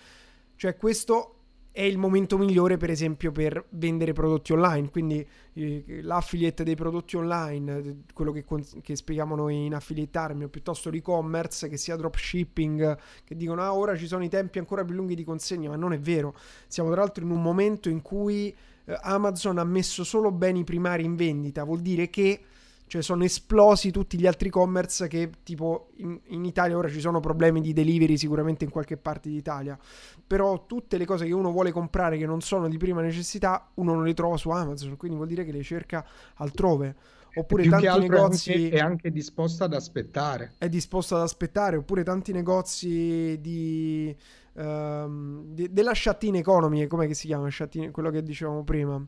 Cioè, 0.56 0.76
questo 0.76 1.39
è 1.80 1.84
il 1.84 1.98
momento 1.98 2.38
migliore, 2.38 2.76
per 2.76 2.90
esempio, 2.90 3.32
per 3.32 3.64
vendere 3.70 4.12
prodotti 4.12 4.52
online. 4.52 4.90
Quindi 4.90 5.26
eh, 5.54 6.02
l'affiliate 6.02 6.66
dei 6.66 6.76
prodotti 6.76 7.16
online, 7.16 8.02
quello 8.14 8.34
che, 8.34 8.44
che, 8.82 8.98
spieghiamo 8.98 9.34
noi 9.34 9.68
in 9.68 9.74
Affiliate 9.74 10.18
Army, 10.18 10.44
o 10.44 10.50
piuttosto 10.50 10.90
l'e-commerce, 10.90 11.70
che 11.70 11.78
sia 11.78 11.96
dropshipping, 11.96 12.98
che 13.24 13.34
dicono 13.34 13.62
ah, 13.62 13.74
ora 13.74 13.96
ci 13.96 14.08
sono 14.08 14.26
i 14.26 14.28
tempi 14.28 14.60
ancora 14.60 14.84
più 14.84 14.94
lunghi 14.94 15.16
di 15.16 15.24
consegna, 15.24 15.70
ma 15.70 15.78
non 15.78 15.94
è 15.94 16.00
vero. 16.00 16.36
Siamo 16.68 16.92
tra 16.92 17.00
l'altro 17.00 17.24
in 17.24 17.32
un 17.32 17.42
momento 17.42 17.88
in 17.88 18.02
cui 18.02 18.54
eh, 18.84 19.00
Amazon 19.04 19.58
ha 19.58 19.64
messo 19.64 20.04
solo 20.04 20.32
beni 20.32 20.66
primari 20.66 21.06
in 21.06 21.16
vendita, 21.16 21.64
vuol 21.64 21.80
dire 21.80 22.10
che 22.10 22.42
cioè 22.90 23.04
sono 23.04 23.24
esplosi 23.24 23.92
tutti 23.92 24.18
gli 24.18 24.26
altri 24.26 24.48
e-commerce 24.48 25.08
che 25.08 25.30
tipo 25.44 25.90
in, 25.98 26.20
in, 26.30 26.44
Italia 26.44 26.76
ora 26.76 26.90
ci 26.90 27.00
sono 27.00 27.20
problemi 27.20 27.62
di 27.62 27.72
delivery 27.72 28.18
sicuramente 28.18 28.64
in 28.64 28.72
qualche 28.72 28.98
parte 28.98 29.30
d'Italia. 29.30 29.78
Però 30.26 30.66
tutte 30.66 30.98
le 30.98 31.06
cose 31.06 31.28
che 31.28 31.32
uno 31.32 31.52
vuole 31.52 31.72
comprare 31.72 32.18
che 32.18 32.26
non 32.26 32.42
sono 32.42 32.68
di 32.68 32.78
prima 32.78 33.02
necessità, 33.02 33.70
uno 33.76 33.94
non 33.94 34.06
le 34.06 34.16
trova 34.16 34.38
su 34.38 34.50
Amazon, 34.50 34.98
quindi 34.98 35.18
vuol 35.18 35.30
dire 35.30 35.46
che 35.46 35.52
le 35.52 35.62
cerca 35.62 36.04
altrove. 36.38 36.96
oppure 37.36 37.70
tanti 37.70 38.00
negozi... 38.00 38.52
È 38.54 38.56
anche, 38.56 38.76
è 38.76 38.80
anche 38.80 39.12
disposta 39.12 39.66
ad 39.66 39.76
aspettare. 39.76 40.54
È 40.58 40.68
disposta 40.68 41.16
ad 41.16 41.22
aspettare, 41.22 41.76
oppure 41.76 42.04
tanti 42.04 42.32
negozi 42.32 43.38
di... 43.40 44.16
Um, 44.54 45.44
di 45.46 45.72
della 45.72 45.94
shut-in 45.94 46.38
economy, 46.38 46.88
come 46.88 47.14
si 47.14 47.28
chiama? 47.28 47.52
Shut-in, 47.52 47.92
quello 47.92 48.10
che 48.10 48.24
dicevamo 48.24 48.64
prima. 48.64 49.06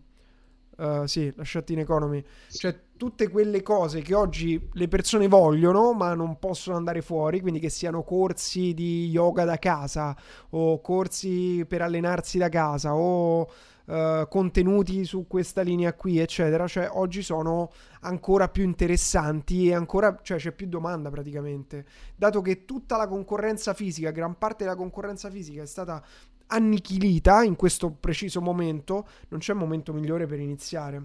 Uh, 0.81 1.05
sì, 1.05 1.31
la 1.35 1.43
shut-in 1.43 1.77
economy. 1.77 2.23
Cioè, 2.49 2.75
tutte 2.97 3.29
quelle 3.29 3.61
cose 3.61 4.01
che 4.01 4.15
oggi 4.15 4.69
le 4.73 4.87
persone 4.87 5.27
vogliono, 5.27 5.93
ma 5.93 6.15
non 6.15 6.39
possono 6.39 6.75
andare 6.75 7.03
fuori, 7.03 7.39
quindi 7.39 7.59
che 7.59 7.69
siano 7.69 8.01
corsi 8.01 8.73
di 8.73 9.07
yoga 9.09 9.45
da 9.45 9.59
casa, 9.59 10.17
o 10.49 10.81
corsi 10.81 11.63
per 11.67 11.83
allenarsi 11.83 12.39
da 12.39 12.49
casa, 12.49 12.95
o 12.95 13.41
uh, 13.41 14.27
contenuti 14.27 15.05
su 15.05 15.27
questa 15.27 15.61
linea 15.61 15.93
qui, 15.93 16.17
eccetera. 16.17 16.65
Cioè, 16.67 16.89
oggi 16.91 17.21
sono 17.21 17.69
ancora 17.99 18.49
più 18.49 18.63
interessanti 18.63 19.67
e 19.67 19.75
ancora, 19.75 20.17
cioè, 20.23 20.39
c'è 20.39 20.51
più 20.51 20.65
domanda 20.65 21.11
praticamente. 21.11 21.85
Dato 22.15 22.41
che 22.41 22.65
tutta 22.65 22.97
la 22.97 23.07
concorrenza 23.07 23.75
fisica, 23.75 24.09
gran 24.09 24.35
parte 24.35 24.63
della 24.63 24.75
concorrenza 24.75 25.29
fisica 25.29 25.61
è 25.61 25.67
stata 25.67 26.03
annichilita 26.51 27.43
in 27.43 27.55
questo 27.55 27.91
preciso 27.91 28.41
momento, 28.41 29.07
non 29.29 29.39
c'è 29.39 29.53
momento 29.53 29.93
migliore 29.93 30.27
per 30.27 30.39
iniziare. 30.39 31.01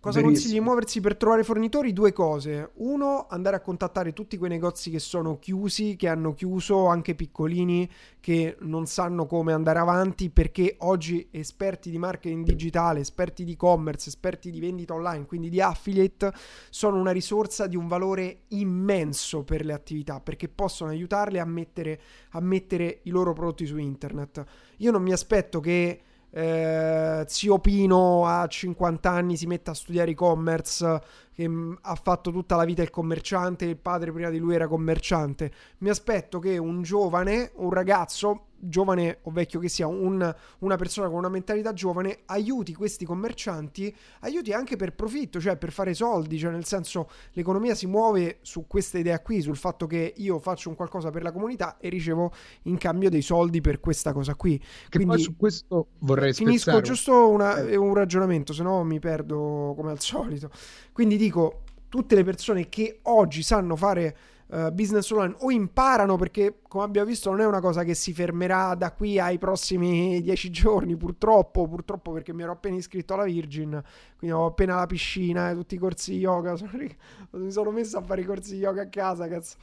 Cosa 0.00 0.20
Verissimo. 0.20 0.44
consigli 0.44 0.60
muoversi 0.62 1.00
per 1.00 1.16
trovare 1.16 1.42
fornitori? 1.42 1.92
Due 1.92 2.12
cose. 2.12 2.70
Uno, 2.74 3.26
andare 3.28 3.56
a 3.56 3.60
contattare 3.60 4.12
tutti 4.12 4.36
quei 4.36 4.48
negozi 4.48 4.90
che 4.90 5.00
sono 5.00 5.40
chiusi, 5.40 5.96
che 5.96 6.06
hanno 6.06 6.34
chiuso, 6.34 6.86
anche 6.86 7.16
piccolini, 7.16 7.90
che 8.20 8.56
non 8.60 8.86
sanno 8.86 9.26
come 9.26 9.52
andare 9.52 9.80
avanti, 9.80 10.30
perché 10.30 10.76
oggi 10.80 11.26
esperti 11.32 11.90
di 11.90 11.98
marketing 11.98 12.44
digitale, 12.44 13.00
esperti 13.00 13.42
di 13.42 13.52
e-commerce, 13.52 14.08
esperti 14.08 14.52
di 14.52 14.60
vendita 14.60 14.94
online, 14.94 15.26
quindi 15.26 15.48
di 15.48 15.60
affiliate, 15.60 16.32
sono 16.70 17.00
una 17.00 17.10
risorsa 17.10 17.66
di 17.66 17.74
un 17.74 17.88
valore 17.88 18.42
immenso 18.48 19.42
per 19.42 19.64
le 19.64 19.72
attività, 19.72 20.20
perché 20.20 20.48
possono 20.48 20.90
aiutarle 20.90 21.40
a 21.40 21.44
mettere, 21.44 22.00
a 22.30 22.40
mettere 22.40 23.00
i 23.02 23.10
loro 23.10 23.32
prodotti 23.32 23.66
su 23.66 23.76
internet. 23.78 24.44
Io 24.76 24.92
non 24.92 25.02
mi 25.02 25.12
aspetto 25.12 25.58
che 25.58 26.02
eh, 26.30 27.24
zio 27.26 27.58
Pino 27.58 28.26
a 28.26 28.46
50 28.46 29.10
anni 29.10 29.36
si 29.36 29.46
mette 29.46 29.70
a 29.70 29.74
studiare 29.74 30.10
e-commerce, 30.10 31.02
che 31.32 31.48
mm, 31.48 31.74
ha 31.82 31.94
fatto 31.94 32.30
tutta 32.30 32.56
la 32.56 32.64
vita 32.64 32.82
il 32.82 32.90
commerciante, 32.90 33.64
il 33.64 33.76
padre 33.76 34.12
prima 34.12 34.30
di 34.30 34.38
lui 34.38 34.54
era 34.54 34.68
commerciante. 34.68 35.52
Mi 35.78 35.88
aspetto 35.88 36.38
che 36.38 36.58
un 36.58 36.82
giovane, 36.82 37.52
un 37.56 37.70
ragazzo 37.70 38.47
giovane 38.58 39.18
o 39.22 39.30
vecchio 39.30 39.60
che 39.60 39.68
sia, 39.68 39.86
un, 39.86 40.34
una 40.58 40.76
persona 40.76 41.08
con 41.08 41.18
una 41.18 41.28
mentalità 41.28 41.72
giovane, 41.72 42.20
aiuti 42.26 42.74
questi 42.74 43.04
commercianti, 43.04 43.94
aiuti 44.20 44.52
anche 44.52 44.76
per 44.76 44.94
profitto, 44.94 45.40
cioè 45.40 45.56
per 45.56 45.72
fare 45.72 45.94
soldi, 45.94 46.38
cioè 46.38 46.50
nel 46.50 46.64
senso 46.64 47.08
l'economia 47.32 47.74
si 47.74 47.86
muove 47.86 48.38
su 48.42 48.66
questa 48.66 48.98
idea 48.98 49.20
qui, 49.20 49.40
sul 49.40 49.56
fatto 49.56 49.86
che 49.86 50.14
io 50.16 50.38
faccio 50.38 50.68
un 50.68 50.74
qualcosa 50.74 51.10
per 51.10 51.22
la 51.22 51.32
comunità 51.32 51.76
e 51.78 51.88
ricevo 51.88 52.32
in 52.62 52.78
cambio 52.78 53.10
dei 53.10 53.22
soldi 53.22 53.60
per 53.60 53.80
questa 53.80 54.12
cosa 54.12 54.34
qui. 54.34 54.58
Che 54.58 54.98
Quindi, 54.98 55.22
su 55.22 55.36
questo 55.36 55.88
vorrei 56.00 56.32
Finisco 56.32 56.70
spezzare. 56.70 56.82
giusto 56.82 57.28
una, 57.28 57.58
eh. 57.58 57.76
un 57.76 57.94
ragionamento, 57.94 58.52
se 58.52 58.62
no 58.62 58.82
mi 58.84 58.98
perdo 58.98 59.74
come 59.76 59.90
al 59.90 60.00
solito. 60.00 60.50
Quindi 60.92 61.16
dico, 61.16 61.62
tutte 61.88 62.14
le 62.14 62.24
persone 62.24 62.68
che 62.68 63.00
oggi 63.02 63.42
sanno 63.42 63.76
fare 63.76 64.16
uh, 64.48 64.70
business 64.72 65.10
online 65.10 65.34
o 65.38 65.50
imparano 65.50 66.16
perché 66.16 66.60
come 66.66 66.84
abbiamo 66.84 67.08
visto 67.08 67.30
non 67.30 67.40
è 67.40 67.46
una 67.46 67.60
cosa 67.60 67.84
che 67.84 67.94
si 67.94 68.12
fermerà 68.12 68.74
da 68.74 68.92
qui 68.92 69.18
ai 69.18 69.38
prossimi 69.38 70.20
dieci 70.22 70.50
giorni 70.50 70.96
purtroppo 70.96 71.66
purtroppo 71.66 72.12
perché 72.12 72.32
mi 72.32 72.42
ero 72.42 72.52
appena 72.52 72.76
iscritto 72.76 73.14
alla 73.14 73.24
Virgin 73.24 73.82
quindi 74.16 74.36
ho 74.36 74.46
appena 74.46 74.76
la 74.76 74.86
piscina 74.86 75.50
e 75.50 75.54
tutti 75.54 75.74
i 75.74 75.78
corsi 75.78 76.14
yoga 76.14 76.54
mi 77.32 77.50
sono 77.50 77.70
messo 77.70 77.98
a 77.98 78.02
fare 78.02 78.20
i 78.20 78.24
corsi 78.24 78.56
yoga 78.56 78.82
a 78.82 78.88
casa 78.88 79.28
cazzo 79.28 79.56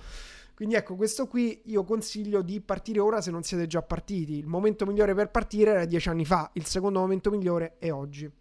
quindi 0.55 0.75
ecco, 0.75 0.95
questo 0.95 1.27
qui 1.27 1.63
io 1.65 1.83
consiglio 1.83 2.41
di 2.41 2.61
partire 2.61 3.01
ora 3.01 3.19
se 3.19 3.29
non 3.29 3.43
siete 3.43 3.67
già 3.67 3.81
partiti. 3.81 4.37
Il 4.37 4.47
momento 4.47 4.85
migliore 4.85 5.13
per 5.13 5.29
partire 5.29 5.71
era 5.71 5.85
dieci 5.85 6.07
anni 6.07 6.23
fa, 6.23 6.49
il 6.53 6.65
secondo 6.65 6.99
momento 6.99 7.29
migliore 7.29 7.75
è 7.77 7.91
oggi. 7.91 8.31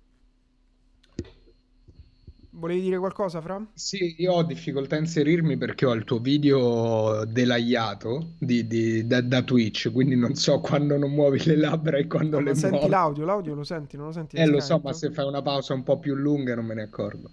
Volevi 2.57 2.83
dire 2.83 2.99
qualcosa, 2.99 3.41
Fra? 3.41 3.61
Sì, 3.75 4.15
io 4.19 4.33
ho 4.33 4.43
difficoltà 4.45 4.95
a 4.95 5.01
inserirmi 5.01 5.57
perché 5.57 5.87
ho 5.87 5.93
il 5.93 6.05
tuo 6.05 6.21
video 6.21 7.25
delagliato 7.25 8.35
di, 8.39 8.67
di, 8.69 9.07
da, 9.07 9.21
da, 9.21 9.43
Twitch, 9.43 9.91
quindi 9.91 10.15
non 10.15 10.37
so 10.37 10.61
quando 10.61 10.97
non 10.97 11.11
muovi 11.11 11.43
le 11.45 11.57
labbra 11.57 11.99
e 11.99 12.07
quando 12.07 12.39
no, 12.39 12.45
le 12.45 12.55
senti 12.55 12.77
muovi. 12.77 12.91
l'audio, 12.91 13.25
l'audio 13.25 13.55
lo 13.55 13.65
senti, 13.65 13.97
non 13.97 14.07
lo 14.07 14.13
senti? 14.13 14.37
Eh, 14.37 14.47
lo 14.47 14.61
so, 14.61 14.81
ma 14.83 14.93
se 14.93 15.11
fai 15.11 15.27
una 15.27 15.43
pausa 15.43 15.75
un 15.75 15.83
po' 15.83 15.99
più 15.99 16.15
lunga 16.15 16.55
non 16.55 16.65
me 16.65 16.75
ne 16.75 16.83
accorgo. 16.83 17.31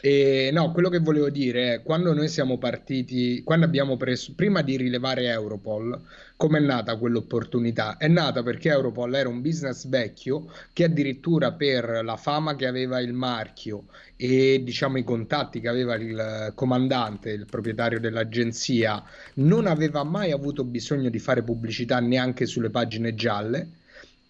E 0.00 0.50
no, 0.52 0.70
quello 0.70 0.90
che 0.90 1.00
volevo 1.00 1.28
dire 1.28 1.74
è 1.74 1.82
quando 1.82 2.14
noi 2.14 2.28
siamo 2.28 2.56
partiti, 2.56 3.42
quando 3.42 3.66
abbiamo 3.66 3.96
preso, 3.96 4.32
prima 4.36 4.62
di 4.62 4.76
rilevare 4.76 5.24
Europol, 5.24 6.00
come 6.36 6.58
è 6.58 6.60
nata 6.60 6.96
quell'opportunità? 6.96 7.96
È 7.96 8.06
nata 8.06 8.44
perché 8.44 8.68
Europol 8.68 9.12
era 9.16 9.28
un 9.28 9.40
business 9.40 9.88
vecchio 9.88 10.52
che 10.72 10.84
addirittura 10.84 11.52
per 11.52 12.02
la 12.04 12.16
fama 12.16 12.54
che 12.54 12.66
aveva 12.66 13.00
il 13.00 13.12
marchio 13.12 13.86
e 14.14 14.60
diciamo 14.62 14.98
i 14.98 15.04
contatti 15.04 15.58
che 15.58 15.68
aveva 15.68 15.96
il 15.96 16.52
comandante, 16.54 17.30
il 17.30 17.46
proprietario 17.46 17.98
dell'agenzia, 17.98 19.02
non 19.34 19.66
aveva 19.66 20.04
mai 20.04 20.30
avuto 20.30 20.62
bisogno 20.62 21.08
di 21.08 21.18
fare 21.18 21.42
pubblicità 21.42 21.98
neanche 21.98 22.46
sulle 22.46 22.70
pagine 22.70 23.14
gialle. 23.16 23.70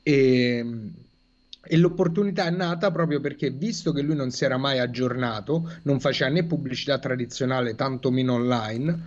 E 0.03 0.65
e 1.63 1.77
l'opportunità 1.77 2.47
è 2.47 2.51
nata 2.51 2.91
proprio 2.91 3.21
perché, 3.21 3.51
visto 3.51 3.93
che 3.93 4.03
lui 4.03 4.15
non 4.15 4.31
si 4.31 4.45
era 4.45 4.57
mai 4.57 4.79
aggiornato, 4.79 5.71
non 5.83 6.01
faceva 6.01 6.31
né 6.31 6.45
pubblicità 6.45 6.99
tradizionale, 6.99 7.75
tantomeno 7.75 8.35
online, 8.35 9.03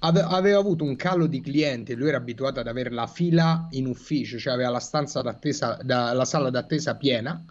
ave- 0.00 0.22
aveva 0.26 0.58
avuto 0.58 0.84
un 0.84 0.96
calo 0.96 1.26
di 1.26 1.40
clienti. 1.40 1.94
Lui 1.94 2.08
era 2.08 2.16
abituato 2.16 2.60
ad 2.60 2.66
avere 2.66 2.90
la 2.90 3.06
fila 3.06 3.68
in 3.70 3.86
ufficio, 3.86 4.38
cioè 4.38 4.54
aveva 4.54 4.70
la 4.70 4.80
stanza 4.80 5.22
d'attesa, 5.22 5.78
da, 5.82 6.12
la 6.12 6.24
sala 6.24 6.50
d'attesa 6.50 6.96
piena. 6.96 7.44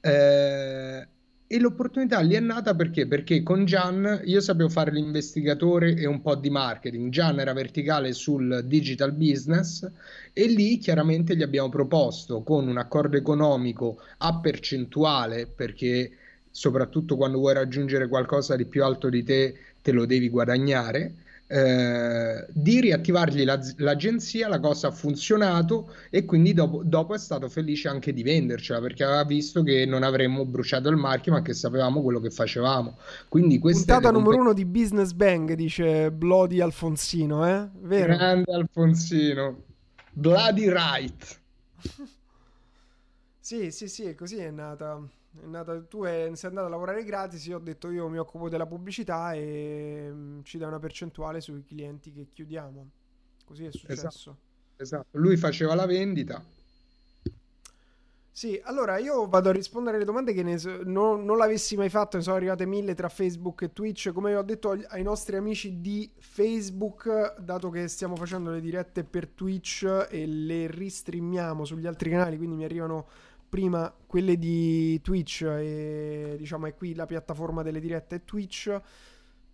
Eh, 0.00 1.08
e 1.46 1.60
l'opportunità 1.60 2.20
lì 2.20 2.34
è 2.34 2.40
nata 2.40 2.74
perché? 2.74 3.06
Perché 3.06 3.42
con 3.42 3.64
Gian 3.66 4.22
io 4.24 4.40
sapevo 4.40 4.68
fare 4.68 4.90
l'investigatore 4.90 5.94
e 5.94 6.06
un 6.06 6.22
po' 6.22 6.34
di 6.36 6.48
marketing. 6.48 7.10
Gian 7.10 7.38
era 7.38 7.52
verticale 7.52 8.12
sul 8.12 8.62
digital 8.64 9.12
business 9.12 9.88
e 10.32 10.46
lì 10.46 10.78
chiaramente 10.78 11.36
gli 11.36 11.42
abbiamo 11.42 11.68
proposto 11.68 12.42
con 12.42 12.66
un 12.66 12.78
accordo 12.78 13.16
economico 13.16 14.00
a 14.18 14.38
percentuale 14.40 15.46
perché 15.46 16.10
soprattutto 16.50 17.16
quando 17.16 17.38
vuoi 17.38 17.54
raggiungere 17.54 18.08
qualcosa 18.08 18.56
di 18.56 18.64
più 18.64 18.82
alto 18.82 19.08
di 19.08 19.22
te 19.22 19.54
te 19.82 19.92
lo 19.92 20.06
devi 20.06 20.28
guadagnare 20.30 21.14
eh, 21.46 22.46
di 22.50 22.80
riattivargli 22.80 23.44
la, 23.44 23.60
l'agenzia, 23.76 24.48
la 24.48 24.58
cosa 24.58 24.88
ha 24.88 24.90
funzionato 24.90 25.92
e 26.10 26.24
quindi 26.24 26.54
dopo, 26.54 26.82
dopo, 26.82 27.14
è 27.14 27.18
stato 27.18 27.48
felice 27.48 27.88
anche 27.88 28.12
di 28.12 28.22
vendercela 28.22 28.80
perché 28.80 29.04
aveva 29.04 29.24
visto 29.24 29.62
che 29.62 29.84
non 29.84 30.02
avremmo 30.02 30.46
bruciato 30.46 30.88
il 30.88 30.96
marchio 30.96 31.32
ma 31.32 31.42
che 31.42 31.52
sapevamo 31.52 32.02
quello 32.02 32.20
che 32.20 32.30
facevamo. 32.30 32.98
Quindi 33.28 33.58
questa 33.58 33.94
Puntata 33.94 34.16
numero 34.16 34.40
uno 34.40 34.52
di 34.52 34.64
Business 34.64 35.12
Bang, 35.12 35.52
dice 35.52 36.10
Bloody 36.10 36.60
Alfonsino, 36.60 37.46
eh? 37.46 37.68
Vero? 37.80 38.16
Grande 38.16 38.52
Alfonsino. 38.52 39.62
Bloody 40.12 40.68
Right. 40.68 41.40
sì, 43.38 43.70
sì, 43.70 43.88
sì, 43.88 44.14
così 44.14 44.36
è 44.36 44.50
nata. 44.50 45.02
Nata, 45.42 45.82
tu 45.82 46.04
è, 46.04 46.30
sei 46.34 46.48
andato 46.48 46.66
a 46.66 46.70
lavorare 46.70 47.02
gratis, 47.04 47.44
io 47.46 47.56
ho 47.56 47.60
detto 47.60 47.90
io 47.90 48.08
mi 48.08 48.18
occupo 48.18 48.48
della 48.48 48.66
pubblicità 48.66 49.32
e 49.32 50.08
um, 50.10 50.42
ci 50.44 50.58
dai 50.58 50.68
una 50.68 50.78
percentuale 50.78 51.40
sui 51.40 51.64
clienti 51.64 52.12
che 52.12 52.28
chiudiamo. 52.32 52.90
Così 53.44 53.64
è 53.64 53.72
successo. 53.72 54.06
Esatto, 54.06 54.36
esatto. 54.76 55.18
lui 55.18 55.36
faceva 55.36 55.74
la 55.74 55.86
vendita. 55.86 56.42
Sì, 58.36 58.60
allora 58.64 58.98
io 58.98 59.28
vado 59.28 59.50
a 59.50 59.52
rispondere 59.52 59.94
alle 59.94 60.04
domande 60.04 60.32
che 60.32 60.42
ne 60.42 60.56
non, 60.82 61.24
non 61.24 61.36
l'avessi 61.36 61.76
mai 61.76 61.88
fatto, 61.88 62.16
ne 62.16 62.24
sono 62.24 62.34
arrivate 62.34 62.66
mille 62.66 62.92
tra 62.94 63.08
Facebook 63.08 63.62
e 63.62 63.72
Twitch. 63.72 64.10
Come 64.12 64.34
ho 64.34 64.42
detto 64.42 64.76
ai 64.88 65.04
nostri 65.04 65.36
amici 65.36 65.80
di 65.80 66.10
Facebook, 66.18 67.38
dato 67.38 67.70
che 67.70 67.86
stiamo 67.86 68.16
facendo 68.16 68.50
le 68.50 68.60
dirette 68.60 69.04
per 69.04 69.28
Twitch 69.28 70.08
e 70.10 70.26
le 70.26 70.68
ristreamiamo 70.68 71.64
sugli 71.64 71.86
altri 71.86 72.10
canali, 72.10 72.36
quindi 72.36 72.56
mi 72.56 72.64
arrivano 72.64 73.06
prima 73.54 73.94
quelle 74.04 74.36
di 74.36 75.00
Twitch 75.00 75.42
e 75.42 76.34
diciamo 76.36 76.66
è 76.66 76.74
qui 76.74 76.92
la 76.92 77.06
piattaforma 77.06 77.62
delle 77.62 77.78
dirette 77.78 78.16
è 78.16 78.24
Twitch. 78.24 78.80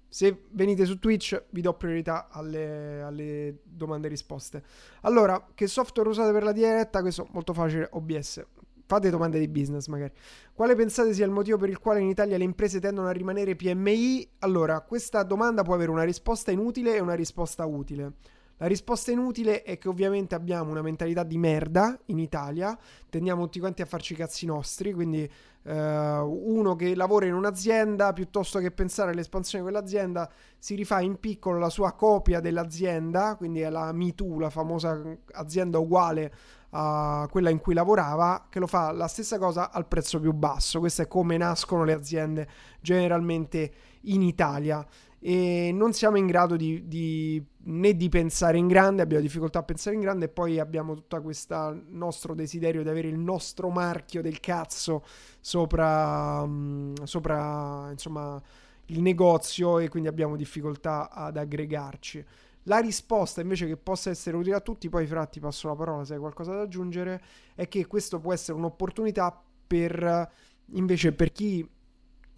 Se 0.09 0.45
venite 0.53 0.87
su 0.87 0.99
Twitch 0.99 1.45
vi 1.51 1.61
do 1.61 1.75
priorità 1.75 2.29
alle, 2.31 3.03
alle 3.03 3.59
domande 3.63 4.07
e 4.07 4.11
risposte. 4.11 4.65
Allora, 5.03 5.49
che 5.55 5.67
software 5.67 6.09
usate 6.09 6.33
per 6.33 6.45
la 6.45 6.53
diretta? 6.53 7.03
Questo 7.03 7.27
è 7.27 7.29
molto 7.33 7.53
facile, 7.53 7.91
OBS. 7.93 8.43
Fate 8.87 9.11
domande 9.11 9.39
di 9.39 9.49
business 9.49 9.87
magari. 9.89 10.15
Quale 10.55 10.75
pensate 10.75 11.13
sia 11.13 11.27
il 11.27 11.31
motivo 11.31 11.59
per 11.59 11.69
il 11.69 11.79
quale 11.79 12.01
in 12.01 12.09
Italia 12.09 12.39
le 12.39 12.45
imprese 12.45 12.81
tendono 12.81 13.07
a 13.07 13.13
rimanere 13.13 13.55
PMI? 13.55 14.31
Allora, 14.39 14.81
questa 14.81 15.23
domanda 15.25 15.61
può 15.61 15.75
avere 15.75 15.91
una 15.91 16.05
risposta 16.05 16.51
inutile 16.51 16.97
e 16.97 17.01
una 17.01 17.13
risposta 17.15 17.67
utile. 17.67 18.15
La 18.61 18.67
risposta 18.67 19.11
inutile 19.11 19.63
è 19.63 19.79
che 19.79 19.89
ovviamente 19.89 20.35
abbiamo 20.35 20.71
una 20.71 20.83
mentalità 20.83 21.23
di 21.23 21.39
merda 21.39 21.99
in 22.07 22.19
Italia, 22.19 22.79
tendiamo 23.09 23.45
tutti 23.45 23.59
quanti 23.59 23.81
a 23.81 23.87
farci 23.87 24.13
i 24.13 24.17
cazzi 24.17 24.45
nostri, 24.45 24.93
quindi 24.93 25.27
uh, 25.63 25.71
uno 25.71 26.77
che 26.77 26.95
lavora 26.95 27.25
in 27.25 27.33
un'azienda, 27.33 28.13
piuttosto 28.13 28.59
che 28.59 28.71
pensare 28.71 29.13
all'espansione 29.13 29.65
di 29.65 29.71
quell'azienda, 29.71 30.31
si 30.59 30.75
rifà 30.75 31.01
in 31.01 31.19
piccolo 31.19 31.59
la 31.59 31.71
sua 31.71 31.93
copia 31.93 32.41
dell'azienda, 32.41 33.35
quindi 33.37 33.61
è 33.61 33.71
la 33.71 33.93
MeToo, 33.93 34.39
la 34.39 34.51
famosa 34.51 35.03
azienda 35.33 35.79
uguale 35.79 36.35
a 36.73 37.27
quella 37.31 37.49
in 37.49 37.61
cui 37.61 37.73
lavorava, 37.73 38.47
che 38.51 38.59
lo 38.59 38.67
fa 38.67 38.93
la 38.93 39.09
stessa 39.09 39.39
cosa 39.39 39.71
al 39.71 39.87
prezzo 39.87 40.21
più 40.21 40.35
basso. 40.35 40.81
Questo 40.81 41.01
è 41.01 41.09
come 41.09 41.39
nascono 41.39 41.85
le 41.85 41.95
aziende 41.95 42.47
generalmente 42.83 43.73
in 44.03 44.21
Italia 44.21 44.87
e 45.19 45.71
non 45.73 45.93
siamo 45.93 46.17
in 46.17 46.27
grado 46.27 46.57
di, 46.57 46.89
di, 46.89 47.43
né 47.63 47.95
di 47.95 48.09
pensare 48.09 48.57
in 48.57 48.69
grande, 48.69 49.03
abbiamo 49.03 49.23
difficoltà 49.23 49.59
a 49.59 49.63
pensare 49.63 49.95
in 49.95 50.03
grande 50.03 50.27
e 50.27 50.29
poi 50.29 50.59
abbiamo 50.59 50.95
tutto 50.95 51.21
questo 51.21 51.83
nostro 51.89 52.35
desiderio 52.35 52.83
di 52.83 52.89
avere 52.89 53.09
il 53.09 53.19
nostro 53.19 53.69
marchio 53.69 54.23
del 54.23 54.41
cazzo 54.41 55.05
sopra, 55.41 56.45
mm, 56.47 56.95
sopra 57.05 57.89
insomma, 57.91 58.41
il 58.87 59.03
negozio 59.03 59.79
e 59.79 59.89
quindi 59.89 60.09
abbiamo 60.09 60.37
difficoltà 60.37 61.11
ad 61.11 61.37
aggregarci. 61.37 62.25
La 62.65 62.79
risposta 62.79 63.41
invece 63.41 63.67
che 63.67 63.77
possa 63.77 64.11
essere 64.11 64.37
utile 64.37 64.57
a 64.57 64.61
tutti, 64.61 64.89
poi 64.89 65.07
Fra 65.07 65.27
ti 65.27 65.41
passo 65.41 65.69
la 65.69 65.75
parola 65.75 66.05
se 66.05 66.15
hai 66.15 66.21
qualcosa 66.21 66.53
da 66.55 66.63
aggiungere, 66.63 67.23
è 67.55 67.69
che 67.69 67.87
questo 67.87 68.21
può 68.21 68.33
essere 68.33 68.57
un'opportunità 68.59 69.43
per 69.67 70.31
invece 70.73 71.13
per 71.13 71.33
chi 71.33 71.69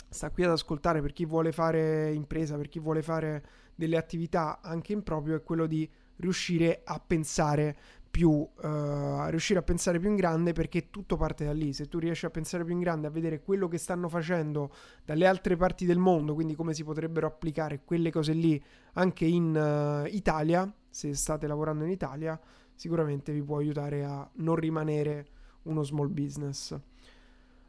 sta 0.08 0.30
qui 0.30 0.44
ad 0.44 0.50
ascoltare 0.50 1.00
per 1.00 1.12
chi 1.12 1.24
vuole 1.24 1.52
fare 1.52 2.12
impresa, 2.12 2.56
per 2.56 2.68
chi 2.68 2.78
vuole 2.78 3.02
fare 3.02 3.44
delle 3.74 3.96
attività 3.96 4.60
anche 4.60 4.92
in 4.92 5.02
proprio, 5.02 5.36
è 5.36 5.42
quello 5.42 5.66
di 5.66 5.88
riuscire 6.16 6.82
a 6.84 7.00
pensare 7.04 7.76
più, 8.12 8.28
uh, 8.28 9.26
riuscire 9.28 9.58
a 9.58 9.62
pensare 9.62 9.98
più 9.98 10.10
in 10.10 10.16
grande 10.16 10.52
perché 10.52 10.90
tutto 10.90 11.16
parte 11.16 11.46
da 11.46 11.52
lì. 11.52 11.72
Se 11.72 11.88
tu 11.88 11.98
riesci 11.98 12.26
a 12.26 12.30
pensare 12.30 12.62
più 12.62 12.74
in 12.74 12.80
grande, 12.80 13.06
a 13.06 13.10
vedere 13.10 13.40
quello 13.40 13.68
che 13.68 13.78
stanno 13.78 14.08
facendo 14.08 14.70
dalle 15.04 15.26
altre 15.26 15.56
parti 15.56 15.86
del 15.86 15.96
mondo, 15.96 16.34
quindi 16.34 16.54
come 16.54 16.74
si 16.74 16.84
potrebbero 16.84 17.26
applicare 17.26 17.82
quelle 17.84 18.10
cose 18.12 18.34
lì 18.34 18.62
anche 18.94 19.24
in 19.24 19.56
uh, 19.56 20.06
Italia, 20.14 20.70
se 20.90 21.14
state 21.14 21.46
lavorando 21.46 21.84
in 21.84 21.90
Italia, 21.90 22.38
sicuramente 22.74 23.32
vi 23.32 23.42
può 23.42 23.56
aiutare 23.56 24.04
a 24.04 24.28
non 24.34 24.56
rimanere 24.56 25.26
uno 25.62 25.82
small 25.82 26.12
business. 26.12 26.78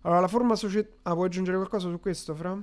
Allora, 0.02 0.20
la 0.20 0.28
forma 0.28 0.56
società... 0.56 0.94
Ah, 1.04 1.14
vuoi 1.14 1.28
aggiungere 1.28 1.56
qualcosa 1.56 1.90
su 1.90 2.00
questo, 2.02 2.36
Fra? 2.36 2.62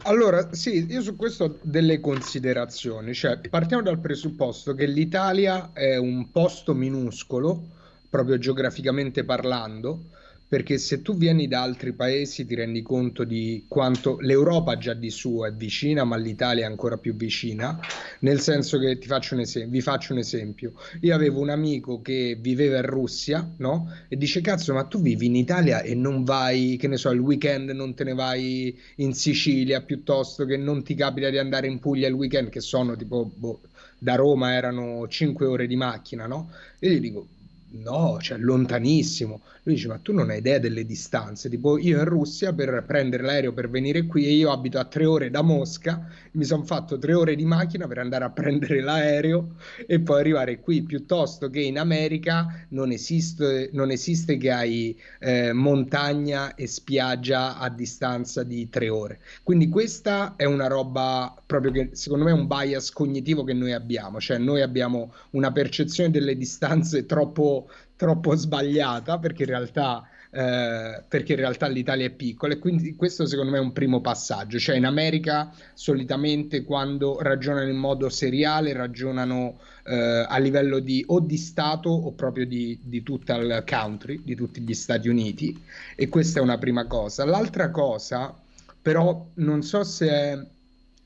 Allora, 0.00 0.52
sì, 0.52 0.86
io 0.88 1.02
su 1.02 1.16
questo 1.16 1.44
ho 1.44 1.58
delle 1.62 2.00
considerazioni, 2.00 3.14
cioè 3.14 3.38
partiamo 3.48 3.82
dal 3.82 4.00
presupposto 4.00 4.74
che 4.74 4.86
l'Italia 4.86 5.72
è 5.72 5.96
un 5.96 6.30
posto 6.30 6.74
minuscolo, 6.74 7.68
proprio 8.08 8.38
geograficamente 8.38 9.24
parlando, 9.24 10.10
perché 10.52 10.76
se 10.76 11.00
tu 11.00 11.16
vieni 11.16 11.48
da 11.48 11.62
altri 11.62 11.94
paesi 11.94 12.44
ti 12.44 12.54
rendi 12.54 12.82
conto 12.82 13.24
di 13.24 13.64
quanto 13.68 14.18
l'Europa 14.20 14.76
già 14.76 14.92
di 14.92 15.08
suo 15.08 15.46
è 15.46 15.52
vicina, 15.54 16.04
ma 16.04 16.18
l'Italia 16.18 16.66
è 16.66 16.68
ancora 16.68 16.98
più 16.98 17.16
vicina, 17.16 17.80
nel 18.18 18.38
senso 18.38 18.78
che 18.78 18.98
ti 18.98 19.06
faccio 19.06 19.32
un 19.32 19.40
esempio, 19.40 19.70
vi 19.70 19.80
faccio 19.80 20.12
un 20.12 20.18
esempio. 20.18 20.74
Io 21.00 21.14
avevo 21.14 21.40
un 21.40 21.48
amico 21.48 22.02
che 22.02 22.36
viveva 22.38 22.76
in 22.76 22.84
Russia, 22.84 23.50
no? 23.56 23.90
E 24.08 24.18
dice 24.18 24.42
cazzo, 24.42 24.74
ma 24.74 24.84
tu 24.84 25.00
vivi 25.00 25.24
in 25.24 25.36
Italia 25.36 25.80
e 25.80 25.94
non 25.94 26.22
vai, 26.22 26.76
che 26.78 26.86
ne 26.86 26.98
so, 26.98 27.08
il 27.12 27.20
weekend 27.20 27.70
non 27.70 27.94
te 27.94 28.04
ne 28.04 28.12
vai 28.12 28.78
in 28.96 29.14
Sicilia 29.14 29.80
piuttosto 29.80 30.44
che 30.44 30.58
non 30.58 30.82
ti 30.82 30.94
capita 30.94 31.30
di 31.30 31.38
andare 31.38 31.66
in 31.66 31.78
Puglia 31.78 32.08
il 32.08 32.12
weekend, 32.12 32.50
che 32.50 32.60
sono 32.60 32.94
tipo 32.94 33.24
boh, 33.24 33.62
da 33.96 34.16
Roma 34.16 34.52
erano 34.52 35.08
5 35.08 35.46
ore 35.46 35.66
di 35.66 35.76
macchina, 35.76 36.26
no? 36.26 36.50
E 36.78 36.90
gli 36.90 37.00
dico 37.00 37.26
No, 37.74 38.18
cioè 38.20 38.36
lontanissimo. 38.36 39.40
Lui 39.62 39.76
dice: 39.76 39.88
Ma 39.88 39.98
tu 39.98 40.12
non 40.12 40.28
hai 40.28 40.38
idea 40.38 40.58
delle 40.58 40.84
distanze. 40.84 41.48
Tipo, 41.48 41.78
io 41.78 41.98
in 41.98 42.04
Russia 42.04 42.52
per 42.52 42.84
prendere 42.86 43.22
l'aereo 43.22 43.52
per 43.52 43.70
venire 43.70 44.04
qui, 44.04 44.26
e 44.26 44.32
io 44.32 44.50
abito 44.50 44.78
a 44.78 44.84
tre 44.84 45.06
ore 45.06 45.30
da 45.30 45.40
Mosca, 45.40 46.06
mi 46.32 46.44
sono 46.44 46.64
fatto 46.64 46.98
tre 46.98 47.14
ore 47.14 47.34
di 47.34 47.44
macchina 47.44 47.86
per 47.86 47.98
andare 47.98 48.24
a 48.24 48.30
prendere 48.30 48.80
l'aereo 48.82 49.54
e 49.86 50.00
poi 50.00 50.20
arrivare 50.20 50.60
qui. 50.60 50.82
Piuttosto 50.82 51.48
che 51.48 51.60
in 51.60 51.78
America 51.78 52.66
non 52.70 52.90
esiste, 52.90 53.70
non 53.72 53.90
esiste 53.90 54.36
che 54.36 54.50
hai 54.50 54.98
eh, 55.20 55.52
montagna 55.52 56.54
e 56.54 56.66
spiaggia 56.66 57.56
a 57.58 57.70
distanza 57.70 58.42
di 58.42 58.68
tre 58.68 58.90
ore. 58.90 59.20
Quindi, 59.42 59.68
questa 59.70 60.36
è 60.36 60.44
una 60.44 60.66
roba 60.66 61.34
proprio 61.46 61.70
che 61.72 61.90
secondo 61.92 62.24
me 62.24 62.32
è 62.32 62.34
un 62.34 62.46
bias 62.46 62.90
cognitivo 62.90 63.44
che 63.44 63.54
noi 63.54 63.72
abbiamo. 63.72 64.20
Cioè, 64.20 64.36
noi 64.38 64.60
abbiamo 64.60 65.12
una 65.30 65.52
percezione 65.52 66.10
delle 66.10 66.36
distanze 66.36 67.06
troppo 67.06 67.61
troppo, 68.02 68.34
sbagliata 68.34 69.18
perché 69.18 69.44
in 69.44 69.48
realtà 69.48 70.08
eh, 70.34 71.04
perché 71.06 71.34
in 71.34 71.38
realtà 71.38 71.68
l'Italia 71.68 72.06
è 72.06 72.10
piccola 72.10 72.54
e 72.54 72.58
quindi 72.58 72.96
questo 72.96 73.26
secondo 73.26 73.52
me 73.52 73.58
è 73.58 73.60
un 73.60 73.72
primo 73.72 74.00
passaggio, 74.00 74.58
cioè 74.58 74.76
in 74.76 74.86
America 74.86 75.52
solitamente 75.74 76.64
quando 76.64 77.20
ragionano 77.20 77.68
in 77.68 77.76
modo 77.76 78.08
seriale 78.08 78.72
ragionano 78.72 79.58
eh, 79.84 80.24
a 80.26 80.38
livello 80.38 80.78
di 80.78 81.04
o 81.06 81.20
di 81.20 81.36
Stato 81.36 81.90
o 81.90 82.12
proprio 82.12 82.46
di, 82.46 82.78
di 82.82 83.02
tutta 83.02 83.36
il 83.36 83.62
country, 83.68 84.22
di 84.24 84.34
tutti 84.34 84.62
gli 84.62 84.74
Stati 84.74 85.08
Uniti 85.08 85.62
e 85.94 86.08
questa 86.08 86.40
è 86.40 86.42
una 86.42 86.58
prima 86.58 86.86
cosa. 86.86 87.24
L'altra 87.24 87.70
cosa 87.70 88.34
però 88.82 89.26
non 89.34 89.62
so 89.62 89.84
se 89.84 90.08
è 90.08 90.46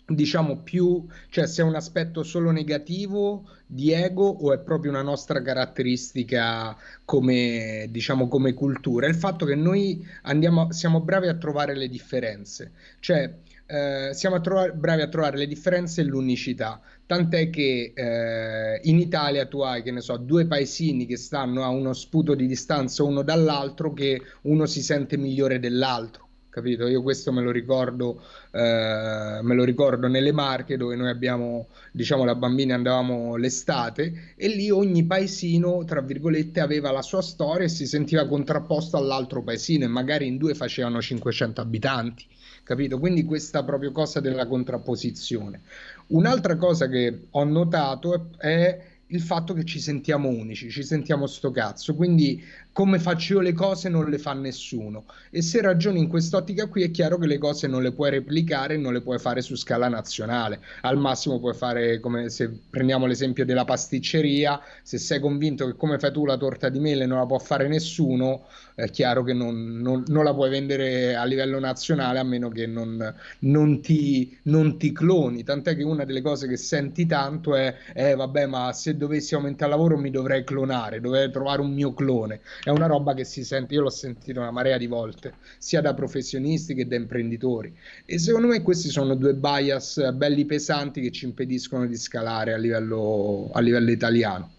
diciamo 0.06 0.58
più, 0.58 1.04
cioè 1.30 1.46
se 1.46 1.62
è 1.62 1.64
un 1.64 1.74
aspetto 1.74 2.22
solo 2.22 2.50
negativo 2.50 3.48
di 3.66 3.92
ego 3.92 4.28
o 4.28 4.52
è 4.52 4.58
proprio 4.60 4.92
una 4.92 5.02
nostra 5.02 5.42
caratteristica 5.42 6.76
come, 7.04 7.88
diciamo, 7.90 8.28
come 8.28 8.54
cultura? 8.54 9.08
Il 9.08 9.16
fatto 9.16 9.44
che 9.44 9.56
noi 9.56 10.06
andiamo, 10.22 10.70
siamo 10.72 11.00
bravi 11.00 11.26
a 11.26 11.34
trovare 11.34 11.74
le 11.74 11.88
differenze, 11.88 12.72
cioè 13.00 13.34
eh, 13.66 14.10
siamo 14.12 14.36
a 14.36 14.40
trovare, 14.40 14.72
bravi 14.72 15.02
a 15.02 15.08
trovare 15.08 15.36
le 15.38 15.46
differenze 15.48 16.02
e 16.02 16.04
l'unicità. 16.04 16.80
Tant'è 17.04 17.50
che 17.50 17.92
eh, 17.94 18.80
in 18.84 18.98
Italia 18.98 19.46
tu 19.46 19.60
hai, 19.60 19.82
che 19.82 19.90
ne 19.90 20.00
so, 20.00 20.16
due 20.16 20.46
paesini 20.46 21.06
che 21.06 21.16
stanno 21.16 21.64
a 21.64 21.68
uno 21.68 21.92
sputo 21.92 22.34
di 22.34 22.46
distanza 22.46 23.02
uno 23.02 23.22
dall'altro, 23.22 23.92
che 23.92 24.20
uno 24.42 24.66
si 24.66 24.82
sente 24.82 25.16
migliore 25.16 25.58
dell'altro 25.58 26.25
capito? 26.56 26.86
Io 26.86 27.02
questo 27.02 27.32
me 27.32 27.42
lo 27.42 27.50
ricordo, 27.50 28.22
eh, 28.50 29.40
me 29.42 29.54
lo 29.54 29.62
ricordo 29.62 30.08
nelle 30.08 30.32
Marche 30.32 30.78
dove 30.78 30.96
noi 30.96 31.10
abbiamo, 31.10 31.68
diciamo, 31.92 32.24
la 32.24 32.34
bambina 32.34 32.74
andavamo 32.74 33.36
l'estate 33.36 34.32
e 34.36 34.48
lì 34.48 34.70
ogni 34.70 35.04
paesino, 35.04 35.84
tra 35.84 36.00
virgolette, 36.00 36.60
aveva 36.60 36.90
la 36.92 37.02
sua 37.02 37.20
storia 37.20 37.66
e 37.66 37.68
si 37.68 37.86
sentiva 37.86 38.26
contrapposto 38.26 38.96
all'altro 38.96 39.42
paesino 39.42 39.84
e 39.84 39.88
magari 39.88 40.26
in 40.28 40.38
due 40.38 40.54
facevano 40.54 41.02
500 41.02 41.60
abitanti, 41.60 42.24
capito? 42.62 42.98
Quindi 42.98 43.26
questa 43.26 43.62
proprio 43.62 43.92
cosa 43.92 44.20
della 44.20 44.46
contrapposizione. 44.46 45.60
Un'altra 46.06 46.56
cosa 46.56 46.88
che 46.88 47.26
ho 47.28 47.44
notato 47.44 48.30
è, 48.38 48.46
è 48.46 48.80
il 49.08 49.20
fatto 49.20 49.52
che 49.52 49.64
ci 49.64 49.78
sentiamo 49.78 50.30
unici, 50.30 50.70
ci 50.70 50.82
sentiamo 50.82 51.26
sto 51.26 51.50
cazzo, 51.50 51.94
quindi 51.94 52.42
come 52.76 52.98
faccio 52.98 53.36
io 53.36 53.40
le 53.40 53.54
cose 53.54 53.88
non 53.88 54.10
le 54.10 54.18
fa 54.18 54.34
nessuno. 54.34 55.06
E 55.30 55.40
se 55.40 55.62
ragioni 55.62 55.98
in 55.98 56.08
quest'ottica 56.08 56.66
qui 56.66 56.82
è 56.82 56.90
chiaro 56.90 57.16
che 57.16 57.26
le 57.26 57.38
cose 57.38 57.66
non 57.66 57.82
le 57.82 57.90
puoi 57.90 58.10
replicare, 58.10 58.76
non 58.76 58.92
le 58.92 59.00
puoi 59.00 59.18
fare 59.18 59.40
su 59.40 59.56
scala 59.56 59.88
nazionale, 59.88 60.60
al 60.82 60.98
massimo 60.98 61.40
puoi 61.40 61.54
fare 61.54 62.00
come 62.00 62.28
se 62.28 62.50
prendiamo 62.68 63.06
l'esempio 63.06 63.46
della 63.46 63.64
pasticceria, 63.64 64.60
se 64.82 64.98
sei 64.98 65.20
convinto 65.20 65.64
che 65.64 65.74
come 65.74 65.98
fai 65.98 66.12
tu 66.12 66.26
la 66.26 66.36
torta 66.36 66.68
di 66.68 66.78
mele 66.78 67.06
non 67.06 67.16
la 67.16 67.24
può 67.24 67.38
fare 67.38 67.66
nessuno, 67.66 68.44
è 68.74 68.90
chiaro 68.90 69.22
che 69.22 69.32
non, 69.32 69.78
non, 69.78 70.04
non 70.08 70.22
la 70.22 70.34
puoi 70.34 70.50
vendere 70.50 71.14
a 71.14 71.24
livello 71.24 71.58
nazionale 71.58 72.18
a 72.18 72.24
meno 72.24 72.50
che 72.50 72.66
non, 72.66 73.14
non, 73.38 73.80
ti, 73.80 74.38
non 74.42 74.76
ti 74.76 74.92
cloni, 74.92 75.44
tant'è 75.44 75.74
che 75.74 75.82
una 75.82 76.04
delle 76.04 76.20
cose 76.20 76.46
che 76.46 76.58
senti 76.58 77.06
tanto 77.06 77.54
è, 77.54 77.74
eh 77.94 78.14
vabbè 78.14 78.44
ma 78.44 78.74
se 78.74 78.98
dovessi 78.98 79.34
aumentare 79.34 79.72
il 79.72 79.78
lavoro 79.78 79.96
mi 79.96 80.10
dovrei 80.10 80.44
clonare, 80.44 81.00
dovrei 81.00 81.30
trovare 81.30 81.62
un 81.62 81.72
mio 81.72 81.94
clone. 81.94 82.40
È 82.66 82.70
una 82.70 82.86
roba 82.86 83.14
che 83.14 83.22
si 83.22 83.44
sente, 83.44 83.74
io 83.74 83.82
l'ho 83.82 83.90
sentito 83.90 84.40
una 84.40 84.51
marea 84.51 84.76
di 84.76 84.88
volte, 84.88 85.34
sia 85.56 85.80
da 85.80 85.94
professionisti 85.94 86.74
che 86.74 86.84
da 86.88 86.97
imprenditori. 86.97 87.72
E 88.05 88.18
secondo 88.18 88.48
me 88.48 88.60
questi 88.60 88.88
sono 88.88 89.14
due 89.14 89.34
bias 89.34 90.10
belli 90.10 90.44
pesanti 90.47 91.01
che 91.01 91.12
ci 91.12 91.26
impediscono 91.26 91.86
di 91.86 91.97
scalare 91.97 92.55
a 92.55 92.56
livello, 92.56 93.51
a 93.52 93.60
livello 93.60 93.93
italiano. 93.93 94.51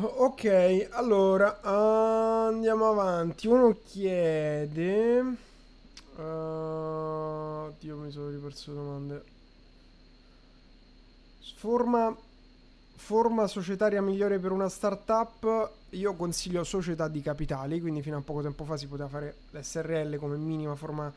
Ok, 0.00 0.88
allora 0.90 1.62
andiamo 1.62 2.90
avanti. 2.90 3.46
Uno 3.46 3.78
chiede. 3.82 5.18
Uh, 6.16 7.72
Dio, 7.80 7.96
mi 7.96 8.10
sono 8.10 8.28
riperso 8.28 8.74
domande. 8.74 9.22
Forma 11.56 12.14
forma 13.04 13.48
societaria 13.48 14.00
migliore 14.00 14.38
per 14.38 14.52
una 14.52 14.68
startup, 14.68 15.70
io 15.90 16.14
consiglio 16.14 16.62
società 16.62 17.08
di 17.08 17.20
capitali, 17.20 17.80
quindi 17.80 18.00
fino 18.00 18.16
a 18.16 18.20
poco 18.20 18.42
tempo 18.42 18.62
fa 18.62 18.76
si 18.76 18.86
poteva 18.86 19.08
fare 19.08 19.34
l'SRL 19.50 20.16
come 20.18 20.36
minima 20.36 20.76
forma 20.76 21.12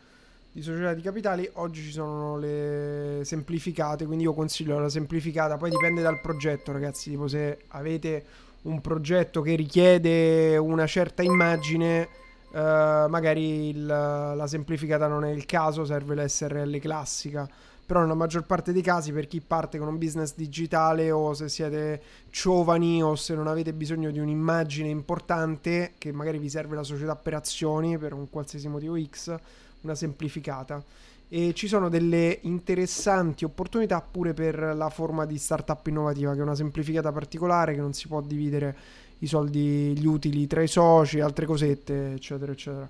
di 0.52 0.64
società 0.64 0.96
di 0.96 1.04
capitali, 1.04 1.48
oggi 1.54 1.84
ci 1.84 1.92
sono 1.92 2.40
le 2.40 3.22
semplificate, 3.24 4.08
quindi 4.08 4.24
io 4.24 4.34
consiglio 4.34 4.80
la 4.80 4.90
semplificata, 4.90 5.58
poi 5.58 5.70
dipende 5.70 6.02
dal 6.02 6.20
progetto 6.22 6.72
ragazzi, 6.72 7.12
tipo 7.12 7.28
se 7.28 7.60
avete 7.68 8.26
un 8.64 8.82
progetto 8.82 9.42
che 9.42 9.54
richiede 9.54 10.58
una 10.58 10.88
certa 10.88 11.22
immagine, 11.22 12.10
uh, 12.50 12.58
magari 12.58 13.70
il, 13.70 13.86
la 13.86 14.48
semplificata 14.48 15.06
non 15.06 15.24
è 15.24 15.30
il 15.30 15.46
caso, 15.46 15.86
serve 15.86 16.16
la 16.16 16.28
SRL 16.28 16.80
classica 16.80 17.48
però 17.86 18.02
nella 18.02 18.16
maggior 18.16 18.44
parte 18.46 18.74
dei 18.74 18.82
casi 18.82 19.12
per 19.12 19.28
chi 19.28 19.42
parte 19.42 19.78
con 19.78 19.88
un 19.88 19.98
business 19.98 20.34
digitale 20.36 21.12
o 21.12 21.34
se 21.34 21.50
siete 21.50 22.02
giovani 22.32 23.04
o 23.04 23.16
se 23.16 23.36
non 23.36 23.48
avete 23.48 23.74
bisogno 23.74 24.10
di 24.10 24.18
un'immagine 24.18 24.90
importante 24.90 25.94
che 26.00 26.12
magari 26.12 26.40
vi 26.40 26.50
serve 26.50 26.76
la 26.76 26.84
società 26.84 27.16
per 27.16 27.36
azioni 27.36 27.98
per 27.98 28.14
un 28.14 28.30
qualsiasi 28.30 28.68
motivo 28.68 29.00
X, 29.00 29.36
una 29.82 29.94
semplificata. 29.94 30.84
E 31.28 31.54
ci 31.54 31.68
sono 31.68 31.90
delle 31.90 32.40
interessanti 32.42 33.46
opportunità 33.46 34.02
pure 34.02 34.34
per 34.34 34.58
la 34.76 34.90
forma 34.90 35.26
di 35.26 35.38
startup 35.38 35.86
innovativa, 35.88 36.34
che 36.34 36.40
è 36.40 36.44
una 36.44 36.56
semplificata 36.56 37.12
particolare 37.12 37.74
che 37.74 37.82
non 37.82 37.94
si 37.94 38.08
può 38.08 38.22
dividere 38.22 38.76
i 39.20 39.28
soldi, 39.28 39.98
gli 39.98 40.06
utili 40.06 40.48
tra 40.48 40.62
i 40.62 40.68
soci, 40.68 41.20
altre 41.20 41.46
cosette, 41.46 42.14
eccetera, 42.14 42.52
eccetera 42.52 42.88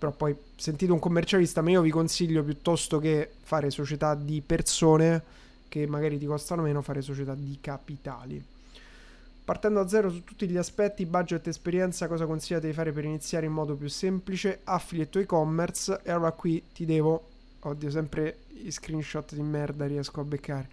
però 0.00 0.12
poi 0.12 0.34
sentite 0.56 0.90
un 0.92 0.98
commercialista, 0.98 1.60
ma 1.60 1.68
io 1.68 1.82
vi 1.82 1.90
consiglio 1.90 2.42
piuttosto 2.42 2.98
che 2.98 3.32
fare 3.42 3.68
società 3.68 4.14
di 4.14 4.40
persone 4.40 5.22
che 5.68 5.86
magari 5.86 6.16
ti 6.18 6.24
costano 6.24 6.62
meno, 6.62 6.80
fare 6.80 7.02
società 7.02 7.34
di 7.34 7.58
capitali. 7.60 8.42
Partendo 9.44 9.82
da 9.82 9.88
zero 9.88 10.08
su 10.08 10.24
tutti 10.24 10.48
gli 10.48 10.56
aspetti, 10.56 11.04
budget, 11.04 11.46
esperienza, 11.48 12.08
cosa 12.08 12.24
consigliate 12.24 12.68
di 12.68 12.72
fare 12.72 12.92
per 12.92 13.04
iniziare 13.04 13.44
in 13.44 13.52
modo 13.52 13.74
più 13.74 13.90
semplice, 13.90 14.60
affiliate 14.64 15.20
e-commerce, 15.20 16.00
e 16.02 16.10
allora 16.10 16.32
qui 16.32 16.62
ti 16.72 16.86
devo, 16.86 17.22
oddio 17.60 17.90
sempre 17.90 18.38
i 18.64 18.70
screenshot 18.70 19.34
di 19.34 19.42
merda 19.42 19.86
riesco 19.86 20.20
a 20.20 20.24
beccare, 20.24 20.66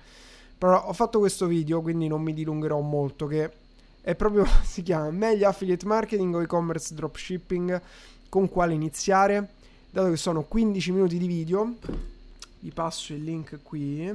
però 0.58 0.86
ho 0.86 0.94
fatto 0.94 1.20
questo 1.20 1.48
video, 1.48 1.82
quindi 1.82 2.08
non 2.08 2.22
mi 2.22 2.34
dilungherò 2.34 2.80
molto, 2.80 3.28
che 3.28 3.52
è 4.00 4.16
proprio, 4.16 4.46
si 4.64 4.84
chiama 4.84 5.12
meglio 5.12 5.50
affiliate 5.50 5.86
marketing 5.86 6.34
o 6.34 6.42
e-commerce 6.42 6.96
dropshipping, 6.96 7.82
con 8.30 8.50
quale 8.50 8.74
iniziare. 8.74 9.54
Dato 9.90 10.10
che 10.10 10.18
sono 10.18 10.44
15 10.44 10.92
minuti 10.92 11.18
di 11.18 11.28
video, 11.28 11.76
vi 12.60 12.72
passo 12.72 13.14
il 13.14 13.24
link 13.24 13.60
qui. 13.64 14.08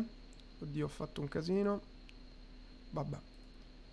Oddio, 0.60 0.84
ho 0.84 0.88
fatto 0.88 1.20
un 1.20 1.28
casino. 1.28 1.80
Vabbè. 2.90 3.16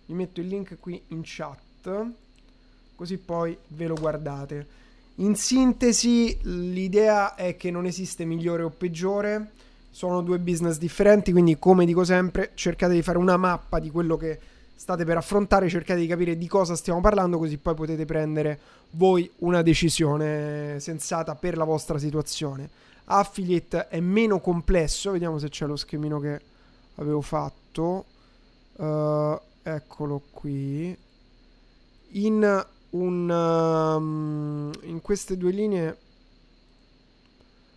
Vi 0.06 0.14
metto 0.14 0.40
il 0.40 0.48
link 0.48 0.76
qui 0.80 1.00
in 1.08 1.20
chat, 1.22 2.06
così 2.96 3.16
poi 3.16 3.56
ve 3.68 3.86
lo 3.86 3.94
guardate. 3.94 4.66
In 5.16 5.36
sintesi, 5.36 6.36
l'idea 6.42 7.34
è 7.34 7.56
che 7.56 7.70
non 7.70 7.86
esiste 7.86 8.24
migliore 8.24 8.62
o 8.62 8.70
peggiore, 8.70 9.52
sono 9.90 10.22
due 10.22 10.38
business 10.38 10.78
differenti, 10.78 11.30
quindi 11.30 11.58
come 11.58 11.84
dico 11.84 12.04
sempre, 12.04 12.52
cercate 12.54 12.94
di 12.94 13.02
fare 13.02 13.18
una 13.18 13.36
mappa 13.36 13.78
di 13.78 13.90
quello 13.90 14.16
che 14.16 14.38
state 14.80 15.04
per 15.04 15.18
affrontare, 15.18 15.68
cercate 15.68 16.00
di 16.00 16.06
capire 16.06 16.38
di 16.38 16.48
cosa 16.48 16.74
stiamo 16.74 17.02
parlando, 17.02 17.36
così 17.36 17.58
poi 17.58 17.74
potete 17.74 18.06
prendere 18.06 18.58
voi 18.92 19.30
una 19.40 19.60
decisione 19.60 20.80
sensata 20.80 21.34
per 21.34 21.58
la 21.58 21.64
vostra 21.64 21.98
situazione. 21.98 22.66
Affiliate 23.04 23.88
è 23.88 24.00
meno 24.00 24.40
complesso, 24.40 25.10
vediamo 25.10 25.36
se 25.36 25.50
c'è 25.50 25.66
lo 25.66 25.76
schemino 25.76 26.18
che 26.18 26.40
avevo 26.94 27.20
fatto. 27.20 28.06
Uh, 28.76 29.38
eccolo 29.62 30.22
qui. 30.30 30.96
In, 32.12 32.66
un, 32.90 33.30
um, 33.30 34.72
in 34.84 35.00
queste 35.02 35.36
due 35.36 35.50
linee, 35.50 35.94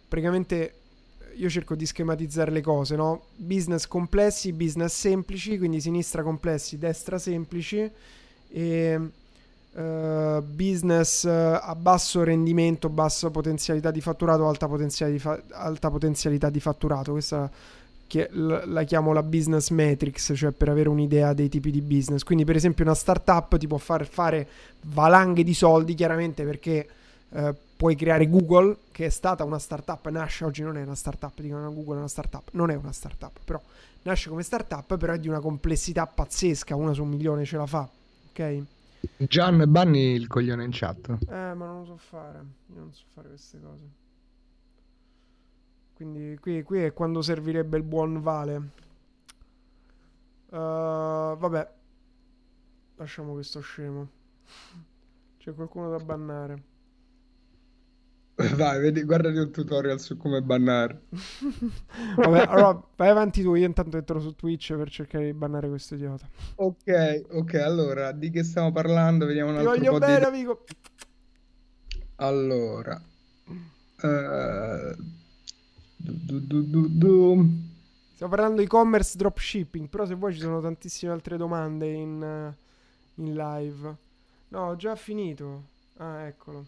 praticamente 0.07 0.82
io 1.35 1.49
cerco 1.49 1.76
di 1.76 1.85
schematizzare 1.85 2.51
le 2.51 2.61
cose, 2.61 2.95
no? 2.95 3.26
Business 3.35 3.88
complessi, 3.88 4.53
business 4.53 4.93
semplici, 4.97 5.57
quindi 5.57 5.81
sinistra 5.81 6.23
complessi, 6.23 6.77
destra 6.77 7.18
semplici 7.18 7.89
e 8.49 8.99
uh, 9.73 10.41
business 10.41 11.23
uh, 11.23 11.60
a 11.61 11.76
basso 11.76 12.23
rendimento, 12.23 12.89
bassa 12.89 13.30
potenzialità 13.30 13.91
di 13.91 14.01
fatturato, 14.01 14.47
alta 14.47 14.68
potenzialità 14.68 15.18
di, 15.18 15.19
fa- 15.19 15.57
alta 15.57 15.89
potenzialità 15.89 16.49
di 16.49 16.60
fatturato. 16.60 17.11
Questa 17.14 17.49
la 18.35 18.84
chiamo 18.84 19.11
la 19.11 19.23
business 19.23 19.69
matrix, 19.69 20.34
cioè 20.35 20.51
per 20.51 20.69
avere 20.69 20.88
un'idea 20.89 21.34
dei 21.34 21.49
tipi 21.49 21.72
di 21.72 21.81
business. 21.81 22.22
Quindi 22.22 22.45
per 22.45 22.55
esempio 22.55 22.84
una 22.84 22.93
startup 22.93 23.57
ti 23.57 23.65
può 23.65 23.77
far 23.77 24.05
fare 24.05 24.47
valanghe 24.81 25.43
di 25.43 25.55
soldi, 25.55 25.95
chiaramente 25.95 26.43
perché 26.43 26.88
uh, 27.30 27.55
puoi 27.84 27.95
creare 27.97 28.30
Google, 28.30 28.77
che 28.93 29.07
è 29.07 29.10
stata 29.10 29.43
una 29.43 29.60
startup, 29.60 30.07
nasce 30.07 30.45
oggi 30.45 30.61
non 30.61 30.77
è 30.77 30.84
una 30.84 30.95
startup, 30.95 31.38
dicono 31.41 31.69
Google 31.73 31.95
è 31.95 31.97
una 31.97 32.07
startup, 32.07 32.47
non 32.53 32.69
è 32.69 32.76
una 32.76 32.93
startup, 32.93 33.38
però 33.43 33.61
nasce 34.03 34.30
come 34.30 34.41
startup, 34.41 34.95
però 34.95 35.11
è 35.11 35.19
di 35.19 35.27
una 35.27 35.41
complessità 35.41 36.07
pazzesca, 36.07 36.77
una 36.77 36.93
su 36.93 37.03
un 37.03 37.10
milione 37.10 37.43
ce 37.43 37.57
la 37.57 37.65
fa, 37.65 37.85
ok? 38.30 38.64
Gian, 39.18 39.65
banni 39.68 40.14
il 40.14 40.27
coglione 40.27 40.64
in 40.64 40.69
chat. 40.72 41.10
Eh, 41.27 41.53
ma 41.53 41.65
non 41.65 41.80
lo 41.80 41.85
so 41.85 41.97
fare, 41.97 42.38
io 42.68 42.80
non 42.80 42.93
so 42.93 43.03
fare 43.11 43.27
queste 43.27 43.60
cose. 43.60 43.84
Quindi 45.93 46.38
qui, 46.39 46.64
qui 46.64 46.84
è 46.84 46.93
quando 46.93 47.22
servirebbe 47.22 47.76
il 47.76 47.84
buon 47.84 48.22
Vale. 48.22 48.55
Uh, 50.51 51.35
vabbè, 51.35 51.69
lasciamo 52.95 53.34
questo 53.34 53.60
scemo. 53.60 54.07
C'è 55.38 55.53
qualcuno 55.53 55.89
da 55.89 55.97
bannare. 55.97 56.72
Vai, 58.56 58.80
vedi, 58.80 59.03
guardati 59.03 59.38
un 59.38 59.52
tutorial 59.52 59.99
su 59.99 60.18
come 60.18 60.41
bannare. 60.41 61.02
Vabbè, 62.15 62.45
allora 62.48 62.84
vai 62.95 63.10
avanti 63.10 63.41
tu, 63.41 63.56
io 63.56 63.65
intanto 63.65 63.98
entro 63.98 64.20
su 64.20 64.36
Twitch 64.36 64.76
per 64.76 64.90
cercare 64.90 65.26
di 65.26 65.34
bannare 65.34 65.70
questo 65.70 65.95
idiota. 65.95 66.28
Ok, 66.56 67.24
ok, 67.30 67.53
allora, 67.56 68.11
di 68.11 68.30
che 68.30 68.44
stiamo 68.44 68.72
parlando? 68.72 69.26
Vediamo 69.26 69.49
un 69.49 69.57
Ti 69.57 69.65
altro 69.65 69.76
voglio 69.78 69.91
po' 69.91 69.99
bene, 69.99 70.20
di... 70.20 70.26
amico. 70.26 70.64
Allora... 72.15 73.02
Uh... 74.02 75.22
Du, 76.06 76.40
du, 76.41 76.88
du, 76.90 77.49
Stiamo 78.14 78.34
parlando 78.34 78.60
di 78.60 78.65
e-commerce 78.65 79.15
dropshipping, 79.15 79.88
però 79.88 80.06
se 80.06 80.15
vuoi 80.15 80.34
ci 80.34 80.41
sono 80.41 80.60
tantissime 80.60 81.14
altre 81.14 81.38
domande 81.38 81.90
in, 81.91 82.53
in 83.15 83.34
live. 83.34 83.95
No, 84.49 84.68
ho 84.68 84.76
già 84.76 84.95
finito. 84.98 85.64
Ah, 85.98 86.24
eccolo. 86.24 86.65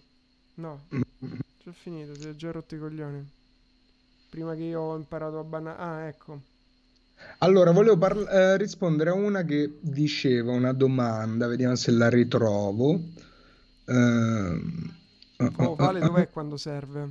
No. 0.56 0.80
Già 1.65 1.71
finito, 1.71 2.13
si 2.13 2.27
è 2.27 2.35
già 2.35 2.51
rotto 2.51 2.75
i 2.75 2.77
coglioni. 2.77 3.27
Prima 4.29 4.53
che 4.53 4.61
io 4.61 4.81
ho 4.81 4.95
imparato 4.95 5.39
a 5.39 5.43
bannare. 5.43 5.77
Ah, 5.79 6.07
ecco. 6.07 6.41
Allora, 7.39 7.71
volevo 7.71 7.97
parla- 7.97 8.29
eh, 8.29 8.57
rispondere 8.57 9.09
a 9.09 9.13
una 9.13 9.43
che 9.43 9.79
diceva 9.79 10.51
una 10.51 10.73
domanda, 10.73 11.47
vediamo 11.47 11.73
se 11.73 11.89
la 11.89 12.07
ritrovo. 12.07 12.91
Uh, 13.83 14.61
oh, 15.55 15.73
vale, 15.73 16.01
uh, 16.01 16.05
dov'è 16.05 16.29
quando 16.29 16.55
serve? 16.55 17.09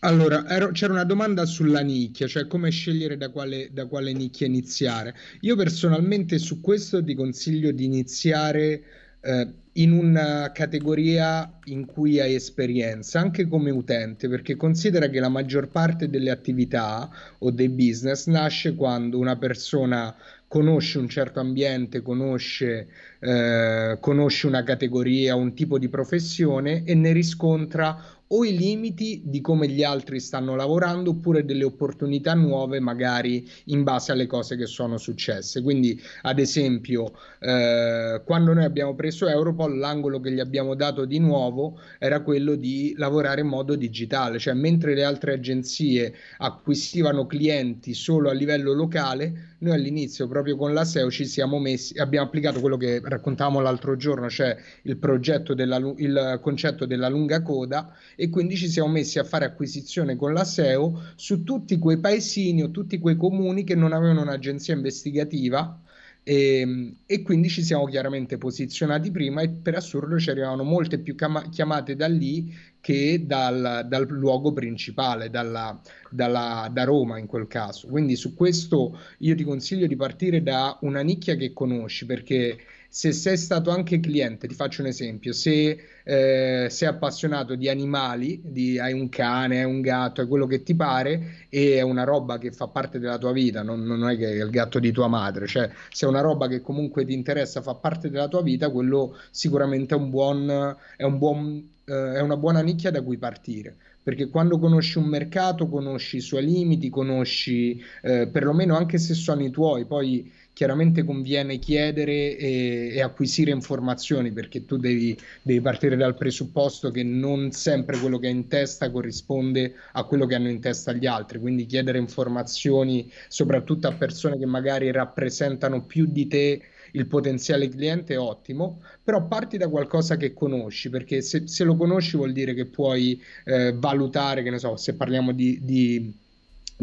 Allora, 0.00 0.46
ero, 0.46 0.70
c'era 0.72 0.92
una 0.92 1.04
domanda 1.04 1.46
sulla 1.46 1.80
nicchia, 1.80 2.26
cioè 2.26 2.46
come 2.46 2.68
scegliere 2.68 3.16
da 3.16 3.30
quale, 3.30 3.70
da 3.72 3.86
quale 3.86 4.12
nicchia 4.12 4.46
iniziare. 4.46 5.16
Io 5.40 5.56
personalmente 5.56 6.36
su 6.38 6.60
questo 6.60 7.02
ti 7.02 7.14
consiglio 7.14 7.72
di 7.72 7.86
iniziare 7.86 8.84
eh, 9.22 9.48
in 9.76 9.92
una 9.92 10.50
categoria 10.52 11.58
in 11.64 11.86
cui 11.86 12.20
hai 12.20 12.34
esperienza, 12.34 13.20
anche 13.20 13.46
come 13.48 13.70
utente, 13.70 14.28
perché 14.28 14.56
considera 14.56 15.08
che 15.08 15.20
la 15.20 15.30
maggior 15.30 15.68
parte 15.68 16.10
delle 16.10 16.30
attività 16.30 17.08
o 17.38 17.50
dei 17.50 17.70
business 17.70 18.26
nasce 18.26 18.74
quando 18.74 19.18
una 19.18 19.36
persona 19.36 20.14
conosce 20.46 20.98
un 20.98 21.08
certo 21.08 21.40
ambiente, 21.40 22.02
conosce, 22.02 22.88
eh, 23.20 23.96
conosce 23.98 24.46
una 24.46 24.62
categoria, 24.62 25.34
un 25.34 25.54
tipo 25.54 25.78
di 25.78 25.88
professione 25.88 26.84
e 26.84 26.94
ne 26.94 27.12
riscontra 27.12 27.96
o 28.34 28.44
i 28.44 28.56
limiti 28.56 29.22
di 29.24 29.40
come 29.40 29.68
gli 29.68 29.82
altri 29.82 30.18
stanno 30.20 30.56
lavorando 30.56 31.10
oppure 31.10 31.44
delle 31.44 31.64
opportunità 31.64 32.34
nuove 32.34 32.80
magari 32.80 33.48
in 33.66 33.82
base 33.82 34.12
alle 34.12 34.26
cose 34.26 34.56
che 34.56 34.66
sono 34.66 34.96
successe. 34.96 35.62
Quindi 35.62 36.00
ad 36.22 36.38
esempio 36.38 37.12
eh, 37.40 38.22
quando 38.24 38.52
noi 38.54 38.64
abbiamo 38.64 38.94
preso 38.94 39.28
Europol 39.28 39.76
l'angolo 39.78 40.20
che 40.20 40.32
gli 40.32 40.40
abbiamo 40.40 40.74
dato 40.74 41.04
di 41.04 41.18
nuovo 41.18 41.78
era 41.98 42.20
quello 42.20 42.54
di 42.54 42.94
lavorare 42.96 43.42
in 43.42 43.48
modo 43.48 43.74
digitale, 43.74 44.38
cioè 44.38 44.54
mentre 44.54 44.94
le 44.94 45.04
altre 45.04 45.34
agenzie 45.34 46.14
acquisivano 46.38 47.26
clienti 47.26 47.92
solo 47.92 48.30
a 48.30 48.32
livello 48.32 48.72
locale, 48.72 49.56
noi 49.58 49.74
all'inizio 49.74 50.26
proprio 50.26 50.56
con 50.56 50.72
la 50.72 50.84
SEO 50.84 51.10
ci 51.10 51.26
siamo 51.26 51.58
messi, 51.58 51.98
abbiamo 51.98 52.26
applicato 52.26 52.60
quello 52.60 52.76
che 52.76 53.00
raccontavamo 53.02 53.60
l'altro 53.60 53.96
giorno, 53.96 54.28
cioè 54.28 54.56
il 54.82 54.96
progetto 54.96 55.54
della, 55.54 55.76
il 55.96 56.38
concetto 56.42 56.86
della 56.86 57.08
lunga 57.08 57.42
coda 57.42 57.94
e 58.22 58.28
quindi 58.30 58.54
ci 58.54 58.68
siamo 58.68 58.88
messi 58.88 59.18
a 59.18 59.24
fare 59.24 59.44
acquisizione 59.44 60.14
con 60.14 60.32
la 60.32 60.44
SEO 60.44 61.06
su 61.16 61.42
tutti 61.42 61.76
quei 61.76 61.98
paesini 61.98 62.62
o 62.62 62.70
tutti 62.70 63.00
quei 63.00 63.16
comuni 63.16 63.64
che 63.64 63.74
non 63.74 63.92
avevano 63.92 64.22
un'agenzia 64.22 64.74
investigativa 64.74 65.82
e, 66.22 66.94
e, 67.04 67.22
quindi 67.22 67.48
ci 67.48 67.64
siamo 67.64 67.84
chiaramente 67.86 68.38
posizionati 68.38 69.10
prima 69.10 69.42
e 69.42 69.48
per 69.48 69.74
assurdo 69.74 70.20
ci 70.20 70.30
arrivavano 70.30 70.62
molte 70.62 71.00
più 71.00 71.16
chiamate 71.16 71.96
da 71.96 72.06
lì 72.06 72.54
che 72.80 73.24
dal, 73.26 73.86
dal 73.88 74.06
luogo 74.06 74.52
principale, 74.52 75.28
dalla, 75.28 75.80
dalla, 76.08 76.70
da 76.72 76.84
Roma 76.84 77.18
in 77.18 77.26
quel 77.26 77.48
caso. 77.48 77.88
Quindi 77.88 78.14
su 78.14 78.34
questo 78.34 79.00
io 79.18 79.34
ti 79.34 79.42
consiglio 79.42 79.88
di 79.88 79.96
partire 79.96 80.44
da 80.44 80.78
una 80.82 81.00
nicchia 81.00 81.34
che 81.34 81.52
conosci 81.52 82.06
perché 82.06 82.56
se 82.94 83.12
sei 83.12 83.38
stato 83.38 83.70
anche 83.70 84.00
cliente, 84.00 84.46
ti 84.46 84.54
faccio 84.54 84.82
un 84.82 84.88
esempio, 84.88 85.32
se 85.32 85.78
eh, 86.04 86.66
sei 86.68 86.88
appassionato 86.88 87.54
di 87.54 87.70
animali, 87.70 88.42
di, 88.44 88.78
hai 88.78 88.92
un 88.92 89.08
cane, 89.08 89.60
hai 89.60 89.64
un 89.64 89.80
gatto, 89.80 90.20
è 90.20 90.28
quello 90.28 90.46
che 90.46 90.62
ti 90.62 90.74
pare 90.74 91.46
e 91.48 91.76
è 91.76 91.80
una 91.80 92.04
roba 92.04 92.36
che 92.36 92.52
fa 92.52 92.66
parte 92.66 92.98
della 92.98 93.16
tua 93.16 93.32
vita, 93.32 93.62
non, 93.62 93.82
non 93.82 94.06
è 94.10 94.16
che 94.18 94.28
è 94.28 94.44
il 94.44 94.50
gatto 94.50 94.78
di 94.78 94.92
tua 94.92 95.08
madre, 95.08 95.46
cioè 95.46 95.70
se 95.90 96.04
è 96.04 96.08
una 96.08 96.20
roba 96.20 96.48
che 96.48 96.60
comunque 96.60 97.06
ti 97.06 97.14
interessa, 97.14 97.62
fa 97.62 97.76
parte 97.76 98.10
della 98.10 98.28
tua 98.28 98.42
vita, 98.42 98.68
quello 98.68 99.16
sicuramente 99.30 99.94
è 99.94 99.96
un 99.96 100.10
buon, 100.10 100.76
è 100.94 101.04
un 101.04 101.16
buon 101.16 101.70
eh, 101.84 102.14
è 102.14 102.20
una 102.20 102.36
buona 102.36 102.60
nicchia 102.60 102.90
da 102.90 103.02
cui 103.02 103.18
partire. 103.18 103.76
Perché 104.02 104.28
quando 104.28 104.58
conosci 104.58 104.98
un 104.98 105.04
mercato 105.04 105.68
conosci 105.68 106.16
i 106.16 106.20
suoi 106.20 106.44
limiti, 106.44 106.90
conosci 106.90 107.80
eh, 108.02 108.26
perlomeno 108.26 108.76
anche 108.76 108.98
se 108.98 109.14
sono 109.14 109.44
i 109.44 109.50
tuoi, 109.50 109.84
poi 109.86 110.30
chiaramente 110.52 111.04
conviene 111.04 111.58
chiedere 111.58 112.36
e, 112.36 112.92
e 112.94 113.02
acquisire 113.02 113.50
informazioni 113.50 114.32
perché 114.32 114.64
tu 114.64 114.76
devi, 114.76 115.16
devi, 115.42 115.60
partire 115.60 115.96
dal 115.96 116.14
presupposto 116.14 116.90
che 116.90 117.02
non 117.02 117.52
sempre 117.52 117.98
quello 117.98 118.18
che 118.18 118.26
hai 118.26 118.34
in 118.34 118.48
testa 118.48 118.90
corrisponde 118.90 119.74
a 119.92 120.04
quello 120.04 120.26
che 120.26 120.34
hanno 120.34 120.48
in 120.48 120.60
testa 120.60 120.92
gli 120.92 121.06
altri, 121.06 121.38
quindi 121.38 121.66
chiedere 121.66 121.98
informazioni 121.98 123.10
soprattutto 123.28 123.88
a 123.88 123.92
persone 123.92 124.38
che 124.38 124.46
magari 124.46 124.90
rappresentano 124.90 125.84
più 125.84 126.06
di 126.06 126.26
te 126.26 126.62
il 126.92 127.06
potenziale 127.06 127.68
cliente 127.68 128.14
è 128.14 128.18
ottimo, 128.18 128.82
però 129.02 129.26
parti 129.26 129.56
da 129.56 129.68
qualcosa 129.68 130.16
che 130.16 130.34
conosci, 130.34 130.90
perché 130.90 131.22
se, 131.22 131.46
se 131.46 131.64
lo 131.64 131.76
conosci 131.76 132.16
vuol 132.16 132.32
dire 132.32 132.54
che 132.54 132.66
puoi 132.66 133.20
eh, 133.44 133.72
valutare, 133.74 134.42
che 134.42 134.50
ne 134.50 134.58
so, 134.58 134.76
se 134.76 134.94
parliamo 134.94 135.32
di, 135.32 135.58
di 135.62 136.14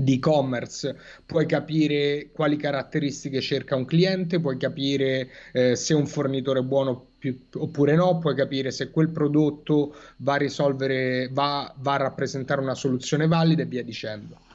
di 0.03 0.15
e-commerce, 0.15 0.97
puoi 1.25 1.45
capire 1.45 2.29
quali 2.31 2.57
caratteristiche 2.57 3.41
cerca 3.41 3.75
un 3.75 3.85
cliente, 3.85 4.39
puoi 4.39 4.57
capire 4.57 5.29
eh, 5.51 5.75
se 5.75 5.93
un 5.93 6.07
fornitore 6.07 6.59
è 6.59 6.63
buono 6.63 7.07
più, 7.17 7.47
oppure 7.55 7.95
no, 7.95 8.17
puoi 8.19 8.35
capire 8.35 8.71
se 8.71 8.91
quel 8.91 9.09
prodotto 9.09 9.95
va 10.17 10.33
a 10.33 10.37
risolvere, 10.37 11.29
va, 11.31 11.73
va 11.77 11.93
a 11.93 11.97
rappresentare 11.97 12.61
una 12.61 12.75
soluzione 12.75 13.27
valida 13.27 13.63
e 13.63 13.65
via 13.65 13.83
dicendo. 13.83 14.47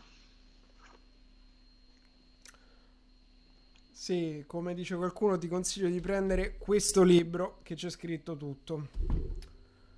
Sì, 4.04 4.44
come 4.46 4.74
dice 4.74 4.96
qualcuno, 4.96 5.38
ti 5.38 5.48
consiglio 5.48 5.88
di 5.88 6.00
prendere 6.00 6.56
questo 6.58 7.02
libro 7.02 7.60
che 7.62 7.74
c'è 7.74 7.88
scritto 7.88 8.36
tutto. 8.36 8.88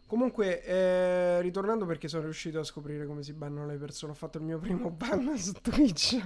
Comunque, 0.07 0.63
eh, 0.63 1.41
ritornando 1.41 1.85
perché 1.85 2.07
sono 2.07 2.23
riuscito 2.23 2.61
a 2.61 2.65
scoprire 2.65 3.07
come 3.07 3.25
si 3.25 3.33
bannano 3.33 3.67
le 3.67 3.77
persone, 3.77 4.13
ho 4.13 4.15
fatto 4.15 4.39
il 4.39 4.45
mio 4.45 4.59
primo 4.59 4.91
ban 4.95 5.37
su 5.37 5.53
Twitch. 5.61 6.23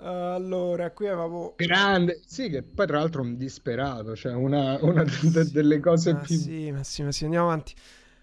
allora, 0.00 0.92
qui 0.92 1.08
avevo... 1.08 1.54
Grande, 1.56 2.20
sì, 2.26 2.48
che 2.48 2.62
poi 2.62 2.86
tra 2.86 2.98
l'altro 2.98 3.22
un 3.22 3.36
disperato, 3.36 4.14
cioè 4.14 4.34
una, 4.34 4.78
una 4.82 5.04
sì, 5.08 5.50
delle 5.50 5.80
cose 5.80 6.12
ma 6.12 6.20
più... 6.20 6.36
Sì, 6.36 6.70
ma 6.70 6.84
sì, 6.84 7.02
ma 7.02 7.10
sì, 7.10 7.24
andiamo 7.24 7.46
avanti. 7.46 7.74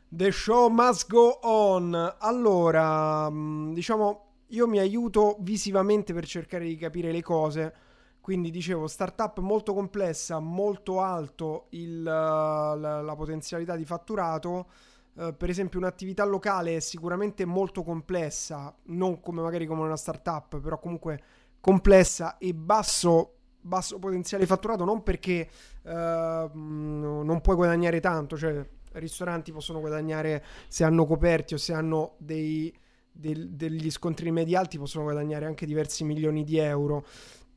The 0.08 0.32
show 0.32 0.70
must 0.70 1.10
go 1.10 1.40
on. 1.42 2.16
Allora, 2.20 3.30
mm, 3.30 3.74
diciamo, 3.74 4.28
io 4.48 4.68
mi 4.68 4.80
aiuto 4.80 5.38
visivamente 5.42 6.14
per 6.14 6.26
cercare 6.26 6.66
di 6.66 6.78
capire 6.78 7.12
le 7.12 7.22
cose 7.22 7.74
quindi 8.22 8.52
dicevo, 8.52 8.88
startup 8.88 9.40
molto 9.40 9.74
complessa, 9.74 10.40
molto 10.40 11.02
alto 11.02 11.66
il, 11.72 12.04
la, 12.04 12.76
la, 12.76 13.16
potenzialità 13.16 13.76
di 13.76 13.84
fatturato. 13.84 14.68
Uh, 15.14 15.36
per 15.36 15.50
esempio 15.50 15.80
un'attività 15.80 16.24
locale 16.24 16.78
è 16.78 16.80
sicuramente 16.80 17.44
molto 17.46 17.84
complessa, 17.84 18.74
non 18.84 19.20
come 19.20 19.42
magari 19.42 19.66
come 19.66 19.82
una 19.82 19.98
startup, 19.98 20.60
però 20.60 20.80
comunque 20.80 21.22
complessa 21.60 22.38
e 22.38 22.54
basso, 22.54 23.38
basso 23.60 24.00
potenziale 24.00 24.44
di 24.44 24.50
fatturato, 24.50 24.86
non 24.86 25.02
perché 25.02 25.50
uh, 25.82 25.90
non 26.54 27.40
puoi 27.42 27.56
guadagnare 27.56 28.00
tanto, 28.00 28.38
cioè 28.38 28.66
ristoranti 28.94 29.52
possono 29.52 29.80
guadagnare 29.80 30.44
se 30.68 30.84
hanno 30.84 31.06
coperti 31.06 31.56
o 31.56 31.58
se 31.58 31.74
hanno 31.74 32.16
dei, 32.20 32.74
del, 33.12 33.50
degli 33.50 33.90
scontri 33.90 34.32
medi 34.32 34.56
alti, 34.56 34.78
possono 34.78 35.06
guadagnare 35.06 35.46
anche 35.46 35.66
diversi 35.66 36.04
milioni 36.04 36.44
di 36.44 36.58
euro 36.58 37.06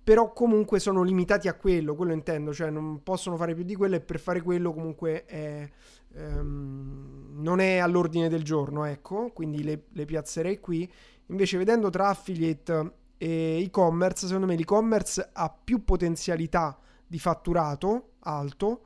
però 0.04 0.34
comunque 0.34 0.78
sono 0.80 1.02
limitati 1.02 1.48
a 1.48 1.54
quello, 1.54 1.94
quello 1.94 2.12
intendo, 2.12 2.52
cioè 2.52 2.68
non 2.68 3.02
possono 3.02 3.36
fare 3.36 3.54
più 3.54 3.64
di 3.64 3.74
quello 3.74 3.96
e 3.96 4.00
per 4.00 4.20
fare 4.20 4.42
quello 4.42 4.74
comunque 4.74 5.24
è, 5.24 5.66
ehm, 6.14 7.30
non 7.36 7.58
è 7.58 7.78
all'ordine 7.78 8.28
del 8.28 8.42
giorno, 8.42 8.84
ecco, 8.84 9.30
quindi 9.32 9.64
le, 9.64 9.84
le, 9.90 10.04
piazzerei 10.04 10.60
qui. 10.60 10.90
Invece 11.28 11.56
vedendo 11.56 11.88
tra 11.88 12.08
affiliate 12.08 12.92
e 13.16 13.62
e-commerce, 13.62 14.26
secondo 14.26 14.46
me 14.46 14.56
l'e-commerce 14.56 15.30
ha 15.32 15.48
più 15.50 15.84
potenzialità 15.84 16.78
di 17.06 17.18
fatturato 17.18 18.10
alto, 18.20 18.82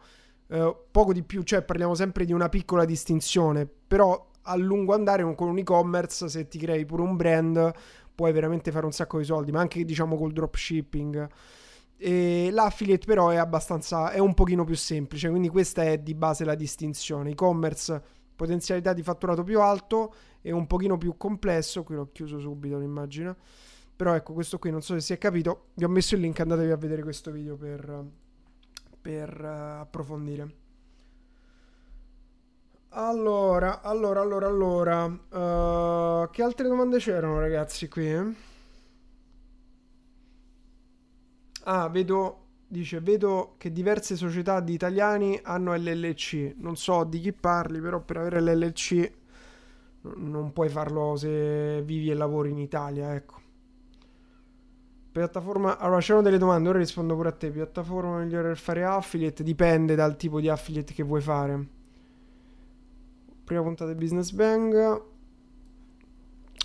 eh, 0.47 0.77
poco 0.89 1.12
di 1.12 1.24
più, 1.24 1.43
cioè 1.43 1.62
parliamo 1.62 1.97
sempre 1.97 2.27
di 2.27 2.32
una 2.32 2.49
piccola 2.49 2.85
distinzione, 2.85 3.66
però 3.66 4.31
a 4.43 4.55
lungo 4.55 4.95
andare 4.95 5.23
con 5.35 5.49
un 5.49 5.59
e-commerce 5.59 6.28
se 6.28 6.47
ti 6.47 6.59
crei 6.59 6.86
pure 6.86 7.03
un 7.03 7.16
brand 7.16 7.74
puoi 8.19 8.32
veramente 8.32 8.73
fare 8.73 8.85
un 8.85 8.90
sacco 8.90 9.19
di 9.19 9.24
soldi, 9.24 9.53
ma 9.53 9.61
anche 9.61 9.85
diciamo 9.85 10.16
col 10.16 10.32
dropshipping. 10.32 11.28
E 11.97 12.49
l'affiliate 12.51 13.07
però 13.07 13.28
è 13.28 13.36
abbastanza 13.36 14.11
è 14.11 14.19
un 14.19 14.35
pochino 14.35 14.65
più 14.65 14.74
semplice, 14.74 15.28
quindi 15.28 15.49
questa 15.49 15.85
è 15.85 15.99
di 15.99 16.16
base 16.16 16.45
la 16.45 16.57
distinzione. 16.57 17.31
E-commerce 17.31 18.03
potenzialità 18.35 18.93
di 18.93 19.05
fatturato 19.05 19.45
più 19.45 19.61
alto 19.61 20.12
e 20.40 20.51
un 20.51 20.66
pochino 20.66 20.99
più 20.99 21.16
complesso, 21.16 21.85
qui 21.85 21.95
l'ho 21.95 22.11
chiuso 22.11 22.40
subito 22.40 22.77
l'immagine. 22.77 23.36
Però 23.95 24.12
ecco, 24.15 24.32
questo 24.32 24.59
qui 24.59 24.73
non 24.73 24.82
so 24.82 24.95
se 24.95 25.01
si 25.01 25.12
è 25.12 25.19
capito, 25.19 25.66
vi 25.74 25.85
ho 25.85 25.89
messo 25.89 26.16
il 26.16 26.20
link, 26.20 26.40
andatevi 26.40 26.73
a 26.73 26.77
vedere 26.77 27.03
questo 27.05 27.31
video 27.31 27.55
per, 27.55 28.05
per 29.01 29.40
uh, 29.40 29.81
approfondire. 29.81 30.68
Allora, 33.01 33.81
allora, 33.81 34.20
allora, 34.20 34.47
allora. 34.49 35.05
Uh, 35.05 36.29
che 36.31 36.43
altre 36.43 36.66
domande 36.66 36.99
c'erano, 36.99 37.39
ragazzi, 37.39 37.89
qui? 37.89 38.35
Ah, 41.65 41.89
vedo. 41.89 42.45
Dice, 42.70 43.01
vedo 43.01 43.55
che 43.57 43.73
diverse 43.73 44.15
società 44.16 44.61
di 44.61 44.75
italiani 44.75 45.39
hanno 45.43 45.75
LLC. 45.75 46.55
Non 46.59 46.77
so 46.77 47.05
di 47.05 47.20
chi 47.20 47.33
parli, 47.33 47.81
però 47.81 48.01
per 48.01 48.16
avere 48.19 48.41
l'LLC 48.43 49.12
non 50.16 50.53
puoi 50.53 50.69
farlo 50.69 51.16
se 51.16 51.83
vivi 51.83 52.11
e 52.11 52.15
lavori 52.15 52.51
in 52.51 52.59
Italia, 52.59 53.15
ecco. 53.15 53.37
Piattaforma... 55.12 55.79
Allora, 55.79 56.01
c'erano 56.01 56.23
delle 56.23 56.39
domande, 56.39 56.69
ora 56.69 56.79
rispondo 56.79 57.15
pure 57.15 57.29
a 57.31 57.33
te. 57.33 57.51
Piattaforma 57.51 58.19
migliore 58.19 58.49
per 58.49 58.59
fare 58.59 58.85
affiliate? 58.85 59.43
Dipende 59.43 59.95
dal 59.95 60.16
tipo 60.16 60.41
di 60.41 60.49
affiliate 60.49 60.93
che 60.93 61.03
vuoi 61.05 61.20
fare 61.20 61.77
prima 63.49 63.62
puntata 63.62 63.91
di 63.95 63.99
Business 63.99 64.31
Bang. 64.33 65.03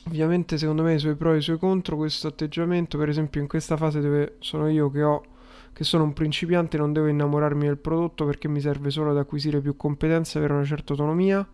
Ovviamente, 0.08 0.58
secondo 0.58 0.84
me, 0.84 0.96
i 0.96 1.00
suoi 1.00 1.16
pro 1.16 1.34
e 1.34 1.38
i 1.38 1.42
suoi 1.42 1.58
contro. 1.58 1.96
Questo 1.96 2.28
atteggiamento, 2.28 2.98
per 2.98 3.08
esempio, 3.08 3.40
in 3.40 3.48
questa 3.48 3.78
fase 3.78 4.02
dove 4.02 4.36
sono 4.40 4.68
io 4.70 4.92
che 4.92 5.02
ho. 5.02 5.24
Che 5.72 5.86
sono 5.86 6.04
un 6.04 6.12
principiante, 6.12 6.78
non 6.78 6.92
devo 6.92 7.08
innamorarmi 7.08 7.66
del 7.66 7.78
prodotto 7.78 8.26
perché 8.26 8.50
mi 8.50 8.60
serve 8.60 8.90
solo 8.90 9.12
ad 9.12 9.18
acquisire 9.18 9.62
più 9.62 9.78
competenze 9.78 10.36
e 10.36 10.40
avere 10.40 10.56
una 10.56 10.66
certa 10.66 10.92
autonomia. 10.92 11.48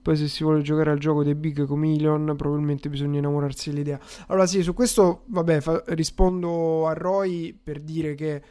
Poi, 0.00 0.16
se 0.16 0.28
si 0.28 0.42
vuole 0.42 0.62
giocare 0.62 0.90
al 0.90 0.98
gioco 0.98 1.22
dei 1.22 1.34
big 1.34 1.66
chameleon, 1.66 2.34
probabilmente 2.34 2.88
bisogna 2.88 3.18
innamorarsi 3.18 3.68
dell'idea. 3.68 4.00
Allora, 4.28 4.46
sì, 4.46 4.62
su 4.62 4.72
questo, 4.72 5.24
vabbè, 5.26 5.60
fa- 5.60 5.82
rispondo 5.88 6.86
a 6.88 6.94
Roy 6.94 7.52
per 7.52 7.80
dire 7.80 8.14
che. 8.14 8.42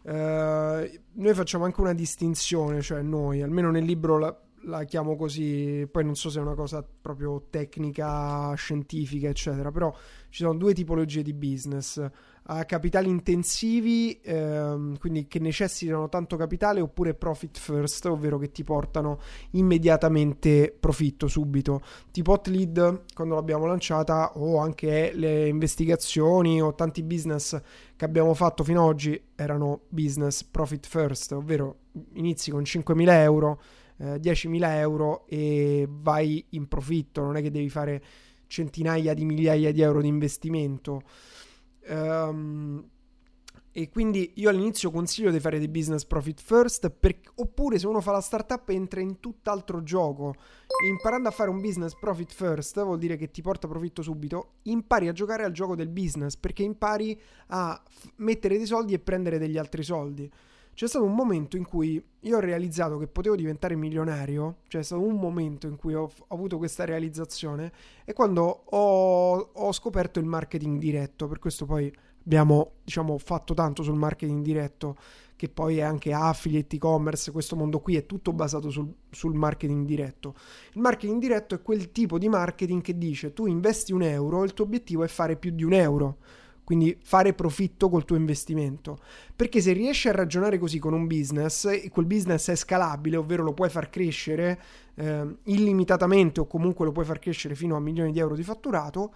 Uh, 0.00 0.88
noi 1.20 1.34
facciamo 1.34 1.66
anche 1.66 1.82
una 1.82 1.92
distinzione, 1.92 2.80
cioè 2.80 3.02
noi, 3.02 3.42
almeno 3.42 3.70
nel 3.70 3.84
libro 3.84 4.16
la, 4.16 4.34
la 4.62 4.84
chiamo 4.84 5.16
così, 5.16 5.86
poi 5.90 6.04
non 6.04 6.14
so 6.14 6.30
se 6.30 6.38
è 6.38 6.42
una 6.42 6.54
cosa 6.54 6.84
proprio 7.00 7.46
tecnica, 7.50 8.52
scientifica, 8.54 9.28
eccetera, 9.28 9.70
però 9.70 9.94
ci 10.30 10.42
sono 10.42 10.56
due 10.56 10.74
tipologie 10.74 11.22
di 11.22 11.32
business. 11.32 12.04
A 12.50 12.64
capitali 12.64 13.08
intensivi, 13.08 14.18
ehm, 14.22 14.98
quindi 14.98 15.26
che 15.26 15.38
necessitano 15.38 16.08
tanto 16.08 16.36
capitale, 16.36 16.80
oppure 16.80 17.14
profit 17.14 17.58
first, 17.58 18.06
ovvero 18.06 18.38
che 18.38 18.50
ti 18.50 18.64
portano 18.64 19.20
immediatamente 19.50 20.74
profitto 20.78 21.28
subito. 21.28 21.82
Tipo 22.10 22.32
Hotlead, 22.32 23.04
quando 23.14 23.34
l'abbiamo 23.34 23.66
lanciata, 23.66 24.32
o 24.38 24.58
anche 24.58 25.12
le 25.14 25.46
investigazioni 25.48 26.60
o 26.62 26.74
tanti 26.74 27.02
business 27.02 27.60
che 27.96 28.04
abbiamo 28.04 28.32
fatto 28.32 28.64
fino 28.64 28.82
ad 28.82 28.88
oggi 28.88 29.20
erano 29.34 29.82
business 29.88 30.42
profit 30.42 30.86
first, 30.86 31.32
ovvero 31.32 31.76
inizi 32.14 32.50
con 32.50 32.62
5.000 32.62 33.08
euro 33.22 33.60
eh, 33.98 34.18
10.000 34.20 34.78
euro 34.78 35.26
e 35.26 35.86
vai 35.88 36.44
in 36.50 36.66
profitto, 36.68 37.22
non 37.22 37.36
è 37.36 37.42
che 37.42 37.50
devi 37.50 37.68
fare 37.68 38.02
centinaia 38.46 39.14
di 39.14 39.24
migliaia 39.24 39.72
di 39.72 39.80
euro 39.82 40.00
di 40.00 40.08
investimento. 40.08 41.02
Um, 41.88 42.84
E 43.70 43.90
quindi 43.90 44.32
io 44.36 44.48
all'inizio 44.50 44.90
consiglio 44.90 45.30
di 45.30 45.38
fare 45.38 45.58
dei 45.58 45.68
business 45.68 46.04
profit 46.04 46.40
first, 46.40 46.90
per, 46.90 47.16
oppure 47.36 47.78
se 47.78 47.86
uno 47.86 48.00
fa 48.00 48.10
la 48.10 48.20
startup 48.20 48.68
entra 48.70 49.00
in 49.00 49.20
tutt'altro 49.20 49.84
gioco. 49.84 50.34
Imparando 50.88 51.28
a 51.28 51.30
fare 51.30 51.50
un 51.50 51.60
business 51.60 51.94
profit 51.94 52.32
first 52.32 52.82
vuol 52.82 52.98
dire 52.98 53.16
che 53.16 53.30
ti 53.30 53.40
porta 53.40 53.68
profitto 53.68 54.02
subito, 54.02 54.54
impari 54.64 55.06
a 55.06 55.12
giocare 55.12 55.44
al 55.44 55.52
gioco 55.52 55.76
del 55.76 55.90
business, 55.90 56.36
perché 56.36 56.64
impari 56.64 57.16
a 57.48 57.80
f- 57.88 58.10
mettere 58.16 58.56
dei 58.56 58.66
soldi 58.66 58.94
e 58.94 58.98
prendere 58.98 59.38
degli 59.38 59.58
altri 59.58 59.84
soldi. 59.84 60.28
C'è 60.78 60.86
stato 60.86 61.04
un 61.04 61.12
momento 61.16 61.56
in 61.56 61.64
cui 61.64 62.00
io 62.20 62.36
ho 62.36 62.38
realizzato 62.38 62.98
che 62.98 63.08
potevo 63.08 63.34
diventare 63.34 63.74
milionario, 63.74 64.58
cioè 64.68 64.82
è 64.82 64.84
stato 64.84 65.02
un 65.02 65.16
momento 65.16 65.66
in 65.66 65.74
cui 65.74 65.92
ho, 65.92 66.02
ho 66.02 66.34
avuto 66.36 66.56
questa 66.56 66.84
realizzazione, 66.84 67.72
e 68.04 68.12
quando 68.12 68.44
ho, 68.64 69.50
ho 69.54 69.72
scoperto 69.72 70.20
il 70.20 70.26
marketing 70.26 70.78
diretto, 70.78 71.26
per 71.26 71.40
questo 71.40 71.66
poi 71.66 71.92
abbiamo 72.24 72.74
diciamo, 72.84 73.18
fatto 73.18 73.54
tanto 73.54 73.82
sul 73.82 73.96
marketing 73.96 74.40
diretto, 74.40 74.94
che 75.34 75.48
poi 75.48 75.78
è 75.78 75.80
anche 75.80 76.12
affiliate, 76.12 76.76
e-commerce, 76.76 77.32
questo 77.32 77.56
mondo 77.56 77.80
qui 77.80 77.96
è 77.96 78.06
tutto 78.06 78.32
basato 78.32 78.70
sul, 78.70 78.88
sul, 79.10 79.34
marketing 79.34 79.84
diretto. 79.84 80.36
Il 80.74 80.80
marketing 80.80 81.20
diretto 81.20 81.56
è 81.56 81.60
quel 81.60 81.90
tipo 81.90 82.18
di 82.18 82.28
marketing 82.28 82.82
che 82.82 82.96
dice 82.96 83.32
tu 83.32 83.46
investi 83.46 83.92
un 83.92 84.02
euro, 84.02 84.44
il 84.44 84.54
tuo 84.54 84.66
obiettivo 84.66 85.02
è 85.02 85.08
fare 85.08 85.34
più 85.34 85.50
di 85.50 85.64
un 85.64 85.72
euro. 85.72 86.18
Quindi 86.68 86.98
fare 87.02 87.32
profitto 87.32 87.88
col 87.88 88.04
tuo 88.04 88.16
investimento. 88.16 88.98
Perché 89.34 89.62
se 89.62 89.72
riesci 89.72 90.06
a 90.08 90.12
ragionare 90.12 90.58
così 90.58 90.78
con 90.78 90.92
un 90.92 91.06
business 91.06 91.64
e 91.64 91.88
quel 91.88 92.04
business 92.04 92.50
è 92.50 92.56
scalabile, 92.56 93.16
ovvero 93.16 93.42
lo 93.42 93.54
puoi 93.54 93.70
far 93.70 93.88
crescere 93.88 94.60
eh, 94.96 95.36
illimitatamente 95.44 96.40
o 96.40 96.46
comunque 96.46 96.84
lo 96.84 96.92
puoi 96.92 97.06
far 97.06 97.20
crescere 97.20 97.54
fino 97.54 97.74
a 97.74 97.80
milioni 97.80 98.12
di 98.12 98.18
euro 98.18 98.34
di 98.34 98.42
fatturato, 98.42 99.14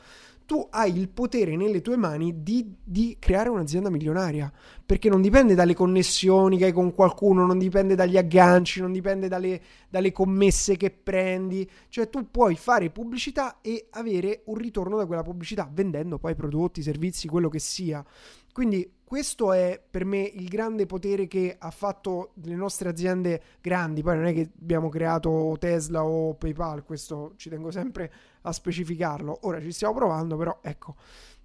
tu 0.52 0.68
hai 0.68 0.94
il 0.98 1.08
potere 1.08 1.56
nelle 1.56 1.80
tue 1.80 1.96
mani 1.96 2.42
di, 2.42 2.74
di, 2.84 3.16
creare 3.18 3.48
un'azienda 3.48 3.88
milionaria. 3.88 4.52
Perché 4.84 5.08
non 5.08 5.22
dipende 5.22 5.54
dalle 5.54 5.72
connessioni 5.72 6.58
che 6.58 6.66
hai 6.66 6.72
con 6.72 6.92
qualcuno, 6.92 7.46
non 7.46 7.56
dipende 7.56 7.94
dagli 7.94 8.18
agganci, 8.18 8.82
non 8.82 8.92
dipende 8.92 9.28
dalle, 9.28 9.58
dalle 9.88 10.12
commesse 10.12 10.76
che 10.76 10.90
prendi. 10.90 11.66
Cioè 11.88 12.10
tu 12.10 12.30
puoi 12.30 12.54
fare 12.56 12.90
pubblicità 12.90 13.62
e 13.62 13.86
avere 13.92 14.42
un 14.44 14.56
ritorno 14.56 14.98
da 14.98 15.06
quella 15.06 15.22
pubblicità, 15.22 15.66
vendendo 15.72 16.18
poi 16.18 16.34
prodotti, 16.34 16.82
servizi, 16.82 17.28
quello 17.28 17.48
che 17.48 17.58
sia. 17.58 18.04
Quindi 18.52 18.92
questo 19.12 19.52
è 19.52 19.78
per 19.90 20.06
me 20.06 20.22
il 20.22 20.48
grande 20.48 20.86
potere 20.86 21.26
che 21.26 21.54
ha 21.58 21.70
fatto 21.70 22.30
le 22.44 22.54
nostre 22.54 22.88
aziende 22.88 23.42
grandi. 23.60 24.02
Poi 24.02 24.16
non 24.16 24.24
è 24.24 24.32
che 24.32 24.52
abbiamo 24.58 24.88
creato 24.88 25.54
Tesla 25.60 26.02
o 26.02 26.32
PayPal, 26.32 26.82
questo 26.82 27.34
ci 27.36 27.50
tengo 27.50 27.70
sempre 27.70 28.10
a 28.40 28.52
specificarlo. 28.52 29.40
Ora 29.42 29.60
ci 29.60 29.70
stiamo 29.70 29.92
provando, 29.92 30.38
però 30.38 30.60
ecco. 30.62 30.96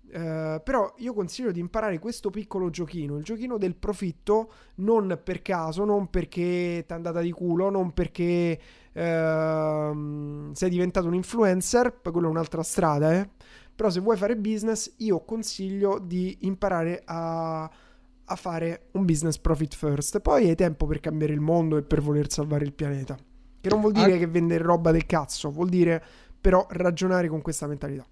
Uh, 0.05 0.61
però 0.63 0.93
io 0.99 1.13
consiglio 1.13 1.51
di 1.51 1.59
imparare 1.59 1.99
questo 1.99 2.29
piccolo 2.29 2.69
giochino, 2.69 3.17
il 3.17 3.25
giochino 3.25 3.57
del 3.57 3.75
profitto, 3.75 4.49
non 4.75 5.19
per 5.21 5.41
caso, 5.41 5.83
non 5.83 6.09
perché 6.09 6.85
ti 6.87 6.93
è 6.93 6.95
andata 6.95 7.19
di 7.19 7.31
culo, 7.31 7.69
non 7.69 7.91
perché 7.91 8.57
uh, 8.93 10.53
sei 10.53 10.69
diventato 10.69 11.07
un 11.07 11.15
influencer, 11.15 11.99
poi 11.99 12.13
quella 12.13 12.27
è 12.29 12.31
un'altra 12.31 12.63
strada, 12.63 13.11
eh 13.11 13.29
però 13.77 13.91
se 13.91 13.99
vuoi 13.99 14.17
fare 14.17 14.35
business, 14.35 14.91
io 14.97 15.23
consiglio 15.23 15.99
di 15.99 16.35
imparare 16.41 17.03
a, 17.05 17.61
a 17.61 18.35
fare 18.35 18.87
un 18.93 19.05
business 19.05 19.37
profit 19.37 19.75
first. 19.75 20.19
Poi 20.19 20.49
hai 20.49 20.55
tempo 20.55 20.87
per 20.87 20.99
cambiare 20.99 21.31
il 21.31 21.41
mondo 21.41 21.77
e 21.77 21.83
per 21.83 22.01
voler 22.01 22.27
salvare 22.31 22.65
il 22.65 22.73
pianeta. 22.73 23.15
Che 23.61 23.69
non 23.69 23.79
vuol 23.79 23.93
dire 23.93 24.17
che 24.17 24.25
vendere 24.25 24.63
roba 24.63 24.89
del 24.89 25.05
cazzo, 25.05 25.51
vuol 25.51 25.69
dire 25.69 26.03
però 26.41 26.65
ragionare 26.71 27.27
con 27.27 27.43
questa 27.43 27.67
mentalità. 27.67 28.03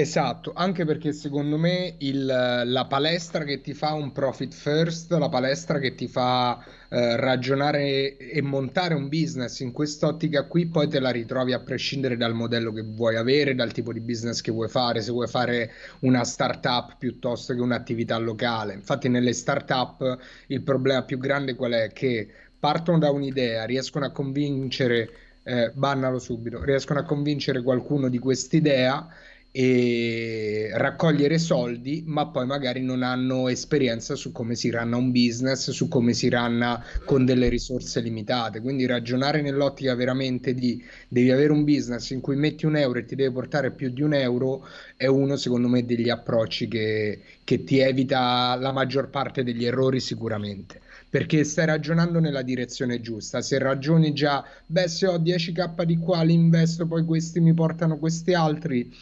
Esatto, 0.00 0.52
anche 0.54 0.84
perché 0.84 1.12
secondo 1.12 1.58
me 1.58 1.96
il, 1.98 2.24
la 2.24 2.86
palestra 2.88 3.42
che 3.42 3.60
ti 3.60 3.74
fa 3.74 3.94
un 3.94 4.12
profit 4.12 4.54
first, 4.54 5.10
la 5.10 5.28
palestra 5.28 5.80
che 5.80 5.96
ti 5.96 6.06
fa 6.06 6.64
eh, 6.88 7.16
ragionare 7.16 8.16
e 8.16 8.40
montare 8.40 8.94
un 8.94 9.08
business 9.08 9.58
in 9.58 9.72
quest'ottica 9.72 10.44
qui, 10.46 10.66
poi 10.68 10.86
te 10.86 11.00
la 11.00 11.10
ritrovi 11.10 11.52
a 11.52 11.58
prescindere 11.58 12.16
dal 12.16 12.32
modello 12.32 12.70
che 12.72 12.82
vuoi 12.82 13.16
avere, 13.16 13.56
dal 13.56 13.72
tipo 13.72 13.92
di 13.92 13.98
business 13.98 14.40
che 14.40 14.52
vuoi 14.52 14.68
fare, 14.68 15.02
se 15.02 15.10
vuoi 15.10 15.26
fare 15.26 15.72
una 16.00 16.22
startup 16.22 16.94
piuttosto 16.96 17.52
che 17.52 17.60
un'attività 17.60 18.16
locale. 18.18 18.74
Infatti 18.74 19.08
nelle 19.08 19.32
startup 19.32 20.16
il 20.46 20.62
problema 20.62 21.02
più 21.02 21.18
grande 21.18 21.56
qual 21.56 21.72
è? 21.72 21.90
Che 21.92 22.28
partono 22.56 22.98
da 22.98 23.10
un'idea, 23.10 23.64
riescono 23.64 24.04
a 24.04 24.12
convincere, 24.12 25.10
eh, 25.42 25.72
bannalo 25.74 26.20
subito, 26.20 26.62
riescono 26.62 27.00
a 27.00 27.04
convincere 27.04 27.62
qualcuno 27.62 28.08
di 28.08 28.18
quest'idea 28.20 29.08
e 29.50 30.70
raccogliere 30.74 31.38
soldi, 31.38 32.04
ma 32.06 32.26
poi 32.28 32.46
magari 32.46 32.82
non 32.82 33.02
hanno 33.02 33.48
esperienza 33.48 34.14
su 34.14 34.30
come 34.30 34.54
si 34.54 34.70
ranna 34.70 34.96
un 34.96 35.10
business, 35.10 35.70
su 35.70 35.88
come 35.88 36.12
si 36.12 36.28
ranna 36.28 36.84
con 37.04 37.24
delle 37.24 37.48
risorse 37.48 38.00
limitate. 38.00 38.60
Quindi 38.60 38.86
ragionare 38.86 39.40
nell'ottica 39.40 39.94
veramente 39.94 40.54
di 40.54 40.82
devi 41.08 41.30
avere 41.30 41.52
un 41.52 41.64
business 41.64 42.10
in 42.10 42.20
cui 42.20 42.36
metti 42.36 42.66
un 42.66 42.76
euro 42.76 42.98
e 42.98 43.04
ti 43.04 43.14
deve 43.14 43.32
portare 43.32 43.72
più 43.72 43.90
di 43.90 44.02
un 44.02 44.14
euro 44.14 44.66
è 44.96 45.06
uno, 45.06 45.36
secondo 45.36 45.68
me, 45.68 45.84
degli 45.84 46.10
approcci 46.10 46.68
che, 46.68 47.20
che 47.42 47.64
ti 47.64 47.78
evita 47.78 48.54
la 48.56 48.72
maggior 48.72 49.08
parte 49.08 49.42
degli 49.42 49.64
errori 49.64 50.00
sicuramente 50.00 50.80
perché 51.10 51.42
stai 51.44 51.66
ragionando 51.66 52.20
nella 52.20 52.42
direzione 52.42 53.00
giusta. 53.00 53.40
Se 53.40 53.58
ragioni 53.58 54.12
già, 54.12 54.44
beh, 54.66 54.88
se 54.88 55.06
ho 55.06 55.16
10k 55.16 55.84
di 55.84 55.96
qua, 55.96 56.22
li 56.22 56.34
investo, 56.34 56.86
poi 56.86 57.04
questi 57.04 57.40
mi 57.40 57.54
portano 57.54 57.98
questi 57.98 58.34
altri, 58.34 58.92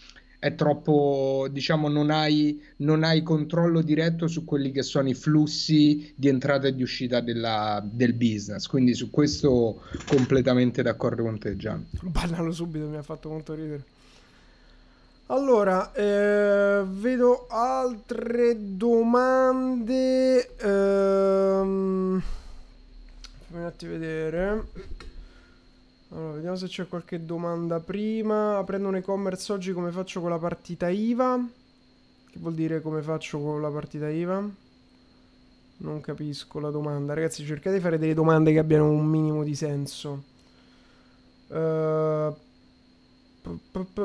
è 0.46 0.54
troppo, 0.54 1.48
diciamo, 1.50 1.88
non 1.88 2.10
hai, 2.10 2.62
non 2.76 3.02
hai 3.02 3.22
controllo 3.24 3.82
diretto 3.82 4.28
su 4.28 4.44
quelli 4.44 4.70
che 4.70 4.82
sono 4.82 5.08
i 5.08 5.14
flussi 5.14 6.12
di 6.14 6.28
entrata 6.28 6.68
e 6.68 6.74
di 6.74 6.82
uscita 6.82 7.20
della, 7.20 7.82
del 7.84 8.12
business. 8.12 8.66
Quindi 8.66 8.94
su 8.94 9.10
questo 9.10 9.82
completamente 10.06 10.82
d'accordo 10.82 11.24
con 11.24 11.38
te, 11.38 11.56
Gian. 11.56 11.84
Ballalo 12.00 12.52
subito, 12.52 12.86
mi 12.86 12.96
ha 12.96 13.02
fatto 13.02 13.28
molto 13.28 13.54
ridere. 13.54 13.82
Allora, 15.26 15.92
eh, 15.92 16.84
vedo 16.86 17.48
altre 17.48 18.56
domande. 18.76 20.56
Ehm, 20.58 22.22
fammi 23.48 23.60
un 23.60 23.66
attimo 23.66 23.90
vedere. 23.90 24.64
Allora, 26.10 26.34
vediamo 26.34 26.54
se 26.56 26.68
c'è 26.68 26.86
qualche 26.86 27.24
domanda 27.24 27.80
prima. 27.80 28.58
Aprendo 28.58 28.88
un 28.88 28.96
e-commerce 28.96 29.52
oggi 29.52 29.72
come 29.72 29.90
faccio 29.90 30.20
con 30.20 30.30
la 30.30 30.38
partita 30.38 30.88
IVA? 30.88 31.44
Che 32.30 32.38
vuol 32.38 32.54
dire 32.54 32.80
come 32.80 33.02
faccio 33.02 33.40
con 33.40 33.60
la 33.60 33.70
partita 33.70 34.08
IVA? 34.08 34.48
Non 35.78 36.00
capisco 36.00 36.60
la 36.60 36.70
domanda. 36.70 37.12
Ragazzi, 37.12 37.44
cercate 37.44 37.76
di 37.76 37.82
fare 37.82 37.98
delle 37.98 38.14
domande 38.14 38.52
che 38.52 38.60
abbiano 38.60 38.88
un 38.88 39.04
minimo 39.04 39.42
di 39.42 39.56
senso. 39.56 40.22
Uh, 41.48 42.34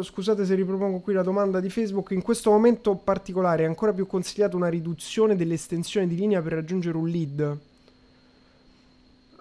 scusate 0.01 0.43
se 0.43 0.55
ripropongo 0.55 0.99
qui 1.01 1.13
la 1.13 1.21
domanda 1.21 1.59
di 1.59 1.69
Facebook. 1.69 2.11
In 2.11 2.23
questo 2.23 2.49
momento 2.49 2.95
particolare 2.95 3.63
è 3.63 3.67
ancora 3.67 3.93
più 3.93 4.07
consigliato 4.07 4.57
una 4.57 4.69
riduzione 4.69 5.35
dell'estensione 5.35 6.07
di 6.07 6.15
linea 6.15 6.41
per 6.41 6.53
raggiungere 6.53 6.97
un 6.97 7.07
lead? 7.07 7.57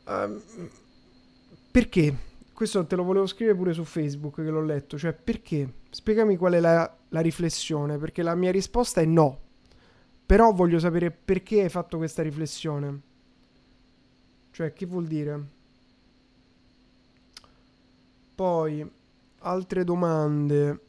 Uh, 0.05 0.41
perché? 1.71 2.29
Questo 2.61 2.85
te 2.85 2.95
lo 2.95 3.05
volevo 3.05 3.25
scrivere 3.25 3.57
pure 3.57 3.73
su 3.73 3.85
Facebook 3.85 4.35
che 4.35 4.51
l'ho 4.51 4.63
letto, 4.63 4.99
cioè 4.99 5.15
perché? 5.15 5.77
Spiegami 5.89 6.37
qual 6.37 6.53
è 6.53 6.61
la, 6.61 6.95
la 7.09 7.21
riflessione, 7.21 7.97
perché 7.97 8.23
la 8.23 8.35
mia 8.35 8.51
risposta 8.51 9.01
è 9.01 9.07
no, 9.07 9.41
però 10.27 10.53
voglio 10.53 10.79
sapere 10.79 11.11
perché 11.11 11.63
hai 11.63 11.71
fatto 11.71 11.97
questa 11.97 12.23
riflessione. 12.23 13.01
Cioè, 14.51 14.75
che 14.75 14.85
vuol 14.85 15.07
dire? 15.07 15.43
Poi, 18.35 18.91
altre 19.39 19.83
domande. 19.83 20.81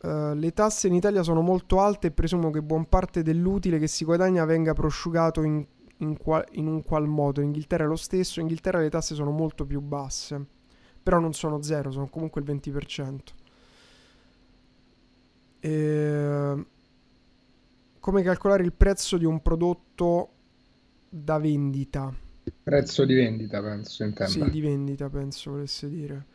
Uh, 0.00 0.32
le 0.32 0.52
tasse 0.54 0.86
in 0.86 0.94
Italia 0.94 1.22
sono 1.22 1.42
molto 1.42 1.78
alte 1.78 2.06
e 2.06 2.10
presumo 2.12 2.50
che 2.50 2.62
buon 2.62 2.88
parte 2.88 3.22
dell'utile 3.22 3.78
che 3.78 3.86
si 3.86 4.06
guadagna 4.06 4.46
venga 4.46 4.72
prosciugato 4.72 5.42
in 5.42 5.62
in, 6.02 6.16
qual- 6.16 6.46
in 6.52 6.66
un 6.66 6.82
qual 6.82 7.06
modo. 7.06 7.40
In 7.40 7.46
Inghilterra 7.46 7.84
è 7.84 7.86
lo 7.86 7.96
stesso, 7.96 8.40
in 8.40 8.46
Inghilterra 8.46 8.80
le 8.80 8.90
tasse 8.90 9.14
sono 9.14 9.30
molto 9.30 9.64
più 9.64 9.80
basse, 9.80 10.44
però 11.02 11.18
non 11.18 11.32
sono 11.32 11.62
zero, 11.62 11.90
sono 11.90 12.08
comunque 12.08 12.42
il 12.42 12.46
20%. 12.46 13.18
E... 15.60 16.66
Come 18.00 18.22
calcolare 18.22 18.64
il 18.64 18.72
prezzo 18.72 19.16
di 19.16 19.24
un 19.24 19.40
prodotto 19.40 20.30
da 21.08 21.38
vendita? 21.38 22.12
Prezzo 22.62 23.04
di 23.04 23.14
vendita, 23.14 23.62
penso, 23.62 24.02
intenda. 24.02 24.32
Sì, 24.32 24.50
di 24.50 24.60
vendita, 24.60 25.08
penso 25.08 25.52
volesse 25.52 25.88
dire. 25.88 26.26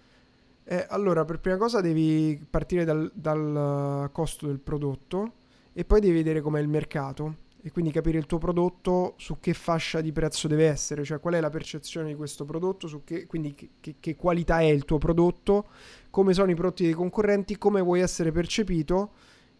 Eh, 0.64 0.85
allora, 0.89 1.26
per 1.26 1.39
prima 1.39 1.57
cosa 1.57 1.81
devi 1.81 2.41
partire 2.49 2.85
dal, 2.85 3.11
dal 3.14 4.10
costo 4.14 4.48
del 4.48 4.60
prodotto 4.60 5.34
e 5.73 5.84
poi 5.84 5.99
devi 5.99 6.14
vedere 6.14 6.39
com'è 6.39 6.60
il 6.61 6.68
mercato 6.69 7.45
e 7.68 7.72
quindi 7.72 7.91
capire 7.91 8.18
il 8.18 8.26
tuo 8.26 8.38
prodotto 8.38 9.15
su 9.18 9.41
che 9.41 9.53
fascia 9.53 9.99
di 9.99 10.14
prezzo 10.14 10.48
deve 10.48 10.68
essere, 10.68 11.03
cioè 11.03 11.19
qual 11.19 11.34
è 11.34 11.41
la 11.41 11.49
percezione 11.49 12.07
di 12.07 12.15
questo 12.15 12.45
prodotto, 12.45 12.88
su 12.88 13.03
che, 13.03 13.27
quindi 13.27 13.56
che, 13.56 13.95
che, 13.99 14.15
qualità 14.15 14.60
è 14.60 14.69
il 14.69 14.85
tuo 14.85 14.98
prodotto, 14.98 15.65
come 16.10 16.34
sono 16.34 16.49
i 16.49 16.56
prodotti 16.56 16.84
dei 16.84 16.94
concorrenti, 16.94 17.57
come 17.57 17.81
vuoi 17.81 17.99
essere 17.99 18.31
percepito 18.31 19.11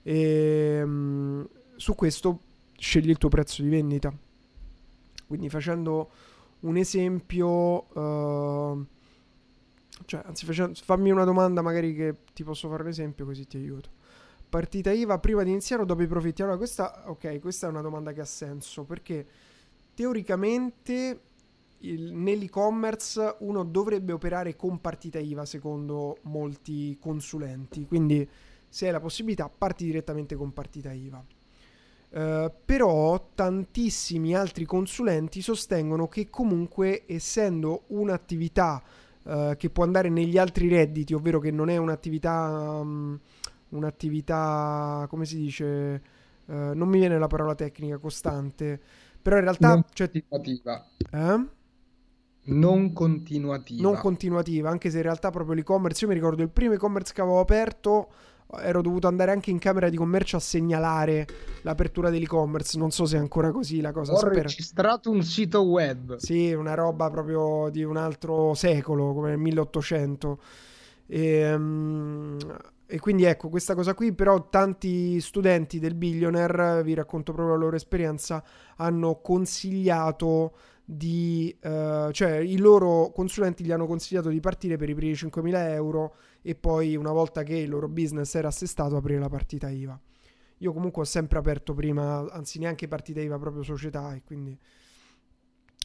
e, 0.04 0.82
um, 0.82 1.46
su 1.76 1.96
questo 1.96 2.40
scegli 2.78 3.10
il 3.10 3.18
tuo 3.18 3.28
prezzo 3.28 3.62
di 3.62 3.68
vendita. 3.68 4.14
Quindi 5.28 5.50
facendo 5.50 6.10
un 6.62 6.78
esempio, 6.78 7.50
uh, 7.92 8.86
cioè, 10.06 10.22
anzi, 10.26 10.46
facendo, 10.46 10.80
fammi 10.82 11.12
una 11.12 11.26
domanda 11.26 11.62
magari 11.62 11.94
che 11.94 12.16
ti 12.34 12.46
posso 12.46 12.70
fare 12.70 12.84
un 12.84 12.88
esempio 12.88 13.26
così 13.26 13.46
ti 13.46 13.58
aiuto. 13.58 13.90
Partita 14.50 14.92
IVA 14.92 15.20
prima 15.20 15.44
di 15.44 15.52
iniziare 15.52 15.82
o 15.82 15.86
dopo 15.86 16.04
i 16.04 16.08
profitti? 16.08 16.42
Allora, 16.42 16.58
questa, 16.58 17.04
ok, 17.08 17.40
questa 17.40 17.68
è 17.68 17.70
una 17.70 17.82
domanda 17.82 18.14
che 18.14 18.22
ha 18.22 18.26
senso 18.26 18.84
perché 18.84 19.26
teoricamente 19.94 21.22
il, 21.80 22.14
nell'e-commerce 22.14 23.36
uno 23.40 23.64
dovrebbe 23.64 24.14
operare 24.14 24.56
con 24.56 24.80
partita 24.80 25.20
IVA 25.20 25.46
secondo 25.46 26.18
molti 26.24 26.98
consulenti. 27.00 27.86
Quindi, 27.86 28.28
se 28.68 28.86
hai 28.86 28.92
la 28.92 29.00
possibilità, 29.00 29.50
parti 29.50 29.86
direttamente 29.86 30.36
con 30.36 30.54
partita 30.54 30.92
IVA. 30.92 31.26
Uh, 32.10 32.50
però 32.64 33.32
tantissimi 33.36 34.34
altri 34.34 34.64
consulenti 34.64 35.42
sostengono 35.42 36.08
che 36.08 36.30
comunque 36.30 37.04
essendo 37.06 37.84
un'attività 37.88 38.82
uh, 39.24 39.58
che 39.58 39.70
può 39.70 39.84
andare 39.84 40.08
negli 40.08 40.38
altri 40.38 40.70
redditi, 40.70 41.14
ovvero 41.14 41.40
che 41.40 41.52
non 41.52 41.70
è 41.70 41.76
un'attività, 41.76 42.80
um, 42.80 43.20
un'attività 43.70 45.06
come 45.10 45.26
si 45.26 45.38
dice, 45.38 46.02
uh, 46.46 46.54
non 46.74 46.88
mi 46.88 47.00
viene 47.00 47.18
la 47.18 47.28
parola 47.28 47.56
tecnica, 47.56 47.98
costante, 47.98 48.80
però 49.22 49.38
in 49.38 49.44
realtà... 49.44 49.70
Non 49.70 49.86
cioè, 49.94 50.10
continuativa. 50.10 50.86
Eh? 51.12 51.46
Non 52.50 52.94
continuativa. 52.94 53.82
Non 53.82 53.98
continuativa, 53.98 54.70
anche 54.70 54.90
se 54.90 54.98
in 54.98 55.04
realtà 55.04 55.30
proprio 55.32 55.56
l'e-commerce, 55.56 56.04
io 56.04 56.10
mi 56.10 56.16
ricordo 56.16 56.44
il 56.44 56.50
primo 56.50 56.74
e-commerce 56.74 57.14
che 57.14 57.22
avevo 57.22 57.40
aperto 57.40 58.10
ero 58.62 58.82
dovuto 58.82 59.08
andare 59.08 59.32
anche 59.32 59.52
in 59.52 59.60
camera 59.60 59.90
di 59.90 59.98
commercio 59.98 60.38
a 60.38 60.40
segnalare 60.40 61.28
l'apertura 61.64 62.10
dell'e-commerce. 62.10 62.78
Non 62.78 62.92
so 62.92 63.06
se 63.06 63.18
è 63.18 63.20
ancora 63.20 63.52
così 63.52 63.82
la 63.82 63.92
cosa. 63.92 64.14
Ho 64.14 64.18
spero. 64.18 64.36
registrato 64.36 65.12
un 65.12 65.22
sito 65.24 65.62
web. 65.64 66.16
Sì, 66.16 66.54
una 66.54 66.74
roba 66.74 67.10
proprio 67.10 67.70
di 67.70 67.84
un 67.84 67.98
altro 67.98 68.54
secolo, 68.54 69.14
come 69.14 69.30
nel 69.30 69.40
1800. 69.40 70.40
E, 71.08 71.54
um, 71.54 72.38
e 72.90 73.00
quindi 73.00 73.26
ecco, 73.26 73.50
questa 73.50 73.76
cosa 73.76 73.94
qui, 73.94 74.14
però 74.14 74.48
tanti 74.48 75.20
studenti 75.20 75.78
del 75.78 75.94
Billionaire, 75.94 76.82
vi 76.84 76.94
racconto 76.94 77.34
proprio 77.34 77.56
la 77.56 77.62
loro 77.62 77.76
esperienza, 77.76 78.42
hanno 78.78 79.20
consigliato 79.20 80.56
di... 80.86 81.54
Uh, 81.62 82.12
cioè 82.12 82.38
i 82.38 82.58
loro 82.58 83.12
consulenti 83.12 83.66
gli 83.66 83.74
hanno 83.74 83.88
consigliato 83.88 84.30
di 84.30 84.40
partire 84.40 84.78
per 84.78 84.90
i 84.90 84.96
primi 84.96 85.12
5.000 85.12 85.70
euro 85.72 86.16
e 86.42 86.56
poi 86.56 86.96
una 86.96 87.12
volta 87.12 87.44
che 87.44 87.56
il 87.56 87.70
loro 87.70 87.90
business 87.90 88.34
era 88.36 88.48
assestato 88.48 88.96
aprire 88.96 89.20
la 89.20 89.28
partita 89.28 89.70
IVA. 89.70 90.00
Io 90.60 90.72
comunque 90.72 91.02
ho 91.02 91.06
sempre 91.06 91.40
aperto 91.40 91.74
prima, 91.74 92.26
anzi 92.32 92.58
neanche 92.58 92.88
partita 92.88 93.20
IVA, 93.20 93.38
proprio 93.38 93.64
società 93.64 94.16
e 94.16 94.24
quindi 94.24 94.58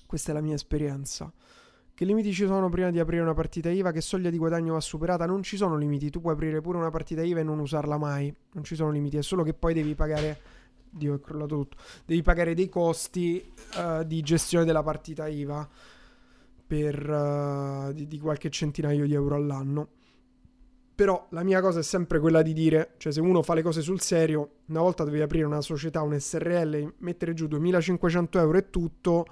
questa 0.07 0.31
è 0.31 0.35
la 0.35 0.41
mia 0.41 0.55
esperienza. 0.55 1.33
Che 2.03 2.09
limiti 2.09 2.33
ci 2.33 2.47
sono 2.47 2.69
prima 2.69 2.91
di 2.91 2.99
aprire 2.99 3.23
una 3.23 3.33
partita 3.33 3.71
IVA? 3.71 3.93
Che 3.93 4.01
soglia 4.01 4.29
di 4.29 4.37
guadagno 4.37 4.73
va 4.73 4.81
superata? 4.81 5.25
Non 5.25 5.45
ci 5.45 5.57
sono 5.57 5.77
limiti, 5.77 6.11
tu 6.11 6.21
puoi 6.21 6.33
aprire 6.33 6.61
pure 6.61 6.77
una 6.77 6.91
partita 6.91 7.23
IVA 7.23 7.39
e 7.39 7.43
non 7.45 7.61
usarla 7.61 7.97
mai, 7.97 8.35
non 8.55 8.65
ci 8.65 8.75
sono 8.75 8.91
limiti, 8.91 9.19
è 9.19 9.23
solo 9.23 9.45
che 9.45 9.55
poi 9.55 9.73
devi 9.73 9.95
pagare 9.95 10.41
Dio 10.91 11.15
è 11.15 11.21
crollato 11.21 11.59
tutto. 11.59 11.77
Devi 12.05 12.21
pagare 12.23 12.55
dei 12.55 12.69
costi 12.69 13.53
uh, 13.77 14.03
di 14.03 14.21
gestione 14.21 14.65
della 14.65 14.83
partita 14.83 15.29
IVA 15.29 15.69
per 16.67 17.09
uh, 17.09 17.93
di, 17.93 18.09
di, 18.09 18.19
qualche 18.19 18.51
centinaio 18.51 19.07
di 19.07 19.15
euro 19.15 19.37
all'anno. 19.37 19.89
Però 20.97 21.29
la 21.31 21.45
mia 21.45 21.61
cosa 21.61 21.79
è 21.79 21.85
sempre 21.85 22.19
quella 22.19 22.43
di 22.43 22.53
dire, 22.53 22.95
cioè 22.97 23.13
se 23.13 23.21
uno 23.21 23.43
fa 23.43 23.55
le 23.55 23.63
cose 23.63 23.81
sul 23.81 24.01
serio, 24.01 24.55
una 24.67 24.81
volta 24.81 25.05
devi 25.05 25.21
aprire 25.21 25.45
una 25.45 25.61
società, 25.61 26.03
un 26.03 26.19
SRL, 26.19 26.95
mettere 26.99 27.33
giù 27.33 27.47
2500 27.47 28.41
euro 28.41 28.59
e 28.59 28.71
tutto, 28.71 29.27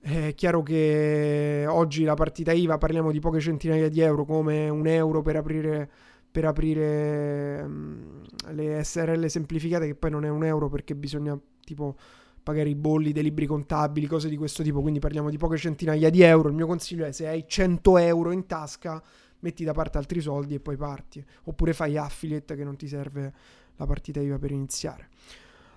è 0.00 0.34
chiaro 0.34 0.62
che 0.62 1.64
oggi 1.68 2.04
la 2.04 2.14
partita 2.14 2.52
IVA 2.52 2.78
parliamo 2.78 3.10
di 3.10 3.20
poche 3.20 3.40
centinaia 3.40 3.88
di 3.88 4.00
euro 4.00 4.24
come 4.24 4.68
un 4.68 4.86
euro 4.86 5.22
per 5.22 5.36
aprire, 5.36 5.90
per 6.30 6.44
aprire 6.44 7.62
um, 7.64 8.22
le 8.50 8.82
SRL 8.82 9.26
semplificate 9.26 9.86
che 9.86 9.94
poi 9.94 10.10
non 10.10 10.24
è 10.24 10.28
un 10.28 10.44
euro 10.44 10.68
perché 10.68 10.94
bisogna 10.94 11.38
tipo 11.64 11.96
pagare 12.42 12.68
i 12.70 12.74
bolli 12.74 13.12
dei 13.12 13.24
libri 13.24 13.44
contabili, 13.44 14.06
cose 14.06 14.28
di 14.28 14.36
questo 14.36 14.62
tipo, 14.62 14.80
quindi 14.80 15.00
parliamo 15.00 15.28
di 15.28 15.36
poche 15.36 15.58
centinaia 15.58 16.08
di 16.08 16.22
euro. 16.22 16.48
Il 16.48 16.54
mio 16.54 16.66
consiglio 16.66 17.04
è 17.04 17.12
se 17.12 17.26
hai 17.26 17.44
100 17.46 17.98
euro 17.98 18.30
in 18.30 18.46
tasca 18.46 19.02
metti 19.40 19.64
da 19.64 19.72
parte 19.72 19.98
altri 19.98 20.20
soldi 20.20 20.54
e 20.54 20.60
poi 20.60 20.76
parti. 20.76 21.22
Oppure 21.44 21.74
fai 21.74 21.98
affiliate 21.98 22.56
che 22.56 22.64
non 22.64 22.76
ti 22.76 22.88
serve 22.88 23.34
la 23.76 23.84
partita 23.84 24.20
IVA 24.20 24.38
per 24.38 24.52
iniziare. 24.52 25.08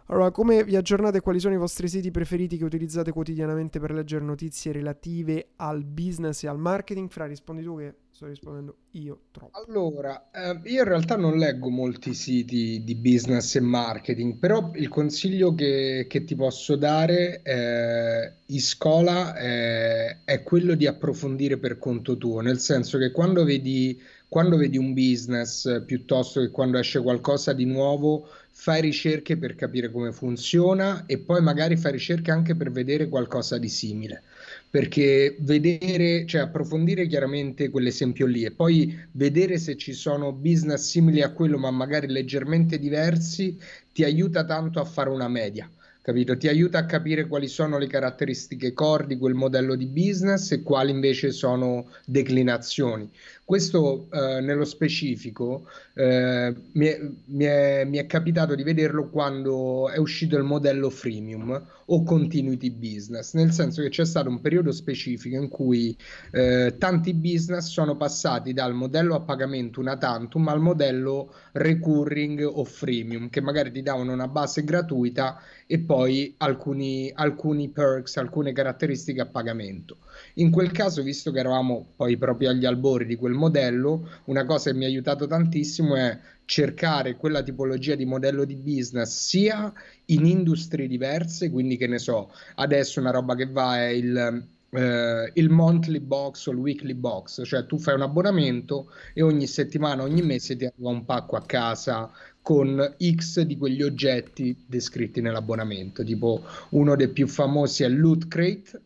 Allora, 0.08 0.32
come 0.32 0.64
vi 0.64 0.76
aggiornate? 0.76 1.22
Quali 1.22 1.40
sono 1.40 1.54
i 1.54 1.58
vostri 1.58 1.88
siti 1.88 2.12
preferiti 2.12 2.58
che 2.58 2.64
utilizzate 2.64 3.12
quotidianamente 3.12 3.80
per 3.80 3.92
leggere 3.92 4.24
notizie 4.26 4.72
relative 4.72 5.52
al 5.58 5.84
business 5.84 6.44
e 6.44 6.48
al 6.48 6.60
marketing? 6.60 7.10
Fra, 7.10 7.26
rispondi 7.26 7.64
tu 7.64 7.78
che 7.78 7.96
sto 8.12 8.28
rispondendo 8.28 8.76
io 8.92 9.22
troppo. 9.32 9.58
Allora, 9.66 10.30
eh, 10.32 10.60
io 10.70 10.82
in 10.82 10.88
realtà 10.88 11.16
non 11.16 11.38
leggo 11.38 11.70
molti 11.70 12.14
siti 12.14 12.84
di 12.84 12.96
business 12.96 13.56
e 13.56 13.62
marketing, 13.62 14.38
però 14.38 14.72
il 14.76 14.90
consiglio 14.90 15.56
che, 15.56 16.06
che 16.10 16.24
ti 16.26 16.36
posso 16.36 16.76
dare 16.76 17.42
eh, 17.42 18.34
scuola 18.60 19.36
eh, 19.38 20.24
è 20.26 20.44
quello 20.44 20.76
di 20.76 20.88
approfondire 20.88 21.58
per 21.58 21.78
conto 21.78 22.18
tuo, 22.18 22.42
nel 22.42 22.60
senso 22.60 22.98
che 22.98 23.12
quando 23.12 23.46
vedi, 23.46 24.00
quando 24.28 24.58
vedi 24.58 24.78
un 24.78 24.94
business 24.94 25.84
piuttosto 25.86 26.42
che 26.42 26.52
quando 26.52 26.78
esce 26.78 27.02
qualcosa 27.02 27.54
di 27.54 27.66
nuovo, 27.66 28.28
fai 28.62 28.80
ricerche 28.80 29.38
per 29.38 29.56
capire 29.56 29.90
come 29.90 30.12
funziona 30.12 31.08
e 31.08 31.18
poi 31.18 31.42
magari 31.42 31.78
fai 31.78 31.94
ricerche 31.94 32.30
anche 32.30 32.54
per 32.56 32.70
vedere 32.72 33.10
qualcosa 33.10 33.58
di 33.58 33.68
simile. 33.68 34.22
Perché 34.70 35.36
vedere, 35.40 36.28
cioè 36.28 36.42
approfondire 36.42 37.08
chiaramente 37.08 37.72
quell'esempio 37.72 38.28
lì 38.28 38.44
e 38.44 38.52
poi 38.52 38.96
vedere 39.14 39.58
se 39.58 39.78
ci 39.78 39.94
sono 39.94 40.32
business 40.32 40.88
simili 40.88 41.24
a 41.24 41.32
quello 41.32 41.58
ma 41.58 41.72
magari 41.72 42.06
leggermente 42.06 42.78
diversi 42.78 43.58
ti 43.92 44.04
aiuta 44.04 44.46
tanto 44.46 44.80
a 44.80 44.86
fare 44.86 45.10
una 45.10 45.28
media 45.28 45.68
capito? 46.02 46.36
Ti 46.36 46.48
aiuta 46.48 46.80
a 46.80 46.86
capire 46.86 47.28
quali 47.28 47.48
sono 47.48 47.78
le 47.78 47.88
caratteristiche 47.88 48.74
core 48.74 49.06
di 49.06 49.18
quel 49.18 49.36
modello 49.36 49.76
di 49.76 49.86
business 49.86 50.52
e 50.52 50.64
quali 50.64 50.92
invece 50.92 51.32
sono 51.32 51.90
declinazioni. 52.06 53.10
Questo 53.52 54.08
eh, 54.14 54.40
nello 54.40 54.64
specifico 54.64 55.68
eh, 55.94 56.56
mi, 56.72 56.86
è, 56.86 57.02
mi, 57.26 57.44
è, 57.44 57.84
mi, 57.84 57.98
è, 57.98 58.06
capitato 58.06 58.56
di 58.56 58.64
vederlo 58.64 59.10
quando 59.10 59.90
è 59.90 59.98
uscito 59.98 60.38
il 60.38 60.44
modello 60.44 60.90
freemium 60.90 61.62
o 61.88 62.04
continuity 62.04 62.72
business, 62.72 63.34
nel 63.34 63.52
senso 63.52 63.82
che 63.82 63.90
c'è 63.90 64.06
stato 64.06 64.30
un 64.30 64.40
periodo 64.40 64.72
specifico 64.72 65.36
in 65.36 65.50
cui 65.50 65.94
eh, 66.32 66.76
tanti 66.78 67.14
business 67.14 67.68
sono 67.68 67.98
passati 67.98 68.54
dal 68.54 68.74
modello 68.74 69.16
a 69.16 69.20
pagamento 69.20 69.82
una 69.82 69.98
tantum 69.98 70.48
al 70.48 70.62
modello 70.62 71.34
recurring 71.52 72.50
o 72.50 72.64
freemium, 72.64 73.30
che 73.30 73.42
magari 73.42 73.70
ti 73.70 73.82
davano 73.82 74.14
una 74.14 74.30
base 74.30 74.64
gratuita 74.64 75.42
e 75.68 75.80
poi 75.80 76.36
alcuni, 76.38 77.12
alcuni 77.14 77.68
perks, 77.68 78.16
alcune 78.16 78.54
caratteristiche 78.54 79.20
a 79.20 79.26
pagamento. 79.26 79.98
In 80.36 80.52
quel 80.52 80.72
caso, 80.72 81.04
visto 81.04 81.32
che 81.32 81.40
eravamo 81.40 81.88
poi 81.96 82.18
proprio 82.18 82.50
agli 82.50 82.66
albori 82.66 83.06
di 83.06 83.16
quel 83.16 83.34
modello, 83.34 84.08
una 84.26 84.46
cosa 84.46 84.72
che 84.72 84.78
mi 84.78 84.86
ha 84.86 84.88
aiutato 84.88 85.28
tantissimo 85.28 85.96
è 85.96 86.18
cercare 86.46 87.16
quella 87.16 87.44
tipologia 87.44 87.96
di 87.96 88.06
modello 88.06 88.44
di 88.44 88.56
business 88.56 89.28
sia 89.28 89.72
in 90.06 90.26
industrie 90.26 90.88
diverse, 90.88 91.50
quindi 91.50 91.78
che 91.78 91.88
ne 91.88 92.00
so, 92.00 92.32
adesso 92.56 93.00
una 93.00 93.12
roba 93.12 93.36
che 93.36 93.48
va 93.48 93.78
è 93.78 93.88
il 93.88 94.44
Uh, 94.72 95.30
il 95.34 95.50
monthly 95.50 96.00
box 96.00 96.46
o 96.46 96.52
il 96.52 96.58
weekly 96.58 96.94
box, 96.94 97.46
cioè 97.46 97.66
tu 97.66 97.78
fai 97.78 97.94
un 97.94 98.04
abbonamento 98.04 98.90
e 99.14 99.22
ogni 99.22 99.46
settimana, 99.46 100.02
ogni 100.02 100.22
mese 100.22 100.56
ti 100.56 100.64
arriva 100.64 100.88
un 100.88 101.04
pacco 101.04 101.36
a 101.36 101.42
casa 101.46 102.10
con 102.42 102.96
X 103.16 103.42
di 103.42 103.58
quegli 103.58 103.84
oggetti 103.84 104.56
descritti 104.66 105.20
nell'abbonamento. 105.20 106.06
Tipo 106.06 106.46
uno 106.70 106.96
dei 106.96 107.10
più 107.10 107.28
famosi 107.28 107.84
è 107.84 107.90
Loot 107.90 108.30
Crate, 108.30 108.82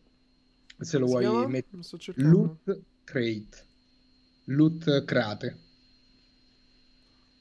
se 0.78 0.98
lo 0.98 1.06
vuoi 1.06 1.46
mettere. 1.48 1.82
Loot 2.16 2.80
Crate. 3.04 3.64
Loot 4.44 5.04
Crate. 5.04 5.58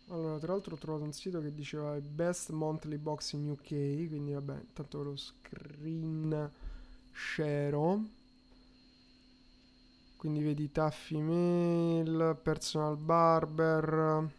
Allora, 0.09 0.37
tra 0.37 0.51
l'altro 0.53 0.75
ho 0.75 0.77
trovato 0.77 1.03
un 1.03 1.13
sito 1.13 1.41
che 1.41 1.53
diceva 1.53 1.99
Best 1.99 2.51
Monthly 2.51 2.97
Box 2.97 3.33
in 3.33 3.49
UK, 3.49 4.07
quindi 4.07 4.33
vabbè, 4.33 4.53
intanto 4.53 5.01
lo 5.01 5.15
screen 5.15 6.51
share. 7.11 8.03
Quindi 10.15 10.43
vedi 10.43 10.71
Taffy 10.71 11.21
Mail, 11.21 12.39
Personal 12.41 12.97
Barber. 12.97 14.29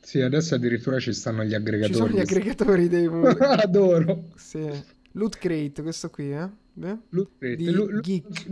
Sì, 0.00 0.20
adesso 0.20 0.54
addirittura 0.54 0.98
ci 0.98 1.14
stanno 1.14 1.44
gli 1.44 1.54
aggregatori. 1.54 1.92
Ci 1.92 1.98
sono 1.98 2.12
gli 2.12 2.20
aggregatori 2.20 2.88
dei 2.88 3.06
Adoro. 3.40 4.30
Sì. 4.36 4.70
Loot 5.12 5.38
Crate, 5.38 5.82
questo 5.82 6.10
qui, 6.10 6.32
eh? 6.32 6.48
Lu- 7.10 8.00
Geek. 8.00 8.46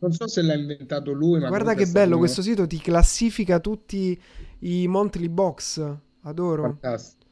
Non 0.00 0.12
so 0.12 0.28
se 0.28 0.42
l'ha 0.42 0.54
inventato 0.54 1.12
lui, 1.12 1.40
ma 1.40 1.48
guarda 1.48 1.74
che 1.74 1.86
bello 1.86 2.10
uno... 2.10 2.18
questo 2.18 2.40
sito 2.40 2.66
ti 2.66 2.78
classifica 2.78 3.58
tutti 3.58 4.20
i 4.60 4.86
monthly 4.86 5.28
box. 5.28 5.96
Adoro. 6.22 6.62
Fantastico. 6.62 7.26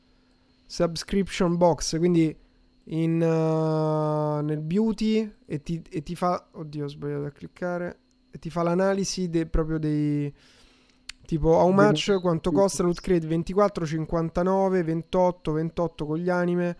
subscription 0.66 1.56
box, 1.56 1.96
quindi 1.98 2.36
in, 2.88 3.20
uh, 3.20 4.44
nel 4.44 4.60
beauty 4.60 5.32
e 5.44 5.62
ti, 5.62 5.82
e 5.88 6.02
ti, 6.02 6.14
fa... 6.14 6.48
Oddio, 6.52 6.84
ho 6.84 6.88
sbagliato 6.88 7.24
a 7.24 7.30
cliccare. 7.30 7.98
E 8.30 8.38
ti 8.38 8.50
fa 8.50 8.62
l'analisi 8.62 9.28
de, 9.28 9.46
proprio 9.46 9.78
dei... 9.78 10.32
Tipo, 11.24 11.48
how 11.56 11.72
much, 11.72 12.20
quanto 12.20 12.52
costa 12.52 12.84
Loot 12.84 13.00
Crate 13.00 13.26
24, 13.26 13.84
59, 13.84 14.82
28, 14.84 15.52
28 15.52 16.06
con 16.06 16.18
gli 16.18 16.28
anime. 16.28 16.76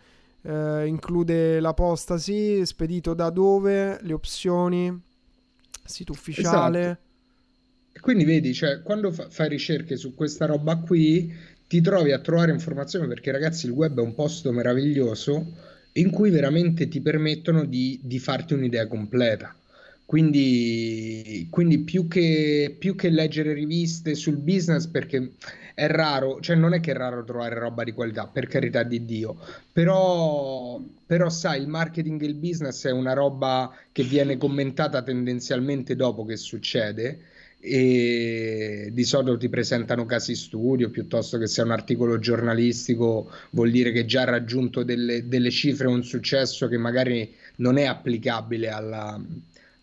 Eh, 0.47 0.87
include 0.87 1.59
l'apostasi, 1.59 2.65
spedito 2.65 3.15
da 3.15 3.31
dove, 3.31 3.99
le 4.01 4.13
opzioni, 4.13 5.03
sito 5.85 6.13
ufficiale. 6.13 6.81
Esatto. 6.81 7.01
Quindi 8.01 8.25
vedi, 8.25 8.55
cioè, 8.55 8.83
quando 8.83 9.11
fa- 9.11 9.29
fai 9.29 9.49
ricerche 9.49 9.97
su 9.97 10.15
questa 10.15 10.47
roba 10.47 10.77
qui, 10.77 11.35
ti 11.67 11.81
trovi 11.81 12.13
a 12.13 12.21
trovare 12.21 12.53
informazioni 12.53 13.09
perché 13.09 13.33
ragazzi 13.33 13.67
il 13.67 13.73
web 13.73 13.99
è 13.99 14.03
un 14.03 14.15
posto 14.15 14.53
meraviglioso 14.53 15.45
in 15.95 16.11
cui 16.11 16.31
veramente 16.31 16.87
ti 16.87 17.01
permettono 17.01 17.65
di, 17.65 17.99
di 18.03 18.21
farti 18.21 18.55
un'idea 18.55 18.87
completa. 18.87 19.53
Quindi, 20.05 21.49
quindi 21.51 21.81
più, 21.81 22.07
che, 22.07 22.77
più, 22.79 22.95
che, 22.95 23.09
leggere 23.09 23.53
riviste 23.53 24.15
sul 24.15 24.37
business, 24.37 24.87
perché 24.87 25.33
è 25.77 25.89
raro, 25.89 26.41
cioè 26.41 26.57
non 26.57 26.73
è 26.73 26.81
che 26.81 26.93
è 26.93 26.95
raro 26.95 27.23
trovare 27.23 27.59
roba 27.59 27.85
di 27.85 27.93
qualità, 27.93 28.27
per 28.27 28.47
carità 28.47 28.83
di 28.83 29.05
Dio, 29.05 29.37
però, 29.71 30.81
però 31.05 31.29
sai, 31.29 31.61
il 31.61 31.69
marketing 31.69 32.23
e 32.23 32.25
il 32.25 32.35
business 32.35 32.87
è 32.87 32.91
una 32.91 33.13
roba 33.13 33.71
che 33.93 34.03
viene 34.03 34.39
commentata 34.39 35.03
tendenzialmente 35.03 35.95
dopo 35.95 36.25
che 36.25 36.39
succede 36.39 37.19
e 37.61 38.89
di 38.91 39.05
solito 39.05 39.37
ti 39.37 39.51
presentano 39.51 40.07
casi 40.07 40.35
studio 40.35 40.89
piuttosto 40.89 41.37
che 41.37 41.47
sia 41.47 41.65
un 41.65 41.73
articolo 41.73 42.19
giornalistico 42.19 43.31
vuol 43.51 43.71
dire 43.71 43.93
che 43.93 44.07
già 44.07 44.23
ha 44.23 44.25
raggiunto 44.25 44.83
delle, 44.83 45.29
delle 45.29 45.51
cifre 45.51 45.89
un 45.89 46.03
successo 46.03 46.69
che 46.69 46.79
magari 46.79 47.35
non 47.57 47.77
è 47.77 47.85
applicabile 47.85 48.71
alla, 48.71 49.21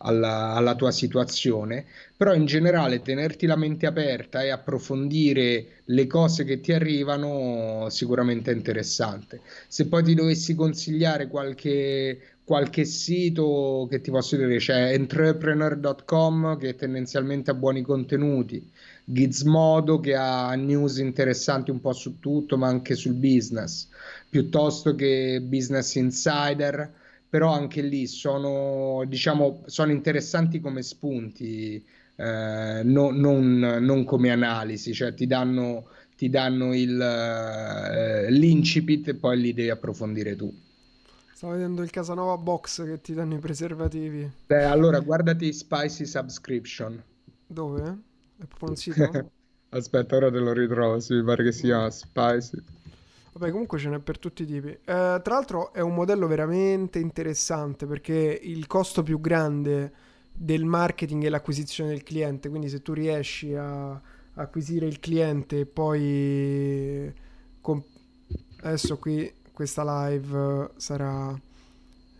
alla, 0.03 0.53
alla, 0.53 0.75
tua 0.75 0.91
situazione, 0.91 1.85
però 2.15 2.34
in 2.34 2.45
generale 2.45 3.01
tenerti 3.01 3.45
la 3.45 3.55
mente 3.55 3.85
aperta 3.85 4.43
e 4.43 4.49
approfondire 4.49 5.81
le 5.85 6.07
cose 6.07 6.43
che 6.43 6.59
ti 6.59 6.71
arrivano 6.71 7.88
sicuramente 7.89 8.51
è 8.51 8.55
interessante. 8.55 9.41
Se 9.67 9.88
poi 9.88 10.03
ti 10.03 10.13
dovessi 10.13 10.55
consigliare 10.55 11.27
qualche, 11.27 12.19
qualche 12.43 12.85
sito 12.85 13.88
che 13.89 14.01
ti 14.01 14.11
posso 14.11 14.35
dire, 14.35 14.57
c'è 14.57 14.93
entrepreneur.com 14.93 16.57
che 16.57 16.75
tendenzialmente 16.75 17.51
ha 17.51 17.55
buoni 17.55 17.81
contenuti, 17.81 18.69
Gizmodo 19.05 19.99
che 19.99 20.15
ha 20.15 20.53
news 20.55 20.97
interessanti 20.97 21.71
un 21.71 21.81
po' 21.81 21.93
su 21.93 22.19
tutto, 22.19 22.57
ma 22.57 22.67
anche 22.67 22.95
sul 22.95 23.13
business, 23.15 23.88
piuttosto 24.30 24.95
che 24.95 25.41
Business 25.41 25.95
Insider 25.95 27.01
però 27.34 27.51
anche 27.51 27.81
lì 27.81 28.05
sono, 28.05 29.03
diciamo, 29.07 29.64
sono 29.65 29.91
interessanti 29.91 30.60
come 30.60 30.84
spunti, 30.84 31.84
eh, 32.15 32.81
no, 32.84 33.10
non, 33.10 33.57
non, 33.57 34.03
come 34.03 34.30
analisi, 34.30 34.93
cioè 34.93 35.15
ti 35.15 35.26
danno, 35.26 35.88
ti 36.15 36.30
danno 36.30 36.76
il, 36.76 37.01
eh, 37.01 38.30
l'incipit 38.30 39.07
e 39.07 39.15
poi 39.15 39.41
li 39.41 39.51
devi 39.51 39.72
approfondire 39.72 40.35
tu. 40.35 40.55
Stavo 41.34 41.53
vedendo 41.53 41.81
il 41.81 41.89
Casanova 41.89 42.38
Box 42.38 42.85
che 42.85 43.01
ti 43.01 43.15
danno 43.15 43.34
i 43.34 43.39
preservativi. 43.39 44.31
Beh, 44.45 44.65
allora 44.65 44.99
guardati 44.99 45.51
Spicy 45.51 46.05
Subscription. 46.05 47.01
Dove? 47.47 47.97
È 48.38 48.45
proprio 48.45 48.69
un 48.69 48.76
sito? 48.77 49.31
Aspetta, 49.69 50.18
ora 50.18 50.30
te 50.30 50.38
lo 50.38 50.53
ritrovo, 50.53 50.99
sì, 50.99 51.15
mi 51.15 51.23
pare 51.23 51.43
che 51.45 51.51
si 51.51 51.64
chiama 51.64 51.89
Spicy. 51.89 52.57
Vabbè, 53.34 53.49
comunque 53.49 53.80
ce 53.80 53.89
n'è 53.89 53.99
per 53.99 54.19
tutti 54.19 54.43
i 54.43 54.45
tipi. 54.45 54.69
Eh, 54.69 54.77
tra 54.85 55.22
l'altro 55.26 55.73
è 55.73 55.80
un 55.81 55.95
modello 55.95 56.27
veramente 56.27 56.99
interessante 56.99 57.88
perché 57.88 58.39
il 58.41 58.68
costo 58.68 59.01
più 59.01 59.19
grande 59.19 59.91
del 60.31 60.65
marketing 60.65 61.26
è 61.26 61.30
l'acquisizione 61.30 61.89
del 61.89 62.03
cliente, 62.03 62.49
quindi 62.49 62.69
se 62.69 62.81
tu 62.84 62.93
riesci 62.93 63.55
a 63.55 63.99
acquisire 64.35 64.85
il 64.85 64.99
cliente 64.99 65.61
e 65.61 65.65
poi 65.65 67.11
comp- 67.60 67.88
adesso 68.61 68.97
qui 68.97 69.31
questa 69.51 70.07
live 70.07 70.72
sarà 70.77 71.39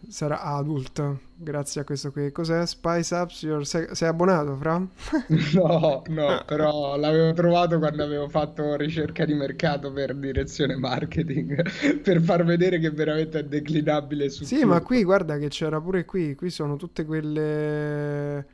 sarà 0.08 0.42
adult 0.42 1.18
grazie 1.36 1.82
a 1.82 1.84
questo 1.84 2.12
qui. 2.12 2.32
Cos'è? 2.32 2.66
Spice 2.66 3.16
Ups? 3.16 3.60
Sei, 3.62 3.88
sei, 3.92 4.08
abbonato, 4.08 4.56
Fra? 4.56 4.78
no, 5.54 6.04
no, 6.08 6.44
però 6.46 6.96
l'avevo 6.98 7.34
trovato 7.34 7.78
quando 7.80 8.04
avevo 8.04 8.28
fatto 8.30 8.76
ricerca 8.76 9.26
di 9.26 9.34
mercato 9.34 9.92
per 9.92 10.16
direzione 10.16 10.76
marketing, 10.76 12.00
per 12.02 12.22
far 12.22 12.44
vedere 12.44 12.80
che 12.80 12.90
veramente 12.92 13.40
è 13.40 13.44
declinabile 13.44 14.30
su 14.30 14.44
Sì, 14.44 14.56
tutto. 14.56 14.68
ma 14.68 14.82
qui 14.82 15.04
guarda 15.04 15.38
che 15.38 15.50
c'era 15.50 15.80
pure 15.82 16.06
qui, 16.06 16.36
qui 16.36 16.50
sono 16.50 16.76
tutte 16.76 17.06
quelle 17.06 18.46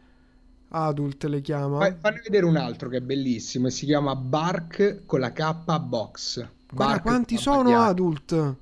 adult 0.70 1.24
le 1.26 1.42
chiama. 1.42 1.80
Fammi 2.00 2.20
vedere 2.24 2.46
un 2.46 2.58
altro 2.58 2.90
che 2.90 2.98
è 2.98 3.02
bellissimo 3.02 3.68
e 3.68 3.72
si 3.72 3.86
chiama 3.86 4.16
Bark 4.16 5.04
con 5.06 5.20
la 5.20 5.32
K 5.32 5.80
Box. 5.80 6.48
Guarda 6.72 7.02
quanti 7.02 7.38
sono 7.38 7.80
adult? 7.82 8.56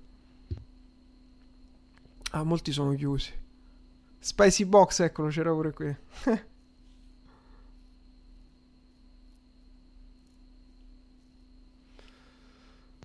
Ah, 2.32 2.44
molti 2.44 2.72
sono 2.72 2.94
chiusi. 2.94 3.32
Spicy 4.20 4.66
Box, 4.66 5.00
eccolo, 5.00 5.30
c'era 5.30 5.52
pure 5.52 5.72
qui. 5.74 5.96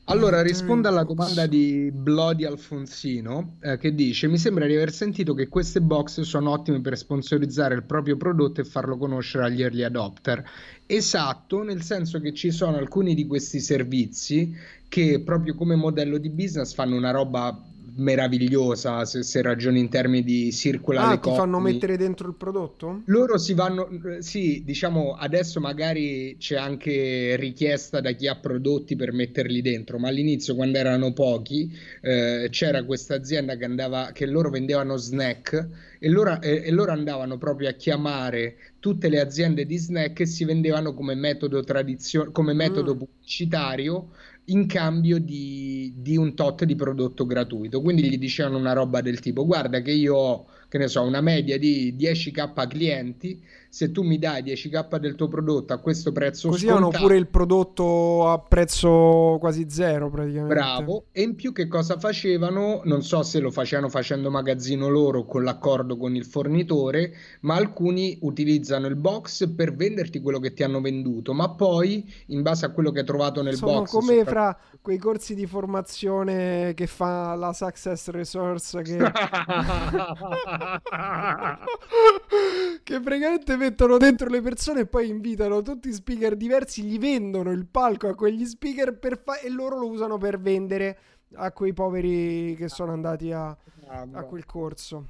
Allora, 0.07 0.43
rispondo 0.43 0.89
alla 0.89 1.05
domanda 1.05 1.47
di 1.47 1.91
Bloody 1.91 2.45
Alfonsino 2.45 3.57
eh, 3.63 3.79
che 3.79 3.95
dice: 3.95 4.27
Mi 4.27 4.37
sembra 4.37 4.67
di 4.67 4.75
aver 4.75 4.93
sentito 4.93 5.33
che 5.33 5.49
queste 5.49 5.81
box 5.81 6.21
sono 6.21 6.51
ottime 6.51 6.83
per 6.83 6.99
sponsorizzare 6.99 7.77
il 7.77 7.85
proprio 7.85 8.17
prodotto 8.17 8.61
e 8.61 8.65
farlo 8.65 8.99
conoscere 8.99 9.45
agli 9.45 9.63
early 9.63 9.85
adopter. 9.85 10.45
Esatto, 10.85 11.63
nel 11.63 11.83
senso 11.83 12.21
che 12.21 12.35
ci 12.35 12.51
sono 12.51 12.77
alcuni 12.77 13.15
di 13.15 13.27
questi 13.27 13.61
servizi 13.61 14.55
che 14.89 15.23
proprio 15.25 15.55
come 15.55 15.77
modello 15.77 16.19
di 16.19 16.29
business 16.29 16.75
fanno 16.75 16.97
una 16.97 17.13
roba 17.13 17.72
meravigliosa 17.97 19.05
se, 19.05 19.23
se, 19.23 19.43
ragioni 19.43 19.81
in 19.81 19.89
termini 19.89 20.23
di 20.23 20.53
circular 20.53 21.13
ah, 21.13 21.17
ti 21.19 21.31
fanno 21.31 21.59
mettere 21.59 21.97
dentro 21.97 22.29
il 22.29 22.35
prodotto? 22.35 23.03
Loro 23.07 23.39
si 23.39 23.55
vanno, 23.55 23.89
sì, 24.19 24.63
diciamo 24.65 25.15
adesso 25.15 25.61
magari 25.61 26.37
c'è 26.39 26.57
anche 26.57 27.37
richiesta 27.37 28.01
da 28.01 28.13
chi 28.13 28.29
ha 28.29 28.37
prodotti 28.37 28.97
per 28.97 29.13
metterli 29.13 29.61
dentro, 29.61 29.99
ma 29.99 30.09
all'inizio 30.09 30.55
quando 30.55 30.79
erano 30.79 31.13
pochi 31.13 31.71
eh, 32.01 32.49
c'era 32.51 32.85
questa 32.85 33.15
azienda 33.15 33.57
che 33.57 33.65
andava, 33.65 34.11
che 34.13 34.27
loro 34.27 34.51
vendevano 34.51 34.97
snack 34.97 35.69
e 35.99 36.09
loro, 36.09 36.41
e, 36.41 36.63
e 36.65 36.71
loro 36.71 36.93
andavano 36.93 37.39
proprio 37.39 37.69
a 37.69 37.73
chiamare 37.73 38.57
tutte 38.81 39.09
le 39.09 39.21
aziende 39.21 39.65
di 39.65 39.77
snack 39.77 40.13
che 40.13 40.27
si 40.27 40.45
vendevano 40.45 40.95
come 40.95 41.15
metodo, 41.15 41.63
tradizio- 41.63 42.33
come 42.33 42.53
metodo 42.53 42.95
mm. 42.95 42.99
pubblicitario 42.99 44.09
in 44.47 44.67
cambio 44.67 45.19
di, 45.19 45.93
di, 45.97 46.17
un 46.17 46.35
tot 46.35 46.65
di 46.65 46.75
prodotto 46.75 47.27
gratuito. 47.27 47.81
Quindi 47.81 48.09
gli 48.09 48.19
dicevano 48.19 48.59
una 48.59 48.73
roba 48.73 49.01
del 49.01 49.21
tipo: 49.21 49.47
Guarda, 49.47 49.81
che 49.81 49.93
io 49.93 50.17
ho 50.17 50.47
che 50.73 50.79
ne 50.79 50.89
so, 50.89 51.03
una 51.03 51.21
media 51.21 51.59
di 51.59 51.95
10k 51.99 52.67
clienti 52.67 53.39
se 53.73 53.91
tu 53.91 54.03
mi 54.03 54.19
dai 54.19 54.43
10k 54.43 54.99
del 54.99 55.15
tuo 55.15 55.29
prodotto 55.29 55.73
a 55.73 55.79
questo 55.79 56.13
prezzo 56.13 56.51
così 56.51 56.67
scontato, 56.67 56.89
hanno 56.89 56.99
pure 56.99 57.17
il 57.17 57.27
prodotto 57.27 58.29
a 58.29 58.39
prezzo 58.39 59.39
quasi 59.41 59.65
zero 59.71 60.11
praticamente. 60.11 60.53
Bravo. 60.53 61.07
E 61.11 61.23
in 61.23 61.35
più 61.35 61.55
che 61.55 61.69
cosa 61.69 61.99
facevano? 61.99 62.83
Non 62.85 63.03
so 63.03 63.23
se 63.23 63.41
lo 63.41 63.51
facevano 63.51 63.89
facendo 63.89 64.31
magazzino 64.31 64.89
loro 64.89 65.25
con 65.25 65.43
l'accordo 65.43 65.97
con 65.97 66.15
il 66.15 66.27
fornitore 66.27 67.15
ma 67.41 67.55
alcuni 67.55 68.19
utilizzano 68.21 68.89
il 68.89 68.97
box 68.97 69.51
per 69.55 69.75
venderti 69.75 70.21
quello 70.21 70.39
che 70.39 70.53
ti 70.53 70.63
hanno 70.63 70.83
venduto 70.83 71.33
ma 71.33 71.55
poi 71.55 72.07
in 72.27 72.43
base 72.43 72.67
a 72.67 72.73
quello 72.73 72.91
che 72.91 72.99
hai 72.99 73.07
trovato 73.07 73.41
nel 73.41 73.55
Sono 73.55 73.73
box 73.73 73.91
come 73.91 74.23
fra 74.27 74.55
quei 74.83 74.99
corsi 74.99 75.35
di 75.35 75.47
formazione 75.47 76.75
che 76.75 76.87
fa 76.87 77.35
la 77.37 77.55
Success 77.55 78.11
Resource 78.11 78.83
che 78.83 78.99
che 82.83 83.01
praticamente 83.01 83.57
mettono 83.63 83.97
dentro 83.97 84.29
le 84.29 84.41
persone 84.41 84.81
e 84.81 84.87
poi 84.87 85.09
invitano 85.09 85.63
tutti 85.63 85.93
speaker 85.93 86.37
diversi, 86.37 86.83
gli 86.83 86.99
vendono 86.99 87.53
il 87.53 87.67
palco 87.67 88.09
a 88.09 88.15
quegli 88.15 88.45
speaker 88.45 88.99
fa- 89.23 89.39
e 89.39 89.49
loro 89.49 89.79
lo 89.79 89.89
usano 89.89 90.19
per 90.19 90.41
vendere 90.41 90.99
a 91.35 91.53
quei 91.53 91.73
poveri 91.73 92.55
che 92.57 92.69
sono 92.69 92.93
andati 92.93 93.33
a, 93.33 93.57
a 93.87 94.23
quel 94.25 94.45
corso. 94.45 95.07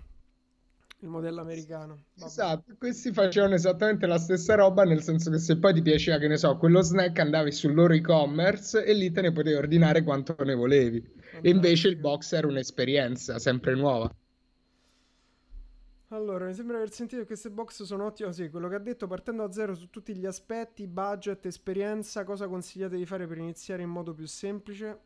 Il 1.00 1.08
modello 1.08 1.40
americano. 1.40 2.04
Vabbè. 2.14 2.30
Esatto, 2.30 2.74
questi 2.78 3.12
facevano 3.12 3.54
esattamente 3.54 4.06
la 4.06 4.18
stessa 4.18 4.54
roba, 4.54 4.84
nel 4.84 5.02
senso 5.02 5.30
che 5.30 5.38
se 5.38 5.58
poi 5.58 5.74
ti 5.74 5.82
piaceva, 5.82 6.18
che 6.18 6.28
ne 6.28 6.36
so, 6.36 6.56
quello 6.58 6.80
snack 6.80 7.18
andavi 7.18 7.50
sul 7.50 7.74
loro 7.74 7.92
e-commerce 7.92 8.84
e 8.84 8.92
lì 8.92 9.10
te 9.10 9.22
ne 9.22 9.32
potevi 9.32 9.56
ordinare 9.56 10.04
quanto 10.04 10.36
ne 10.44 10.54
volevi. 10.54 11.00
Fantastico. 11.00 11.40
E 11.40 11.50
invece 11.50 11.88
il 11.88 11.96
box 11.96 12.32
era 12.34 12.46
un'esperienza 12.46 13.40
sempre 13.40 13.74
nuova. 13.74 14.14
Allora, 16.12 16.44
mi 16.44 16.52
sembra 16.52 16.76
aver 16.76 16.92
sentito 16.92 17.22
che 17.22 17.26
queste 17.26 17.50
box 17.50 17.84
sono 17.84 18.04
ottime. 18.04 18.34
Sì, 18.34 18.50
quello 18.50 18.68
che 18.68 18.74
ha 18.74 18.78
detto, 18.78 19.06
partendo 19.06 19.46
da 19.46 19.52
zero 19.52 19.74
su 19.74 19.88
tutti 19.88 20.14
gli 20.14 20.26
aspetti, 20.26 20.86
budget, 20.86 21.46
esperienza, 21.46 22.22
cosa 22.24 22.46
consigliate 22.48 22.96
di 22.96 23.06
fare 23.06 23.26
per 23.26 23.38
iniziare 23.38 23.82
in 23.82 23.88
modo 23.88 24.12
più 24.12 24.26
semplice? 24.26 25.00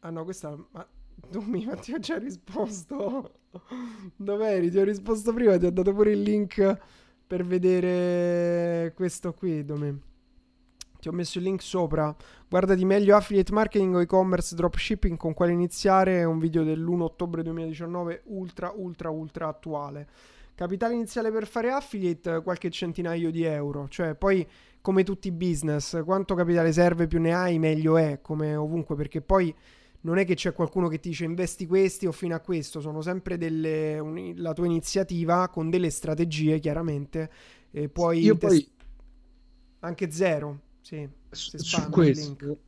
Ah 0.00 0.10
no, 0.10 0.22
questa... 0.22 0.56
Ma 0.70 0.86
tu 1.30 1.40
mi 1.40 1.68
ti 1.80 1.92
ho 1.92 1.98
già 1.98 2.16
risposto. 2.16 3.32
Dov'eri? 4.14 4.70
Ti 4.70 4.78
ho 4.78 4.84
risposto 4.84 5.32
prima, 5.32 5.58
ti 5.58 5.66
ho 5.66 5.72
dato 5.72 5.92
pure 5.92 6.12
il 6.12 6.22
link 6.22 6.78
per 7.26 7.44
vedere 7.44 8.92
questo 8.94 9.34
qui, 9.34 9.64
Domi. 9.64 10.00
Ti 11.00 11.08
ho 11.08 11.12
messo 11.12 11.38
il 11.38 11.44
link 11.44 11.60
sopra. 11.60 12.14
Guardati 12.48 12.84
meglio 12.84 13.16
affiliate 13.16 13.52
marketing 13.52 13.96
o 13.96 14.00
e-commerce 14.00 14.54
dropshipping 14.54 15.16
con 15.16 15.34
quale 15.34 15.50
iniziare. 15.50 16.20
È 16.20 16.24
un 16.24 16.38
video 16.38 16.62
dell'1 16.62 17.00
ottobre 17.00 17.42
2019 17.42 18.22
ultra 18.26 18.72
ultra 18.76 19.10
ultra 19.10 19.48
attuale. 19.48 20.08
Capitale 20.54 20.94
iniziale 20.94 21.30
per 21.30 21.46
fare 21.46 21.70
affiliate 21.70 22.42
qualche 22.42 22.70
centinaio 22.70 23.30
di 23.30 23.42
euro. 23.44 23.88
Cioè, 23.88 24.14
poi 24.14 24.46
come 24.80 25.04
tutti 25.04 25.28
i 25.28 25.32
business, 25.32 26.02
quanto 26.04 26.34
capitale 26.34 26.72
serve 26.72 27.06
più 27.06 27.20
ne 27.20 27.32
hai, 27.32 27.58
meglio 27.58 27.96
è, 27.96 28.20
come 28.20 28.54
ovunque, 28.56 28.96
perché 28.96 29.20
poi 29.20 29.54
non 30.02 30.18
è 30.18 30.24
che 30.24 30.34
c'è 30.34 30.52
qualcuno 30.52 30.88
che 30.88 30.98
ti 30.98 31.10
dice 31.10 31.24
investi 31.24 31.66
questi 31.66 32.06
o 32.06 32.12
fino 32.12 32.34
a 32.34 32.40
questo, 32.40 32.80
sono 32.80 33.00
sempre 33.00 33.38
delle, 33.38 33.98
un, 33.98 34.32
la 34.36 34.52
tua 34.52 34.66
iniziativa 34.66 35.48
con 35.48 35.70
delle 35.70 35.90
strategie, 35.90 36.58
chiaramente. 36.58 37.30
E 37.70 37.88
poi, 37.88 38.20
Io 38.20 38.36
poi... 38.36 38.68
anche 39.80 40.10
zero 40.10 40.60
sì, 40.80 41.08
su, 41.30 41.56
su 41.58 41.88
questo, 41.88 42.58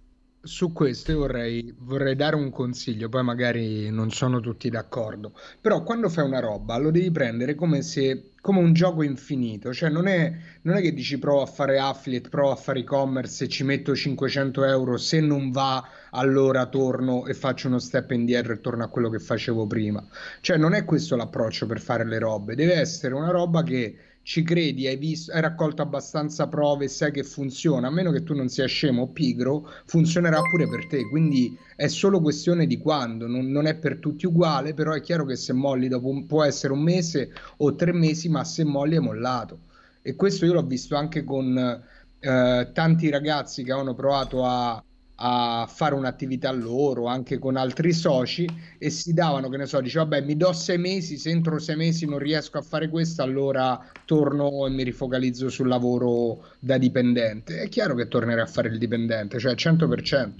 su 0.44 0.72
questo 0.72 1.16
vorrei, 1.16 1.74
vorrei, 1.78 2.14
dare 2.14 2.36
un 2.36 2.50
consiglio, 2.50 3.08
poi 3.08 3.24
magari 3.24 3.90
non 3.90 4.10
sono 4.10 4.40
tutti 4.40 4.68
d'accordo, 4.68 5.32
però 5.60 5.82
quando 5.82 6.08
fai 6.08 6.24
una 6.24 6.40
roba 6.40 6.76
lo 6.76 6.90
devi 6.90 7.10
prendere 7.10 7.54
come 7.54 7.82
se 7.82 8.30
come 8.44 8.58
un 8.58 8.74
gioco 8.74 9.02
infinito, 9.02 9.72
cioè 9.72 9.88
non 9.88 10.06
è, 10.06 10.30
non 10.62 10.76
è 10.76 10.82
che 10.82 10.92
dici 10.92 11.18
provo 11.18 11.40
a 11.40 11.46
fare 11.46 11.78
affiliate, 11.78 12.28
provo 12.28 12.50
a 12.50 12.56
fare 12.56 12.80
e-commerce 12.80 13.44
e 13.44 13.48
ci 13.48 13.64
metto 13.64 13.96
500 13.96 14.64
euro, 14.64 14.98
se 14.98 15.18
non 15.20 15.50
va 15.50 15.82
allora 16.10 16.66
torno 16.66 17.24
e 17.24 17.32
faccio 17.32 17.68
uno 17.68 17.78
step 17.78 18.10
indietro 18.10 18.52
e 18.52 18.60
torno 18.60 18.84
a 18.84 18.88
quello 18.88 19.08
che 19.08 19.18
facevo 19.18 19.66
prima, 19.66 20.06
cioè 20.42 20.58
non 20.58 20.74
è 20.74 20.84
questo 20.84 21.16
l'approccio 21.16 21.64
per 21.64 21.80
fare 21.80 22.04
le 22.04 22.18
robe, 22.18 22.54
deve 22.54 22.74
essere 22.74 23.14
una 23.14 23.30
roba 23.30 23.62
che 23.62 23.96
ci 24.24 24.42
credi, 24.42 24.86
hai, 24.86 24.96
visto, 24.96 25.32
hai 25.32 25.42
raccolto 25.42 25.82
abbastanza 25.82 26.48
prove, 26.48 26.88
sai 26.88 27.12
che 27.12 27.22
funziona, 27.22 27.88
a 27.88 27.90
meno 27.90 28.10
che 28.10 28.22
tu 28.22 28.34
non 28.34 28.48
sia 28.48 28.66
scemo 28.66 29.02
o 29.02 29.08
pigro, 29.08 29.70
funzionerà 29.84 30.40
pure 30.40 30.66
per 30.66 30.86
te. 30.86 31.06
Quindi 31.10 31.54
è 31.76 31.88
solo 31.88 32.22
questione 32.22 32.66
di 32.66 32.78
quando, 32.78 33.26
non, 33.26 33.50
non 33.50 33.66
è 33.66 33.74
per 33.76 33.98
tutti 33.98 34.24
uguale, 34.24 34.72
però 34.72 34.92
è 34.92 35.02
chiaro 35.02 35.26
che 35.26 35.36
se 35.36 35.52
molli 35.52 35.88
dopo 35.88 36.08
un, 36.08 36.24
può 36.24 36.42
essere 36.42 36.72
un 36.72 36.80
mese 36.80 37.32
o 37.58 37.74
tre 37.74 37.92
mesi, 37.92 38.30
ma 38.30 38.44
se 38.44 38.64
molli 38.64 38.96
è 38.96 39.00
mollato. 39.00 39.58
E 40.00 40.16
questo 40.16 40.46
io 40.46 40.54
l'ho 40.54 40.64
visto 40.64 40.96
anche 40.96 41.22
con 41.22 41.82
eh, 42.18 42.70
tanti 42.72 43.10
ragazzi 43.10 43.62
che 43.62 43.72
hanno 43.72 43.94
provato 43.94 44.42
a 44.42 44.82
a 45.16 45.68
fare 45.72 45.94
un'attività 45.94 46.50
loro 46.50 47.06
anche 47.06 47.38
con 47.38 47.56
altri 47.56 47.92
soci 47.92 48.48
e 48.78 48.90
si 48.90 49.12
davano 49.12 49.48
che 49.48 49.56
ne 49.56 49.66
so 49.66 49.80
dice 49.80 49.98
vabbè 49.98 50.22
mi 50.22 50.36
do 50.36 50.52
sei 50.52 50.78
mesi 50.78 51.18
se 51.18 51.30
entro 51.30 51.58
sei 51.60 51.76
mesi 51.76 52.04
non 52.04 52.18
riesco 52.18 52.58
a 52.58 52.62
fare 52.62 52.88
questo 52.88 53.22
allora 53.22 53.80
torno 54.04 54.66
e 54.66 54.70
mi 54.70 54.82
rifocalizzo 54.82 55.48
sul 55.48 55.68
lavoro 55.68 56.44
da 56.58 56.78
dipendente. 56.78 57.60
È 57.60 57.68
chiaro 57.68 57.94
che 57.94 58.08
tornerai 58.08 58.42
a 58.42 58.46
fare 58.46 58.68
il 58.68 58.78
dipendente 58.78 59.38
cioè 59.38 59.52
100% 59.54 60.32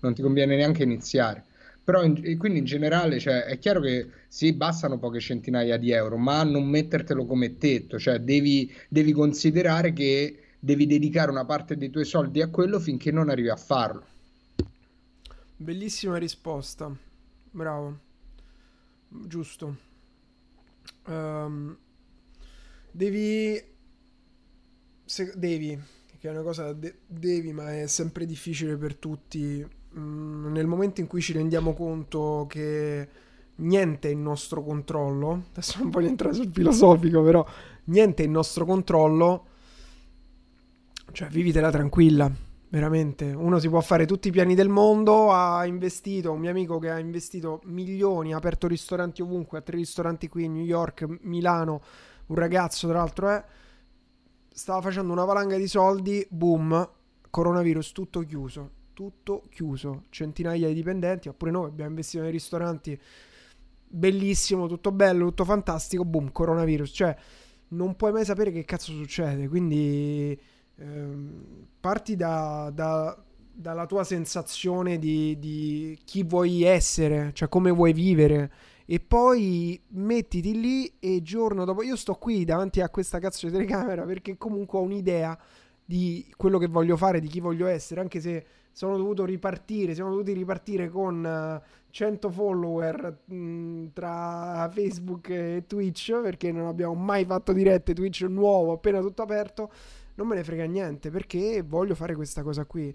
non 0.00 0.14
ti 0.14 0.22
conviene 0.22 0.56
neanche 0.56 0.82
iniziare. 0.84 1.44
Però 1.82 2.04
in, 2.04 2.38
quindi 2.38 2.60
in 2.60 2.64
generale 2.64 3.18
cioè, 3.18 3.44
è 3.44 3.58
chiaro 3.58 3.80
che 3.80 4.06
sì 4.28 4.52
bastano 4.52 4.98
poche 4.98 5.18
centinaia 5.18 5.76
di 5.76 5.90
euro 5.90 6.16
ma 6.16 6.44
non 6.44 6.66
mettertelo 6.66 7.26
come 7.26 7.56
tetto 7.58 7.98
cioè 7.98 8.20
devi, 8.20 8.72
devi 8.88 9.10
considerare 9.10 9.92
che 9.92 10.36
devi 10.60 10.86
dedicare 10.86 11.32
una 11.32 11.44
parte 11.44 11.76
dei 11.76 11.90
tuoi 11.90 12.04
soldi 12.04 12.42
a 12.42 12.48
quello 12.48 12.78
finché 12.78 13.10
non 13.10 13.28
arrivi 13.28 13.48
a 13.48 13.56
farlo 13.56 14.04
Bellissima 15.60 16.16
risposta. 16.16 16.90
Bravo. 17.50 17.98
Giusto. 19.10 19.76
Um, 21.04 21.76
devi... 22.90 23.62
Se, 25.04 25.32
devi, 25.36 25.78
che 26.18 26.28
è 26.28 26.30
una 26.30 26.40
cosa 26.40 26.72
de- 26.72 27.00
devi, 27.06 27.52
ma 27.52 27.78
è 27.78 27.86
sempre 27.88 28.24
difficile 28.24 28.78
per 28.78 28.96
tutti. 28.96 29.62
Mm, 29.98 30.50
nel 30.50 30.66
momento 30.66 31.02
in 31.02 31.06
cui 31.06 31.20
ci 31.20 31.34
rendiamo 31.34 31.74
conto 31.74 32.46
che 32.48 33.08
niente 33.56 34.08
è 34.08 34.12
in 34.12 34.22
nostro 34.22 34.64
controllo, 34.64 35.48
adesso 35.50 35.78
non 35.80 35.90
voglio 35.90 36.08
entrare 36.08 36.32
sul 36.32 36.50
filosofico, 36.50 37.22
però 37.22 37.46
niente 37.84 38.22
è 38.22 38.26
in 38.26 38.32
nostro 38.32 38.64
controllo, 38.64 39.46
cioè 41.12 41.28
vivitela 41.28 41.70
tranquilla 41.70 42.48
Veramente, 42.72 43.24
uno 43.24 43.58
si 43.58 43.68
può 43.68 43.80
fare 43.80 44.06
tutti 44.06 44.28
i 44.28 44.30
piani 44.30 44.54
del 44.54 44.68
mondo, 44.68 45.32
ha 45.32 45.66
investito, 45.66 46.30
un 46.30 46.38
mio 46.38 46.50
amico 46.50 46.78
che 46.78 46.88
ha 46.88 47.00
investito 47.00 47.60
milioni, 47.64 48.32
ha 48.32 48.36
aperto 48.36 48.68
ristoranti 48.68 49.22
ovunque, 49.22 49.58
ha 49.58 49.60
tre 49.60 49.76
ristoranti 49.76 50.28
qui 50.28 50.46
New 50.46 50.62
York, 50.62 51.04
Milano, 51.22 51.82
un 52.26 52.36
ragazzo 52.36 52.86
tra 52.86 52.98
l'altro 52.98 53.28
è, 53.28 53.44
stava 54.52 54.80
facendo 54.82 55.10
una 55.10 55.24
valanga 55.24 55.56
di 55.56 55.66
soldi, 55.66 56.24
boom, 56.30 56.88
coronavirus, 57.28 57.90
tutto 57.90 58.20
chiuso, 58.20 58.70
tutto 58.92 59.42
chiuso, 59.50 60.04
centinaia 60.10 60.68
di 60.68 60.74
dipendenti, 60.74 61.28
oppure 61.28 61.50
noi 61.50 61.66
abbiamo 61.66 61.90
investito 61.90 62.22
nei 62.22 62.30
ristoranti, 62.30 62.96
bellissimo, 63.88 64.68
tutto 64.68 64.92
bello, 64.92 65.24
tutto 65.24 65.44
fantastico, 65.44 66.04
boom, 66.04 66.30
coronavirus, 66.30 66.90
cioè 66.94 67.16
non 67.70 67.96
puoi 67.96 68.12
mai 68.12 68.24
sapere 68.24 68.52
che 68.52 68.64
cazzo 68.64 68.92
succede, 68.92 69.48
quindi 69.48 70.40
Ehm, 70.80 71.66
parti 71.78 72.16
da, 72.16 72.70
da, 72.72 73.16
dalla 73.52 73.86
tua 73.86 74.04
sensazione 74.04 74.98
di, 74.98 75.38
di, 75.38 75.98
chi 76.04 76.22
vuoi 76.22 76.62
essere, 76.62 77.30
cioè 77.34 77.48
come 77.48 77.70
vuoi 77.70 77.92
vivere. 77.92 78.50
E 78.86 78.98
poi 78.98 79.80
mettiti 79.90 80.58
lì 80.58 80.92
e 80.98 81.22
giorno 81.22 81.64
dopo 81.64 81.82
io 81.82 81.94
sto 81.94 82.14
qui 82.14 82.44
davanti 82.44 82.80
a 82.80 82.88
questa 82.88 83.20
cazzo 83.20 83.46
di 83.46 83.52
telecamera 83.52 84.02
perché 84.02 84.36
comunque 84.36 84.80
ho 84.80 84.82
un'idea 84.82 85.38
di 85.84 86.32
quello 86.36 86.58
che 86.58 86.66
voglio 86.66 86.96
fare, 86.96 87.20
di 87.20 87.28
chi 87.28 87.40
voglio 87.40 87.66
essere, 87.66 88.00
anche 88.00 88.20
se 88.20 88.44
sono 88.72 88.96
dovuto 88.96 89.24
ripartire, 89.24 89.94
siamo 89.94 90.10
dovuti 90.10 90.32
ripartire 90.32 90.88
con 90.88 91.60
100 91.90 92.28
eh, 92.28 92.32
follower 92.32 93.18
mh, 93.24 93.34
mm, 93.34 93.86
tra 93.92 94.68
Facebook 94.72 95.28
e 95.30 95.64
Twitch 95.66 96.20
perché 96.20 96.50
non 96.50 96.66
abbiamo 96.66 96.94
mai 96.94 97.24
fatto 97.24 97.52
dirette, 97.52 97.94
Twitch 97.94 98.22
nuovo, 98.22 98.72
appena 98.72 99.00
tutto 99.00 99.22
aperto 99.22 99.70
non 100.14 100.26
me 100.26 100.36
ne 100.36 100.44
frega 100.44 100.64
niente 100.64 101.10
perché 101.10 101.62
voglio 101.66 101.94
fare 101.94 102.14
questa 102.14 102.42
cosa 102.42 102.64
qui. 102.64 102.94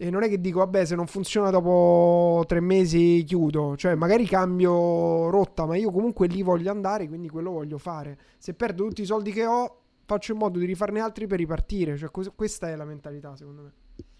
E 0.00 0.10
non 0.10 0.22
è 0.22 0.28
che 0.28 0.40
dico, 0.40 0.60
vabbè, 0.60 0.84
se 0.84 0.94
non 0.94 1.06
funziona 1.06 1.50
dopo 1.50 2.44
tre 2.46 2.60
mesi 2.60 3.24
chiudo, 3.26 3.76
cioè 3.76 3.96
magari 3.96 4.26
cambio 4.26 5.28
rotta, 5.28 5.66
ma 5.66 5.76
io 5.76 5.90
comunque 5.90 6.28
lì 6.28 6.42
voglio 6.42 6.70
andare, 6.70 7.08
quindi 7.08 7.28
quello 7.28 7.50
voglio 7.50 7.78
fare. 7.78 8.16
Se 8.38 8.54
perdo 8.54 8.86
tutti 8.86 9.02
i 9.02 9.06
soldi 9.06 9.32
che 9.32 9.44
ho, 9.44 9.80
faccio 10.04 10.32
in 10.32 10.38
modo 10.38 10.58
di 10.58 10.66
rifarne 10.66 11.00
altri 11.00 11.26
per 11.26 11.38
ripartire, 11.38 11.96
cioè 11.96 12.10
questa 12.10 12.68
è 12.68 12.76
la 12.76 12.84
mentalità 12.84 13.34
secondo 13.34 13.62
me. 13.62 13.72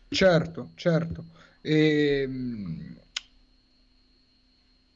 Certo, 0.08 0.70
certo. 0.74 1.24
E 1.60 2.22
ehm, 2.22 2.96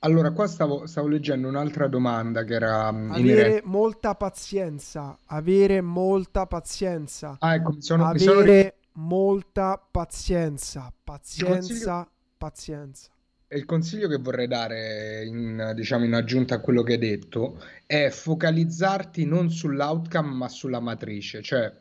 allora, 0.04 0.32
qua 0.32 0.48
stavo, 0.48 0.86
stavo 0.86 1.06
leggendo 1.06 1.46
un'altra 1.46 1.86
domanda 1.86 2.42
che 2.42 2.54
era 2.54 2.90
mm, 2.90 3.12
Avere 3.12 3.62
molta 3.64 4.16
pazienza, 4.16 5.16
avere 5.26 5.80
molta 5.80 6.46
pazienza. 6.46 7.36
Ah, 7.38 7.54
ecco, 7.54 7.72
mi 7.72 7.82
sono, 7.82 8.06
avere 8.06 8.54
mi 8.54 8.60
sono... 8.62 9.06
molta 9.06 9.80
pazienza, 9.90 10.92
pazienza, 11.04 12.08
pazienza. 12.36 13.10
E 13.46 13.56
il 13.56 13.64
consiglio 13.64 14.08
che 14.08 14.16
vorrei 14.16 14.48
dare, 14.48 15.24
in, 15.24 15.72
diciamo, 15.76 16.04
in 16.04 16.14
aggiunta 16.14 16.56
a 16.56 16.60
quello 16.60 16.82
che 16.82 16.94
hai 16.94 16.98
detto, 16.98 17.62
è 17.86 18.08
focalizzarti 18.08 19.24
non 19.24 19.50
sull'outcome 19.50 20.34
ma 20.34 20.48
sulla 20.48 20.80
matrice, 20.80 21.42
cioè 21.42 21.72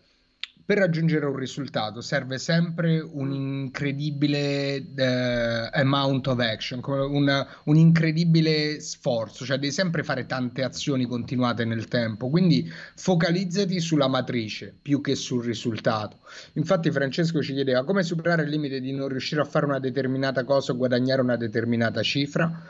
per 0.63 0.77
raggiungere 0.77 1.25
un 1.25 1.35
risultato 1.35 2.01
serve 2.01 2.38
sempre 2.38 2.99
un 2.99 3.31
incredibile 3.33 4.77
uh, 4.77 5.69
amount 5.77 6.27
of 6.27 6.39
action, 6.39 6.81
un, 6.85 7.47
un, 7.65 7.75
incredibile 7.75 8.79
sforzo, 8.79 9.43
cioè 9.45 9.57
devi 9.57 9.71
sempre 9.71 10.03
fare 10.03 10.25
tante 10.25 10.63
azioni 10.63 11.05
continuate 11.05 11.65
nel 11.65 11.88
tempo, 11.88 12.29
quindi 12.29 12.71
focalizzati 12.95 13.79
sulla 13.79 14.07
matrice 14.07 14.73
più 14.81 15.01
che 15.01 15.15
sul 15.15 15.43
risultato. 15.43 16.19
Infatti 16.53 16.91
Francesco 16.91 17.41
ci 17.41 17.53
chiedeva 17.53 17.83
come 17.83 18.03
superare 18.03 18.43
il 18.43 18.49
limite 18.49 18.79
di 18.79 18.91
non 18.91 19.07
riuscire 19.07 19.41
a 19.41 19.45
fare 19.45 19.65
una 19.65 19.79
determinata 19.79 20.43
cosa 20.43 20.71
o 20.71 20.77
guadagnare 20.77 21.21
una 21.21 21.38
determinata 21.38 22.01
cifra. 22.01 22.63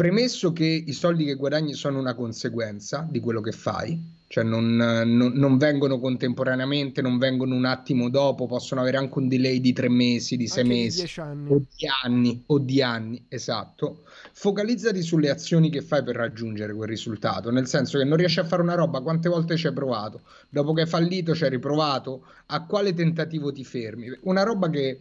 Premesso 0.00 0.54
che 0.54 0.64
i 0.64 0.92
soldi 0.94 1.26
che 1.26 1.34
guadagni 1.34 1.74
sono 1.74 1.98
una 1.98 2.14
conseguenza 2.14 3.06
di 3.06 3.20
quello 3.20 3.42
che 3.42 3.52
fai, 3.52 4.02
cioè 4.28 4.42
non, 4.42 4.74
non, 4.74 5.32
non, 5.34 5.58
vengono 5.58 6.00
contemporaneamente, 6.00 7.02
non 7.02 7.18
vengono 7.18 7.54
un 7.54 7.66
attimo 7.66 8.08
dopo, 8.08 8.46
possono 8.46 8.80
avere 8.80 8.96
anche 8.96 9.18
un 9.18 9.28
delay 9.28 9.60
di 9.60 9.74
tre 9.74 9.90
mesi, 9.90 10.38
di 10.38 10.46
sei 10.46 10.62
anche 10.62 10.74
mesi, 10.74 11.02
di 11.04 11.20
anni. 11.20 11.50
o 11.50 11.62
di 11.76 11.86
anni, 12.02 12.42
o 12.46 12.58
di 12.58 12.80
anni, 12.80 13.24
esatto. 13.28 14.04
Focalizzati 14.32 15.02
sulle 15.02 15.28
azioni 15.28 15.68
che 15.68 15.82
fai 15.82 16.02
per 16.02 16.16
raggiungere 16.16 16.72
quel 16.72 16.88
risultato, 16.88 17.50
nel 17.50 17.66
senso 17.66 17.98
che 17.98 18.04
non 18.04 18.16
riesci 18.16 18.40
a 18.40 18.44
fare 18.44 18.62
una 18.62 18.76
roba, 18.76 19.02
quante 19.02 19.28
volte 19.28 19.58
ci 19.58 19.66
hai 19.66 19.74
provato? 19.74 20.22
Dopo 20.48 20.72
che 20.72 20.80
hai 20.80 20.88
fallito 20.88 21.34
ci 21.34 21.44
hai 21.44 21.50
riprovato? 21.50 22.24
A 22.46 22.64
quale 22.64 22.94
tentativo 22.94 23.52
ti 23.52 23.64
fermi? 23.64 24.10
Una 24.22 24.44
roba 24.44 24.70
che 24.70 24.98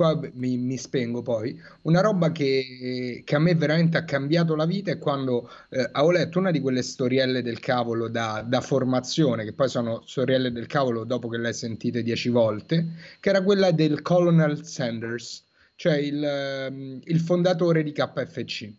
qua 0.00 0.18
mi, 0.32 0.56
mi 0.56 0.78
spengo 0.78 1.20
poi, 1.20 1.60
una 1.82 2.00
roba 2.00 2.32
che, 2.32 3.22
che, 3.22 3.34
a 3.34 3.38
me 3.38 3.54
veramente 3.54 3.98
ha 3.98 4.04
cambiato 4.04 4.56
la 4.56 4.64
vita 4.64 4.90
è 4.90 4.96
quando 4.96 5.50
eh, 5.68 5.90
avevo 5.92 6.12
letto 6.12 6.38
una 6.38 6.50
di 6.50 6.58
quelle 6.60 6.80
storielle 6.80 7.42
del 7.42 7.58
cavolo 7.58 8.08
da, 8.08 8.42
da, 8.46 8.62
formazione, 8.62 9.44
che 9.44 9.52
poi 9.52 9.68
sono 9.68 10.02
storielle 10.06 10.52
del 10.52 10.64
cavolo 10.64 11.04
dopo 11.04 11.28
che 11.28 11.36
le 11.36 11.48
hai 11.48 11.54
sentite 11.54 12.02
dieci 12.02 12.30
volte, 12.30 12.86
che 13.20 13.28
era 13.28 13.42
quella 13.42 13.72
del 13.72 14.00
Colonel 14.00 14.64
Sanders, 14.64 15.44
cioè 15.74 15.98
il, 15.98 16.24
ehm, 16.24 17.00
il 17.04 17.20
fondatore 17.20 17.82
di 17.82 17.92
KFC. 17.92 18.72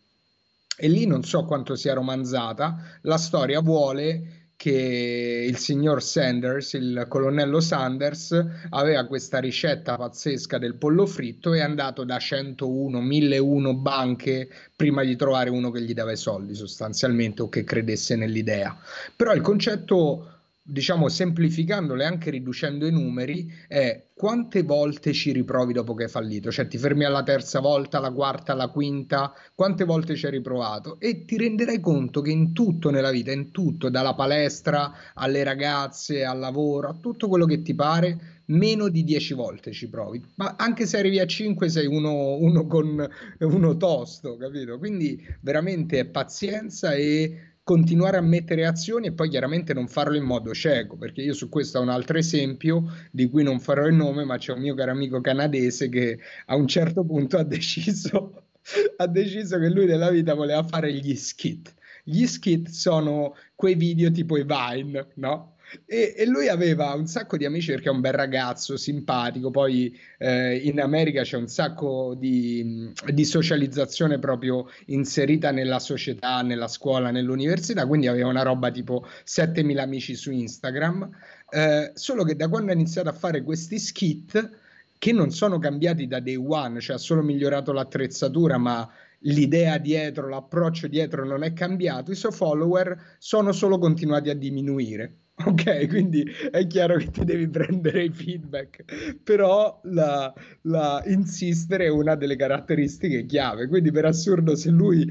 E 0.75 0.87
lì 0.87 1.05
non 1.05 1.23
so 1.23 1.45
quanto 1.45 1.75
sia 1.75 1.93
romanzata, 1.93 2.97
la 3.01 3.17
storia 3.17 3.59
vuole 3.59 4.40
che 4.61 5.43
il 5.49 5.57
signor 5.57 6.03
Sanders, 6.03 6.73
il 6.73 7.05
colonnello 7.07 7.59
Sanders, 7.59 8.45
aveva 8.69 9.07
questa 9.07 9.39
ricetta 9.39 9.97
pazzesca 9.97 10.59
del 10.59 10.75
pollo 10.75 11.07
fritto 11.07 11.51
e 11.53 11.57
è 11.57 11.61
andato 11.61 12.03
da 12.03 12.19
101, 12.19 13.01
1001 13.01 13.75
banche 13.77 14.47
prima 14.75 15.03
di 15.03 15.15
trovare 15.15 15.49
uno 15.49 15.71
che 15.71 15.81
gli 15.81 15.95
dava 15.95 16.11
i 16.11 16.15
soldi 16.15 16.53
sostanzialmente 16.53 17.41
o 17.41 17.49
che 17.49 17.63
credesse 17.63 18.15
nell'idea. 18.15 18.77
Però 19.15 19.33
il 19.33 19.41
concetto 19.41 20.30
diciamo 20.71 21.09
semplificandole 21.09 22.05
anche 22.05 22.29
riducendo 22.29 22.87
i 22.87 22.91
numeri, 22.91 23.51
è 23.67 24.07
quante 24.13 24.63
volte 24.63 25.11
ci 25.11 25.31
riprovi 25.33 25.73
dopo 25.73 25.93
che 25.93 26.03
hai 26.03 26.09
fallito? 26.09 26.49
Cioè 26.49 26.67
ti 26.67 26.77
fermi 26.77 27.03
alla 27.03 27.23
terza 27.23 27.59
volta, 27.59 27.97
alla 27.97 28.11
quarta, 28.11 28.53
alla 28.53 28.69
quinta, 28.69 29.33
quante 29.53 29.83
volte 29.83 30.15
ci 30.15 30.25
hai 30.27 30.31
riprovato? 30.31 30.97
E 30.99 31.25
ti 31.25 31.37
renderai 31.37 31.81
conto 31.81 32.21
che 32.21 32.31
in 32.31 32.53
tutto 32.53 32.89
nella 32.89 33.11
vita, 33.11 33.31
in 33.31 33.51
tutto, 33.51 33.89
dalla 33.89 34.15
palestra 34.15 34.93
alle 35.13 35.43
ragazze, 35.43 36.23
al 36.23 36.39
lavoro, 36.39 36.87
a 36.87 36.97
tutto 36.99 37.27
quello 37.27 37.45
che 37.45 37.61
ti 37.61 37.75
pare, 37.75 38.41
meno 38.45 38.87
di 38.87 39.03
dieci 39.03 39.33
volte 39.33 39.71
ci 39.71 39.89
provi. 39.89 40.23
Ma 40.35 40.55
anche 40.57 40.85
se 40.85 40.97
arrivi 40.97 41.19
a 41.19 41.25
cinque 41.25 41.67
sei 41.69 41.87
uno, 41.87 42.35
uno 42.35 42.65
con 42.67 43.09
uno 43.39 43.77
tosto, 43.77 44.37
capito? 44.37 44.77
Quindi 44.77 45.19
veramente 45.41 45.99
è 45.99 46.05
pazienza 46.05 46.93
e 46.93 47.50
continuare 47.63 48.17
a 48.17 48.21
mettere 48.21 48.65
azioni 48.65 49.07
e 49.07 49.13
poi 49.13 49.29
chiaramente 49.29 49.73
non 49.73 49.87
farlo 49.87 50.15
in 50.15 50.23
modo 50.23 50.53
cieco, 50.53 50.97
perché 50.97 51.21
io 51.21 51.33
su 51.33 51.49
questo 51.49 51.79
ho 51.79 51.81
un 51.81 51.89
altro 51.89 52.17
esempio 52.17 52.83
di 53.11 53.29
cui 53.29 53.43
non 53.43 53.59
farò 53.59 53.85
il 53.85 53.93
nome, 53.95 54.23
ma 54.25 54.37
c'è 54.37 54.53
un 54.53 54.61
mio 54.61 54.73
caro 54.75 54.91
amico 54.91 55.21
canadese 55.21 55.89
che 55.89 56.19
a 56.47 56.55
un 56.55 56.67
certo 56.67 57.03
punto 57.03 57.37
ha 57.37 57.43
deciso, 57.43 58.45
ha 58.97 59.07
deciso 59.07 59.59
che 59.59 59.69
lui 59.69 59.85
nella 59.85 60.09
vita 60.09 60.33
voleva 60.33 60.63
fare 60.63 60.93
gli 60.93 61.15
skit. 61.15 61.73
Gli 62.03 62.25
skit 62.25 62.69
sono 62.69 63.35
quei 63.55 63.75
video 63.75 64.11
tipo 64.11 64.37
i 64.37 64.43
Vine, 64.43 65.07
no? 65.15 65.50
E, 65.85 66.13
e, 66.17 66.25
lui 66.25 66.47
aveva 66.47 66.93
un 66.93 67.07
sacco 67.07 67.37
di 67.37 67.45
amici 67.45 67.71
perché 67.71 67.89
è 67.89 67.91
un 67.91 68.01
bel 68.01 68.13
ragazzo, 68.13 68.77
simpatico. 68.77 69.51
Poi 69.51 69.97
eh, 70.17 70.57
in 70.57 70.81
America 70.81 71.21
c'è 71.23 71.37
un 71.37 71.47
sacco 71.47 72.15
di, 72.17 72.91
di, 73.13 73.25
socializzazione 73.25 74.19
proprio 74.19 74.69
inserita 74.87 75.51
nella 75.51 75.79
società, 75.79 76.41
nella 76.41 76.67
scuola, 76.67 77.11
nell'università. 77.11 77.85
Quindi 77.85 78.07
aveva 78.07 78.27
una 78.27 78.43
roba 78.43 78.71
tipo 78.71 79.05
7000 79.23 79.81
amici 79.81 80.15
su 80.15 80.31
Instagram. 80.31 81.09
Eh, 81.49 81.91
solo 81.93 82.23
che 82.23 82.35
da 82.35 82.47
quando 82.49 82.71
ha 82.71 82.75
iniziato 82.75 83.09
a 83.09 83.13
fare 83.13 83.43
questi 83.43 83.79
skit, 83.79 84.59
che 84.97 85.11
non 85.11 85.31
sono 85.31 85.57
cambiati 85.57 86.05
da 86.05 86.19
day 86.19 86.35
one, 86.35 86.79
cioè 86.79 86.97
ha 86.97 86.99
solo 86.99 87.23
migliorato 87.23 87.71
l'attrezzatura, 87.71 88.57
ma 88.57 88.87
l'idea 89.21 89.77
dietro, 89.77 90.27
l'approccio 90.29 90.87
dietro 90.87 91.25
non 91.25 91.43
è 91.43 91.53
cambiato, 91.53 92.11
i 92.11 92.15
suoi 92.15 92.31
follower 92.31 93.15
sono 93.17 93.51
solo 93.51 93.77
continuati 93.77 94.29
a 94.29 94.35
diminuire. 94.35 95.20
Ok, 95.45 95.87
quindi 95.87 96.23
è 96.51 96.67
chiaro 96.67 96.97
che 96.97 97.09
ti 97.09 97.23
devi 97.23 97.47
prendere 97.49 98.03
i 98.03 98.11
feedback, 98.11 99.17
però 99.23 99.79
la, 99.85 100.31
la 100.61 101.01
insistere 101.07 101.85
è 101.85 101.89
una 101.89 102.15
delle 102.15 102.35
caratteristiche 102.35 103.25
chiave. 103.25 103.67
Quindi, 103.67 103.91
per 103.91 104.05
assurdo, 104.05 104.55
se 104.55 104.69
lui 104.69 105.07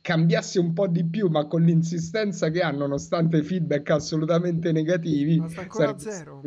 cambiasse 0.00 0.58
un 0.58 0.72
po' 0.72 0.86
di 0.86 1.04
più, 1.04 1.28
ma 1.28 1.46
con 1.46 1.62
l'insistenza 1.62 2.50
che 2.50 2.62
ha, 2.62 2.70
nonostante 2.70 3.38
i 3.38 3.42
feedback 3.42 3.90
assolutamente 3.90 4.72
negativi, 4.72 5.38
ma 5.38 5.48
sta 5.48 5.60
ancora 5.60 5.90
a 5.90 5.98
zero. 5.98 6.42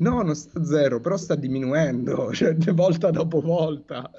No, 0.00 0.22
non 0.22 0.34
sta 0.34 0.60
a 0.60 0.64
zero, 0.64 1.00
però 1.00 1.16
sta 1.16 1.34
diminuendo, 1.34 2.32
cioè 2.34 2.54
volta 2.72 3.10
dopo 3.10 3.40
volta. 3.40 4.10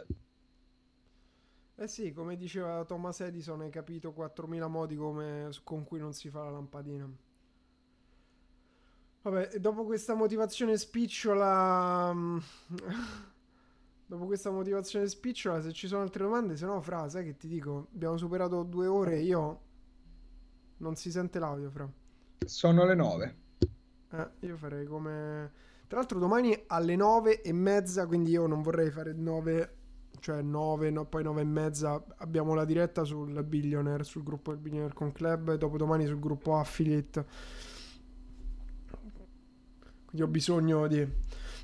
Eh 1.75 1.87
sì, 1.87 2.11
come 2.11 2.35
diceva 2.35 2.83
Thomas 2.83 3.21
Edison, 3.21 3.61
hai 3.61 3.69
capito 3.69 4.11
4.000 4.11 4.67
modi 4.67 4.95
come, 4.97 5.49
con 5.63 5.85
cui 5.85 5.99
non 5.99 6.13
si 6.13 6.29
fa 6.29 6.43
la 6.43 6.51
lampadina. 6.51 7.09
Vabbè, 9.21 9.57
dopo 9.57 9.83
questa 9.83 10.13
motivazione 10.13 10.77
spicciola... 10.77 12.13
Mm, 12.13 12.37
dopo 14.07 14.25
questa 14.25 14.49
motivazione 14.49 15.07
spicciola, 15.07 15.61
se 15.61 15.73
ci 15.73 15.87
sono 15.87 16.01
altre 16.01 16.23
domande, 16.23 16.55
se 16.55 16.65
no, 16.65 16.79
Fra, 16.81 17.09
sai 17.09 17.25
che 17.25 17.35
ti 17.35 17.47
dico? 17.47 17.87
Abbiamo 17.93 18.17
superato 18.17 18.63
due 18.63 18.87
ore, 18.87 19.19
io... 19.19 19.61
Non 20.77 20.95
si 20.95 21.11
sente 21.11 21.39
l'audio, 21.39 21.69
Fra. 21.69 21.89
Sono 22.45 22.85
le 22.85 22.95
nove. 22.95 23.35
Eh, 24.11 24.29
io 24.39 24.55
farei 24.55 24.85
come... 24.85 25.51
Tra 25.87 25.97
l'altro 25.97 26.19
domani 26.19 26.57
alle 26.67 26.95
nove 26.95 27.41
e 27.41 27.51
mezza, 27.51 28.05
quindi 28.05 28.31
io 28.31 28.45
non 28.45 28.61
vorrei 28.61 28.91
fare 28.91 29.11
nove, 29.11 29.77
cioè 30.19 30.41
nove, 30.41 30.91
no, 30.91 31.05
poi 31.05 31.23
nove 31.23 31.41
e 31.41 31.45
mezza 31.45 32.01
abbiamo 32.17 32.53
la 32.53 32.63
diretta 32.63 33.03
sul 33.03 33.43
Billionaire, 33.43 34.03
sul 34.03 34.23
gruppo 34.23 34.51
del 34.51 34.59
Billionaire 34.59 34.93
con 34.93 35.11
Club, 35.11 35.49
e 35.49 35.57
dopodomani 35.57 36.05
sul 36.05 36.19
gruppo 36.19 36.57
Affiliate 36.57 37.25
quindi 40.09 40.27
ho 40.27 40.31
bisogno 40.31 40.87
di... 40.87 41.07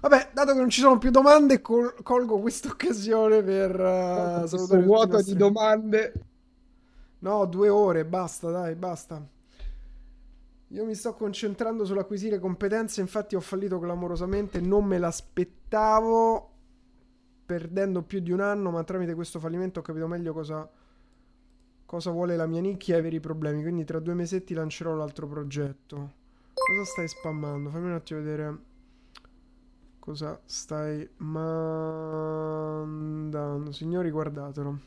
Vabbè, 0.02 0.30
dato 0.34 0.52
che 0.52 0.60
non 0.60 0.70
ci 0.70 0.82
sono 0.82 1.00
più 1.00 1.10
domande, 1.10 1.62
col- 1.62 1.96
colgo 2.04 2.40
questa 2.40 2.70
occasione 2.70 3.42
per 3.42 3.72
uh, 3.72 4.46
salutare 4.46 4.84
vuoto 4.84 5.14
nostri... 5.14 5.34
di 5.34 5.40
domande. 5.40 6.14
No, 7.20 7.46
due 7.46 7.70
ore, 7.70 8.06
basta, 8.06 8.52
dai, 8.52 8.76
basta. 8.76 9.28
Io 10.68 10.86
mi 10.86 10.94
sto 10.94 11.16
concentrando 11.16 11.86
sull'acquisire 11.86 12.38
competenze, 12.38 13.02
infatti 13.02 13.36
ho 13.36 13.40
fallito 13.40 13.80
clamorosamente, 13.80 14.62
non 14.62 14.86
me 14.86 15.00
l'aspettavo, 15.00 16.52
perdendo 17.48 18.04
più 18.04 18.20
di 18.20 18.32
un 18.32 18.42
anno, 18.42 18.70
ma 18.70 18.84
tramite 18.84 19.16
questo 19.16 19.40
fallimento 19.40 19.80
ho 19.80 19.82
capito 19.82 20.08
meglio 20.08 20.34
cosa, 20.34 20.70
cosa 21.84 22.12
vuole 22.12 22.36
la 22.36 22.46
mia 22.46 22.62
nicchia 22.62 22.98
e 22.98 23.00
i 23.00 23.02
veri 23.02 23.20
problemi, 23.20 23.64
quindi 23.64 23.86
tra 23.86 24.00
due 24.00 24.14
mesetti 24.14 24.54
lancerò 24.54 24.94
l'altro 24.94 25.28
progetto. 25.28 26.24
Cosa 26.56 26.86
stai 26.86 27.07
spammando? 27.10 27.69
Fammi 27.69 27.88
un 27.88 27.94
attimo 27.94 28.22
vedere. 28.22 28.57
Cosa 29.99 30.41
stai 30.45 31.07
mandando? 31.18 32.52
Signori, 33.72 34.10
guardatelo. 34.10 34.80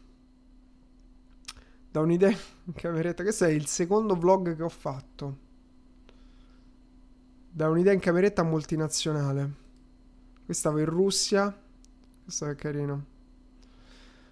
Da 1.91 2.01
un'idea 2.01 2.31
in 2.31 2.73
cameretta. 2.73 3.23
Questo 3.23 3.45
è 3.45 3.51
il 3.51 3.67
secondo 3.67 4.17
vlog 4.17 4.57
che 4.57 4.63
ho 4.63 4.69
fatto. 4.69 5.37
Da 7.51 7.69
un'idea 7.69 7.93
in 7.93 8.01
cameretta 8.01 8.43
multinazionale. 8.43 9.53
Qui 10.45 10.55
stavo 10.55 10.79
in 10.79 10.87
Russia. 10.87 11.55
Questo 12.23 12.47
è 12.47 12.55
carino. 12.55 13.05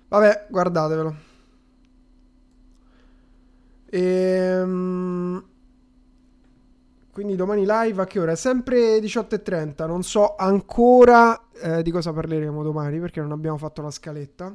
Vabbè, 0.08 0.46
guardatevelo. 0.48 1.16
Ehm... 3.90 5.54
Quindi 7.16 7.34
domani 7.34 7.64
live 7.66 8.02
a 8.02 8.05
che 8.05 8.18
ora? 8.18 8.36
Sempre 8.36 8.98
18.30. 8.98 9.86
Non 9.86 10.02
so 10.02 10.34
ancora 10.36 11.48
eh, 11.62 11.82
di 11.82 11.90
cosa 11.90 12.12
parleremo 12.12 12.62
domani 12.62 13.01
perché 13.01 13.22
non 13.22 13.32
abbiamo 13.32 13.56
fatto 13.56 13.80
la 13.80 13.90
scaletta. 13.90 14.55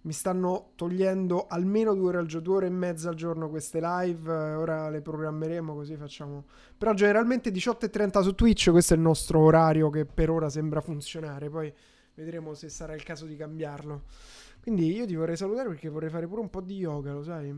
Mi 0.00 0.12
stanno 0.12 0.72
togliendo 0.74 1.46
almeno 1.46 1.94
due 1.94 2.08
ore 2.08 2.18
al 2.18 2.26
giorno, 2.26 2.44
due 2.44 2.56
ore 2.56 2.66
e 2.66 2.70
mezza 2.70 3.10
al 3.10 3.14
giorno 3.14 3.48
queste 3.48 3.78
live. 3.80 4.28
Eh, 4.28 4.54
ora 4.54 4.90
le 4.90 5.00
programmeremo 5.00 5.76
così 5.76 5.94
facciamo. 5.94 6.46
Però 6.76 6.92
generalmente 6.92 7.52
18.30 7.52 8.22
su 8.22 8.34
Twitch, 8.34 8.70
questo 8.72 8.94
è 8.94 8.96
il 8.96 9.02
nostro 9.04 9.38
orario 9.38 9.88
che 9.88 10.04
per 10.04 10.28
ora 10.28 10.50
sembra 10.50 10.80
funzionare. 10.80 11.50
Poi 11.50 11.72
vedremo 12.14 12.54
se 12.54 12.68
sarà 12.68 12.94
il 12.94 13.04
caso 13.04 13.26
di 13.26 13.36
cambiarlo. 13.36 14.06
Quindi 14.60 14.92
io 14.92 15.06
ti 15.06 15.14
vorrei 15.14 15.36
salutare 15.36 15.68
perché 15.68 15.88
vorrei 15.88 16.10
fare 16.10 16.26
pure 16.26 16.40
un 16.40 16.50
po' 16.50 16.62
di 16.62 16.78
yoga, 16.78 17.12
lo 17.12 17.22
sai? 17.22 17.54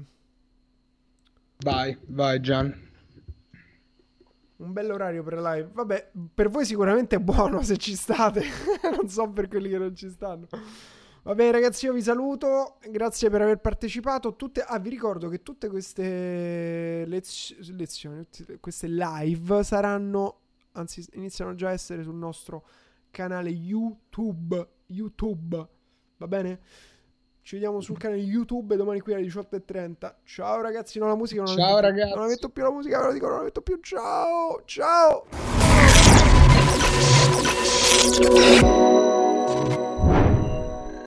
Vai, 1.61 1.97
vai 2.09 2.41
Gian. 2.41 2.93
Un 4.57 4.73
bell'orario 4.73 5.23
per 5.23 5.39
live. 5.41 5.71
Vabbè, 5.73 6.13
per 6.33 6.49
voi 6.49 6.65
sicuramente 6.65 7.17
è 7.17 7.19
buono 7.19 7.63
se 7.63 7.77
ci 7.77 7.97
state. 7.97 8.45
non 8.97 9.09
so 9.09 9.29
per 9.31 9.49
quelli 9.49 9.69
che 9.69 9.79
non 9.79 9.97
ci 9.97 10.09
stanno. 10.09 10.47
Vabbè, 11.25 11.51
ragazzi, 11.51 11.87
io 11.87 11.93
vi 11.93 12.03
saluto. 12.03 12.79
Grazie 12.89 13.31
per 13.31 13.43
aver 13.43 13.59
partecipato. 13.59 14.37
Tutte... 14.37 14.61
Ah, 14.61 14.79
vi 14.79 14.91
ricordo 14.91 15.29
che 15.29 15.43
tutte 15.43 15.69
queste 15.69 17.05
lez... 17.07 17.59
lezioni, 17.71 18.27
queste 18.61 18.87
live 18.89 19.65
saranno, 19.65 20.41
anzi, 20.73 21.05
iniziano 21.15 21.55
già 21.55 21.69
a 21.69 21.73
essere 21.73 22.03
sul 22.03 22.15
nostro 22.15 22.65
canale 23.11 23.51
YouTube. 23.51 24.69
YouTube. 24.87 25.69
Va 26.19 26.29
bene? 26.29 26.61
Ci 27.45 27.57
vediamo 27.57 27.81
sul 27.83 27.99
canale 27.99 28.23
YouTube 28.23 28.75
domani 28.75 29.01
qui 29.01 29.13
alle 29.13 29.27
18.30. 29.27 30.15
Ciao 30.25 30.63
ragazzi, 30.63 30.99
no 30.99 31.09
la 31.09 31.15
musica 31.15 31.43
non 31.43 31.55
Ciao 31.55 31.75
la 31.75 31.75
metto 31.75 31.81
ragazzi. 31.83 32.15
Non 32.15 32.21
la 32.21 32.27
metto 32.29 32.49
più 32.49 32.63
la 32.63 32.71
musica, 32.71 33.01
ve 33.01 33.05
lo 33.05 33.13
dico, 33.13 33.27
non 33.29 33.37
la 33.37 33.43
metto 33.43 33.61
più. 33.61 33.79
Ciao! 33.83 34.63
Ciao! 34.65 35.27